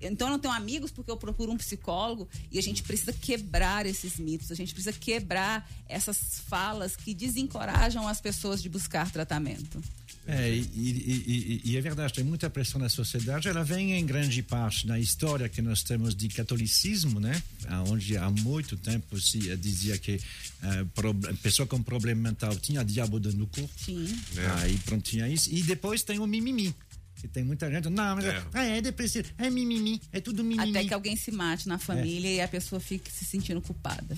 Então 0.00 0.28
eu 0.28 0.32
não 0.32 0.38
tenho 0.38 0.54
amigos 0.54 0.90
porque 0.90 1.10
eu 1.10 1.16
procuro 1.16 1.52
um 1.52 1.56
psicólogo 1.56 2.28
e 2.50 2.58
a 2.58 2.62
gente 2.62 2.82
precisa 2.82 3.12
quebrar 3.12 3.86
esses 3.86 4.18
mitos, 4.18 4.50
a 4.50 4.54
gente 4.54 4.72
precisa 4.72 4.96
quebrar 4.96 5.68
essas 5.88 6.40
falas 6.48 6.96
que 6.96 7.14
desencorajam 7.14 8.06
as 8.06 8.20
pessoas 8.20 8.62
de 8.62 8.68
buscar 8.68 9.10
tratamento. 9.10 9.82
É, 10.30 10.50
e, 10.50 10.60
e, 10.60 11.62
e, 11.64 11.70
e, 11.72 11.76
é 11.78 11.80
verdade, 11.80 12.12
tem 12.12 12.22
muita 12.22 12.50
pressão 12.50 12.78
na 12.78 12.90
sociedade. 12.90 13.48
Ela 13.48 13.64
vem 13.64 13.94
em 13.94 14.04
grande 14.04 14.42
parte 14.42 14.86
na 14.86 15.00
história 15.00 15.48
que 15.48 15.62
nós 15.62 15.82
temos 15.82 16.14
de 16.14 16.28
catolicismo, 16.28 17.18
né? 17.18 17.42
Onde 17.88 18.14
há 18.18 18.30
muito 18.30 18.76
tempo 18.76 19.18
se 19.18 19.56
dizia 19.56 19.96
que 19.96 20.16
uh, 20.16 21.36
pessoa 21.42 21.66
com 21.66 21.82
problema 21.82 22.20
mental 22.20 22.54
tinha 22.56 22.84
diabo 22.84 23.18
do 23.18 23.46
corpo. 23.46 23.70
Sim. 23.82 24.06
É. 24.36 24.46
Aí 24.60 24.78
pronto, 24.84 25.02
tinha 25.02 25.26
isso. 25.26 25.48
E 25.50 25.62
depois 25.62 26.02
tem 26.02 26.18
o 26.18 26.26
mimimi. 26.26 26.74
Que 27.20 27.26
tem 27.26 27.42
muita 27.42 27.68
gente, 27.70 27.88
não, 27.88 28.14
mas 28.14 28.24
é, 28.24 28.44
ah, 28.54 28.64
é 28.64 28.80
depressivo, 28.80 29.28
é 29.38 29.50
mimimi, 29.50 30.00
é 30.12 30.20
tudo 30.20 30.44
mimimi. 30.44 30.70
Até 30.70 30.86
que 30.86 30.94
alguém 30.94 31.16
se 31.16 31.32
mate 31.32 31.66
na 31.66 31.76
família 31.76 32.28
é. 32.28 32.34
e 32.34 32.40
a 32.40 32.46
pessoa 32.46 32.80
fique 32.80 33.10
se 33.10 33.24
sentindo 33.24 33.60
culpada. 33.60 34.16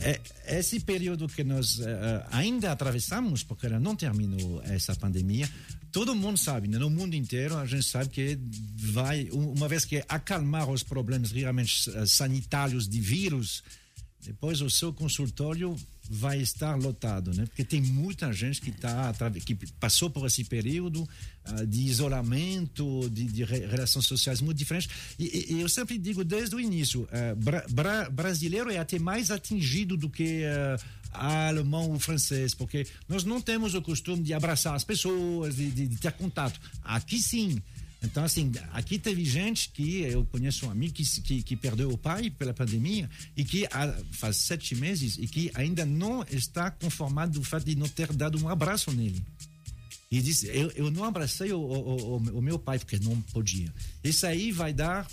É, 0.00 0.20
esse 0.58 0.80
período 0.80 1.28
que 1.28 1.44
nós 1.44 1.78
uh, 1.78 1.84
ainda 2.32 2.72
atravessamos, 2.72 3.44
porque 3.44 3.66
ela 3.66 3.78
não 3.78 3.94
terminou 3.94 4.60
essa 4.64 4.96
pandemia, 4.96 5.48
todo 5.92 6.14
mundo 6.14 6.38
sabe, 6.38 6.66
né? 6.66 6.76
no 6.76 6.90
mundo 6.90 7.14
inteiro 7.14 7.56
a 7.56 7.66
gente 7.66 7.84
sabe 7.84 8.08
que 8.08 8.36
vai, 8.92 9.28
uma 9.30 9.68
vez 9.68 9.84
que 9.84 10.02
acalmar 10.08 10.68
os 10.68 10.82
problemas 10.82 11.30
realmente 11.30 11.88
sanitários 12.08 12.88
de 12.88 13.00
vírus, 13.00 13.62
depois 14.24 14.60
o 14.60 14.68
seu 14.68 14.92
consultório 14.92 15.76
vai 16.12 16.40
estar 16.40 16.74
lotado, 16.74 17.32
né? 17.32 17.46
Porque 17.46 17.62
tem 17.62 17.80
muita 17.80 18.32
gente 18.32 18.60
que 18.60 18.72
tá 18.72 19.14
que 19.46 19.54
passou 19.78 20.10
por 20.10 20.26
esse 20.26 20.42
período 20.42 21.08
uh, 21.48 21.64
de 21.64 21.82
isolamento, 21.82 23.08
de, 23.10 23.24
de, 23.26 23.44
relações 23.44 24.06
sociais 24.06 24.40
muito 24.40 24.58
diferentes. 24.58 24.90
E, 25.16 25.54
e, 25.54 25.60
eu 25.60 25.68
sempre 25.68 25.96
digo 25.96 26.24
desde 26.24 26.56
o 26.56 26.60
início, 26.60 27.02
uh, 27.02 27.36
bra, 27.36 27.64
bra, 27.70 28.10
brasileiro 28.10 28.72
é 28.72 28.78
até 28.78 28.98
mais 28.98 29.30
atingido 29.30 29.96
do 29.96 30.10
que 30.10 30.42
uh, 30.42 30.84
alemão 31.12 31.90
ou 31.90 32.00
francês, 32.00 32.54
porque 32.54 32.88
nós 33.08 33.22
não 33.22 33.40
temos 33.40 33.74
o 33.74 33.80
costume 33.80 34.24
de 34.24 34.34
abraçar 34.34 34.74
as 34.74 34.82
pessoas, 34.82 35.54
de, 35.54 35.70
de, 35.70 35.86
de 35.86 35.96
ter 35.96 36.10
contato. 36.12 36.60
Aqui 36.82 37.22
sim. 37.22 37.62
Então, 38.02 38.24
assim, 38.24 38.50
aqui 38.72 38.98
teve 38.98 39.24
gente 39.24 39.70
que 39.70 40.00
eu 40.02 40.24
conheço 40.26 40.66
um 40.66 40.70
amigo 40.70 40.94
que, 40.94 41.04
que, 41.20 41.42
que 41.42 41.56
perdeu 41.56 41.90
o 41.90 41.98
pai 41.98 42.30
pela 42.30 42.54
pandemia 42.54 43.10
e 43.36 43.44
que 43.44 43.66
há, 43.66 43.94
faz 44.12 44.36
sete 44.36 44.74
meses 44.74 45.18
e 45.18 45.26
que 45.26 45.50
ainda 45.54 45.84
não 45.84 46.24
está 46.30 46.70
conformado 46.70 47.38
do 47.38 47.44
fato 47.44 47.64
de 47.64 47.74
não 47.74 47.88
ter 47.88 48.12
dado 48.12 48.42
um 48.42 48.48
abraço 48.48 48.90
nele. 48.90 49.22
E 50.10 50.20
disse: 50.20 50.46
Eu, 50.48 50.70
eu 50.72 50.90
não 50.90 51.04
abracei 51.04 51.52
o, 51.52 51.60
o, 51.60 52.16
o, 52.16 52.16
o 52.16 52.42
meu 52.42 52.58
pai 52.58 52.78
porque 52.78 52.98
não 52.98 53.20
podia. 53.20 53.72
Isso 54.02 54.26
aí 54.26 54.50
vai 54.50 54.72
dar 54.72 55.06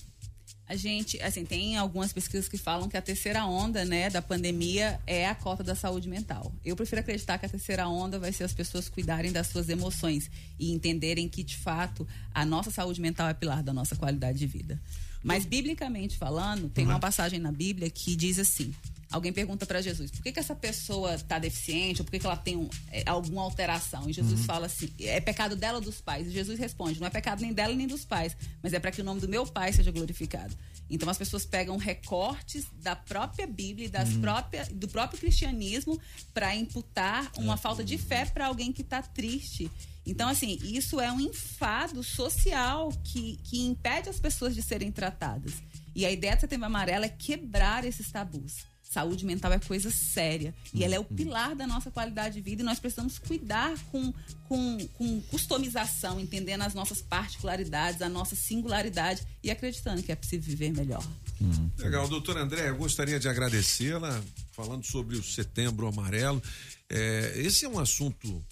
a 0.69 0.75
gente, 0.75 1.21
assim, 1.21 1.45
tem 1.45 1.77
algumas 1.77 2.11
pesquisas 2.11 2.49
que 2.49 2.57
falam 2.57 2.89
que 2.89 2.97
a 2.97 3.01
terceira 3.01 3.45
onda, 3.45 3.85
né, 3.85 4.09
da 4.09 4.21
pandemia 4.21 4.99
é 5.07 5.25
a 5.25 5.33
cota 5.33 5.63
da 5.63 5.75
saúde 5.75 6.09
mental. 6.09 6.51
Eu 6.63 6.75
prefiro 6.75 6.99
acreditar 6.99 7.37
que 7.37 7.45
a 7.45 7.49
terceira 7.49 7.87
onda 7.87 8.19
vai 8.19 8.33
ser 8.33 8.43
as 8.43 8.53
pessoas 8.53 8.89
cuidarem 8.89 9.31
das 9.31 9.47
suas 9.47 9.69
emoções 9.69 10.29
e 10.59 10.73
entenderem 10.73 11.29
que, 11.29 11.41
de 11.41 11.55
fato, 11.55 12.05
a 12.33 12.45
nossa 12.45 12.69
saúde 12.69 12.99
mental 12.99 13.29
é 13.29 13.33
pilar 13.33 13.63
da 13.63 13.71
nossa 13.71 13.95
qualidade 13.95 14.39
de 14.39 14.47
vida. 14.47 14.79
Mas, 15.23 15.45
biblicamente 15.45 16.17
falando, 16.17 16.69
tem 16.69 16.85
uma 16.85 16.95
uhum. 16.95 16.99
passagem 16.99 17.39
na 17.39 17.51
Bíblia 17.51 17.89
que 17.89 18.15
diz 18.15 18.37
assim: 18.37 18.73
Alguém 19.09 19.31
pergunta 19.31 19.65
para 19.65 19.81
Jesus, 19.81 20.11
por 20.11 20.21
que, 20.21 20.33
que 20.33 20.39
essa 20.39 20.53
pessoa 20.53 21.15
está 21.15 21.39
deficiente, 21.39 22.01
ou 22.01 22.05
por 22.05 22.11
que, 22.11 22.19
que 22.19 22.25
ela 22.25 22.35
tem 22.35 22.57
um, 22.57 22.69
é, 22.91 23.03
alguma 23.05 23.41
alteração? 23.41 24.09
E 24.09 24.13
Jesus 24.13 24.41
uhum. 24.41 24.45
fala 24.45 24.65
assim: 24.65 24.89
é 24.99 25.21
pecado 25.21 25.55
dela 25.55 25.77
ou 25.77 25.83
dos 25.83 26.01
pais? 26.01 26.27
E 26.27 26.31
Jesus 26.31 26.59
responde: 26.59 26.99
não 26.99 27.07
é 27.07 27.09
pecado 27.09 27.41
nem 27.41 27.53
dela 27.53 27.73
nem 27.73 27.87
dos 27.87 28.03
pais, 28.03 28.35
mas 28.61 28.73
é 28.73 28.79
para 28.79 28.91
que 28.91 28.99
o 28.99 29.03
nome 29.03 29.21
do 29.21 29.27
meu 29.27 29.45
pai 29.45 29.71
seja 29.71 29.91
glorificado. 29.91 30.53
Então 30.89 31.09
as 31.09 31.17
pessoas 31.17 31.45
pegam 31.45 31.77
recortes 31.77 32.65
da 32.81 32.95
própria 32.95 33.47
Bíblia, 33.47 33.89
das 33.89 34.09
uhum. 34.09 34.21
própria, 34.21 34.65
do 34.65 34.87
próprio 34.87 35.19
cristianismo, 35.19 35.99
para 36.33 36.55
imputar 36.55 37.31
uma 37.37 37.53
é. 37.53 37.57
falta 37.57 37.83
de 37.83 37.97
fé 37.97 38.25
para 38.25 38.47
alguém 38.47 38.73
que 38.73 38.81
está 38.81 39.01
triste. 39.01 39.71
Então, 40.05 40.29
assim, 40.29 40.57
isso 40.63 41.01
é 41.01 41.11
um 41.11 41.19
enfado 41.19 42.01
social 42.01 42.89
que, 43.03 43.37
que 43.43 43.59
impede 43.65 44.07
as 44.07 44.19
pessoas 44.19 44.55
de 44.55 44.61
serem 44.61 44.89
tratadas. 44.89 45.53
E 45.93 46.05
a 46.05 46.11
ideia 46.11 46.35
do 46.35 46.39
Setembro 46.39 46.65
Amarelo 46.65 47.03
é 47.03 47.09
quebrar 47.09 47.83
esses 47.83 48.09
tabus. 48.09 48.65
Saúde 48.89 49.25
mental 49.25 49.51
é 49.51 49.59
coisa 49.59 49.91
séria. 49.91 50.53
E 50.73 50.83
ela 50.83 50.95
é 50.95 50.99
o 50.99 51.01
uhum. 51.01 51.15
pilar 51.15 51.55
da 51.55 51.67
nossa 51.67 51.91
qualidade 51.91 52.35
de 52.35 52.41
vida 52.41 52.61
e 52.61 52.65
nós 52.65 52.79
precisamos 52.79 53.19
cuidar 53.19 53.77
com, 53.91 54.13
com, 54.47 54.77
com 54.93 55.21
customização, 55.23 56.19
entendendo 56.19 56.61
as 56.61 56.73
nossas 56.73 57.01
particularidades, 57.01 58.01
a 58.01 58.09
nossa 58.09 58.35
singularidade 58.35 59.21
e 59.43 59.51
acreditando 59.51 60.01
que 60.01 60.11
é 60.11 60.15
possível 60.15 60.45
viver 60.45 60.71
melhor. 60.71 61.03
Uhum. 61.39 61.69
Legal, 61.77 62.07
doutora 62.07 62.41
André, 62.41 62.69
eu 62.69 62.77
gostaria 62.77 63.19
de 63.19 63.27
agradecê-la 63.27 64.23
falando 64.53 64.85
sobre 64.85 65.17
o 65.17 65.23
Setembro 65.23 65.87
Amarelo. 65.87 66.41
É, 66.89 67.33
esse 67.35 67.65
é 67.65 67.69
um 67.69 67.79
assunto 67.79 68.43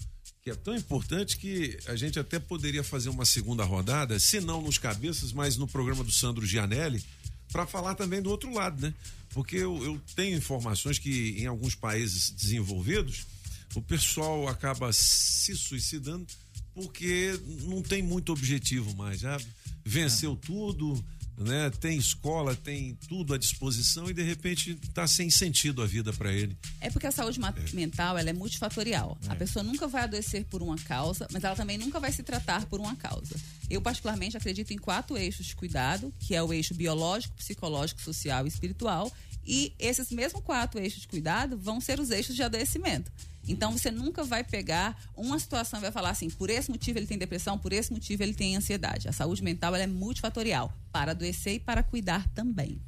que 0.42 0.50
é 0.50 0.54
tão 0.54 0.76
importante 0.76 1.38
que 1.38 1.76
a 1.88 1.96
gente 1.96 2.20
até 2.20 2.38
poderia 2.38 2.84
fazer 2.84 3.08
uma 3.08 3.24
segunda 3.24 3.64
rodada, 3.64 4.20
se 4.20 4.38
não 4.38 4.62
nos 4.62 4.78
cabeças, 4.78 5.32
mas 5.32 5.56
no 5.56 5.66
programa 5.66 6.04
do 6.04 6.12
Sandro 6.12 6.46
Gianelli, 6.46 7.04
para 7.50 7.66
falar 7.66 7.96
também 7.96 8.22
do 8.22 8.30
outro 8.30 8.52
lado, 8.52 8.80
né? 8.80 8.94
Porque 9.36 9.56
eu, 9.56 9.84
eu 9.84 10.00
tenho 10.14 10.34
informações 10.38 10.98
que 10.98 11.36
em 11.38 11.44
alguns 11.44 11.74
países 11.74 12.30
desenvolvidos 12.30 13.26
o 13.74 13.82
pessoal 13.82 14.48
acaba 14.48 14.90
se 14.94 15.54
suicidando 15.54 16.26
porque 16.72 17.38
não 17.64 17.82
tem 17.82 18.02
muito 18.02 18.32
objetivo 18.32 18.96
mais, 18.96 19.20
sabe? 19.20 19.44
Venceu 19.84 20.32
é. 20.32 20.46
tudo, 20.46 21.04
né? 21.38 21.68
Tem 21.80 21.98
escola, 21.98 22.54
tem 22.56 22.94
tudo 23.08 23.34
à 23.34 23.38
disposição 23.38 24.08
e 24.08 24.14
de 24.14 24.22
repente 24.22 24.78
está 24.82 25.06
sem 25.06 25.28
sentido 25.28 25.82
a 25.82 25.86
vida 25.86 26.12
para 26.14 26.32
ele. 26.32 26.56
É 26.80 26.88
porque 26.90 27.06
a 27.06 27.12
saúde 27.12 27.38
ma- 27.38 27.54
mental 27.74 28.16
ela 28.16 28.30
é 28.30 28.32
multifatorial. 28.32 29.18
A 29.28 29.34
É. 29.34 29.36
pessoa 29.36 29.62
nunca 29.62 29.86
vai 29.86 30.04
adoecer 30.04 30.46
por 30.46 30.62
uma 30.62 30.76
causa, 30.76 31.26
mas 31.30 31.44
ela 31.44 31.54
também 31.54 31.76
nunca 31.76 32.00
vai 32.00 32.10
se 32.10 32.22
tratar 32.22 32.64
por 32.66 32.80
uma 32.80 32.96
causa. 32.96 33.36
Eu, 33.68 33.82
particularmente, 33.82 34.36
acredito 34.36 34.70
em 34.72 34.78
quatro 34.78 35.16
eixos 35.18 35.44
de 35.46 35.56
cuidado, 35.56 36.12
que 36.20 36.34
é 36.34 36.42
o 36.42 36.52
eixo 36.52 36.72
biológico, 36.74 37.34
psicológico, 37.36 38.00
social 38.00 38.44
e 38.46 38.48
espiritual. 38.48 39.12
E 39.46 39.72
esses 39.78 40.10
mesmos 40.10 40.42
quatro 40.42 40.80
eixos 40.80 41.02
de 41.02 41.08
cuidado 41.08 41.56
vão 41.56 41.80
ser 41.80 42.00
os 42.00 42.10
eixos 42.10 42.34
de 42.34 42.42
adoecimento. 42.42 43.12
Então, 43.48 43.70
você 43.70 43.90
nunca 43.90 44.24
vai 44.24 44.42
pegar 44.42 45.00
uma 45.14 45.38
situação 45.38 45.78
e 45.78 45.82
vai 45.82 45.92
falar 45.92 46.10
assim, 46.10 46.28
por 46.28 46.50
esse 46.50 46.68
motivo 46.68 46.98
ele 46.98 47.06
tem 47.06 47.16
depressão, 47.16 47.56
por 47.56 47.72
esse 47.72 47.92
motivo 47.92 48.22
ele 48.22 48.34
tem 48.34 48.56
ansiedade. 48.56 49.08
A 49.08 49.12
saúde 49.12 49.42
mental 49.42 49.74
é 49.76 49.86
multifatorial, 49.86 50.72
para 50.90 51.12
adoecer 51.12 51.54
e 51.54 51.60
para 51.60 51.82
cuidar 51.82 52.26
também. 52.34 52.80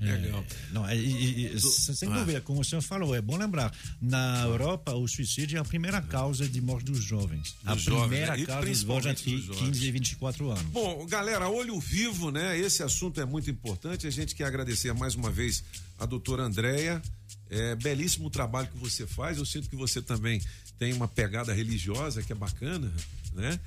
Legal. 0.00 0.44
Não, 0.72 0.92
e, 0.92 1.58
sem 1.60 2.08
Ah. 2.10 2.18
dúvida, 2.18 2.40
como 2.40 2.60
o 2.60 2.64
senhor 2.64 2.82
falou, 2.82 3.14
é 3.14 3.22
bom 3.22 3.36
lembrar, 3.36 3.72
na 4.02 4.42
Europa 4.42 4.92
o 4.92 5.06
suicídio 5.08 5.56
é 5.56 5.60
a 5.60 5.64
primeira 5.64 6.02
causa 6.02 6.46
de 6.48 6.60
morte 6.60 6.86
dos 6.86 7.02
jovens. 7.02 7.56
a 7.64 7.74
Dos 7.74 7.84
jovens, 7.84 8.08
primeira 8.08 8.36
né? 8.36 8.44
Causa 8.44 8.52
jovens 8.52 8.64
principalmente 8.84 9.20
entre 9.22 9.36
dos 9.36 9.44
jovens. 9.46 9.60
15 9.70 9.86
e 9.86 9.90
24 9.92 10.50
anos. 10.50 10.62
Bom, 10.64 11.06
galera, 11.06 11.48
olho 11.48 11.78
vivo, 11.80 12.30
né? 12.30 12.58
Esse 12.58 12.82
assunto 12.82 13.20
é 13.20 13.24
muito 13.24 13.50
importante. 13.50 14.06
A 14.06 14.10
gente 14.10 14.34
quer 14.34 14.44
agradecer 14.44 14.92
mais 14.92 15.14
uma 15.14 15.30
vez 15.30 15.62
a 15.98 16.04
doutora 16.06 16.42
Andréia. 16.42 17.00
É 17.48 17.74
belíssimo 17.76 18.26
o 18.26 18.30
trabalho 18.30 18.68
que 18.68 18.76
você 18.78 19.06
faz. 19.06 19.38
Eu 19.38 19.46
sinto 19.46 19.68
que 19.70 19.76
você 19.76 20.02
também 20.02 20.42
tem 20.78 20.92
uma 20.92 21.06
pegada 21.06 21.52
religiosa 21.54 22.22
que 22.22 22.32
é 22.32 22.34
bacana, 22.34 22.92
né? 23.32 23.58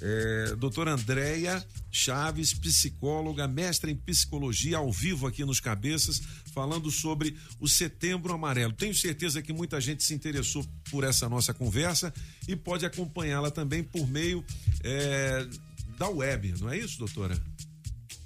É, 0.00 0.54
doutora 0.56 0.92
Andréia 0.92 1.64
Chaves, 1.90 2.52
psicóloga, 2.52 3.48
mestra 3.48 3.90
em 3.90 3.96
psicologia, 3.96 4.76
ao 4.76 4.92
vivo 4.92 5.26
aqui 5.26 5.44
nos 5.44 5.60
Cabeças, 5.60 6.20
falando 6.52 6.90
sobre 6.90 7.36
o 7.58 7.66
Setembro 7.66 8.34
Amarelo. 8.34 8.72
Tenho 8.72 8.94
certeza 8.94 9.40
que 9.40 9.52
muita 9.52 9.80
gente 9.80 10.02
se 10.02 10.14
interessou 10.14 10.66
por 10.90 11.04
essa 11.04 11.28
nossa 11.28 11.54
conversa 11.54 12.12
e 12.46 12.54
pode 12.54 12.84
acompanhá-la 12.84 13.50
também 13.50 13.82
por 13.82 14.06
meio 14.06 14.44
é, 14.84 15.46
da 15.96 16.08
web, 16.08 16.54
não 16.60 16.70
é 16.70 16.78
isso, 16.78 16.98
doutora? 16.98 17.40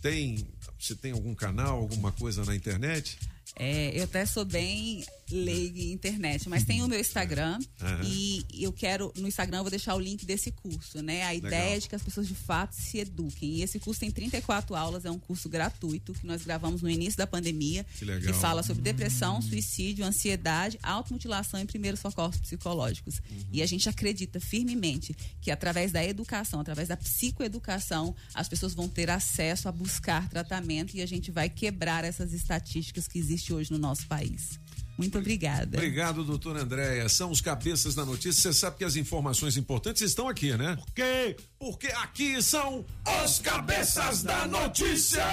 Tem. 0.03 0.47
Você 0.79 0.95
tem 0.95 1.13
algum 1.13 1.35
canal, 1.35 1.79
alguma 1.79 2.11
coisa 2.11 2.45
na 2.45 2.57
internet? 2.57 3.19
É, 3.55 3.99
eu 3.99 4.05
até 4.05 4.25
sou 4.25 4.45
bem 4.45 5.05
leiga 5.31 5.81
em 5.81 5.93
internet, 5.93 6.49
mas 6.49 6.65
tem 6.65 6.83
o 6.83 6.89
meu 6.89 6.99
Instagram 7.01 7.59
Aham. 7.81 8.01
e 8.05 8.45
eu 8.61 8.73
quero, 8.73 9.13
no 9.17 9.27
Instagram 9.29 9.59
eu 9.59 9.63
vou 9.65 9.71
deixar 9.71 9.95
o 9.95 9.99
link 10.01 10.25
desse 10.27 10.51
curso, 10.53 11.03
né? 11.03 11.23
A 11.25 11.35
ideia 11.35 11.63
Legal. 11.63 11.77
é 11.77 11.79
de 11.79 11.89
que 11.89 11.95
as 11.95 12.03
pessoas 12.03 12.27
de 12.29 12.35
fato 12.35 12.75
se 12.75 12.99
eduquem. 12.99 13.57
E 13.57 13.63
esse 13.63 13.79
curso 13.79 14.01
tem 14.01 14.11
34 14.11 14.75
aulas, 14.75 15.05
é 15.05 15.11
um 15.11 15.19
curso 15.19 15.49
gratuito 15.49 16.13
que 16.13 16.27
nós 16.27 16.43
gravamos 16.45 16.83
no 16.83 16.91
início 16.91 17.17
da 17.19 17.27
pandemia, 17.27 17.85
Que 17.99 18.05
legal. 18.05 18.35
fala 18.35 18.63
sobre 18.63 18.83
depressão, 18.83 19.41
suicídio, 19.43 20.05
ansiedade, 20.05 20.79
automutilação 20.83 21.61
e 21.61 21.65
primeiros 21.65 22.01
socorros 22.01 22.37
psicológicos. 22.39 23.21
E 23.53 23.63
a 23.63 23.67
gente 23.67 23.89
acredita 23.89 24.41
firmemente 24.41 25.15
que 25.41 25.51
através 25.51 25.93
da 25.93 26.05
educação, 26.05 26.61
através 26.61 26.89
da 26.89 26.97
psicoeducação, 26.97 28.15
as 28.35 28.49
pessoas 28.49 28.75
vão 28.75 28.89
ter 28.89 29.11
acesso 29.11 29.69
a 29.69 29.73
buscar 29.73 30.29
tratamento 30.29 30.97
e 30.97 31.03
a 31.03 31.07
gente 31.07 31.31
vai 31.31 31.49
quebrar 31.49 32.05
essas 32.05 32.33
estatísticas 32.33 33.07
que 33.09 33.19
existem 33.19 33.55
hoje 33.57 33.71
no 33.73 33.79
nosso 33.79 34.07
país. 34.07 34.59
Muito 35.01 35.19
obrigada. 35.19 35.79
Obrigado, 35.79 36.23
doutora 36.23 36.61
Andréia. 36.61 37.09
São 37.09 37.31
os 37.31 37.41
cabeças 37.41 37.95
da 37.95 38.05
notícia. 38.05 38.53
Você 38.53 38.59
sabe 38.59 38.77
que 38.77 38.85
as 38.85 38.97
informações 38.97 39.57
importantes 39.57 40.03
estão 40.03 40.29
aqui, 40.29 40.55
né? 40.55 40.77
Por 40.77 40.93
quê? 40.93 41.37
Porque 41.59 41.87
aqui 41.87 42.43
são 42.43 42.85
os 43.25 43.39
cabeças 43.39 44.23
da 44.23 44.47
notícia. 44.47 45.25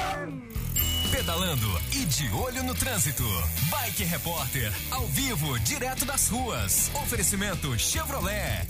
Pedalando 1.11 1.67
e 1.91 2.05
de 2.05 2.29
olho 2.29 2.63
no 2.63 2.73
trânsito. 2.73 3.25
Bike 3.69 4.05
Repórter, 4.05 4.71
ao 4.89 5.05
vivo, 5.07 5.59
direto 5.59 6.05
das 6.05 6.29
ruas. 6.29 6.89
Oferecimento 7.03 7.77
Chevrolet. 7.77 8.65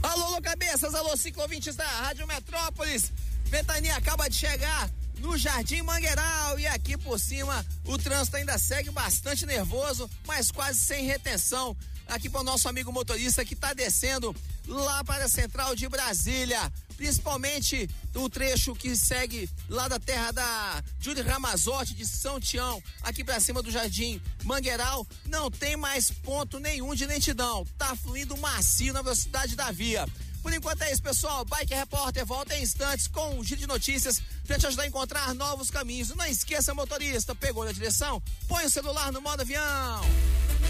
Alô, 0.00 0.26
alô, 0.26 0.40
cabeças, 0.40 0.94
alô, 0.94 1.16
ciclovintes 1.16 1.74
da 1.74 1.84
Rádio 1.84 2.24
Metrópolis. 2.28 3.12
Ventania 3.46 3.96
acaba 3.96 4.28
de 4.28 4.36
chegar 4.36 4.88
no 5.18 5.36
Jardim 5.36 5.82
Mangueiral 5.82 6.58
e 6.58 6.66
aqui 6.66 6.96
por 6.96 7.18
cima 7.18 7.64
o 7.84 7.98
trânsito 7.98 8.36
ainda 8.36 8.58
segue 8.58 8.90
bastante 8.90 9.44
nervoso, 9.46 10.08
mas 10.26 10.50
quase 10.50 10.78
sem 10.80 11.04
retenção. 11.04 11.76
Aqui 12.06 12.30
para 12.30 12.40
o 12.40 12.44
nosso 12.44 12.68
amigo 12.68 12.90
motorista 12.90 13.44
que 13.44 13.54
está 13.54 13.74
descendo 13.74 14.34
lá 14.66 15.04
para 15.04 15.24
a 15.24 15.28
central 15.28 15.76
de 15.76 15.88
Brasília, 15.88 16.72
principalmente 16.96 17.88
o 18.14 18.28
trecho 18.28 18.74
que 18.74 18.96
segue 18.96 19.48
lá 19.68 19.88
da 19.88 19.98
terra 19.98 20.32
da 20.32 20.82
Júlio 20.98 21.24
Ramazotti 21.24 21.94
de 21.94 22.06
São 22.06 22.40
Tião, 22.40 22.82
aqui 23.02 23.22
para 23.22 23.38
cima 23.40 23.62
do 23.62 23.70
Jardim 23.70 24.20
Mangueiral, 24.42 25.06
não 25.26 25.50
tem 25.50 25.76
mais 25.76 26.10
ponto 26.10 26.58
nenhum 26.58 26.94
de 26.94 27.06
lentidão. 27.06 27.64
Tá 27.76 27.94
fluindo 27.94 28.36
macio 28.38 28.92
na 28.92 29.02
velocidade 29.02 29.54
da 29.54 29.70
via. 29.70 30.06
Por 30.42 30.52
enquanto 30.52 30.82
é 30.82 30.92
isso, 30.92 31.02
pessoal. 31.02 31.44
Bike 31.44 31.74
Repórter 31.74 32.24
volta 32.24 32.56
em 32.56 32.62
instantes 32.62 33.06
com 33.06 33.38
um 33.38 33.44
giro 33.44 33.60
de 33.60 33.66
notícias 33.66 34.20
pra 34.46 34.58
te 34.58 34.66
ajudar 34.66 34.84
a 34.84 34.86
encontrar 34.86 35.34
novos 35.34 35.70
caminhos. 35.70 36.14
Não 36.14 36.26
esqueça, 36.26 36.74
motorista, 36.74 37.34
pegou 37.34 37.64
na 37.64 37.72
direção? 37.72 38.22
Põe 38.46 38.64
o 38.64 38.70
celular 38.70 39.12
no 39.12 39.20
modo 39.20 39.42
avião. 39.42 40.00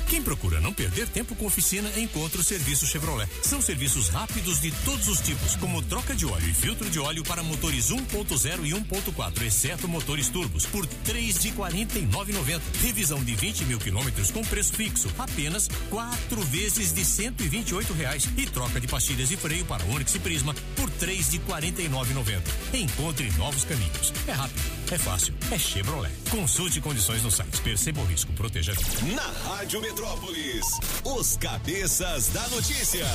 Quem 0.09 0.23
procura 0.23 0.59
não 0.59 0.73
perder 0.73 1.07
tempo 1.09 1.35
com 1.35 1.45
oficina, 1.45 1.91
encontra 1.99 2.41
o 2.41 2.45
serviço 2.45 2.87
Chevrolet. 2.87 3.29
São 3.43 3.61
serviços 3.61 4.09
rápidos 4.09 4.61
de 4.61 4.71
todos 4.85 5.07
os 5.07 5.21
tipos, 5.21 5.55
como 5.57 5.83
troca 5.83 6.15
de 6.15 6.25
óleo 6.25 6.49
e 6.49 6.55
filtro 6.55 6.89
de 6.89 6.99
óleo 6.99 7.23
para 7.23 7.43
motores 7.43 7.91
1.0 7.91 8.65
e 8.65 8.71
1.4, 8.71 9.43
exceto 9.43 9.87
motores 9.87 10.31
turbos, 10.31 10.65
por 10.65 10.87
três 10.87 11.39
de 11.39 11.51
49,90. 11.53 12.61
Revisão 12.83 13.23
de 13.23 13.35
20 13.35 13.67
mil 13.67 13.79
quilômetros 13.79 14.31
com 14.31 14.43
preço 14.43 14.73
fixo, 14.73 15.11
apenas 15.19 15.69
quatro 15.91 16.41
vezes 16.43 16.93
de 16.93 17.05
128 17.05 17.93
reais. 17.93 18.29
E 18.37 18.47
troca 18.47 18.81
de 18.81 18.89
pastilhas 18.89 19.29
de 19.29 19.37
freio 19.37 19.58
para 19.65 19.85
Onix 19.87 20.15
e 20.15 20.19
Prisma 20.19 20.55
por 20.77 20.91
três 20.91 21.31
de 21.31 21.39
49,90. 21.41 22.43
Encontre 22.75 23.31
novos 23.33 23.65
caminhos. 23.65 24.13
É 24.27 24.33
rápido, 24.33 24.61
é 24.91 24.99
fácil, 24.99 25.35
é 25.51 25.59
Chevrolet. 25.59 26.13
Consulte 26.31 26.81
condições 26.81 27.23
no 27.23 27.31
site. 27.31 27.61
Perceba 27.63 28.01
o 28.01 28.05
risco, 28.05 28.33
proteja 28.33 28.73
a. 28.73 29.15
Na 29.15 29.51
Rádio 29.51 29.81
Metrópolis, 29.81 30.65
os 31.05 31.37
cabeças 31.37 32.29
da 32.29 32.47
notícia. 32.49 33.07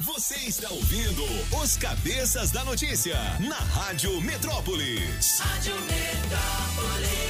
Você 0.00 0.36
está 0.36 0.70
ouvindo 0.70 1.24
os 1.60 1.76
cabeças 1.76 2.52
da 2.52 2.64
notícia 2.64 3.16
na 3.40 3.56
Rádio 3.56 4.20
Metrópolis. 4.20 5.40
Rádio 5.40 5.74
Metrópolis. 5.82 7.28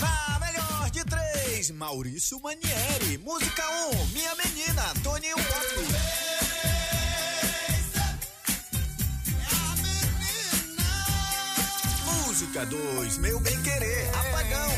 Na 0.00 0.38
melhor 0.38 0.90
de 0.90 1.04
três, 1.04 1.70
Maurício 1.72 2.40
Manieri. 2.40 3.18
Música 3.18 3.62
1, 3.68 3.96
um, 3.96 4.06
Minha 4.06 4.34
Menina, 4.36 4.82
Toninho 5.02 5.36
Pop. 5.36 6.25
Música 12.56 12.74
2, 12.74 13.18
Meu 13.18 13.38
Bem 13.40 13.60
Querer, 13.60 14.08
Apagão. 14.14 14.70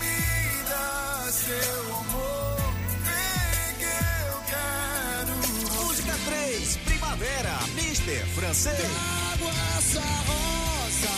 Me 0.00 0.62
dá 0.66 1.28
seu 1.30 1.94
amor, 1.94 2.56
vem 3.04 3.74
que 3.80 3.84
eu 4.24 4.40
quero. 4.48 5.36
Música 5.74 6.14
3, 6.24 6.76
Primavera, 6.86 7.58
Mister 7.74 8.26
Francês. 8.28 8.78
Trago 8.78 9.50
essa 9.76 10.00
rosa 10.00 11.12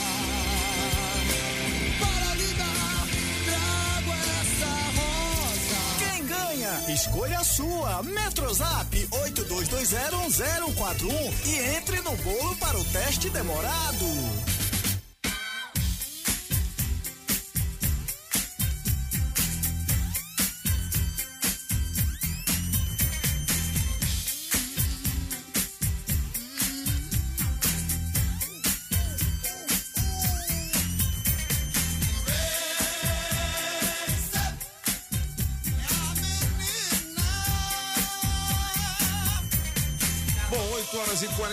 para 2.00 2.34
lhe 2.34 2.52
dar. 2.54 3.06
Trago 3.44 4.12
essa 4.40 4.72
rosa. 4.98 5.78
Quem 6.00 6.26
ganha? 6.26 6.72
Escolha 6.92 7.38
a 7.38 7.44
sua. 7.44 8.02
Metrozap 8.02 9.08
82201041 9.12 11.32
e 11.44 11.58
entre 11.76 12.00
no 12.00 12.16
bolo 12.16 12.56
para 12.56 12.76
o 12.76 12.84
teste 12.86 13.30
demorado. 13.30 14.06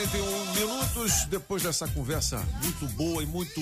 41 0.04 0.54
minutos. 0.54 1.26
Depois 1.30 1.64
dessa 1.64 1.88
conversa 1.88 2.38
muito 2.62 2.86
boa 2.96 3.24
e 3.24 3.26
muito 3.26 3.62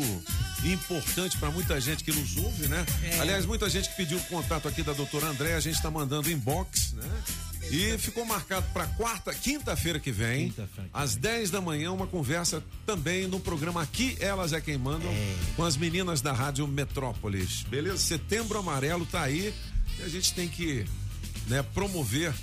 importante 0.65 1.37
para 1.37 1.51
muita 1.51 1.79
gente 1.79 2.03
que 2.03 2.11
nos 2.11 2.35
ouve, 2.37 2.67
né? 2.67 2.83
É. 3.03 3.19
Aliás, 3.19 3.45
muita 3.45 3.69
gente 3.69 3.89
que 3.89 3.95
pediu 3.95 4.17
o 4.17 4.23
contato 4.23 4.67
aqui 4.67 4.81
da 4.81 4.93
doutora 4.93 5.27
André, 5.27 5.53
a 5.53 5.59
gente 5.59 5.75
está 5.75 5.91
mandando 5.91 6.31
inbox, 6.31 6.93
né? 6.93 7.23
E 7.69 7.97
ficou 7.99 8.25
marcado 8.25 8.65
para 8.73 8.87
quarta, 8.87 9.33
quinta-feira 9.33 9.99
que 9.99 10.11
vem, 10.11 10.53
às 10.91 11.15
10 11.15 11.51
da 11.51 11.61
manhã, 11.61 11.91
uma 11.91 12.07
conversa 12.07 12.61
também 12.85 13.27
no 13.27 13.39
programa 13.39 13.81
Aqui 13.81 14.17
Elas 14.19 14.51
é 14.51 14.59
Quem 14.59 14.77
Mandam, 14.77 15.13
com 15.55 15.63
as 15.63 15.77
meninas 15.77 16.21
da 16.21 16.33
Rádio 16.33 16.67
Metrópolis. 16.67 17.63
Beleza? 17.63 17.99
Setembro 17.99 18.57
Amarelo 18.57 19.05
tá 19.05 19.21
aí 19.21 19.53
e 19.99 20.03
a 20.03 20.09
gente 20.09 20.33
tem 20.33 20.49
que 20.49 20.85
né, 21.47 21.63
promover 21.73 22.33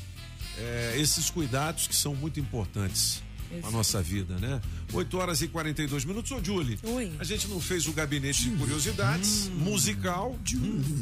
eh, 0.57 0.95
esses 0.97 1.29
cuidados 1.29 1.89
que 1.89 1.97
são 1.97 2.15
muito 2.15 2.39
importantes 2.39 3.23
a 3.63 3.71
nossa 3.71 4.03
vida, 4.03 4.37
né? 4.39 4.61
8 4.93 5.19
horas 5.19 5.43
e 5.43 5.49
42 5.49 6.05
minutos. 6.05 6.31
Ô, 6.33 6.43
Julie, 6.43 6.79
Oi. 6.83 7.13
a 7.19 7.25
gente 7.25 7.49
não 7.49 7.61
fez 7.61 7.87
o 7.87 7.93
gabinete 7.93 8.45
de 8.45 8.57
curiosidades 8.57 9.49
musical, 9.55 10.37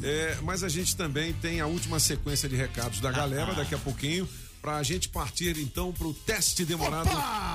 é, 0.03 0.39
mas 0.43 0.63
a 0.63 0.69
gente 0.69 0.97
também 0.97 1.33
tem 1.35 1.61
a 1.61 1.67
última 1.67 1.99
sequência 1.99 2.49
de 2.49 2.57
recados 2.57 3.01
da 3.01 3.11
galera 3.11 3.55
daqui 3.55 3.75
a 3.75 3.79
pouquinho. 3.79 4.29
Pra 4.63 4.83
gente 4.83 5.09
partir 5.09 5.57
então 5.59 5.93
pro 5.93 6.13
teste 6.13 6.65
demorado 6.65 7.09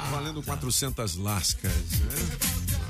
valendo 0.10 0.42
400 0.42 1.18
lascas. 1.18 1.72
Né? 1.72 2.40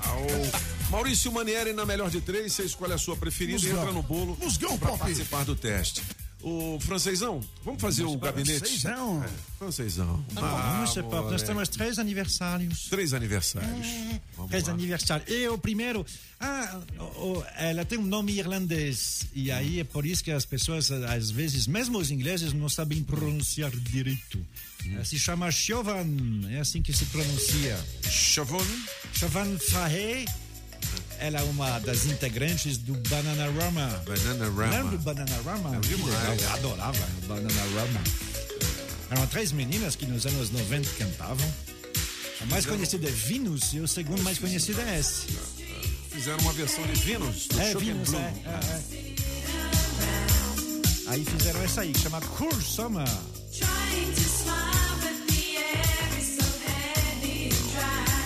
Ao 0.05 0.91
Maurício 0.91 1.31
Manieri 1.31 1.73
na 1.73 1.87
melhor 1.87 2.11
de 2.11 2.21
três, 2.21 2.53
você 2.53 2.63
escolhe 2.63 2.93
a 2.93 2.99
sua 2.99 3.15
preferida 3.15 3.65
e 3.65 3.69
entra 3.71 3.91
no 3.91 4.03
bolo 4.03 4.37
Pop. 4.77 4.99
participar 4.99 5.43
do 5.43 5.55
teste. 5.55 6.03
O 6.43 6.79
francesão, 6.79 7.39
vamos 7.63 7.79
fazer 7.79 8.03
o 8.03 8.17
gabinete? 8.17 8.59
Francesão. 8.59 9.23
É, 9.23 9.29
francesão. 9.59 10.25
Vamos, 10.31 10.91
Sr. 10.93 11.03
Pop, 11.03 11.29
nós 11.31 11.43
temos 11.43 11.69
três 11.69 11.99
aniversários. 11.99 12.87
Três 12.89 13.13
aniversários. 13.13 13.87
Vamos 14.35 14.49
Três 14.49 14.65
lá. 14.65 14.73
aniversários. 14.73 15.29
E 15.29 15.47
o 15.47 15.57
primeiro, 15.57 16.03
ah, 16.39 16.81
ela 17.57 17.85
tem 17.85 17.99
um 17.99 18.05
nome 18.05 18.33
irlandês. 18.33 19.27
E 19.35 19.51
aí 19.51 19.79
é 19.79 19.83
por 19.83 20.03
isso 20.05 20.23
que 20.23 20.31
as 20.31 20.43
pessoas, 20.45 20.89
às 20.91 21.29
vezes, 21.29 21.67
mesmo 21.67 21.99
os 21.99 22.09
ingleses, 22.09 22.53
não 22.53 22.69
sabem 22.69 23.03
pronunciar 23.03 23.69
direito. 23.71 24.43
Ela 24.91 25.05
Se 25.05 25.19
chama 25.19 25.51
Chauvin, 25.51 26.47
é 26.49 26.59
assim 26.59 26.81
que 26.81 26.91
se 26.91 27.05
pronuncia. 27.05 27.79
Chauvin? 28.09 28.57
Chauvin 29.13 29.57
Fahey. 29.69 30.25
Ela 31.23 31.39
é 31.39 31.43
uma 31.43 31.77
das 31.79 32.05
integrantes 32.05 32.77
do 32.79 32.93
Bananarama. 33.07 34.03
Bananarama. 34.07 34.75
Lembra 34.75 34.97
do 34.97 35.03
Bananarama? 35.03 35.75
É 35.77 35.79
Que 35.81 35.89
demais. 35.95 36.29
legal, 36.29 36.35
Eu 36.39 36.49
adorava 36.53 37.07
o 37.23 37.27
Bananarama. 37.27 38.01
Eram 39.11 39.27
três 39.27 39.51
meninas 39.51 39.95
que 39.95 40.05
nos 40.07 40.25
anos 40.25 40.49
90 40.49 40.89
cantavam. 40.97 41.53
A 42.41 42.45
mais 42.47 42.65
conhecida 42.65 43.07
é 43.07 43.11
Venus 43.11 43.71
e 43.73 43.79
o 43.79 43.87
segundo 43.87 44.23
mais 44.23 44.39
conhecido 44.39 44.81
é 44.81 44.99
esse. 44.99 45.27
Fizeram 46.09 46.39
uma 46.39 46.53
versão 46.53 46.83
de 46.87 46.99
Venus, 47.01 47.47
do 47.47 47.61
É, 47.61 47.73
Venus, 47.75 48.09
Blue. 48.09 48.19
é, 48.19 48.33
é, 48.45 48.59
é. 48.95 49.15
Aí 51.07 51.23
fizeram 51.25 51.61
essa 51.61 51.81
aí, 51.81 51.91
que 51.93 51.99
chama 51.99 52.19
Cool 52.21 52.59
Summer. 52.61 53.07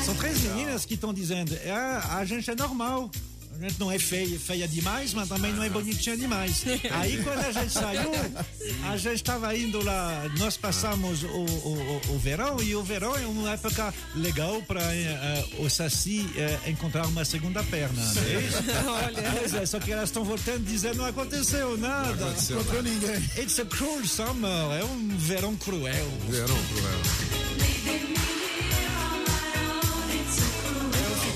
São 0.06 0.16
três 0.16 0.40
meninas 0.42 0.86
que 0.86 0.94
estão 0.94 1.14
dizendo: 1.14 1.58
ah, 1.68 2.18
a 2.18 2.26
gente 2.26 2.50
é 2.50 2.56
normal. 2.56 3.10
A 3.58 3.58
gente 3.70 3.80
não 3.80 3.90
é 3.90 3.98
feia, 3.98 4.38
feia 4.38 4.68
demais, 4.68 5.14
mas 5.14 5.30
também 5.30 5.54
não 5.54 5.64
é 5.64 5.70
bonitinha 5.70 6.18
demais. 6.18 6.62
Aí 6.92 7.24
quando 7.24 7.40
a 7.40 7.54
gente 7.54 7.72
saiu, 7.72 8.12
a 8.84 8.98
gente 8.98 9.16
estava 9.16 9.56
indo 9.56 9.82
lá, 9.82 10.26
nós 10.38 10.58
passamos 10.58 11.24
o, 11.24 11.28
o, 11.28 12.02
o- 12.10 12.20
verão 12.20 12.62
e 12.62 12.76
o 12.76 12.84
verão 12.84 13.16
é 13.16 13.26
uma 13.26 13.52
época 13.54 13.94
legal 14.14 14.62
para 14.64 14.82
o 15.58 15.70
Saci 15.70 16.30
eh, 16.36 16.60
encontrar 16.70 17.08
uma 17.08 17.24
segunda 17.24 17.64
perna. 17.64 18.04
Não 18.14 18.24
é 18.24 18.42
isso? 18.42 18.58
Olha. 18.90 19.32
Pois 19.40 19.54
é, 19.54 19.66
só 19.66 19.80
que 19.80 19.90
elas 19.94 20.10
estão 20.10 20.26
voltando 20.26 20.66
dizendo 20.66 20.98
não 20.98 21.06
aconteceu 21.06 21.78
nada. 21.78 22.14
Não 22.14 22.28
aconteceu 22.28 22.58
nada. 22.62 22.82
ninguém. 22.82 23.16
It's 23.38 23.58
a 23.58 23.64
cruel 23.66 24.06
summer, 24.06 24.52
é 24.78 24.84
um 24.84 25.16
verão 25.18 25.56
cruel. 25.56 26.12
Verão 26.30 26.58
cruel. 26.74 28.35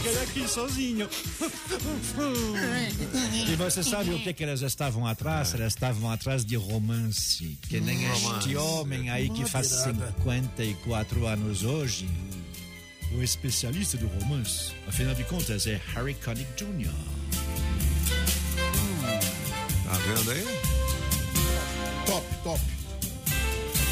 Eu 0.10 0.26
fiquei 0.26 0.42
aqui 0.44 0.52
sozinho. 0.52 1.10
E 3.50 3.56
você 3.56 3.84
sabe 3.84 4.12
o 4.12 4.20
que, 4.20 4.34
que 4.34 4.44
elas 4.44 4.62
estavam 4.62 5.06
atrás? 5.06 5.54
Elas 5.54 5.74
estavam 5.74 6.12
atrás 6.12 6.46
de 6.46 6.56
romance. 6.56 7.58
Que 7.68 7.80
nem 7.80 8.08
Romance. 8.08 8.40
este 8.40 8.56
homem 8.58 9.10
aí 9.10 9.30
que 9.30 9.46
faz 9.46 9.72
Madeirada. 9.72 10.16
54 10.18 11.28
anos 11.28 11.64
hoje. 11.64 12.08
O 13.16 13.24
especialista 13.24 13.98
do 13.98 14.08
romance, 14.08 14.72
afinal 14.88 15.16
de 15.16 15.24
contas, 15.24 15.66
é 15.66 15.82
Harry 15.96 16.14
Connick 16.16 16.52
Jr. 16.56 16.92
Tá 19.84 19.94
vendo 19.94 20.32
aí? 20.32 20.46
Top, 22.06 22.26
top. 22.44 22.62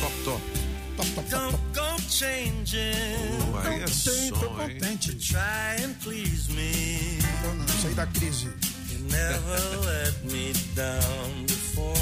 Top, 0.02 0.14
top. 0.24 0.57
Don't 0.98 1.58
go 1.74 1.98
changing. 2.10 2.82
Uh, 3.54 3.68
aí 3.68 3.84
é 3.84 3.88
som, 3.88 4.12
tô 4.32 4.62
hein? 4.64 4.98
Try 5.20 5.84
and 5.84 5.94
please 6.04 6.52
me. 6.52 7.20
Não, 7.44 7.56
não, 7.56 7.68
saí 7.68 7.94
da 7.94 8.08
crise. 8.08 8.48
You 8.90 9.00
never 9.12 9.78
let 9.86 10.14
me 10.24 10.54
down 10.76 11.46
before. 11.46 11.94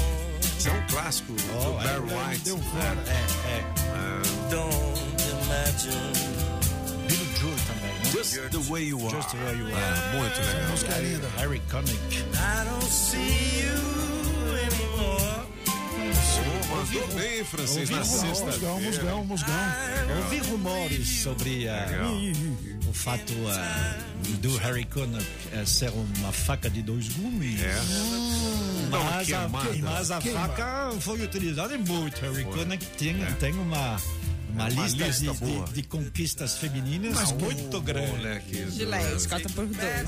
Isso 0.58 0.68
é 0.68 0.72
um 0.72 0.86
clássico 0.86 1.32
do 1.34 1.72
Barry 1.74 2.00
White. 2.00 2.44
Deu 2.44 2.58
fora. 2.58 2.96
É, 3.06 3.52
é. 3.52 3.62
Don't 4.50 5.06
imagine. 5.44 6.46
Billy 7.06 7.28
Joel 7.38 7.56
também, 7.66 7.92
né? 7.92 8.10
Just 8.12 8.50
the 8.50 8.72
way 8.72 8.84
you 8.84 8.98
are. 9.06 9.10
Just 9.14 9.30
the 9.30 9.36
way 9.44 9.58
you 9.58 9.66
are. 9.66 9.74
É, 9.74 10.18
muito 10.18 10.40
legal. 10.40 10.70
Música 10.70 10.92
é 10.94 11.00
linda. 11.02 11.28
Harry 11.36 11.62
Connick. 11.70 12.24
I 12.32 12.64
don't 12.64 12.90
see 12.90 13.60
you 13.60 14.06
anymore. 14.06 14.15
Mandou 16.68 17.08
bem, 17.14 17.44
francês, 17.44 17.90
na 17.90 17.98
Ouvi 17.98 18.10
um 18.10 18.18
sexta. 18.20 18.44
Musgão, 18.46 18.80
musgão, 18.80 19.24
musgão. 19.24 19.54
Ouvi 20.24 20.38
rumores 20.50 21.08
sobre 21.22 21.68
ah, 21.68 21.86
Legal. 21.88 22.14
o 22.88 22.92
fato 22.92 23.32
ah, 23.48 23.98
do 24.40 24.56
Harry 24.58 24.84
Connick 24.84 25.24
eh, 25.52 25.64
ser 25.64 25.90
uma 25.90 26.32
faca 26.32 26.68
de 26.68 26.82
dois 26.82 27.08
gumes. 27.10 27.60
É. 27.62 27.76
Uma 28.88 28.98
Mas 29.04 29.32
a, 29.32 29.48
mas 29.48 30.10
a 30.10 30.20
Queima. 30.20 30.40
faca 30.48 30.92
foi 31.00 31.22
utilizada 31.22 31.76
muito. 31.78 32.20
Harry 32.20 32.44
Connick 32.44 32.84
tem, 32.98 33.16
tem 33.38 33.52
uma, 33.54 33.96
uma, 34.50 34.68
É 34.68 34.72
uma 34.72 34.86
lista, 34.86 35.06
lista 35.06 35.32
de, 35.34 35.60
de- 35.66 35.72
de 35.72 35.82
conquistas 35.84 36.54
femininas 36.58 37.32
muito 37.32 37.80
grande. 37.80 38.10
Moleque. 38.12 38.70
Gilete, 38.70 39.28
cota 39.28 39.48
por 39.50 39.66
dois. 39.66 40.06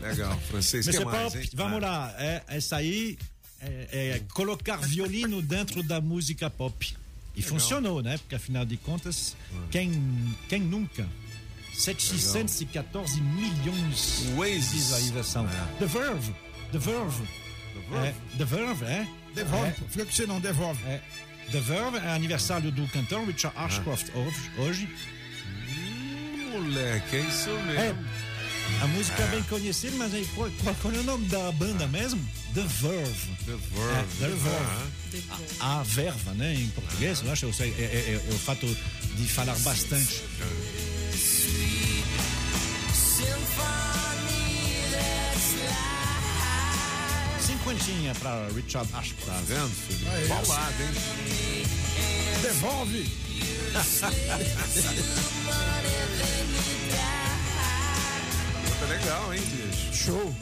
Legal, 0.00 0.38
francês. 0.48 0.86
que 0.86 0.96
Mr. 0.96 1.04
mais, 1.04 1.32
Pop, 1.32 1.38
hein? 1.44 1.50
vamos 1.54 1.82
Ah, 1.82 1.86
lá. 1.86 2.14
É, 2.18 2.42
essa 2.48 2.76
aí 2.76 3.18
é, 3.64 3.88
é 4.16 4.22
colocar 4.32 4.76
violino 4.76 5.40
dentro 5.42 5.82
da 5.82 6.00
música 6.00 6.48
pop. 6.50 6.94
E 7.36 7.42
funcionou, 7.42 8.00
né? 8.02 8.16
Porque 8.18 8.36
afinal 8.36 8.64
de 8.64 8.76
contas, 8.76 9.36
quem, 9.70 9.90
quem 10.48 10.60
nunca? 10.60 11.06
714 11.72 13.20
milhões 13.20 14.24
Oasis. 14.36 14.70
de 14.70 14.76
visualização. 14.76 15.48
The 15.78 15.86
Verve. 15.86 16.34
The 16.70 16.78
Verve. 16.78 17.24
É, 17.92 18.14
The 18.38 18.44
Verve, 18.44 18.84
é? 18.84 19.08
Devolve. 19.34 19.66
É, 19.68 19.72
Fica 19.90 20.06
que 20.06 20.14
você 20.14 20.26
não 20.26 20.40
devolve. 20.40 20.80
é. 20.84 21.02
The 21.50 21.60
Verve 21.60 21.96
é 21.98 22.10
aniversário 22.14 22.70
do 22.70 22.86
cantor 22.88 23.26
Richard 23.26 23.56
Ashcroft 23.58 24.06
hoje- 24.14 24.50
hoje. 24.58 24.88
Moleque, 26.52 27.16
é 27.16 27.20
isso 27.20 27.50
É, 27.50 27.62
mesmo. 27.92 28.04
A 28.82 28.86
música 28.88 29.22
é 29.22 29.26
bem 29.28 29.42
conhecida, 29.44 29.96
mas 29.96 30.12
aí, 30.14 30.26
qual, 30.34 30.50
qual, 30.80 30.94
é 30.94 30.98
o 30.98 31.02
nome 31.02 31.26
da 31.26 31.50
banda 31.52 31.86
mesmo? 31.86 32.20
The 32.54 32.62
Verve. 32.62 33.30
The 33.46 33.52
É, 33.52 33.56
Verve. 33.56 34.18
The 34.18 34.28
Verve. 34.28 35.24
A, 35.60 35.80
a 35.80 35.82
verva, 35.84 36.32
né, 36.34 36.54
em 36.54 36.68
português, 36.68 37.22
eu 37.24 37.32
acho, 37.32 37.46
eu 37.46 37.52
sei, 37.52 37.70
é, 37.78 37.82
é- 37.82 38.20
é 38.30 38.34
o 38.34 38.38
fato 38.38 38.66
de 38.66 39.26
falar 39.28 39.56
bastante. 39.60 40.22
Cinquentinha 47.40 48.14
para 48.14 48.48
Richard 48.54 48.88
Ashcroft. 48.94 49.26
Tá 49.26 49.40
vendo, 49.46 49.70
Paulado, 50.28 50.82
hein? 50.82 50.92
Devolve. 52.42 53.10
Tá 58.80 58.86
legal, 58.86 59.34
hein, 59.34 59.40
bicho? 59.40 59.94
Show. 59.94 60.34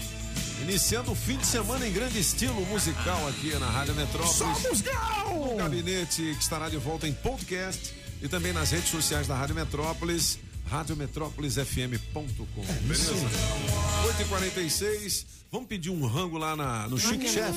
Iniciando 0.62 1.10
o 1.12 1.14
fim 1.14 1.36
de 1.36 1.46
semana 1.46 1.86
em 1.86 1.92
grande 1.92 2.18
estilo 2.20 2.64
musical 2.66 3.26
aqui 3.28 3.50
na 3.58 3.66
Rádio 3.68 3.94
Metrópolis. 3.94 4.36
Só 4.36 4.46
musgão. 4.68 5.54
O 5.54 5.56
gabinete 5.56 6.22
que 6.36 6.42
estará 6.42 6.68
de 6.68 6.76
volta 6.76 7.06
em 7.08 7.12
podcast 7.12 7.92
e 8.22 8.28
também 8.28 8.52
nas 8.52 8.70
redes 8.70 8.88
sociais 8.90 9.26
da 9.26 9.34
Rádio 9.34 9.54
Metrópolis, 9.56 10.38
radiometrópolisfm.com. 10.68 12.26
Beleza? 12.82 13.12
8h46. 14.30 15.24
Vamos 15.50 15.68
pedir 15.68 15.90
um 15.90 16.06
rango 16.06 16.38
lá 16.38 16.54
na, 16.56 16.88
no 16.88 16.98
Chic 16.98 17.28
Chef. 17.28 17.54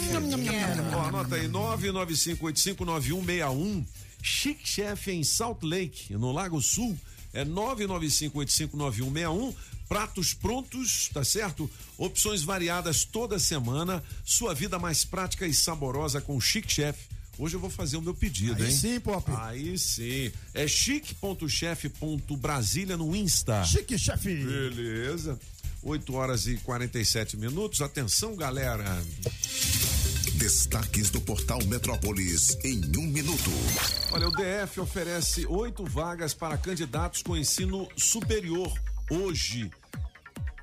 Ó, 0.96 1.02
anota 1.02 1.36
aí, 1.36 1.48
995859161. 1.48 3.86
Chic 4.22 4.60
Chef 4.66 5.08
em 5.12 5.24
Salt 5.24 5.64
Lake, 5.64 6.14
no 6.14 6.32
Lago 6.32 6.62
Sul. 6.62 6.98
É 7.36 7.46
995859161. 7.46 9.54
Pratos 9.88 10.34
prontos, 10.34 11.12
tá 11.14 11.24
certo? 11.24 11.70
Opções 11.96 12.42
variadas 12.42 13.06
toda 13.06 13.38
semana. 13.38 14.04
Sua 14.26 14.56
vida 14.56 14.80
mais 14.80 15.06
prática 15.06 15.46
e 15.46 15.54
saborosa 15.54 16.20
com 16.20 16.42
Chic 16.42 16.68
Chef 16.68 16.98
Hoje 17.38 17.56
eu 17.56 17.60
vou 17.60 17.70
fazer 17.70 17.98
o 17.98 18.02
meu 18.02 18.14
pedido, 18.14 18.64
Aí 18.64 18.70
hein? 18.70 18.76
sim, 18.76 18.98
Pop. 19.00 19.30
Aí 19.38 19.78
sim. 19.78 20.32
É 20.54 20.66
chique.chefe.brasília 20.68 22.96
no 22.96 23.14
Insta. 23.16 23.64
Chique, 23.66 24.00
chefe. 24.00 24.36
Beleza. 24.36 25.38
8 25.84 26.14
horas 26.14 26.48
e 26.48 26.56
47 26.58 27.38
minutos. 27.38 27.82
Atenção, 27.82 28.36
galera. 28.36 28.86
Destaques 30.38 31.10
do 31.10 31.22
portal 31.22 31.60
Metrópolis 31.66 32.58
em 32.66 32.82
um 32.98 33.08
minuto. 33.08 33.50
Olha, 34.12 34.28
o 34.28 34.32
DF 34.32 34.82
oferece 34.82 35.46
oito 35.46 35.86
vagas 35.86 36.34
para 36.34 36.58
candidatos 36.58 37.24
com 37.24 37.38
ensino 37.38 37.88
superior 37.96 38.72
hoje. 39.10 39.72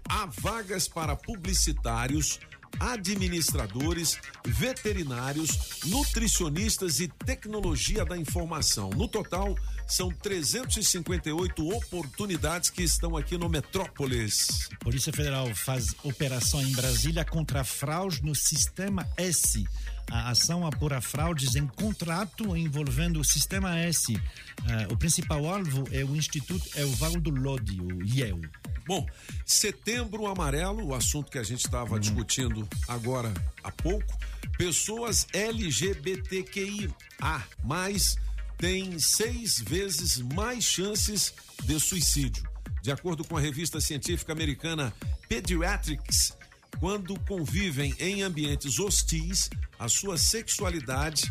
Há 0.06 0.26
vagas 0.26 0.86
para 0.86 1.16
publicitários, 1.16 2.38
administradores, 2.78 4.18
veterinários, 4.44 5.80
nutricionistas 5.86 7.00
e 7.00 7.08
tecnologia 7.08 8.04
da 8.04 8.16
informação. 8.16 8.90
No 8.90 9.08
total, 9.08 9.56
são 9.92 10.10
358 10.10 11.68
oportunidades 11.68 12.70
que 12.70 12.82
estão 12.82 13.14
aqui 13.14 13.36
no 13.36 13.46
Metrópolis. 13.46 14.70
Polícia 14.80 15.12
Federal 15.12 15.54
faz 15.54 15.94
operação 16.02 16.62
em 16.62 16.72
Brasília 16.72 17.26
contra 17.26 17.62
fraude 17.62 18.22
no 18.22 18.34
Sistema 18.34 19.06
S. 19.18 19.66
A 20.10 20.30
ação 20.30 20.66
apura 20.66 20.98
fraudes 21.02 21.56
em 21.56 21.66
contrato 21.66 22.56
envolvendo 22.56 23.20
o 23.20 23.24
Sistema 23.24 23.78
S. 23.80 24.18
Ah, 24.64 24.88
o 24.90 24.96
principal 24.96 25.46
alvo 25.46 25.84
é 25.92 26.02
o 26.02 26.16
Instituto 26.16 26.66
Evaldo 26.74 27.28
Lodi, 27.30 27.78
o 27.78 28.02
IEL. 28.02 28.40
Bom, 28.86 29.06
setembro 29.44 30.26
amarelo, 30.26 30.86
o 30.86 30.94
assunto 30.94 31.30
que 31.30 31.38
a 31.38 31.42
gente 31.42 31.66
estava 31.66 32.00
discutindo 32.00 32.66
agora 32.88 33.30
há 33.62 33.70
pouco. 33.70 34.18
Pessoas 34.56 35.26
LGBTQIA 35.34 36.90
mais 37.62 38.16
têm 38.62 38.96
seis 38.96 39.58
vezes 39.58 40.18
mais 40.18 40.62
chances 40.62 41.34
de 41.64 41.80
suicídio. 41.80 42.48
De 42.80 42.92
acordo 42.92 43.24
com 43.24 43.36
a 43.36 43.40
revista 43.40 43.80
científica 43.80 44.32
americana 44.32 44.94
Pediatrics, 45.28 46.32
quando 46.78 47.18
convivem 47.26 47.92
em 47.98 48.22
ambientes 48.22 48.78
hostis, 48.78 49.50
a 49.80 49.88
sua 49.88 50.16
sexualidade, 50.16 51.28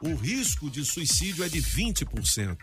o 0.00 0.14
risco 0.14 0.70
de 0.70 0.82
suicídio 0.82 1.44
é 1.44 1.50
de 1.50 1.60
20%. 1.60 2.56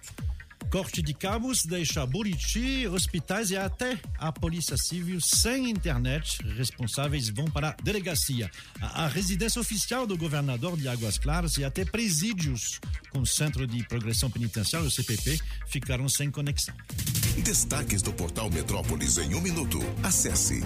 Corte 0.71 1.01
de 1.01 1.13
cabos 1.13 1.63
deixa 1.65 2.05
Buriti, 2.05 2.88
hospitais 2.88 3.51
e 3.51 3.57
até 3.57 3.97
a 4.17 4.31
Polícia 4.31 4.75
Civil 4.77 5.21
sem 5.21 5.69
internet. 5.69 6.43
Responsáveis 6.55 7.29
vão 7.29 7.45
para 7.45 7.69
a 7.69 7.75
delegacia. 7.81 8.51
A, 8.81 9.05
a 9.05 9.07
residência 9.07 9.61
oficial 9.61 10.05
do 10.05 10.17
governador 10.17 10.77
de 10.77 10.88
Águas 10.88 11.17
Claras 11.17 11.57
e 11.57 11.63
até 11.63 11.85
presídios 11.85 12.79
com 13.11 13.25
Centro 13.25 13.65
de 13.65 13.84
Progressão 13.88 14.29
Penitenciária, 14.29 14.88
o 14.88 14.91
CPP, 14.91 15.39
ficaram 15.67 16.09
sem 16.09 16.29
conexão. 16.29 16.75
Destaques 17.43 18.01
do 18.01 18.11
portal 18.11 18.49
Metrópolis 18.49 19.17
em 19.17 19.35
um 19.35 19.41
minuto. 19.41 19.79
Acesse 20.03 20.63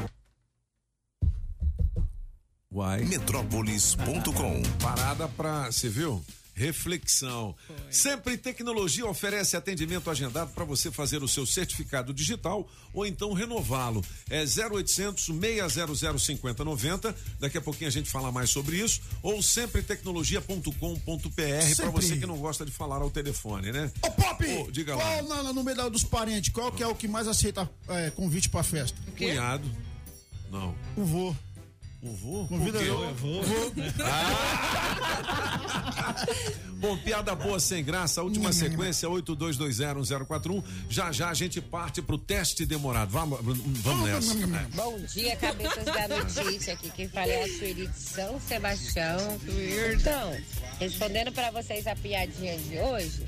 Uai. 2.73 3.03
metrópolis.com. 3.03 4.61
Parada 4.81 5.27
pra, 5.27 5.65
você 5.65 5.89
viu? 5.89 6.23
Reflexão. 6.53 7.56
Sempre 7.90 8.38
Tecnologia 8.38 9.06
oferece 9.06 9.56
atendimento 9.57 10.10
agendado 10.10 10.52
para 10.52 10.64
você 10.65 10.91
fazer 10.91 11.23
o 11.23 11.28
seu 11.28 11.45
certificado 11.45 12.14
digital 12.14 12.69
ou 12.94 13.06
então 13.06 13.34
renová-lo. 13.34 14.03
É 14.30 14.44
0800 14.44 15.26
600 15.26 16.23
5090. 16.23 17.15
Daqui 17.40 17.57
a 17.57 17.61
pouquinho 17.61 17.88
a 17.88 17.91
gente 17.91 18.10
fala 18.10 18.32
mais 18.32 18.49
sobre 18.49 18.78
isso. 18.78 19.02
Ou 19.23 19.41
sempretecnologia.com.br 19.41 21.76
para 21.78 21.90
você 21.90 22.18
que 22.18 22.26
não 22.26 22.38
gosta 22.38 22.65
de 22.65 22.72
falar 22.72 22.98
ao 22.98 23.10
telefone, 23.10 23.72
né? 23.72 23.91
Ô, 24.03 24.11
Pop! 24.11 24.45
Ô, 24.45 24.72
diga 24.72 24.95
lá. 24.95 25.03
qual 25.03 25.23
na- 25.44 25.53
no 25.53 25.64
meio 25.64 25.90
dos 25.90 26.03
parentes, 26.03 26.52
qual 26.52 26.72
que 26.72 26.84
é 26.84 26.88
o 26.88 26.95
que 26.95 27.07
mais 27.07 27.28
aceita 27.28 27.69
é, 27.88 28.10
convite 28.11 28.49
pra 28.49 28.64
festa? 28.64 28.98
Cunhado. 29.18 29.69
Não. 30.52 30.76
O 30.98 31.03
vô. 31.06 31.36
O 32.03 32.14
vô? 32.14 32.48
Convida 32.48 32.80
quê? 32.80 32.86
eu. 32.86 33.14
Vô. 33.15 33.41
Bom, 36.78 36.98
piada 36.98 37.36
boa 37.36 37.60
sem 37.60 37.84
graça, 37.84 38.22
a 38.22 38.23
última 38.23 38.52
sequência 38.52 39.07
82201041. 39.07 40.64
Já 40.90 41.11
já 41.11 41.30
a 41.30 41.34
gente 41.36 41.61
parte 41.61 42.02
pro 42.02 42.18
teste 42.18 42.65
demorado. 42.65 43.11
Vamos, 43.11 43.40
vamos 43.84 44.10
nessa. 44.10 44.34
Bom 44.73 44.99
dia, 45.14 45.36
cabeças 45.36 45.86
da 45.86 46.07
notícia. 46.07 46.73
Aqui 46.73 46.90
quem 46.90 47.07
fala 47.07 47.32
é 47.32 47.44
a 47.44 47.48
Sueli 47.48 47.86
de 47.86 47.99
São 47.99 48.40
Sebastião. 48.40 49.19
Então, 49.94 50.36
respondendo 50.80 51.32
para 51.32 51.52
vocês 51.52 51.86
a 51.86 51.95
piadinha 51.95 52.57
de 52.57 52.80
hoje, 52.80 53.28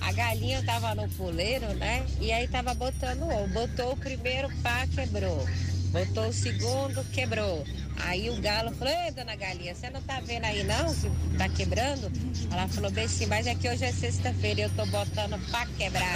a 0.00 0.10
galinha 0.12 0.64
tava 0.64 0.94
no 0.94 1.06
puleiro, 1.10 1.66
né? 1.74 2.06
E 2.18 2.32
aí 2.32 2.48
tava 2.48 2.72
botando 2.72 3.24
ovo. 3.24 3.52
Botou 3.52 3.92
o 3.92 3.96
primeiro 3.98 4.48
pá, 4.62 4.86
quebrou. 4.86 5.46
Botou 5.90 6.28
o 6.28 6.32
segundo, 6.32 7.04
quebrou. 7.12 7.66
Aí 8.00 8.30
o 8.30 8.40
galo 8.40 8.74
falou, 8.74 8.94
ei, 8.94 9.10
dona 9.10 9.34
galinha, 9.36 9.74
você 9.74 9.90
não 9.90 10.00
tá 10.02 10.20
vendo 10.20 10.44
aí 10.44 10.64
não 10.64 10.94
que 10.94 11.10
tá 11.36 11.48
quebrando? 11.48 12.10
Ela 12.50 12.68
falou, 12.68 12.90
bem 12.90 13.08
sim, 13.08 13.26
mas 13.26 13.46
é 13.46 13.54
que 13.54 13.68
hoje 13.68 13.84
é 13.84 13.92
sexta-feira 13.92 14.60
e 14.60 14.62
eu 14.64 14.70
tô 14.70 14.86
botando 14.86 15.38
pra 15.50 15.66
quebrar. 15.66 16.14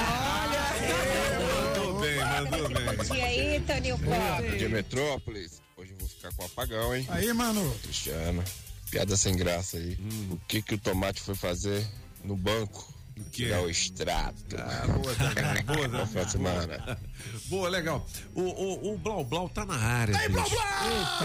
Mandou 1.67 2.01
bem, 2.01 2.17
mandou 2.17 2.69
bem. 2.69 2.97
Bom 2.97 3.15
dia 3.15 3.25
aí, 3.25 3.61
Toninho 3.61 3.99
Pop. 3.99 4.51
Bom 4.51 4.57
dia, 4.57 4.69
Metrópolis. 4.69 5.63
Hoje 5.77 5.93
eu 5.93 5.99
vou 5.99 6.09
ficar 6.09 6.33
com 6.35 6.45
apagão, 6.45 6.95
hein? 6.95 7.07
Aí, 7.11 7.33
mano. 7.33 7.75
Cristiano, 7.83 8.43
piada 8.91 9.17
sem 9.17 9.37
graça 9.37 9.77
aí. 9.77 9.99
O 10.31 10.37
que 10.49 10.63
que 10.63 10.75
o 10.75 10.79
tomate 10.79 11.21
foi 11.21 11.35
fazer 11.35 11.87
no 12.25 12.37
banco? 12.37 12.92
Quê? 13.25 13.45
Tirar 13.45 13.63
o 13.63 13.71
extrato. 13.71 14.57
Ah, 14.57 14.87
boa 14.87 15.15
também, 15.15 15.63
boa 15.65 15.89
Boa 15.89 16.07
final 16.07 16.25
de 16.25 16.33
semana. 16.33 16.99
Boa, 17.47 17.69
legal. 17.69 18.07
O, 18.35 18.41
o, 18.43 18.95
o 18.95 18.99
Blau 18.99 19.25
Blau 19.25 19.49
tá 19.49 19.65
na 19.67 19.77
área. 19.77 20.17
Ei. 20.23 20.29
Blau 20.29 20.49
Blau! 20.49 20.63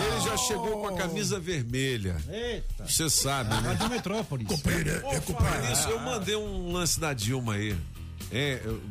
Ele 0.05 0.21
já 0.29 0.37
chegou 0.37 0.81
com 0.81 0.87
a 0.87 0.97
camisa 0.97 1.39
vermelha. 1.39 2.17
Eita. 2.29 2.85
Você 2.85 3.09
sabe, 3.09 3.49
né? 3.49 3.61
Rádio 3.61 3.89
Metrópolis. 3.89 4.47
Pô, 4.47 4.57
falar 5.33 5.69
nisso, 5.69 5.87
eu 5.89 5.99
mandei 5.99 6.35
um 6.35 6.71
lance 6.71 6.99
da 6.99 7.13
Dilma 7.13 7.53
aí. 7.53 7.75
É, 8.31 8.61
eu- 8.63 8.81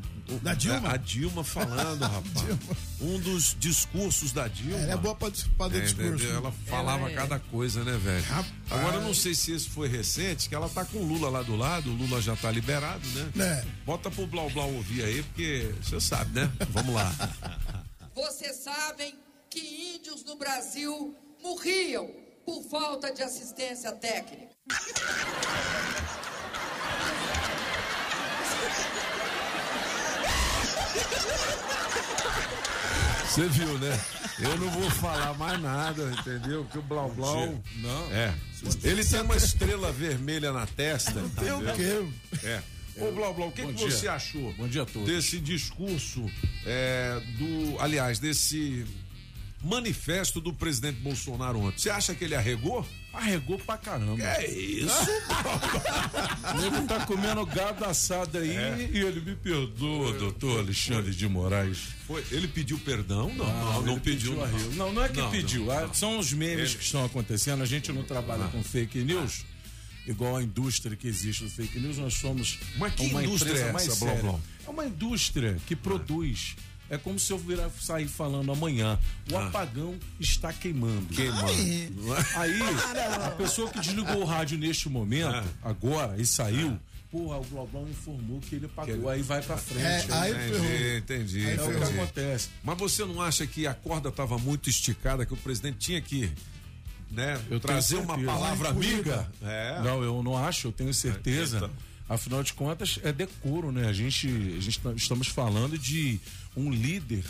Da 0.42 0.54
Dilma? 0.54 0.90
A 0.92 0.96
Dilma 0.96 1.44
falando, 1.44 2.00
rapaz. 2.02 2.58
Um 3.00 3.18
dos 3.20 3.56
discursos 3.58 4.32
da 4.32 4.48
Dilma. 4.48 4.78
Ela 4.78 4.92
é 4.92 4.96
boa 4.96 5.14
pra, 5.14 5.30
pra 5.56 5.66
É, 5.66 5.80
discurso. 5.80 6.14
entendeu? 6.14 6.36
Ela 6.36 6.52
falava 6.66 7.02
Ela 7.02 7.10
é. 7.10 7.14
cada 7.14 7.38
coisa, 7.38 7.84
né, 7.84 7.96
velho? 7.96 8.24
Rapaz. 8.24 8.52
Agora 8.70 8.96
eu 8.96 9.02
não 9.02 9.14
sei 9.14 9.34
se 9.34 9.52
esse 9.52 9.68
foi 9.68 9.88
recente, 9.88 10.48
que 10.48 10.54
ela 10.54 10.68
tá 10.68 10.84
com 10.84 10.98
o 10.98 11.06
Lula 11.06 11.28
lá 11.30 11.42
do 11.42 11.54
lado, 11.56 11.90
o 11.90 11.94
Lula 11.94 12.20
já 12.20 12.34
tá 12.36 12.50
liberado, 12.50 13.06
né? 13.34 13.62
É. 13.62 13.64
Bota 13.84 14.10
pro 14.10 14.26
Blau 14.26 14.50
Blau 14.50 14.72
ouvir 14.74 15.04
aí, 15.04 15.22
porque 15.22 15.72
você 15.82 16.00
sabe, 16.00 16.40
né? 16.40 16.50
Vamos 16.70 16.94
lá. 16.94 17.12
Vocês 18.14 18.56
sabem 18.64 19.14
que 19.50 19.60
índios 19.96 20.24
no 20.24 20.36
Brasil 20.36 21.14
morriam 21.42 22.10
por 22.46 22.62
falta 22.70 23.12
de 23.12 23.22
assistência 23.22 23.92
técnica. 23.92 24.48
Você 33.36 33.48
viu, 33.48 33.78
né? 33.78 34.00
Eu 34.38 34.56
não 34.56 34.70
vou 34.70 34.90
falar 34.92 35.34
mais 35.34 35.60
nada, 35.60 36.10
entendeu? 36.18 36.64
Que 36.72 36.78
o 36.78 36.82
Blau 36.82 37.10
Blau. 37.10 37.62
Não. 37.76 38.12
É. 38.12 38.34
Ele 38.82 39.04
tem 39.04 39.20
uma 39.20 39.36
estrela 39.36 39.92
vermelha 39.92 40.52
na 40.52 40.66
testa. 40.66 41.22
Tem 41.38 41.52
o 41.52 41.62
entendeu? 41.62 42.12
É. 42.42 42.62
Ô, 42.98 43.12
Blau 43.12 43.34
Blau, 43.34 43.48
o 43.48 43.52
que, 43.52 43.66
que 43.66 43.72
você 43.72 44.08
achou 44.08 44.54
Bom 44.54 44.66
dia 44.66 44.82
a 44.82 44.86
todos. 44.86 45.06
desse 45.06 45.38
discurso 45.38 46.30
é, 46.64 47.20
do. 47.38 47.78
Aliás, 47.78 48.18
desse 48.18 48.86
manifesto 49.62 50.40
do 50.40 50.52
presidente 50.52 51.00
Bolsonaro 51.00 51.60
ontem? 51.60 51.78
Você 51.78 51.90
acha 51.90 52.14
que 52.14 52.24
ele 52.24 52.34
arregou? 52.34 52.86
Arregou 53.16 53.58
pra 53.58 53.78
caramba. 53.78 54.22
É 54.22 54.46
isso? 54.50 54.94
Nego 56.60 56.86
tá 56.86 57.04
comendo 57.06 57.44
gado 57.46 57.84
assado 57.84 58.38
aí 58.38 58.50
É. 58.54 58.90
e 58.92 58.98
ele 58.98 59.20
me 59.20 59.34
perdoa, 59.34 60.12
doutor 60.18 60.60
Alexandre 60.60 61.14
de 61.14 61.28
Moraes. 61.28 61.78
Foi, 62.06 62.24
ele 62.30 62.46
pediu 62.46 62.78
perdão? 62.78 63.32
Não, 63.34 63.46
Não, 63.46 63.72
não, 63.72 63.82
não 63.82 63.92
ele 63.92 64.00
pediu. 64.00 64.42
arrego. 64.42 64.74
Não, 64.74 64.92
não 64.92 65.02
é 65.04 65.08
que 65.08 65.18
Não, 65.20 65.30
pediu. 65.30 65.64
não, 65.64 65.72
ah, 65.72 65.80
não. 65.86 65.94
São 65.94 66.18
os 66.18 66.32
memes 66.32 66.70
Ele- 66.70 66.78
que 66.78 66.84
estão 66.84 67.04
acontecendo. 67.04 67.62
A 67.62 67.66
gente 67.66 67.90
não 67.92 68.02
trabalha 68.02 68.44
Ah. 68.44 68.48
com 68.48 68.62
fake 68.62 68.98
news. 69.02 69.44
Igual 70.06 70.36
a 70.36 70.42
indústria 70.42 70.96
que 70.96 71.08
existe 71.08 71.42
do 71.42 71.50
fake 71.50 71.80
news, 71.80 71.98
nós 71.98 72.14
somos 72.14 72.58
Mas 72.76 72.94
que 72.94 73.06
uma 73.06 73.24
indústria 73.24 73.50
empresa 73.50 73.68
é 73.68 73.72
mais 73.72 73.88
essa, 73.88 74.04
Blá, 74.04 74.14
séria. 74.14 74.34
É 74.66 74.70
uma 74.70 74.84
indústria 74.86 75.56
que 75.66 75.74
produz. 75.74 76.54
É 76.88 76.96
como 76.96 77.18
se 77.18 77.32
eu 77.32 77.38
virar, 77.38 77.68
sair 77.80 78.06
falando 78.06 78.52
amanhã. 78.52 78.98
O 79.30 79.36
Ah. 79.36 79.46
apagão 79.48 79.96
está 80.20 80.52
queimando. 80.52 81.06
Queimando. 81.14 81.52
Aí, 82.36 82.60
a 83.26 83.30
pessoa 83.32 83.68
que 83.70 83.80
desligou 83.80 84.22
o 84.22 84.24
rádio 84.24 84.56
neste 84.58 84.88
momento, 84.88 85.34
Ah. 85.34 85.44
agora, 85.64 86.14
e 86.20 86.24
saiu, 86.24 86.78
porra, 87.10 87.38
o 87.38 87.44
Global 87.44 87.88
informou 87.88 88.40
que 88.40 88.54
ele 88.56 88.66
apagou. 88.66 89.08
Aí 89.08 89.20
vai 89.22 89.42
pra 89.42 89.56
frente. 89.56 89.84
É, 89.84 90.06
aí 90.10 90.32
ferrou. 90.32 90.64
Entendi, 90.64 90.96
entendi. 90.98 91.50
É 91.50 91.54
o 91.54 91.70
que 91.70 91.76
entendi. 91.76 91.98
acontece. 92.00 92.48
Mas 92.62 92.78
você 92.78 93.04
não 93.04 93.20
acha 93.20 93.46
que 93.46 93.66
a 93.66 93.74
corda 93.74 94.08
estava 94.10 94.38
muito 94.38 94.68
esticada, 94.70 95.26
que 95.26 95.34
o 95.34 95.36
presidente 95.36 95.78
tinha 95.78 96.00
que 96.00 96.30
né, 97.10 97.40
Eu 97.48 97.60
trazer 97.60 97.96
uma 97.96 98.18
palavra 98.18 98.70
amiga. 98.70 99.30
É. 99.42 99.80
Não, 99.82 100.02
eu 100.02 100.22
não 100.24 100.36
acho, 100.36 100.66
eu 100.68 100.72
tenho 100.72 100.92
certeza. 100.92 101.58
então. 101.58 101.70
Afinal 102.08 102.42
de 102.42 102.52
contas, 102.52 102.98
é 103.02 103.12
decoro, 103.12 103.70
né? 103.72 103.88
A 103.88 103.92
gente, 103.92 104.28
a 104.28 104.60
gente 104.60 104.78
tá- 104.80 104.92
estamos 104.92 105.26
falando 105.28 105.76
de 105.78 106.20
um 106.56 106.70
líder 106.70 107.24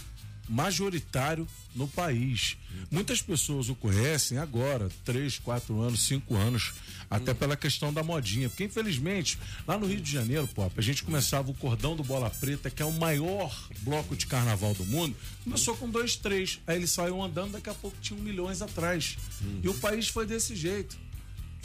majoritário 0.48 1.46
no 1.74 1.88
país. 1.88 2.56
Muitas 2.90 3.20
pessoas 3.20 3.68
o 3.68 3.74
conhecem 3.74 4.38
agora, 4.38 4.88
três, 5.04 5.38
quatro 5.38 5.80
anos, 5.80 6.06
cinco 6.06 6.36
anos, 6.36 6.72
até 7.10 7.34
pela 7.34 7.56
questão 7.56 7.92
da 7.92 8.02
modinha. 8.02 8.48
Porque, 8.48 8.64
infelizmente, 8.64 9.38
lá 9.66 9.78
no 9.78 9.86
Rio 9.86 10.00
de 10.00 10.10
Janeiro, 10.10 10.46
Pop, 10.48 10.72
a 10.76 10.82
gente 10.82 11.02
começava 11.02 11.50
o 11.50 11.54
Cordão 11.54 11.96
do 11.96 12.04
Bola 12.04 12.30
Preta, 12.30 12.70
que 12.70 12.82
é 12.82 12.84
o 12.84 12.92
maior 12.92 13.52
bloco 13.80 14.14
de 14.16 14.26
carnaval 14.26 14.74
do 14.74 14.84
mundo, 14.84 15.16
começou 15.44 15.76
com 15.76 15.90
dois, 15.90 16.16
três. 16.16 16.60
Aí 16.66 16.76
ele 16.76 16.86
saiu 16.86 17.20
andando, 17.22 17.52
daqui 17.52 17.70
a 17.70 17.74
pouco 17.74 17.96
tinha 18.00 18.18
um 18.18 18.22
milhões 18.22 18.62
atrás. 18.62 19.16
E 19.62 19.68
o 19.68 19.74
país 19.74 20.08
foi 20.08 20.26
desse 20.26 20.54
jeito. 20.54 20.96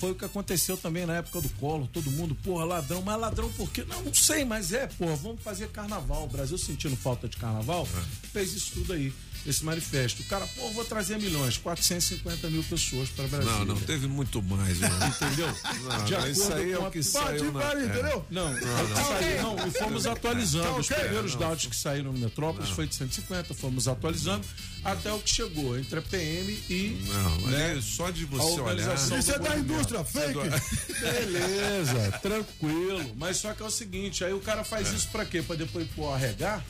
Foi 0.01 0.13
o 0.13 0.15
que 0.15 0.25
aconteceu 0.25 0.75
também 0.75 1.05
na 1.05 1.17
época 1.17 1.39
do 1.39 1.49
Collor. 1.49 1.87
Todo 1.93 2.09
mundo, 2.09 2.33
porra, 2.33 2.65
ladrão. 2.65 3.03
Mas 3.03 3.21
ladrão 3.21 3.51
por 3.51 3.71
quê? 3.71 3.85
Não, 3.87 4.01
não 4.01 4.11
sei, 4.11 4.43
mas 4.43 4.73
é, 4.73 4.87
porra, 4.87 5.15
vamos 5.17 5.43
fazer 5.43 5.67
carnaval. 5.67 6.23
O 6.23 6.27
Brasil 6.27 6.57
sentindo 6.57 6.97
falta 6.97 7.29
de 7.29 7.37
carnaval, 7.37 7.87
fez 8.33 8.51
isso 8.51 8.71
tudo 8.73 8.93
aí, 8.93 9.13
esse 9.45 9.63
manifesto. 9.65 10.21
O 10.21 10.25
cara, 10.25 10.45
pô, 10.55 10.69
vou 10.71 10.85
trazer 10.85 11.17
milhões, 11.19 11.57
450 11.57 12.49
mil 12.49 12.63
pessoas 12.63 13.09
para 13.09 13.27
Brasília. 13.27 13.57
Não, 13.59 13.65
não, 13.65 13.75
teve 13.81 14.07
muito 14.07 14.41
mais. 14.43 14.79
né? 14.79 14.89
Entendeu? 15.21 15.47
Não, 15.47 16.05
De 16.05 16.11
não, 16.13 16.27
isso 16.27 16.43
acordo 16.43 16.61
aí 16.61 16.71
é 16.71 16.75
com 16.77 16.83
o 16.83 16.87
a- 16.87 16.91
que 16.91 17.03
saiu. 17.03 17.51
na- 17.51 17.61
é. 17.63 17.75
Não, 18.03 18.25
Não, 18.29 18.53
não. 18.53 18.59
que 18.59 19.03
saiu, 19.03 19.41
não, 19.41 19.67
e 19.67 19.71
fomos 19.71 20.05
atualizando. 20.05 20.65
Tá 20.65 20.75
Os 20.77 20.89
ok. 20.91 21.03
primeiros 21.03 21.33
Não. 21.33 21.39
dados 21.39 21.65
que 21.65 21.75
saíram 21.75 22.11
no 22.13 22.19
Metrópolis 22.19 22.69
foi 22.69 22.85
de 22.87 22.95
150, 22.95 23.53
fomos 23.53 23.87
atualizando 23.87 24.45
até 24.83 25.11
o 25.13 25.19
que 25.19 25.29
chegou 25.29 25.77
entre 25.77 25.99
a 25.99 26.01
PM 26.01 26.51
e. 26.69 27.03
Não, 27.07 27.37
né, 27.47 27.77
é 27.77 27.81
só 27.81 28.09
de 28.11 28.23
a 28.23 28.27
você 28.27 28.43
olhar. 28.59 28.61
organização 28.63 29.17
Isso 29.19 29.31
é 29.31 29.39
da 29.39 29.57
indústria, 29.57 30.03
fake. 30.03 30.39
Beleza, 31.01 32.11
tranquilo. 32.21 33.11
Mas 33.17 33.37
só 33.37 33.53
que 33.53 33.61
é 33.61 33.65
o 33.65 33.69
seguinte, 33.71 34.23
aí 34.23 34.33
o 34.33 34.39
cara 34.39 34.63
faz 34.63 34.91
É. 34.91 34.95
isso 34.95 35.07
pra 35.09 35.25
quê? 35.25 35.41
Pra 35.41 35.55
depois 35.55 35.87
pôr 35.95 36.11
arregar? 36.13 36.63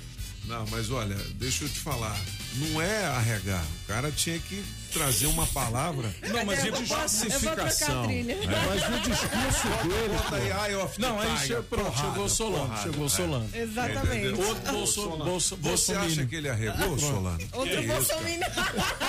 Não, 0.45 0.65
mas 0.71 0.89
olha, 0.89 1.15
deixa 1.35 1.63
eu 1.65 1.69
te 1.69 1.79
falar. 1.79 2.19
Não 2.53 2.81
é 2.81 3.05
arregar. 3.05 3.63
O 3.83 3.87
cara 3.87 4.11
tinha 4.11 4.37
que 4.39 4.63
trazer 4.91 5.25
uma 5.27 5.47
palavra. 5.47 6.13
Não, 6.21 6.45
mas 6.45 6.61
de 6.63 6.71
pacificação. 6.85 8.03
a. 8.09 8.11
É, 8.13 8.35
mas 8.67 8.83
o 8.83 8.99
discurso 9.09 9.87
dele. 9.87 10.13
Bota 10.13 10.35
aí, 10.35 10.69
Eye 10.71 10.75
of 10.75 10.95
the 10.99 11.01
Não, 11.07 11.19
aí 11.19 11.27
Tiger, 11.37 11.57
che- 11.57 11.63
pronto, 11.63 11.85
porrada, 11.91 12.09
chegou 12.11 12.25
o 12.25 12.29
Solano, 12.29 12.65
porrada, 12.67 12.81
chegou 12.83 13.03
o 13.03 13.05
é. 13.05 13.09
Solano. 13.09 13.49
Exatamente. 13.53 14.41
Outro 14.41 14.71
Bolso- 14.73 15.09
Bolso- 15.17 15.57
Você 15.61 15.93
acha 15.95 16.25
que 16.25 16.35
ele 16.35 16.49
arregou, 16.49 16.99
Solano? 16.99 17.39
Outro 17.53 17.83
bolsominion. 17.83 18.47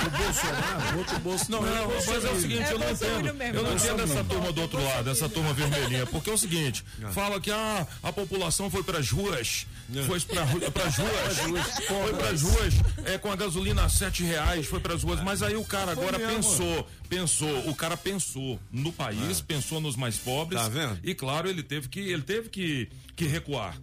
O 0.06 0.10
Bolsonaro, 0.10 0.98
outro 0.98 1.18
bolso. 1.20 1.50
Não, 1.50 1.62
Não, 1.62 1.92
é 1.92 1.94
mas 2.06 2.24
é 2.24 2.30
o 2.30 2.40
seguinte, 2.40 2.70
eu 2.70 2.78
não 2.78 2.90
entendo. 2.90 3.42
Eu 3.56 3.62
não 3.64 3.74
entendo 3.74 4.02
essa 4.02 4.24
turma 4.24 4.52
do 4.52 4.60
outro 4.62 4.82
lado, 4.84 5.10
essa 5.10 5.28
turma 5.28 5.52
vermelhinha, 5.52 6.06
porque 6.06 6.30
é 6.30 6.32
o 6.32 6.38
seguinte, 6.38 6.84
fala 7.12 7.40
que 7.40 7.50
ah, 7.50 7.86
a 8.02 8.12
população 8.12 8.70
foi 8.70 8.82
pras 8.84 9.10
ruas, 9.10 9.66
foi 10.06 10.20
pra, 10.20 10.44
ru- 10.44 10.60
pras 10.70 10.94
ruas, 10.98 11.36
foi 11.88 12.12
pras 12.14 12.42
ruas, 12.42 12.74
é, 13.04 13.18
com 13.18 13.31
a 13.32 13.36
gasolina 13.36 13.84
a 13.84 13.88
sete 13.88 14.22
reais, 14.22 14.66
foi 14.66 14.78
pras 14.80 15.02
ruas, 15.02 15.20
mas 15.22 15.42
aí 15.42 15.56
o 15.56 15.64
cara 15.64 15.92
agora 15.92 16.18
pensou, 16.18 16.86
pensou, 17.08 17.68
o 17.68 17.74
cara 17.74 17.96
pensou 17.96 18.58
no 18.70 18.92
país, 18.92 19.40
pensou 19.40 19.80
nos 19.80 19.96
mais 19.96 20.16
pobres, 20.16 20.60
Tá 20.60 20.68
vendo? 20.68 20.98
e 21.02 21.14
claro, 21.14 21.48
ele 21.48 21.62
teve 21.62 21.88
que, 21.88 22.00
ele 22.00 22.22
teve 22.22 22.48
que, 22.48 22.88
que 23.16 23.24
recuar. 23.26 23.76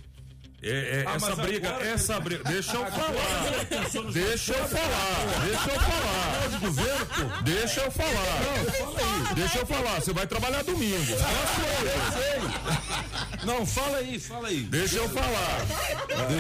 É, 0.62 0.70
é, 1.00 1.06
Ah, 1.08 1.16
essa 1.16 1.36
briga, 1.38 1.70
agora 1.70 1.86
essa 1.88 2.20
briga, 2.20 2.44
deixa 2.52 2.74
eu 2.74 2.86
falar, 2.86 4.12
deixa 4.12 4.52
eu 4.54 4.68
falar, 4.68 5.46
deixa 5.46 5.72
eu 5.72 5.80
falar. 5.80 6.48
de 6.50 6.58
governo, 6.58 7.06
pô. 7.06 7.44
Deixa 7.44 7.80
eu 7.82 7.92
falar. 7.92 8.40
Não. 9.28 9.34
Deixa 9.36 9.58
eu 9.60 9.66
falar. 9.66 10.02
Você 10.02 10.12
vai 10.12 10.28
trabalhar 10.28 10.62
domingo. 10.66 11.14
Não, 13.46 13.66
fala 13.66 13.98
aí, 13.98 14.20
fala 14.20 14.48
aí. 14.50 14.62
Deixa 14.62 14.98
eu 14.98 15.10
falar. 15.10 15.66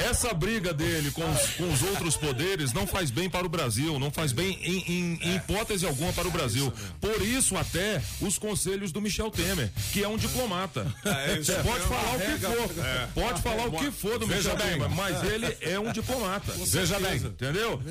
Essa 0.09 0.33
briga 0.33 0.73
dele 0.73 1.11
com 1.11 1.23
os, 1.29 1.41
com 1.51 1.71
os 1.71 1.81
outros 1.83 2.15
poderes 2.17 2.73
não 2.73 2.85
faz 2.85 3.09
bem 3.11 3.29
para 3.29 3.45
o 3.45 3.49
Brasil, 3.49 3.97
não 3.99 4.11
faz 4.11 4.31
bem 4.31 4.57
em, 4.61 4.77
em- 4.91 5.19
em 5.21 5.35
hipótese 5.35 5.85
alguma 5.85 6.11
para 6.13 6.27
o 6.27 6.31
Brasil. 6.31 6.71
Por 6.99 7.21
isso, 7.21 7.55
até 7.57 8.01
os 8.21 8.37
conselhos 8.37 8.91
do 8.91 9.01
Michel 9.01 9.31
Temer, 9.31 9.71
que 9.93 10.03
é 10.03 10.07
um 10.07 10.17
diplomata. 10.17 10.85
É, 11.05 11.33
isso 11.39 11.45
Você 11.51 11.59
é 11.59 11.63
pode 11.63 11.83
falar 11.85 12.15
o 12.15 12.19
que 12.19 12.37
for. 12.39 12.85
É. 12.85 13.07
Pode 13.13 13.41
falar 13.41 13.65
o 13.67 13.71
que 13.71 13.91
for 13.91 14.19
do 14.19 14.27
Michel. 14.27 14.55
Temer, 14.57 14.89
mas 14.89 15.23
ele 15.23 15.57
é 15.61 15.79
um 15.79 15.91
diplomata. 15.91 16.51
Veja 16.57 16.99
bem. 16.99 17.17
Entendeu? 17.17 17.81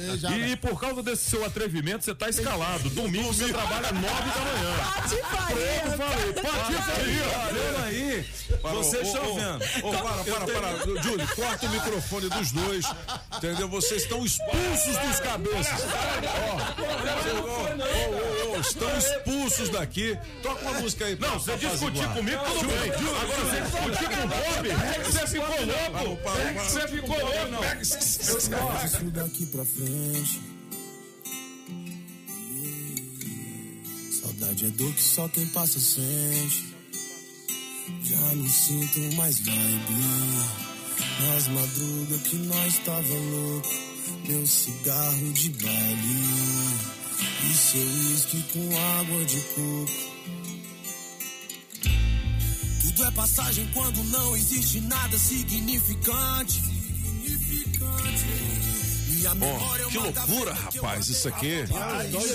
E, 0.52 0.56
por 0.56 0.78
causa 0.80 1.02
desse 1.02 1.30
seu 1.30 1.44
atrevimento, 1.44 2.04
você 2.04 2.14
tá 2.14 2.28
escalado. 2.28 2.88
Domingo 2.90 3.32
você 3.32 3.48
trabalha 3.48 3.92
nove 3.92 4.06
da 4.06 4.40
manhã. 4.40 4.76
Pronto, 5.48 5.96
falei. 5.96 6.32
Patifaria. 6.32 7.28
Vendo 7.52 7.84
aí? 7.84 8.24
Vocês 8.98 9.14
Ô, 9.14 9.18
estão 9.18 9.34
vendo. 9.34 9.86
ô, 9.86 9.90
para, 9.92 10.24
para, 10.24 10.46
para. 10.46 11.02
Júlio, 11.02 11.28
corta 11.34 11.66
o 11.66 11.70
microfone 11.70 12.28
dos 12.28 12.52
dois. 12.52 12.84
Entendeu? 13.36 13.68
Vocês 13.68 14.02
estão 14.02 14.24
expulsos 14.24 14.96
dos 14.96 15.20
cabeças. 15.20 15.80
Ó, 18.56 18.60
estão 18.60 18.98
expulsos 18.98 19.68
daqui. 19.70 20.18
Toca 20.42 20.62
uma 20.68 20.80
música 20.80 21.04
aí. 21.06 21.16
Não, 21.16 21.28
pra- 21.30 21.38
você 21.38 21.56
discutir 21.56 22.08
comigo, 22.08 22.44
tudo 22.44 22.60
Júlio, 22.60 22.78
bem. 22.80 22.90
Agora 22.90 23.44
você 23.44 23.60
discutir 23.60 24.08
com 24.08 24.24
o 24.24 24.28
Bob, 24.28 24.68
você 25.04 25.26
ficou 25.26 25.56
louco. 25.66 26.18
Você 26.64 26.88
ficou 26.88 27.18
louco, 27.18 27.46
não. 27.50 27.80
Isso 27.80 28.50
daqui 29.12 29.46
pra 29.46 29.64
frente. 29.64 30.40
Saudade 34.20 34.66
é 34.66 34.70
dor 34.70 34.92
que 34.92 35.02
só 35.02 35.28
quem 35.28 35.46
passa 35.46 35.78
sente. 35.80 36.67
Já 38.02 38.34
não 38.34 38.48
sinto 38.48 39.16
mais 39.16 39.40
vibe. 39.40 39.94
Nas 41.20 41.48
madrugas 41.48 42.22
que 42.22 42.36
nós 42.36 42.78
tava 42.78 43.14
louco. 43.14 43.68
Meu 44.26 44.46
cigarro 44.46 45.32
de 45.32 45.50
baile. 45.50 46.98
E 47.44 47.54
seu 47.54 47.80
uísque 47.82 48.42
com 48.52 48.78
água 48.98 49.24
de 49.24 49.40
coco. 49.40 50.08
Tudo 52.82 53.04
é 53.04 53.10
passagem 53.12 53.68
quando 53.72 54.02
não 54.04 54.36
existe 54.36 54.80
nada 54.80 55.18
significante. 55.18 56.62
Minha 57.22 57.38
Bom, 59.36 59.58
que 59.90 59.98
loucura, 59.98 60.52
rapaz, 60.52 61.08
isso 61.08 61.28
aqui. 61.28 61.64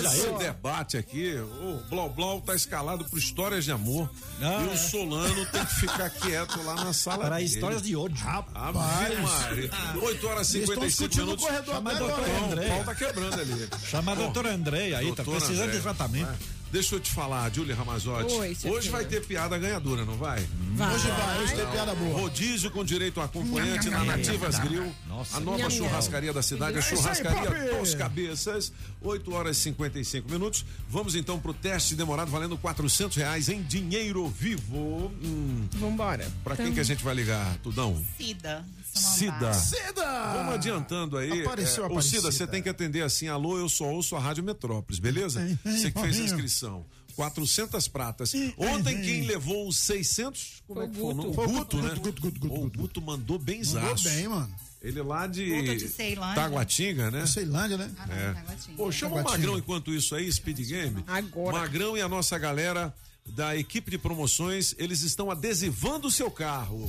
Esse 0.04 0.30
debate 0.38 0.96
aqui, 0.96 1.34
o 1.36 1.82
Blau 1.88 2.10
Blau 2.10 2.40
tá 2.40 2.54
escalado 2.54 3.04
por 3.04 3.18
histórias 3.18 3.64
de 3.64 3.72
amor. 3.72 4.10
Não, 4.38 4.64
e 4.64 4.68
o 4.68 4.72
é. 4.72 4.76
Solano 4.76 5.46
tem 5.46 5.64
que 5.64 5.74
ficar 5.74 6.10
quieto 6.10 6.62
lá 6.62 6.74
na 6.76 6.92
sala. 6.92 7.24
Para 7.24 7.40
histórias 7.40 7.82
de 7.82 7.96
ódio. 7.96 8.16
Ave 8.54 8.78
Maria. 8.78 9.70
8 10.02 10.26
horas 10.26 10.54
e 10.54 10.58
Eles 10.58 10.68
estão 10.70 10.88
55 10.88 10.88
discutindo 10.88 11.24
minutos. 11.26 11.44
no 11.44 11.50
corredor 11.50 11.74
Chama 11.74 11.90
a 11.90 11.94
doutora 11.94 12.44
Andréia. 12.44 12.72
o 12.72 12.76
pau 12.76 12.84
tá 12.84 12.94
quebrando 12.94 13.40
ali. 13.40 13.68
Chama 13.88 14.12
a 14.12 14.14
doutora 14.14 14.54
Andréia 14.54 14.98
aí, 14.98 15.12
tá 15.12 15.24
precisando 15.24 15.72
de 15.72 15.80
tratamento. 15.80 16.34
Deixa 16.74 16.96
eu 16.96 16.98
te 16.98 17.12
falar, 17.12 17.54
Júlia 17.54 17.72
Ramazotti. 17.72 18.34
Oi, 18.34 18.56
Hoje 18.64 18.90
vai 18.90 19.04
ter 19.04 19.24
piada 19.24 19.56
ganhadora, 19.56 20.04
não 20.04 20.16
vai? 20.16 20.44
Vai. 20.72 20.92
Hoje 20.92 21.06
vai, 21.06 21.38
hoje 21.38 21.54
tem 21.54 21.66
piada 21.68 21.94
boa. 21.94 22.20
Rodízio 22.20 22.68
com 22.68 22.84
direito 22.84 23.20
a 23.20 23.26
acompanhante 23.26 23.88
na 23.88 24.02
Nativas 24.02 24.58
Grill. 24.58 24.92
Nossa. 25.06 25.36
A 25.36 25.40
nova 25.40 25.70
churrascaria 25.70 26.32
da 26.32 26.42
cidade, 26.42 26.76
a 26.76 26.82
churrascaria 26.82 27.78
dos 27.78 27.94
cabeças. 27.94 28.72
8 29.00 29.32
horas 29.32 29.56
e 29.56 29.60
55 29.60 30.28
minutos. 30.28 30.66
Vamos 30.88 31.14
então 31.14 31.38
pro 31.38 31.54
teste 31.54 31.94
demorado 31.94 32.28
valendo 32.32 32.58
400 32.58 33.16
reais 33.18 33.48
em 33.48 33.62
dinheiro 33.62 34.26
vivo. 34.26 35.12
Hum, 35.22 35.68
Vambora. 35.74 36.28
pra 36.42 36.56
quem 36.56 36.74
que 36.74 36.80
a 36.80 36.84
gente 36.84 37.04
vai 37.04 37.14
ligar, 37.14 37.56
Tudão? 37.62 38.04
Cida. 38.18 38.64
Cida. 38.98 39.52
Cida! 39.54 40.32
Vamos 40.34 40.54
adiantando 40.54 41.16
aí. 41.18 41.42
Apareceu 41.42 41.84
É, 41.84 41.88
a 41.88 41.90
Ô, 41.90 42.00
Cida, 42.02 42.30
você 42.32 42.46
tem 42.46 42.62
que 42.62 42.68
atender 42.68 43.02
assim, 43.02 43.28
alô, 43.28 43.58
eu 43.58 43.68
só 43.68 43.84
ouço 43.86 44.14
a 44.16 44.20
Rádio 44.20 44.44
Metrópolis, 44.44 44.98
beleza? 44.98 45.40
Você 45.64 45.90
que 45.90 46.00
fez 46.00 46.20
a 46.20 46.22
inscrição. 46.24 46.84
400 47.16 47.86
pratas. 47.88 48.32
Ontem 48.56 49.00
quem 49.00 49.22
levou 49.26 49.68
os 49.68 49.78
600, 49.78 50.62
como 50.66 50.80
Foi 50.80 50.88
é 50.88 50.92
que 50.92 50.98
o 50.98 51.00
foi? 51.00 51.14
Guto. 51.14 51.28
O 51.30 51.34
Foi 51.34 51.44
o 51.44 51.48
Guto, 51.48 51.76
né? 51.82 51.94
Guto, 51.94 52.22
Guto, 52.22 52.40
Guto, 52.40 52.54
O 52.64 52.70
Guto. 52.70 53.02
Mandou 53.02 53.38
bem 53.38 53.62
Mandou 53.64 53.94
bem, 54.02 54.28
mano. 54.28 54.54
Ele 54.82 55.00
lá 55.00 55.26
de, 55.26 55.48
Guto 55.48 55.76
de 55.76 55.88
Ceilândia. 55.88 56.34
Taguatinga, 56.34 57.10
né? 57.10 57.24
Ceilândia, 57.26 57.78
né? 57.78 57.90
Ah, 57.96 58.06
não, 58.06 58.14
É. 58.16 58.32
Taguatinga. 58.34 58.76
Pô, 58.76 58.92
chama 58.92 59.12
o 59.12 59.16
Taguatinga. 59.18 59.38
Magrão 59.38 59.58
enquanto 59.58 59.94
isso 59.94 60.14
aí, 60.14 60.30
Speed 60.30 60.58
Game. 60.68 61.04
Agora. 61.06 61.58
Magrão 61.58 61.96
e 61.96 62.02
a 62.02 62.08
nossa 62.08 62.36
galera 62.36 62.92
da 63.26 63.56
equipe 63.56 63.90
de 63.90 63.98
promoções, 63.98 64.74
eles 64.78 65.02
estão 65.02 65.30
adesivando 65.30 66.08
o 66.08 66.10
seu 66.10 66.30
carro. 66.30 66.88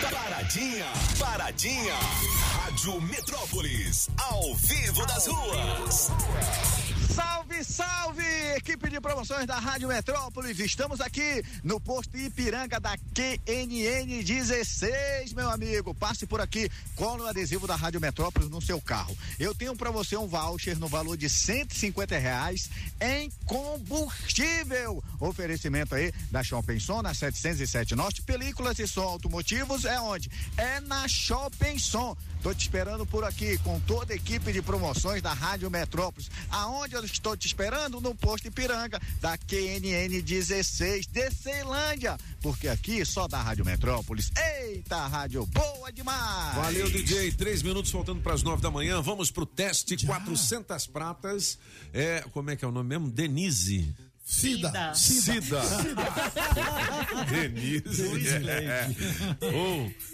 Paradinha, 0.00 0.86
paradinha. 1.18 1.94
Rádio 2.68 3.00
Metrópolis, 3.00 4.08
ao 4.18 4.54
vivo 4.54 5.06
das 5.06 5.26
ruas. 5.26 6.10
Salve, 7.14 7.64
salve, 7.64 8.24
equipe 8.56 8.90
de 8.90 9.00
promoções 9.00 9.46
da 9.46 9.58
Rádio 9.58 9.88
Metrópolis. 9.88 10.58
Estamos 10.58 11.00
aqui 11.00 11.42
no 11.64 11.80
posto 11.80 12.16
Ipiranga 12.16 12.78
da 12.78 12.96
QNN 13.14 14.22
16, 14.22 15.32
meu 15.32 15.48
amigo. 15.50 15.94
Passe 15.94 16.26
por 16.26 16.40
aqui, 16.40 16.70
cola 16.94 17.24
o 17.24 17.26
adesivo 17.26 17.66
da 17.66 17.76
Rádio 17.76 18.00
Metrópolis 18.00 18.48
no 18.50 18.60
seu 18.60 18.80
carro. 18.80 19.16
Eu 19.38 19.54
tenho 19.54 19.74
para 19.74 19.90
você 19.90 20.16
um 20.16 20.26
voucher 20.26 20.78
no 20.78 20.88
valor 20.88 21.16
de 21.16 21.28
150 21.28 22.18
reais 22.18 22.68
em 23.00 23.30
combustível. 23.46 25.02
Oferecimento 25.18 25.94
aí 25.94 26.12
da 26.30 26.42
Shopping 26.42 26.78
Som 26.78 27.02
na 27.02 27.14
707 27.14 27.94
Norte. 27.94 28.22
Películas 28.22 28.78
e 28.78 28.86
som 28.86 29.02
automotivos 29.02 29.84
é 29.84 29.98
onde? 30.00 30.30
É 30.56 30.80
na 30.80 31.08
Shopping 31.08 31.78
Som. 31.78 32.16
Tô 32.42 32.54
te 32.54 32.62
esperando 32.62 33.04
por 33.04 33.24
aqui 33.24 33.58
com 33.58 33.80
toda 33.80 34.12
a 34.12 34.16
equipe 34.16 34.52
de 34.52 34.62
promoções 34.62 35.20
da 35.20 35.32
Rádio 35.32 35.70
Metrópolis. 35.70 36.30
Aonde 36.50 36.94
eu 36.94 37.04
estou 37.04 37.36
te 37.36 37.46
esperando? 37.46 38.00
No 38.00 38.14
posto 38.14 38.46
Ipiranga, 38.46 39.00
da 39.20 39.36
QNN 39.36 40.22
16 40.22 41.06
de 41.06 41.30
Ceilândia. 41.30 42.16
Porque 42.40 42.68
aqui 42.68 43.04
só 43.04 43.26
da 43.26 43.42
Rádio 43.42 43.64
Metrópolis. 43.64 44.30
Eita, 44.36 45.06
rádio 45.06 45.44
boa 45.46 45.90
demais! 45.92 46.54
Valeu, 46.54 46.88
DJ. 46.88 47.32
Três 47.32 47.62
minutos 47.62 47.90
faltando 47.90 48.20
para 48.20 48.34
as 48.34 48.42
nove 48.42 48.62
da 48.62 48.70
manhã. 48.70 49.02
Vamos 49.02 49.30
pro 49.30 49.44
teste 49.44 50.06
400 50.06 50.86
pratas. 50.86 51.58
É, 51.92 52.24
como 52.32 52.50
é 52.50 52.56
que 52.56 52.64
é 52.64 52.68
o 52.68 52.72
nome 52.72 52.90
mesmo? 52.90 53.10
Denise. 53.10 53.94
Cida. 54.28 54.94
Cida. 54.94 55.62
Denise. 57.30 58.02
Luiz 58.02 58.26
É. 58.26 58.38
Leite. 58.38 58.96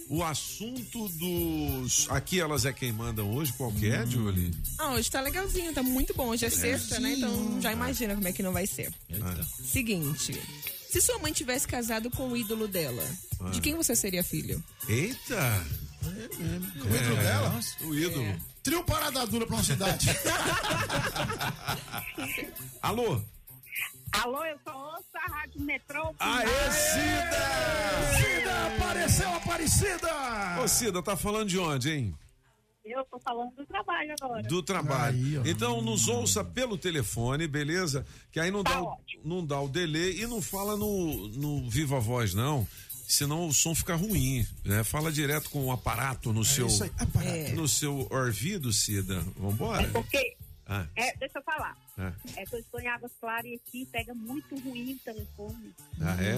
Oh, 0.09 0.15
o 0.17 0.23
assunto 0.25 1.09
dos. 1.09 2.07
Aqui 2.09 2.41
elas 2.41 2.65
é 2.65 2.73
quem 2.73 2.93
mandam 2.93 3.35
hoje, 3.35 3.53
qual 3.55 3.73
que 3.73 3.91
é, 3.91 4.07
Julie? 4.07 4.53
Ah, 4.79 4.93
hoje 4.93 5.11
tá 5.11 5.21
legalzinho, 5.21 5.73
tá 5.75 5.83
muito 5.83 6.15
bom. 6.15 6.29
Hoje 6.29 6.47
é 6.47 6.51
sexta, 6.51 7.01
né? 7.01 7.15
Então 7.15 7.61
já 7.61 7.73
imagina 7.73 8.15
como 8.15 8.29
é 8.29 8.33
que 8.33 8.43
não 8.43 8.53
vai 8.53 8.69
ser. 8.69 8.93
Ah. 9.21 9.45
Seguinte. 9.65 10.41
Se 10.91 11.01
sua 11.01 11.19
mãe 11.19 11.33
tivesse 11.33 11.67
casado 11.67 12.09
com 12.09 12.29
o 12.29 12.37
ídolo 12.37 12.69
dela, 12.69 13.03
Ah. 13.41 13.51
de 13.51 13.61
quem 13.61 13.75
você 13.75 13.97
seria 13.97 14.23
filho? 14.23 14.63
Eita! 14.89 15.67
O 16.05 16.09
ídolo 16.95 17.17
dela? 17.17 17.61
O 17.81 17.95
ídolo. 17.95 18.37
Trio 18.63 18.85
Parada 18.85 19.27
Dura 19.27 19.45
pra 19.45 19.57
uma 19.57 19.65
cidade. 19.65 20.07
Alô? 22.81 23.21
Alô, 24.23 24.45
eu 24.45 24.59
sou 24.65 24.75
ouço 24.75 25.05
a 25.17 25.33
Rádio 25.33 25.61
Metrópole. 25.61 26.17
Aê, 26.19 26.71
Cida! 26.71 28.17
Cida, 28.17 28.67
apareceu 28.77 29.29
Aparecida! 29.35 30.61
Ô, 30.63 30.69
Cida, 30.69 31.03
tá 31.03 31.17
falando 31.17 31.49
de 31.49 31.59
onde, 31.59 31.91
hein? 31.91 32.15
Eu 32.85 33.03
tô 33.07 33.19
falando 33.19 33.51
do 33.57 33.65
trabalho 33.67 34.15
agora. 34.21 34.43
Do 34.43 34.63
trabalho. 34.63 35.43
então 35.47 35.81
nos 35.81 36.07
ouça 36.07 36.45
pelo 36.45 36.77
telefone, 36.77 37.47
beleza? 37.49 38.05
Que 38.31 38.39
aí 38.39 38.51
não 38.51 38.63
Tá 38.63 38.73
dá, 38.75 38.83
o, 38.83 38.97
não 39.25 39.45
dá 39.45 39.59
o 39.61 39.69
delay 39.69 40.21
e 40.21 40.27
não 40.27 40.43
fala 40.43 40.77
no, 40.77 41.29
no 41.29 41.69
Viva 41.71 41.99
Voz, 41.99 42.35
não. 42.35 42.67
Senão 43.09 43.49
o 43.49 43.53
som 43.55 43.75
fica 43.75 43.95
ruim, 43.97 44.47
né? 44.65 44.85
Fala 44.85 45.11
direto 45.11 45.49
com 45.51 45.65
o 45.67 45.73
aparato 45.73 46.33
no 46.33 46.45
seu 46.45 46.67
isso 46.67 46.85
aí, 46.85 46.91
aparato. 46.99 47.55
no 47.55 47.67
seu 47.69 48.07
ouvido, 48.11 48.71
Cida. 48.73 49.21
Vambora? 49.37 49.83
É 49.83 49.91
porque, 49.91 50.37
Ah, 50.67 50.87
é, 50.97 51.15
deixa 51.19 51.39
eu 51.39 51.43
falar. 51.43 51.77
ah, 51.99 52.13
É 52.37 52.47
que 52.47 52.55
eu 52.55 52.59
estou 52.59 52.81
em 52.81 52.87
Águas 52.89 53.13
Claras 53.21 53.45
e 53.45 53.55
aqui 53.55 53.85
pega 53.93 54.15
muito 54.15 54.59
ruim 54.61 54.95
o 54.95 54.99
telefone. 55.01 55.75
ah, 56.01 56.17
é? 56.23 56.35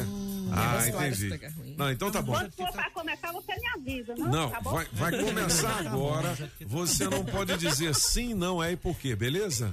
Ah, 0.53 0.71
Águas 0.73 0.89
Claras 0.91 1.19
entendi. 1.19 1.31
pega 1.31 1.51
ruim. 1.51 1.75
Não, 1.77 1.91
então 1.93 2.11
tá 2.11 2.21
bom. 2.23 2.33
Quando 2.33 2.53
for 2.53 2.73
pra 2.73 2.91
começar, 2.91 3.31
você 3.33 3.55
me 3.57 3.69
avisa, 3.69 4.15
não? 4.17 4.27
Não, 4.29 4.51
tá 4.51 4.61
bom? 4.61 4.73
vai, 4.73 4.87
vai 4.93 5.25
começar 5.25 5.87
agora. 5.87 6.37
Você 6.63 7.09
não 7.09 7.25
pode 7.25 7.57
dizer 7.57 7.95
sim, 7.95 8.35
não 8.35 8.63
é 8.63 8.73
e 8.73 8.77
por 8.77 8.99
quê, 8.99 9.15
beleza? 9.15 9.73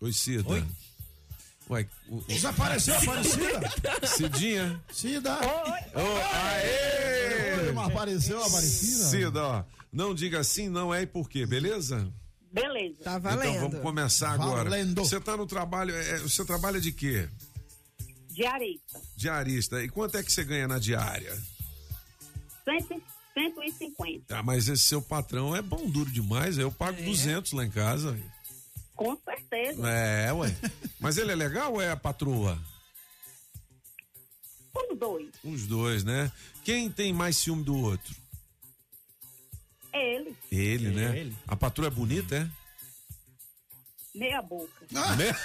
Oi, 0.00 0.12
Cida. 0.12 0.48
Oi. 0.50 0.64
Ué, 1.70 1.88
o, 2.08 2.16
o... 2.18 2.22
Desapareceu 2.24 2.94
a 2.94 2.98
Aparecida? 2.98 4.06
Cidinha. 4.06 4.82
Cida. 4.92 5.38
Aê! 5.94 7.60
Oi, 7.66 7.72
mas 7.72 7.86
apareceu 7.88 8.42
a 8.42 8.46
Aparecida? 8.46 9.04
Cida, 9.04 9.42
ó, 9.42 9.64
não 9.92 10.14
diga 10.14 10.42
sim, 10.42 10.68
não 10.68 10.92
é 10.92 11.02
e 11.02 11.06
por 11.06 11.28
quê, 11.28 11.44
beleza? 11.44 12.10
Beleza. 12.50 13.02
Tá 13.02 13.18
Então 13.18 13.60
vamos 13.60 13.80
começar 13.80 14.32
agora. 14.32 14.70
Valendo. 14.70 14.94
Você 14.94 15.20
tá 15.20 15.36
no 15.36 15.46
trabalho, 15.46 15.94
é, 15.94 16.18
você 16.18 16.44
trabalha 16.44 16.80
de 16.80 16.92
quê? 16.92 17.28
Diarista. 18.28 19.00
Diarista. 19.16 19.84
E 19.84 19.88
quanto 19.88 20.16
é 20.16 20.22
que 20.22 20.32
você 20.32 20.44
ganha 20.44 20.66
na 20.66 20.78
diária? 20.78 21.34
100, 22.64 23.02
150. 23.34 24.38
Ah, 24.38 24.42
mas 24.42 24.68
esse 24.68 24.82
seu 24.82 25.02
patrão 25.02 25.54
é 25.54 25.62
bom 25.62 25.88
duro 25.88 26.10
demais, 26.10 26.58
eu 26.58 26.70
pago 26.70 27.02
200 27.02 27.52
lá 27.52 27.64
em 27.64 27.70
casa. 27.70 28.18
Com 28.94 29.16
certeza. 29.16 29.88
É, 29.88 30.32
ué. 30.32 30.54
Mas 31.00 31.16
ele 31.16 31.32
é 31.32 31.34
legal 31.34 31.72
ou 31.72 31.80
é 31.80 31.90
a 31.90 31.96
patroa? 31.96 32.58
Os 34.74 34.98
dois. 34.98 35.28
Os 35.42 35.66
dois, 35.66 36.04
né? 36.04 36.30
Quem 36.64 36.90
tem 36.90 37.12
mais 37.12 37.36
ciúme 37.36 37.64
do 37.64 37.76
outro? 37.76 38.21
Ele. 39.92 40.36
Ele, 40.50 40.88
né? 40.90 41.18
Ele. 41.18 41.36
A 41.46 41.56
patroa 41.56 41.88
é 41.88 41.90
bonita, 41.90 42.36
é? 42.36 42.48
Meia 44.14 44.42
boca. 44.42 44.86
Né? 45.16 45.36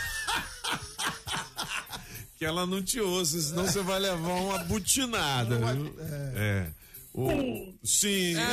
que 2.37 2.45
ela 2.45 2.67
não 2.67 2.83
te 2.83 2.99
ouça, 2.99 3.39
senão 3.41 3.65
você 3.65 3.81
vai 3.81 3.99
levar 3.99 4.33
uma 4.33 4.59
butinada. 4.59 5.57
viu? 5.57 5.95
É. 6.35 6.67
O... 6.69 6.86
Sim. 7.83 8.33
Não, 8.35 8.43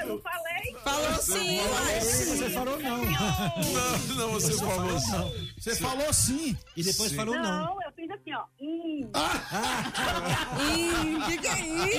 eu 0.00 0.06
não 0.08 0.20
falei. 0.20 0.74
Falou 0.82 1.14
sim, 1.22 1.60
mas- 1.70 2.04
Você 2.04 2.50
falou 2.50 2.78
não. 2.80 3.04
Não, 3.04 3.98
não, 4.16 4.32
você 4.32 4.52
falou 4.54 4.92
não. 4.92 5.32
Você 5.58 5.76
falou 5.76 6.12
sim. 6.12 6.56
E 6.76 6.82
depois 6.82 7.10
Sim. 7.10 7.16
falou 7.16 7.34
não. 7.36 7.64
Não, 7.66 7.82
eu 7.82 7.92
fiz 7.94 8.10
assim, 8.10 8.32
ó. 8.34 8.44
Hum. 8.60 9.10
Ih, 10.74 11.20
que 11.26 11.38
que 11.38 11.46
é 11.46 11.60
isso? 11.60 11.98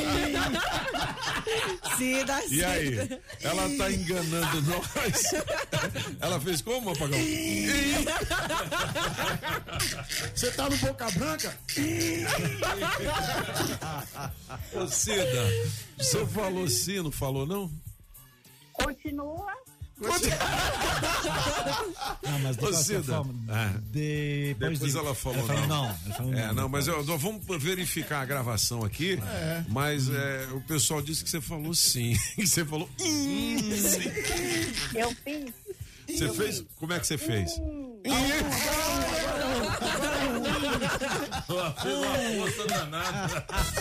Cida, 1.97 2.41
E 2.49 2.63
aí? 2.65 2.97
Ela 3.43 3.69
tá 3.77 3.91
enganando 3.91 4.61
nós? 4.63 5.23
Ela 6.21 6.39
fez 6.41 6.61
como, 6.61 6.89
apagão? 6.89 7.19
Você 10.35 10.51
tá 10.51 10.69
no 10.69 10.77
Boca 10.77 11.09
Branca? 11.11 11.53
Ô, 14.73 14.87
Cida, 14.87 15.47
você 15.97 16.25
falou 16.27 16.67
sim, 16.69 17.01
não 17.01 17.11
falou 17.11 17.45
não? 17.45 17.71
Continua. 18.73 19.51
Não, 22.23 22.39
mas 22.39 22.55
de 22.55 22.63
Ô, 22.63 22.67
qualquer 22.69 22.83
Cida. 22.83 23.03
forma, 23.03 23.33
Ah. 23.49 23.73
depois, 23.91 24.57
Depois 24.79 24.91
de- 24.93 24.97
ela 24.97 25.13
falou, 25.15 25.45
falou 25.45 25.61
não. 25.67 25.67
não. 25.67 25.85
Ela 26.05 26.15
falou 26.15 26.33
É, 26.33 26.47
não. 26.47 26.53
não, 26.53 26.69
mas 26.69 26.87
eu, 26.87 27.03
nós 27.03 27.21
vamos 27.21 27.45
verificar 27.61 28.21
a 28.21 28.25
gravação 28.25 28.83
aqui. 28.85 29.19
É. 29.21 29.63
Mas 29.67 30.09
é, 30.09 30.47
o 30.53 30.61
pessoal 30.61 31.01
disse 31.01 31.21
que 31.23 31.29
você 31.29 31.41
falou 31.41 31.73
sim. 31.73 32.17
Que 32.35 32.47
você 32.47 32.63
falou. 32.63 32.89
"Hum, 33.01 33.57
sim." 33.59 34.97
Eu 34.97 35.13
fiz. 35.15 35.53
Você 36.17 36.29
fez? 36.33 36.63
Como 36.77 36.93
é 36.93 36.99
que 36.99 37.07
você 37.07 37.17
fez? 37.17 37.51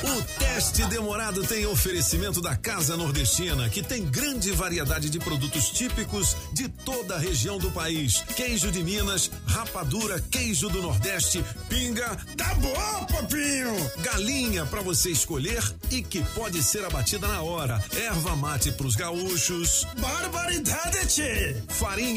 O 0.03 0.23
teste 0.39 0.85
demorado 0.87 1.43
tem 1.45 1.67
oferecimento 1.67 2.41
da 2.41 2.57
Casa 2.57 2.97
Nordestina, 2.97 3.69
que 3.69 3.83
tem 3.83 4.05
grande 4.05 4.51
variedade 4.53 5.11
de 5.11 5.19
produtos 5.19 5.71
típicos 5.71 6.37
de 6.53 6.69
toda 6.69 7.17
a 7.17 7.19
região 7.19 7.59
do 7.59 7.71
país. 7.71 8.23
Queijo 8.37 8.71
de 8.71 8.83
Minas, 8.83 9.31
rapadura, 9.47 10.21
queijo 10.31 10.69
do 10.69 10.83
Nordeste, 10.83 11.45
pinga. 11.69 12.17
Tá 12.37 12.55
bom, 12.55 13.05
papinho! 13.07 13.75
Galinha 13.99 14.67
para 14.67 14.81
você 14.81 15.11
escolher 15.11 15.63
e 15.91 16.03
que 16.03 16.23
pode 16.35 16.63
ser 16.63 16.85
abatida 16.85 17.29
na 17.29 17.43
hora. 17.43 17.83
Erva 17.95 18.35
mate 18.37 18.73
pros 18.73 18.97
gaúchos. 18.97 19.87
Barbaridade, 19.99 21.07
tchê! 21.07 21.57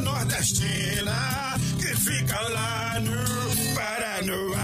Nordestina 0.00 1.56
que 1.80 1.96
fica 1.96 2.40
lá 2.40 3.00
no 3.00 3.74
Paranoá. 3.74 4.63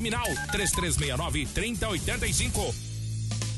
3369 0.01 1.47
3085. 1.53 2.90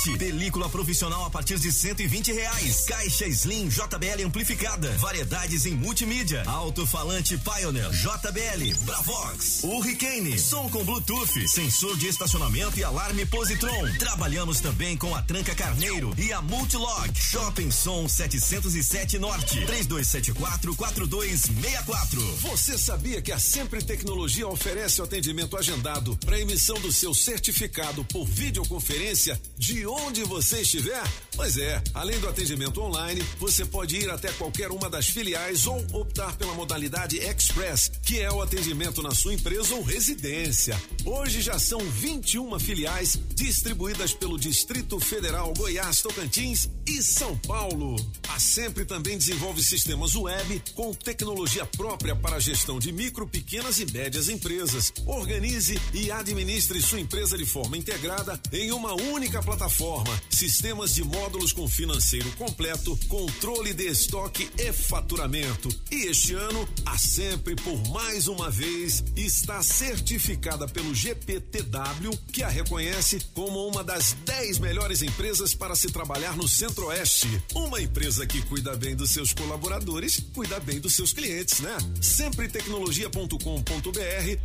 Película 0.00 0.66
profissional 0.70 1.26
a 1.26 1.30
partir 1.30 1.58
de 1.58 1.70
120 1.70 2.32
reais. 2.32 2.86
Caixa 2.86 3.26
Slim 3.26 3.68
JBL 3.68 4.24
amplificada. 4.24 4.88
Variedades 4.96 5.66
em 5.66 5.74
multimídia. 5.74 6.42
Alto-falante 6.46 7.36
Pioneer 7.36 7.90
JBL. 7.90 8.84
Bravox. 8.84 9.62
Hurricane. 9.62 10.38
Som 10.38 10.70
com 10.70 10.82
Bluetooth. 10.84 11.46
Sensor 11.46 11.98
de 11.98 12.08
estacionamento 12.08 12.78
e 12.78 12.84
alarme 12.84 13.26
Positron. 13.26 13.92
Trabalhamos 13.98 14.60
também 14.60 14.96
com 14.96 15.14
a 15.14 15.20
Tranca 15.20 15.54
Carneiro 15.54 16.14
e 16.16 16.32
a 16.32 16.40
Multilock. 16.40 17.10
Shopping 17.20 17.70
Som 17.70 18.08
707 18.08 19.18
Norte. 19.18 19.66
3274 19.66 20.74
4264. 20.76 22.36
Você 22.36 22.78
sabia 22.78 23.20
que 23.20 23.32
a 23.32 23.38
Sempre 23.38 23.82
Tecnologia 23.84 24.48
oferece 24.48 25.02
o 25.02 25.04
atendimento 25.04 25.58
agendado 25.58 26.16
para 26.24 26.40
emissão 26.40 26.80
do 26.80 26.90
seu 26.90 27.12
certificado 27.12 28.02
por 28.04 28.24
videoconferência 28.24 29.38
de 29.58 29.89
onde 29.90 30.22
você 30.24 30.60
estiver? 30.60 31.02
Pois 31.34 31.56
é, 31.56 31.82
além 31.94 32.18
do 32.20 32.28
atendimento 32.28 32.80
online, 32.80 33.22
você 33.38 33.64
pode 33.64 33.96
ir 33.96 34.10
até 34.10 34.30
qualquer 34.32 34.70
uma 34.70 34.88
das 34.88 35.06
filiais 35.08 35.66
ou 35.66 35.84
optar 35.92 36.36
pela 36.36 36.54
modalidade 36.54 37.18
Express, 37.18 37.90
que 38.04 38.20
é 38.20 38.30
o 38.30 38.42
atendimento 38.42 39.02
na 39.02 39.14
sua 39.14 39.34
empresa 39.34 39.74
ou 39.74 39.82
residência. 39.82 40.80
Hoje 41.04 41.40
já 41.40 41.58
são 41.58 41.80
21 41.80 42.58
filiais 42.60 43.18
distribuídas 43.34 44.12
pelo 44.12 44.38
Distrito 44.38 45.00
Federal, 45.00 45.52
Goiás, 45.56 46.00
Tocantins 46.00 46.68
e 46.86 47.02
São 47.02 47.36
Paulo. 47.38 47.96
A 48.28 48.38
Sempre 48.38 48.84
também 48.84 49.16
desenvolve 49.16 49.62
sistemas 49.62 50.14
web 50.14 50.62
com 50.74 50.92
tecnologia 50.92 51.64
própria 51.64 52.14
para 52.14 52.36
a 52.36 52.40
gestão 52.40 52.78
de 52.78 52.92
micro, 52.92 53.26
pequenas 53.26 53.78
e 53.80 53.86
médias 53.86 54.28
empresas. 54.28 54.92
Organize 55.06 55.80
e 55.94 56.10
administre 56.10 56.80
sua 56.82 57.00
empresa 57.00 57.36
de 57.36 57.46
forma 57.46 57.76
integrada 57.76 58.40
em 58.52 58.72
uma 58.72 58.94
única 58.94 59.42
plataforma. 59.42 59.79
Sistemas 60.28 60.94
de 60.94 61.02
módulos 61.02 61.54
com 61.54 61.66
financeiro 61.66 62.30
completo, 62.32 62.98
controle 63.08 63.72
de 63.72 63.86
estoque 63.86 64.50
e 64.58 64.70
faturamento. 64.72 65.70
E 65.90 66.06
este 66.06 66.34
ano, 66.34 66.68
a 66.84 66.98
Sempre, 66.98 67.56
por 67.56 67.88
mais 67.88 68.28
uma 68.28 68.50
vez, 68.50 69.02
está 69.16 69.62
certificada 69.62 70.68
pelo 70.68 70.94
GPTW, 70.94 72.10
que 72.30 72.42
a 72.42 72.48
reconhece 72.48 73.20
como 73.32 73.66
uma 73.66 73.82
das 73.82 74.12
10 74.24 74.58
melhores 74.58 75.00
empresas 75.00 75.54
para 75.54 75.74
se 75.74 75.90
trabalhar 75.90 76.36
no 76.36 76.46
Centro-Oeste. 76.46 77.42
Uma 77.54 77.80
empresa 77.80 78.26
que 78.26 78.42
cuida 78.42 78.76
bem 78.76 78.94
dos 78.94 79.08
seus 79.10 79.32
colaboradores, 79.32 80.22
cuida 80.34 80.60
bem 80.60 80.78
dos 80.78 80.94
seus 80.94 81.14
clientes, 81.14 81.60
né? 81.60 81.78
Sempretecnologia.com.br 82.02 83.40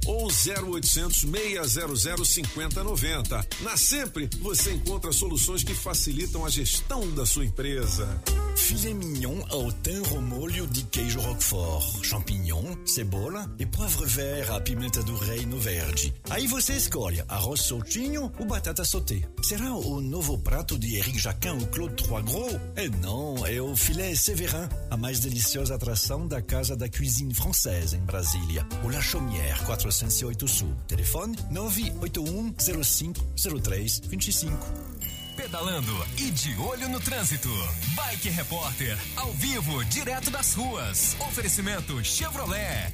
ou 0.06 0.28
0800 0.28 1.20
600 1.20 2.30
5090. 2.30 3.48
Na 3.62 3.76
Sempre, 3.76 4.30
você 4.40 4.72
encontra 4.72 5.12
soluções 5.26 5.64
que 5.64 5.74
facilitam 5.74 6.46
a 6.46 6.50
gestão 6.50 7.10
da 7.16 7.26
sua 7.26 7.46
empresa. 7.46 8.22
Filet 8.56 8.94
mignon 8.94 9.44
ao 9.50 9.66
ao 10.16 10.22
molho 10.22 10.68
de 10.68 10.84
queijo 10.84 11.20
roquefort, 11.20 12.06
champignon, 12.06 12.76
cebola 12.86 13.52
e 13.58 13.66
poivre 13.66 14.06
vert 14.06 14.52
à 14.52 14.62
pimenta 14.62 15.02
do 15.02 15.16
reino 15.18 15.58
verde. 15.58 16.14
Aí 16.30 16.46
você 16.46 16.74
escolhe 16.74 17.24
arroz 17.28 17.62
soltinho 17.62 18.32
ou 18.38 18.46
batata 18.46 18.86
sauté. 18.86 19.22
Será 19.42 19.74
o 19.74 20.00
novo 20.00 20.38
prato 20.38 20.78
de 20.78 20.96
Eric 20.96 21.18
Jacquin 21.18 21.50
ou 21.60 21.68
Claude 21.68 21.96
Trois 22.04 22.24
Gros? 22.24 22.54
É 22.76 22.88
não, 22.90 23.46
é 23.46 23.60
o 23.60 23.76
filé 23.76 24.14
Séverin, 24.14 24.70
a 24.92 24.98
mais 24.98 25.20
deliciosa 25.20 25.74
atração 25.74 26.28
da 26.28 26.42
Casa 26.42 26.76
da 26.76 26.88
Cuisine 26.88 27.34
Française 27.34 27.96
em 27.96 28.06
Brasília. 28.06 28.66
O 28.84 28.90
La 28.90 29.02
Chaumière, 29.02 29.66
408 29.66 30.48
Sul. 30.48 30.74
Telefone 30.88 31.36
981 31.50 32.84
05 32.84 33.20
03 33.62 34.02
25. 34.08 34.95
Pedalando 35.36 35.92
e 36.18 36.32
de 36.32 36.56
olho 36.56 36.88
no 36.88 37.00
trânsito. 37.00 37.50
Bike 37.94 38.30
Repórter, 38.30 38.98
ao 39.18 39.32
vivo, 39.34 39.84
direto 39.86 40.32
das 40.32 40.54
ruas. 40.54 41.16
Oferecimento 41.20 42.02
Chevrolet. 42.04 42.94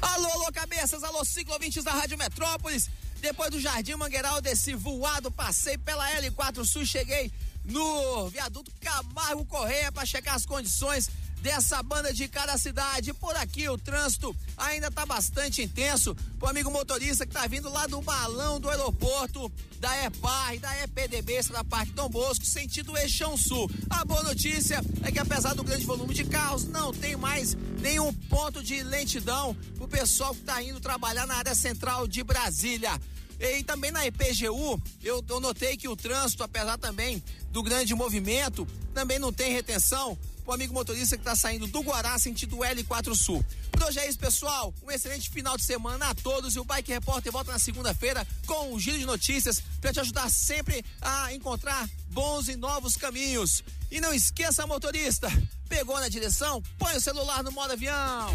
Alô, 0.00 0.26
alô, 0.32 0.52
cabeças, 0.52 1.04
alô, 1.04 1.24
ciclovintes 1.24 1.84
da 1.84 1.92
Rádio 1.92 2.16
Metrópolis. 2.16 2.88
Depois 3.20 3.50
do 3.50 3.60
Jardim 3.60 3.94
Mangueiral, 3.94 4.40
desci 4.40 4.74
voado, 4.74 5.30
passei 5.30 5.76
pela 5.76 6.10
L4 6.12 6.64
Sul, 6.64 6.86
cheguei 6.86 7.30
no 7.64 8.28
viaduto 8.28 8.72
Camargo 8.80 9.44
Correia 9.44 9.92
para 9.92 10.06
checar 10.06 10.34
as 10.34 10.46
condições 10.46 11.10
dessa 11.44 11.82
banda 11.82 12.10
de 12.10 12.26
cada 12.26 12.56
cidade. 12.56 13.12
Por 13.12 13.36
aqui 13.36 13.68
o 13.68 13.76
trânsito 13.76 14.34
ainda 14.56 14.90
tá 14.90 15.04
bastante 15.04 15.60
intenso. 15.60 16.16
O 16.40 16.46
amigo 16.46 16.70
motorista 16.70 17.26
que 17.26 17.34
tá 17.34 17.46
vindo 17.46 17.68
lá 17.68 17.86
do 17.86 18.00
balão 18.00 18.58
do 18.58 18.70
aeroporto, 18.70 19.52
da 19.78 20.04
EPAR 20.04 20.54
e 20.54 20.58
da 20.58 20.82
EPDB, 20.82 21.42
da 21.52 21.62
Parque 21.62 21.92
Dom 21.92 22.08
Bosco, 22.08 22.46
sentido 22.46 22.96
Eixão 22.96 23.36
Sul. 23.36 23.70
A 23.90 24.06
boa 24.06 24.22
notícia 24.22 24.80
é 25.02 25.12
que 25.12 25.18
apesar 25.18 25.54
do 25.54 25.62
grande 25.62 25.84
volume 25.84 26.14
de 26.14 26.24
carros, 26.24 26.64
não 26.64 26.94
tem 26.94 27.14
mais 27.14 27.54
nenhum 27.78 28.10
ponto 28.14 28.62
de 28.62 28.82
lentidão 28.82 29.54
pro 29.76 29.86
pessoal 29.86 30.34
que 30.34 30.40
tá 30.40 30.62
indo 30.62 30.80
trabalhar 30.80 31.26
na 31.26 31.36
área 31.36 31.54
central 31.54 32.08
de 32.08 32.24
Brasília. 32.24 32.98
E 33.38 33.62
também 33.64 33.90
na 33.90 34.06
IPGU, 34.06 34.80
eu, 35.02 35.22
eu 35.28 35.40
notei 35.40 35.76
que 35.76 35.88
o 35.88 35.96
trânsito, 35.96 36.42
apesar 36.42 36.78
também 36.78 37.22
do 37.50 37.62
grande 37.62 37.94
movimento, 37.94 38.66
também 38.94 39.18
não 39.18 39.30
tem 39.30 39.52
retenção 39.52 40.16
o 40.46 40.52
amigo 40.52 40.74
motorista 40.74 41.16
que 41.16 41.22
está 41.22 41.34
saindo 41.34 41.66
do 41.66 41.80
Guará, 41.80 42.18
sentido 42.18 42.58
L4 42.58 43.14
Sul. 43.14 43.44
Por 43.70 43.82
hoje 43.84 43.98
é 43.98 44.08
isso, 44.08 44.18
pessoal. 44.18 44.74
Um 44.82 44.90
excelente 44.90 45.30
final 45.30 45.56
de 45.56 45.64
semana 45.64 46.10
a 46.10 46.14
todos. 46.14 46.54
E 46.54 46.60
o 46.60 46.64
Bike 46.64 46.92
Repórter 46.92 47.32
volta 47.32 47.52
na 47.52 47.58
segunda-feira 47.58 48.26
com 48.46 48.72
um 48.72 48.78
giro 48.78 48.98
de 48.98 49.06
notícias 49.06 49.62
para 49.80 49.92
te 49.92 50.00
ajudar 50.00 50.30
sempre 50.30 50.84
a 51.00 51.32
encontrar 51.32 51.88
bons 52.10 52.48
e 52.48 52.56
novos 52.56 52.96
caminhos. 52.96 53.62
E 53.90 54.00
não 54.00 54.12
esqueça, 54.12 54.66
motorista, 54.66 55.28
pegou 55.68 55.98
na 55.98 56.08
direção? 56.08 56.62
Põe 56.78 56.96
o 56.96 57.00
celular 57.00 57.42
no 57.42 57.52
modo 57.52 57.72
avião. 57.72 58.34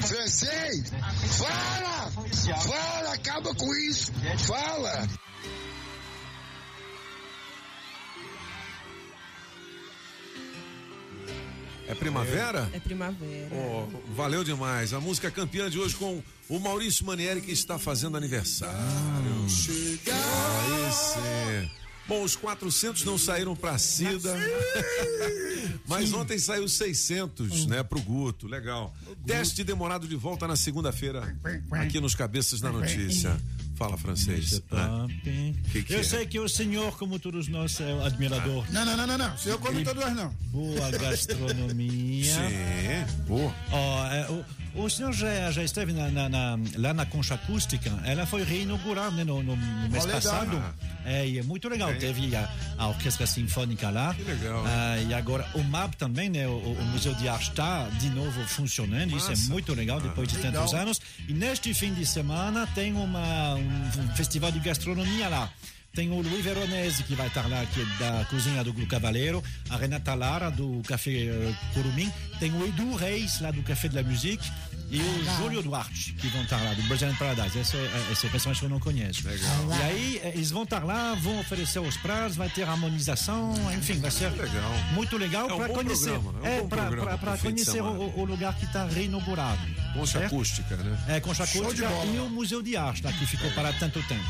Francês, 0.00 0.90
fala! 1.36 2.10
Fala, 2.62 3.12
acaba 3.14 3.54
com 3.54 3.74
isso! 3.74 4.12
Fala! 4.46 5.08
É 11.88 11.94
primavera? 11.94 12.70
É 12.72 12.78
primavera. 12.78 13.48
Oh, 13.50 13.86
valeu 14.14 14.44
demais. 14.44 14.92
A 14.92 15.00
música 15.00 15.30
campeã 15.30 15.70
de 15.70 15.78
hoje 15.78 15.96
com 15.96 16.22
o 16.48 16.60
Maurício 16.60 17.04
Manieri, 17.04 17.40
que 17.40 17.50
está 17.50 17.78
fazendo 17.78 18.16
aniversário. 18.16 18.76
Aí 19.46 20.92
sim. 20.92 21.70
Bom, 22.08 22.22
os 22.22 22.34
400 22.34 23.04
não 23.04 23.18
saíram 23.18 23.54
pra 23.54 23.76
Cida. 23.76 24.34
Mas 25.86 26.12
ontem 26.12 26.38
saiu 26.38 26.66
600, 26.66 27.66
né, 27.66 27.82
pro 27.82 28.00
Guto. 28.00 28.46
Legal. 28.46 28.94
Teste 29.26 29.62
demorado 29.62 30.08
de 30.08 30.16
volta 30.16 30.48
na 30.48 30.56
segunda-feira, 30.56 31.36
aqui 31.70 32.00
nos 32.00 32.14
Cabeças 32.14 32.60
da 32.60 32.72
Notícia. 32.72 33.38
Fala 33.74 33.96
francês. 33.96 34.60
Ah, 34.72 35.06
que 35.70 35.84
que 35.84 35.94
eu 35.94 36.00
é? 36.00 36.02
sei 36.02 36.26
que 36.26 36.40
o 36.40 36.48
senhor, 36.48 36.98
como 36.98 37.16
todos 37.16 37.46
nós, 37.46 37.80
é 37.80 37.94
o 37.94 38.02
admirador. 38.02 38.64
Não, 38.72 38.84
não, 38.84 38.96
não, 38.96 39.06
não, 39.06 39.16
não. 39.16 39.38
Se 39.38 39.50
eu 39.50 39.58
como 39.58 39.84
todos 39.84 40.02
nós, 40.02 40.16
não. 40.16 40.34
Boa 40.50 40.90
gastronomia. 40.90 42.34
Sim, 42.34 43.24
boa. 43.28 43.54
Ó, 43.70 44.06
é, 44.06 44.44
o, 44.74 44.88
senhor 44.88 45.12
já, 45.12 45.50
já 45.50 45.62
esteve 45.62 45.92
na, 45.92 46.08
na- 46.10 46.28
na- 46.28 46.58
lá 46.76 46.94
na 46.94 47.04
Concha 47.06 47.34
Acústica. 47.34 47.90
Ela 48.04 48.26
foi 48.26 48.42
reinaugurada 48.44 49.10
né, 49.16 49.24
no, 49.24 49.42
no- 49.42 49.56
mês 49.56 50.04
legal. 50.04 50.20
passado. 50.20 50.62
É, 51.04 51.26
e 51.26 51.38
é 51.38 51.42
muito 51.42 51.68
legal. 51.68 51.92
Teve 51.94 52.34
a, 52.36 52.48
a 52.76 52.88
Orquestra 52.88 53.26
Sinfônica 53.26 53.88
lá. 53.90 54.14
Que 54.14 54.22
legal, 54.22 54.62
Ah, 54.66 54.98
e 54.98 55.14
agora 55.14 55.46
o 55.54 55.62
MAB 55.62 55.94
também, 55.96 56.28
né? 56.28 56.46
O, 56.46 56.52
o 56.58 56.84
Museu 56.92 57.14
de 57.14 57.28
Arte 57.28 57.50
está 57.50 57.88
de 57.98 58.10
novo 58.10 58.44
funcionando. 58.46 59.16
Isso 59.16 59.26
é 59.26 59.30
Massa. 59.30 59.50
muito 59.50 59.72
legal 59.74 60.00
depois 60.00 60.28
de 60.28 60.36
legal. 60.36 60.52
tantos 60.52 60.74
anos. 60.74 61.00
E 61.26 61.32
neste 61.32 61.72
fim 61.72 61.94
de 61.94 62.04
semana 62.04 62.66
tem 62.74 62.92
uma, 62.92 63.54
um, 63.54 64.02
um 64.02 64.08
festival 64.16 64.52
de 64.52 64.58
gastronomia 64.60 65.28
lá. 65.28 65.50
Tem 65.98 66.08
o 66.12 66.20
Luiz 66.22 66.44
Veronese, 66.44 67.02
que 67.02 67.16
vai 67.16 67.26
estar 67.26 67.48
lá, 67.48 67.66
que 67.66 67.80
é 67.80 67.84
da 67.98 68.24
cozinha 68.26 68.62
do 68.62 68.72
Grupo 68.72 68.88
Cavaleiro, 68.88 69.42
a 69.68 69.76
Renata 69.76 70.14
Lara, 70.14 70.48
do 70.48 70.80
Café 70.86 71.10
eh, 71.10 71.52
Curumim, 71.74 72.08
tem 72.38 72.52
o 72.52 72.64
Edu 72.64 72.94
Reis, 72.94 73.40
lá 73.40 73.50
do 73.50 73.64
Café 73.64 73.88
de 73.88 73.96
la 73.96 74.04
Musique, 74.04 74.48
e 74.92 75.00
o 75.00 75.24
Júlio 75.38 75.60
Duarte, 75.60 76.12
que 76.12 76.28
vão 76.28 76.42
estar 76.42 76.62
lá, 76.62 76.72
do 76.72 76.82
Brazilian 76.84 77.16
Paradise. 77.16 77.58
Esse, 77.58 77.76
é- 77.76 78.12
esse 78.12 78.28
restaurante 78.28 78.60
que 78.60 78.64
eu 78.66 78.68
não 78.70 78.78
conheço. 78.78 79.24
E 79.26 79.82
aí, 79.82 80.20
eh, 80.22 80.34
eles 80.36 80.52
vão 80.52 80.62
estar 80.62 80.84
lá, 80.84 81.16
vão 81.16 81.40
oferecer 81.40 81.80
os 81.80 81.96
pratos, 81.96 82.36
vai 82.36 82.48
ter 82.48 82.62
harmonização, 82.62 83.52
enfim, 83.76 83.98
vai 83.98 84.12
ser 84.12 84.30
Legal. 84.30 84.72
muito 84.92 85.16
legal 85.16 85.50
É 85.50 85.52
um 85.54 85.56
para 85.58 85.68
conhecer. 85.68 86.10
programa, 86.12 86.38
é 86.46 86.48
um 86.48 86.54
É, 86.54 86.60
bom 86.60 86.68
para 87.18 87.38
conhecer 87.38 87.82
o, 87.82 88.20
o 88.20 88.24
lugar 88.24 88.54
que 88.54 88.66
está 88.66 88.86
reinaugurado. 88.86 89.58
Concha 89.94 90.20
certo? 90.20 90.26
acústica, 90.32 90.76
né? 90.76 90.96
É, 91.08 91.18
Concha 91.18 91.42
Acústica 91.42 91.88
e 92.14 92.18
o 92.20 92.30
Museu 92.30 92.62
de 92.62 92.76
Arte, 92.76 93.02
lá, 93.02 93.12
que 93.12 93.26
ficou 93.26 93.50
para 93.50 93.72
tanto 93.72 94.00
tempo. 94.04 94.22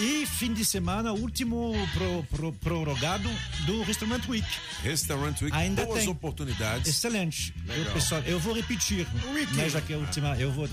E 0.00 0.24
fim 0.24 0.54
de 0.54 0.64
semana, 0.64 1.12
último 1.12 1.74
pro, 1.92 2.22
pro- 2.30 2.52
prorrogado 2.54 3.28
do 3.66 3.82
Restaurant 3.82 4.26
Week. 4.28 4.46
Restaurant 4.82 5.38
Week, 5.42 5.54
Ainda 5.54 5.84
boas 5.84 6.00
tem. 6.00 6.08
oportunidades. 6.08 6.88
Excelente. 6.88 7.54
Legal. 7.66 7.84
Eu, 7.84 7.92
pessoal, 7.92 8.22
eu 8.22 8.40
vou 8.40 8.54
repetir. 8.54 9.06
Né, 9.54 9.68
já 9.68 9.80
que 9.82 9.92
é 9.92 9.96
a 9.96 9.98
última, 9.98 10.34
eu 10.38 10.50
vou, 10.52 10.66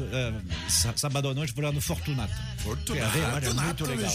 sá- 0.69 0.93
sábado 0.95 1.27
à 1.29 1.33
noite, 1.33 1.51
vou 1.53 1.63
lá 1.65 1.73
no 1.73 1.81
Fortunato. 1.81 2.33
Fortunato. 2.59 3.17
É 3.17 3.31
Fortunato, 3.31 3.85
muito 3.85 3.85
legal. 3.85 4.13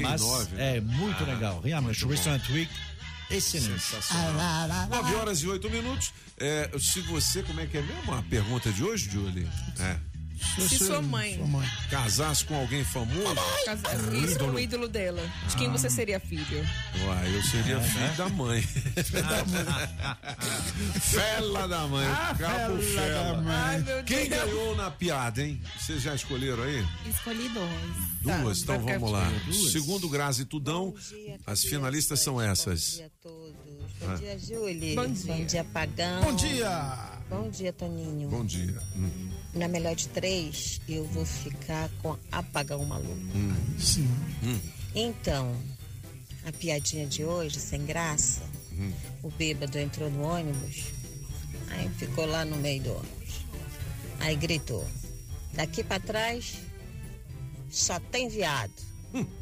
Mas 0.00 0.20
nove, 0.20 0.54
né? 0.54 0.76
é 0.76 0.80
muito 0.80 1.24
legal. 1.24 1.60
Realmente, 1.60 2.04
o 2.04 2.08
Restaurant 2.08 2.48
Week, 2.50 2.70
excelente. 3.30 3.80
Sensacional. 3.80 4.88
9 4.88 5.14
horas 5.16 5.38
e 5.42 5.48
8 5.48 5.68
minutos. 5.70 6.12
É, 6.38 6.70
se 6.78 7.00
você, 7.00 7.42
como 7.42 7.60
é 7.60 7.66
que 7.66 7.78
é 7.78 7.82
mesmo 7.82 8.14
a 8.14 8.22
pergunta 8.22 8.70
de 8.70 8.84
hoje, 8.84 9.10
Julie? 9.10 9.48
É. 9.80 9.96
Se 10.68 10.78
sua 10.78 11.00
mãe 11.00 11.36
Sua 11.36 11.46
mãe. 11.46 11.68
Casasse 11.90 12.44
com 12.44 12.54
alguém 12.56 12.84
famoso? 12.84 13.34
casar, 13.64 14.14
isso 14.14 14.38
é 14.38 14.42
o 14.44 14.58
ídolo 14.58 14.88
dela. 14.88 15.22
De 15.48 15.56
quem 15.56 15.70
você 15.70 15.88
seria 15.88 16.20
filho? 16.20 16.66
Uai, 17.04 17.36
eu 17.36 17.42
seria 17.42 17.80
filho 17.80 18.16
da 18.16 18.28
mãe. 18.28 18.62
Fela 21.00 21.66
da 21.68 21.86
mãe. 21.86 22.06
Cabo 22.38 22.78
fela 22.78 22.82
Fela. 22.82 23.32
da 23.34 23.42
mãe. 23.42 23.54
Ai, 23.54 24.02
Quem 24.04 24.28
Deus. 24.28 24.44
ganhou 24.44 24.76
na 24.76 24.90
piada, 24.90 25.42
hein? 25.42 25.60
Vocês 25.78 26.02
já 26.02 26.14
escolheram 26.14 26.62
aí? 26.62 26.84
Escolhi 27.06 27.48
dois. 27.48 27.72
Duas, 28.22 28.62
então 28.62 28.76
vai 28.80 28.94
ficar 28.94 28.98
vamos 28.98 29.12
lá. 29.12 29.30
duas. 29.44 29.72
Segundo 29.72 30.08
Grazi 30.08 30.44
Tudão, 30.44 30.90
Bom 30.90 30.98
dia, 30.98 31.38
as 31.46 31.62
finalistas 31.64 32.20
são 32.20 32.40
essas. 32.40 32.90
Bom 32.90 32.96
dia 32.96 33.06
a 33.06 33.10
todos. 33.22 33.52
Bom 34.00 34.14
dia, 34.16 34.38
Júlia. 34.38 34.94
Bom 34.96 35.44
dia. 35.46 35.64
Pagão. 35.64 36.22
Bom 36.22 36.34
dia. 36.36 37.08
Bom 37.30 37.50
dia, 37.50 37.72
Toninho. 37.72 38.28
Bom 38.28 38.44
dia. 38.44 38.78
Hum, 38.96 39.30
Na 39.54 39.68
melhor 39.68 39.94
de 39.94 40.08
três, 40.08 40.80
eu 40.88 41.04
vou 41.04 41.26
ficar 41.26 41.90
com 42.00 42.16
Apagão 42.30 42.84
Maluco. 42.86 43.14
Sim. 43.78 44.08
Então, 44.94 45.54
a 46.46 46.52
piadinha 46.52 47.06
de 47.06 47.22
hoje, 47.24 47.60
sem 47.60 47.84
graça, 47.84 48.42
o 49.22 49.30
bêbado 49.30 49.78
entrou 49.78 50.10
no 50.10 50.22
ônibus, 50.22 50.84
aí 51.68 51.88
ficou 51.98 52.24
lá 52.24 52.44
no 52.44 52.56
meio 52.56 52.82
do 52.82 52.92
ônibus. 52.92 53.44
Aí 54.20 54.36
gritou: 54.36 54.86
daqui 55.52 55.84
pra 55.84 56.00
trás 56.00 56.54
só 57.70 58.00
tem 58.00 58.28
viado. 58.28 58.72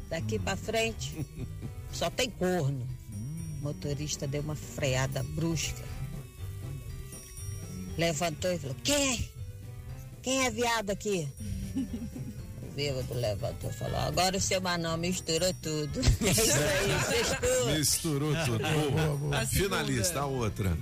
Daqui 0.09 0.37
pra 0.37 0.57
frente 0.57 1.25
só 1.91 2.09
tem 2.09 2.29
corno. 2.29 2.85
O 3.59 3.63
motorista 3.63 4.27
deu 4.27 4.41
uma 4.41 4.55
freada 4.55 5.23
brusca. 5.23 5.83
Levantou 7.97 8.51
e 8.51 8.59
falou: 8.59 8.75
Quem? 8.83 9.30
Quem 10.21 10.45
é 10.45 10.51
viado 10.51 10.91
aqui? 10.91 11.27
O 12.61 12.71
bêbado 12.75 13.13
levantou 13.13 13.69
e 13.69 13.73
falou: 13.73 13.97
Agora 13.97 14.37
o 14.37 14.41
seu 14.41 14.61
Manão 14.61 14.97
misturou 14.97 15.53
tudo. 15.61 15.99
É 16.21 16.31
isso 16.31 16.51
aí, 16.53 17.25
sextou. 17.25 17.73
Misturou 17.73 18.33
tudo. 18.45 18.59
Boa. 18.59 19.37
A 19.37 19.45
segunda. 19.45 19.77
Finalista, 19.77 20.19
a 20.21 20.25
outra. 20.25 20.77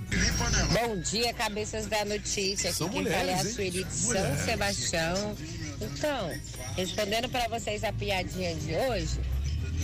Bom 0.72 1.00
dia, 1.00 1.32
cabeças 1.32 1.86
da 1.86 2.04
notícia. 2.04 2.72
São 2.72 2.86
Aqui 2.86 2.96
quem 2.96 3.04
mulheres, 3.04 3.26
fala 3.26 3.30
é 3.30 3.34
a 3.34 3.44
hein? 3.44 3.52
Sueli 3.52 3.84
de 3.84 3.94
São 3.94 4.44
Sebastião. 4.44 5.36
Então, 5.80 6.30
respondendo 6.76 7.28
para 7.30 7.48
vocês 7.48 7.82
a 7.82 7.92
piadinha 7.92 8.54
de 8.54 8.74
hoje, 8.74 9.18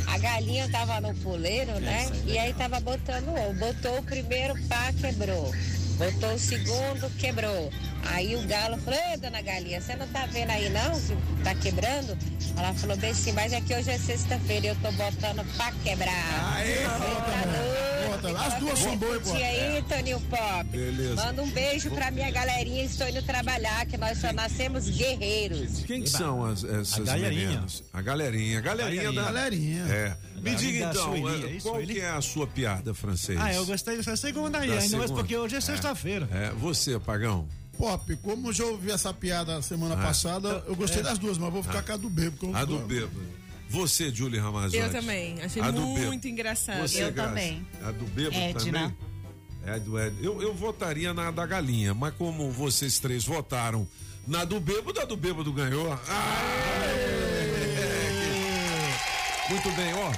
a 0.07 0.19
galinha 0.19 0.69
tava 0.71 1.01
no 1.01 1.15
puleiro, 1.17 1.81
né? 1.81 2.07
E 2.27 2.39
aí 2.39 2.53
tava 2.53 2.79
botando 2.81 3.29
ovo. 3.29 3.55
Botou 3.55 3.99
o 3.99 4.03
primeiro, 4.03 4.55
pá, 4.69 4.93
quebrou. 4.93 5.53
Botou 5.97 6.35
o 6.35 6.39
segundo, 6.39 7.11
quebrou. 7.19 7.73
Aí 8.11 8.35
o 8.37 8.47
galo 8.47 8.77
falou, 8.79 8.99
Ei, 9.11 9.17
dona 9.19 9.43
galinha, 9.43 9.81
você 9.81 9.95
não 9.97 10.07
tá 10.09 10.27
vendo 10.27 10.51
aí 10.51 10.69
não? 10.71 10.93
Que 11.01 11.43
tá 11.45 11.55
quebrando? 11.55 12.17
Ela 12.57 12.73
falou 12.75 12.97
bem 12.97 13.13
sim, 13.15 13.33
mas 13.33 13.53
é 13.53 13.61
que 13.61 13.75
hoje 13.75 13.91
é 13.91 13.99
sexta-feira 13.99 14.67
e 14.67 14.69
eu 14.71 14.77
tô 14.77 14.91
botando 14.93 15.45
pra 15.57 15.73
quebrar. 15.85 16.55
Aê, 16.57 16.85
Tá 16.85 18.07
Bota, 18.23 18.39
as 18.47 18.55
duas 18.61 18.79
são 18.79 18.97
boas, 18.97 19.23
pô. 19.23 19.35
aí, 19.35 19.83
Toninho 19.89 20.21
Pop. 20.21 20.65
Beleza. 20.71 21.15
Manda 21.17 21.43
um 21.43 21.51
beijo 21.51 21.91
pra 21.91 22.11
minha 22.11 22.31
galerinha, 22.31 22.85
estou 22.85 23.09
indo 23.09 23.23
trabalhar, 23.23 23.85
que 23.87 23.97
nós 23.97 24.19
só 24.19 24.33
nascemos 24.33 24.89
guerreiros. 24.89 25.81
Quem 25.85 26.03
que 26.03 26.09
são 26.09 26.45
as, 26.45 26.63
essas 26.65 27.09
A 27.09 27.13
galerinha. 27.17 27.49
meninas? 27.49 27.83
A 27.93 28.01
galerinha. 28.01 28.59
A 28.59 28.63
galerinha 28.63 29.13
da... 29.13 29.23
Galerinha. 29.25 29.83
É. 29.89 30.17
Me 30.37 30.51
Galerinha 30.53 30.57
diga 30.57 30.91
então, 30.91 31.05
Sueli, 31.05 31.27
é, 31.27 31.57
é 31.57 31.61
qual 31.61 31.75
Sueli? 31.75 31.95
que 31.95 32.01
é 32.01 32.09
a 32.11 32.21
sua 32.21 32.47
piada, 32.47 32.95
francês? 32.95 33.39
Ah, 33.41 33.53
eu 33.53 33.67
gostei 33.67 33.97
dessa 33.97 34.17
segunda 34.17 34.59
aí, 34.59 34.69
Da 34.69 34.75
ainda 34.75 34.97
mais 34.97 35.05
segunda? 35.07 35.15
porque 35.15 35.37
hoje 35.37 35.57
é 35.57 35.61
sexta-feira. 35.61 36.29
É, 36.33 36.51
você, 36.51 36.99
Pagão. 37.01 37.47
Pop, 37.77 38.17
como 38.17 38.49
eu 38.49 38.53
já 38.53 38.65
ouvi 38.65 38.91
essa 38.91 39.13
piada 39.13 39.61
semana 39.63 39.97
passada, 39.97 40.65
eu 40.67 40.75
gostei 40.77 41.03
das 41.03 41.19
duas, 41.19 41.37
mas 41.39 41.53
vou 41.53 41.63
ficar 41.63 41.83
com 41.83 41.93
a 41.93 41.97
do 41.97 42.09
bebo. 42.11 42.37
que 42.37 42.47
eu- 42.47 42.57
A 42.57 42.65
do 42.65 42.79
bêbado. 42.79 43.21
Você, 43.69 44.15
Julie 44.15 44.39
Ramazotti. 44.41 44.77
Eu 44.77 44.91
também. 44.93 45.43
Achei 45.43 45.61
muito 45.61 45.95
bêbado. 46.01 46.29
engraçado. 46.29 46.81
Você, 46.83 47.03
Eu 47.03 47.13
Graça? 47.13 47.29
também. 47.31 47.67
A 47.85 47.91
do 47.91 48.05
bêbado 48.07 48.37
Edna. 48.37 48.61
também? 48.61 48.97
É 49.67 49.79
do 49.81 49.99
Ed. 49.99 50.17
Eu, 50.25 50.41
eu 50.41 50.55
votaria 50.55 51.13
na 51.13 51.31
da 51.33 51.45
galinha, 51.45 51.93
mas 51.93 52.15
como 52.15 52.51
vocês 52.53 52.99
três 53.01 53.25
votaram 53.25 53.87
na 54.27 54.45
do 54.45 54.61
bêbado, 54.61 55.01
a 55.01 55.05
do 55.05 55.17
bêbado 55.17 55.53
ganhou. 55.53 55.93
Aê! 55.93 55.97
Muito 59.51 59.71
bem, 59.73 59.93
ó. 59.95 60.13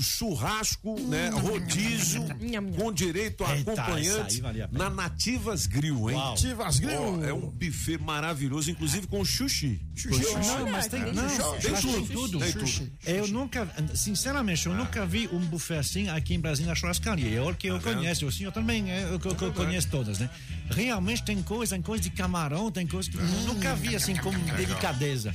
Churrasco, 0.00 0.98
né? 1.00 1.30
Rodízio, 1.30 2.24
com 2.76 2.92
direito 2.92 3.44
a 3.44 3.56
Eita, 3.56 3.72
acompanhante 3.72 4.42
aí 4.44 4.62
a 4.62 4.68
na 4.70 4.90
Nativas 4.90 5.66
Grill, 5.66 6.10
hein? 6.10 6.16
Uau. 6.16 6.30
Nativas 6.30 6.78
Grill. 6.78 7.00
Ó, 7.20 7.24
é 7.24 7.32
um 7.32 7.48
buffet 7.50 7.98
maravilhoso, 7.98 8.70
inclusive 8.70 9.06
com 9.06 9.24
xuxi. 9.24 9.80
Xuxi. 9.94 10.08
Com 10.24 10.42
xuxi. 10.42 10.48
Não, 10.48 10.70
mas 10.70 10.86
tem, 10.88 11.00
não, 11.12 11.58
Tem 11.58 11.74
tudo, 11.74 12.06
tudo. 12.06 12.38
tem 12.38 12.52
tudo. 12.52 12.92
Eu 13.04 13.28
nunca, 13.28 13.68
sinceramente, 13.94 14.66
eu 14.66 14.74
nunca 14.74 15.06
vi 15.06 15.28
um 15.32 15.40
buffet 15.40 15.78
assim 15.78 16.08
aqui 16.08 16.34
em 16.34 16.40
Brasília 16.40 16.70
na 16.70 16.74
churrascaria. 16.74 17.28
Eu 17.28 17.54
que 17.54 17.66
eu 17.68 17.78
Tá 17.78 17.90
vendo? 17.90 17.98
conheço, 17.98 18.26
o 18.26 18.32
senhor 18.32 18.52
também, 18.52 18.90
é, 18.90 19.02
eu, 19.04 19.20
eu, 19.22 19.36
eu 19.40 19.52
conheço 19.52 19.88
todas, 19.88 20.18
né? 20.18 20.28
Realmente 20.70 21.22
tem 21.22 21.42
coisa, 21.42 21.74
tem 21.74 21.82
coisa 21.82 22.02
de 22.02 22.10
camarão, 22.10 22.70
tem 22.70 22.86
coisa 22.86 23.10
que 23.10 23.16
eu 23.16 23.24
nunca 23.46 23.74
vi 23.76 23.94
assim 23.94 24.14
com 24.16 24.30
delicadeza. 24.56 25.32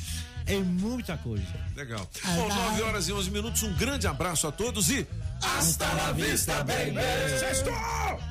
É 0.51 0.59
muita 0.59 1.17
coisa. 1.17 1.45
Legal. 1.75 2.09
Bom, 2.35 2.47
9 2.47 2.81
horas 2.81 3.07
e 3.07 3.13
11 3.13 3.31
minutos. 3.31 3.63
Um 3.63 3.73
grande 3.73 4.05
abraço 4.07 4.47
a 4.47 4.51
todos 4.51 4.89
e 4.89 5.07
hasta 5.41 5.91
la 5.93 6.11
vista, 6.11 6.63
baby! 6.63 7.39
Sextou! 7.39 8.30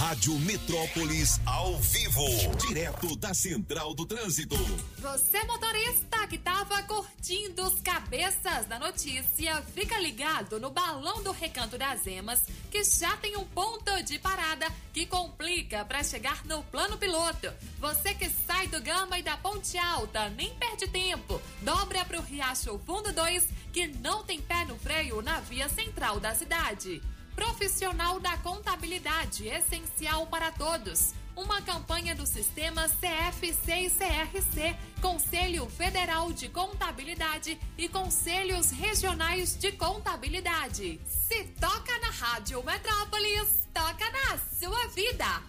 Rádio 0.00 0.38
Metrópolis 0.38 1.38
ao 1.44 1.76
vivo, 1.76 2.24
direto 2.66 3.14
da 3.16 3.34
Central 3.34 3.92
do 3.92 4.06
Trânsito. 4.06 4.56
Você 4.96 5.44
motorista 5.44 6.26
que 6.26 6.38
tava 6.38 6.82
curtindo 6.84 7.62
os 7.66 7.82
cabeças 7.82 8.64
da 8.64 8.78
notícia, 8.78 9.60
fica 9.74 10.00
ligado 10.00 10.58
no 10.58 10.70
balão 10.70 11.22
do 11.22 11.32
Recanto 11.32 11.76
das 11.76 12.06
Emas, 12.06 12.42
que 12.70 12.82
já 12.82 13.14
tem 13.18 13.36
um 13.36 13.44
ponto 13.44 14.02
de 14.02 14.18
parada 14.18 14.66
que 14.94 15.04
complica 15.04 15.84
para 15.84 16.02
chegar 16.02 16.46
no 16.46 16.62
plano 16.62 16.96
piloto. 16.96 17.52
Você 17.78 18.14
que 18.14 18.30
sai 18.46 18.68
do 18.68 18.80
Gama 18.80 19.18
e 19.18 19.22
da 19.22 19.36
Ponte 19.36 19.76
Alta, 19.76 20.30
nem 20.30 20.54
perde 20.54 20.88
tempo. 20.88 21.38
Dobra 21.60 22.06
pro 22.06 22.22
Riacho 22.22 22.80
Fundo 22.86 23.12
2, 23.12 23.46
que 23.70 23.86
não 23.86 24.24
tem 24.24 24.40
pé 24.40 24.64
no 24.64 24.78
freio 24.78 25.20
na 25.20 25.40
via 25.40 25.68
central 25.68 26.18
da 26.18 26.34
cidade. 26.34 27.02
Profissional 27.40 28.20
da 28.20 28.36
contabilidade, 28.36 29.48
essencial 29.48 30.26
para 30.26 30.52
todos. 30.52 31.14
Uma 31.34 31.62
campanha 31.62 32.14
do 32.14 32.26
sistema 32.26 32.86
CFC 32.86 33.72
e 33.72 33.90
CRC, 33.90 34.76
Conselho 35.00 35.66
Federal 35.70 36.34
de 36.34 36.50
Contabilidade 36.50 37.58
e 37.78 37.88
Conselhos 37.88 38.70
Regionais 38.70 39.56
de 39.56 39.72
Contabilidade. 39.72 41.00
Se 41.06 41.44
toca 41.58 41.98
na 42.00 42.10
Rádio 42.10 42.62
Metrópolis, 42.62 43.66
toca 43.72 44.04
na 44.10 44.38
sua 44.60 44.86
vida. 44.88 45.42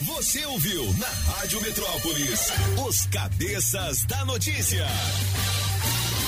Você 0.00 0.46
ouviu 0.46 0.82
na 0.94 1.08
Rádio 1.08 1.60
Metrópolis 1.60 2.40
os 2.88 3.04
cabeças 3.08 4.02
da 4.06 4.24
notícia. 4.24 4.86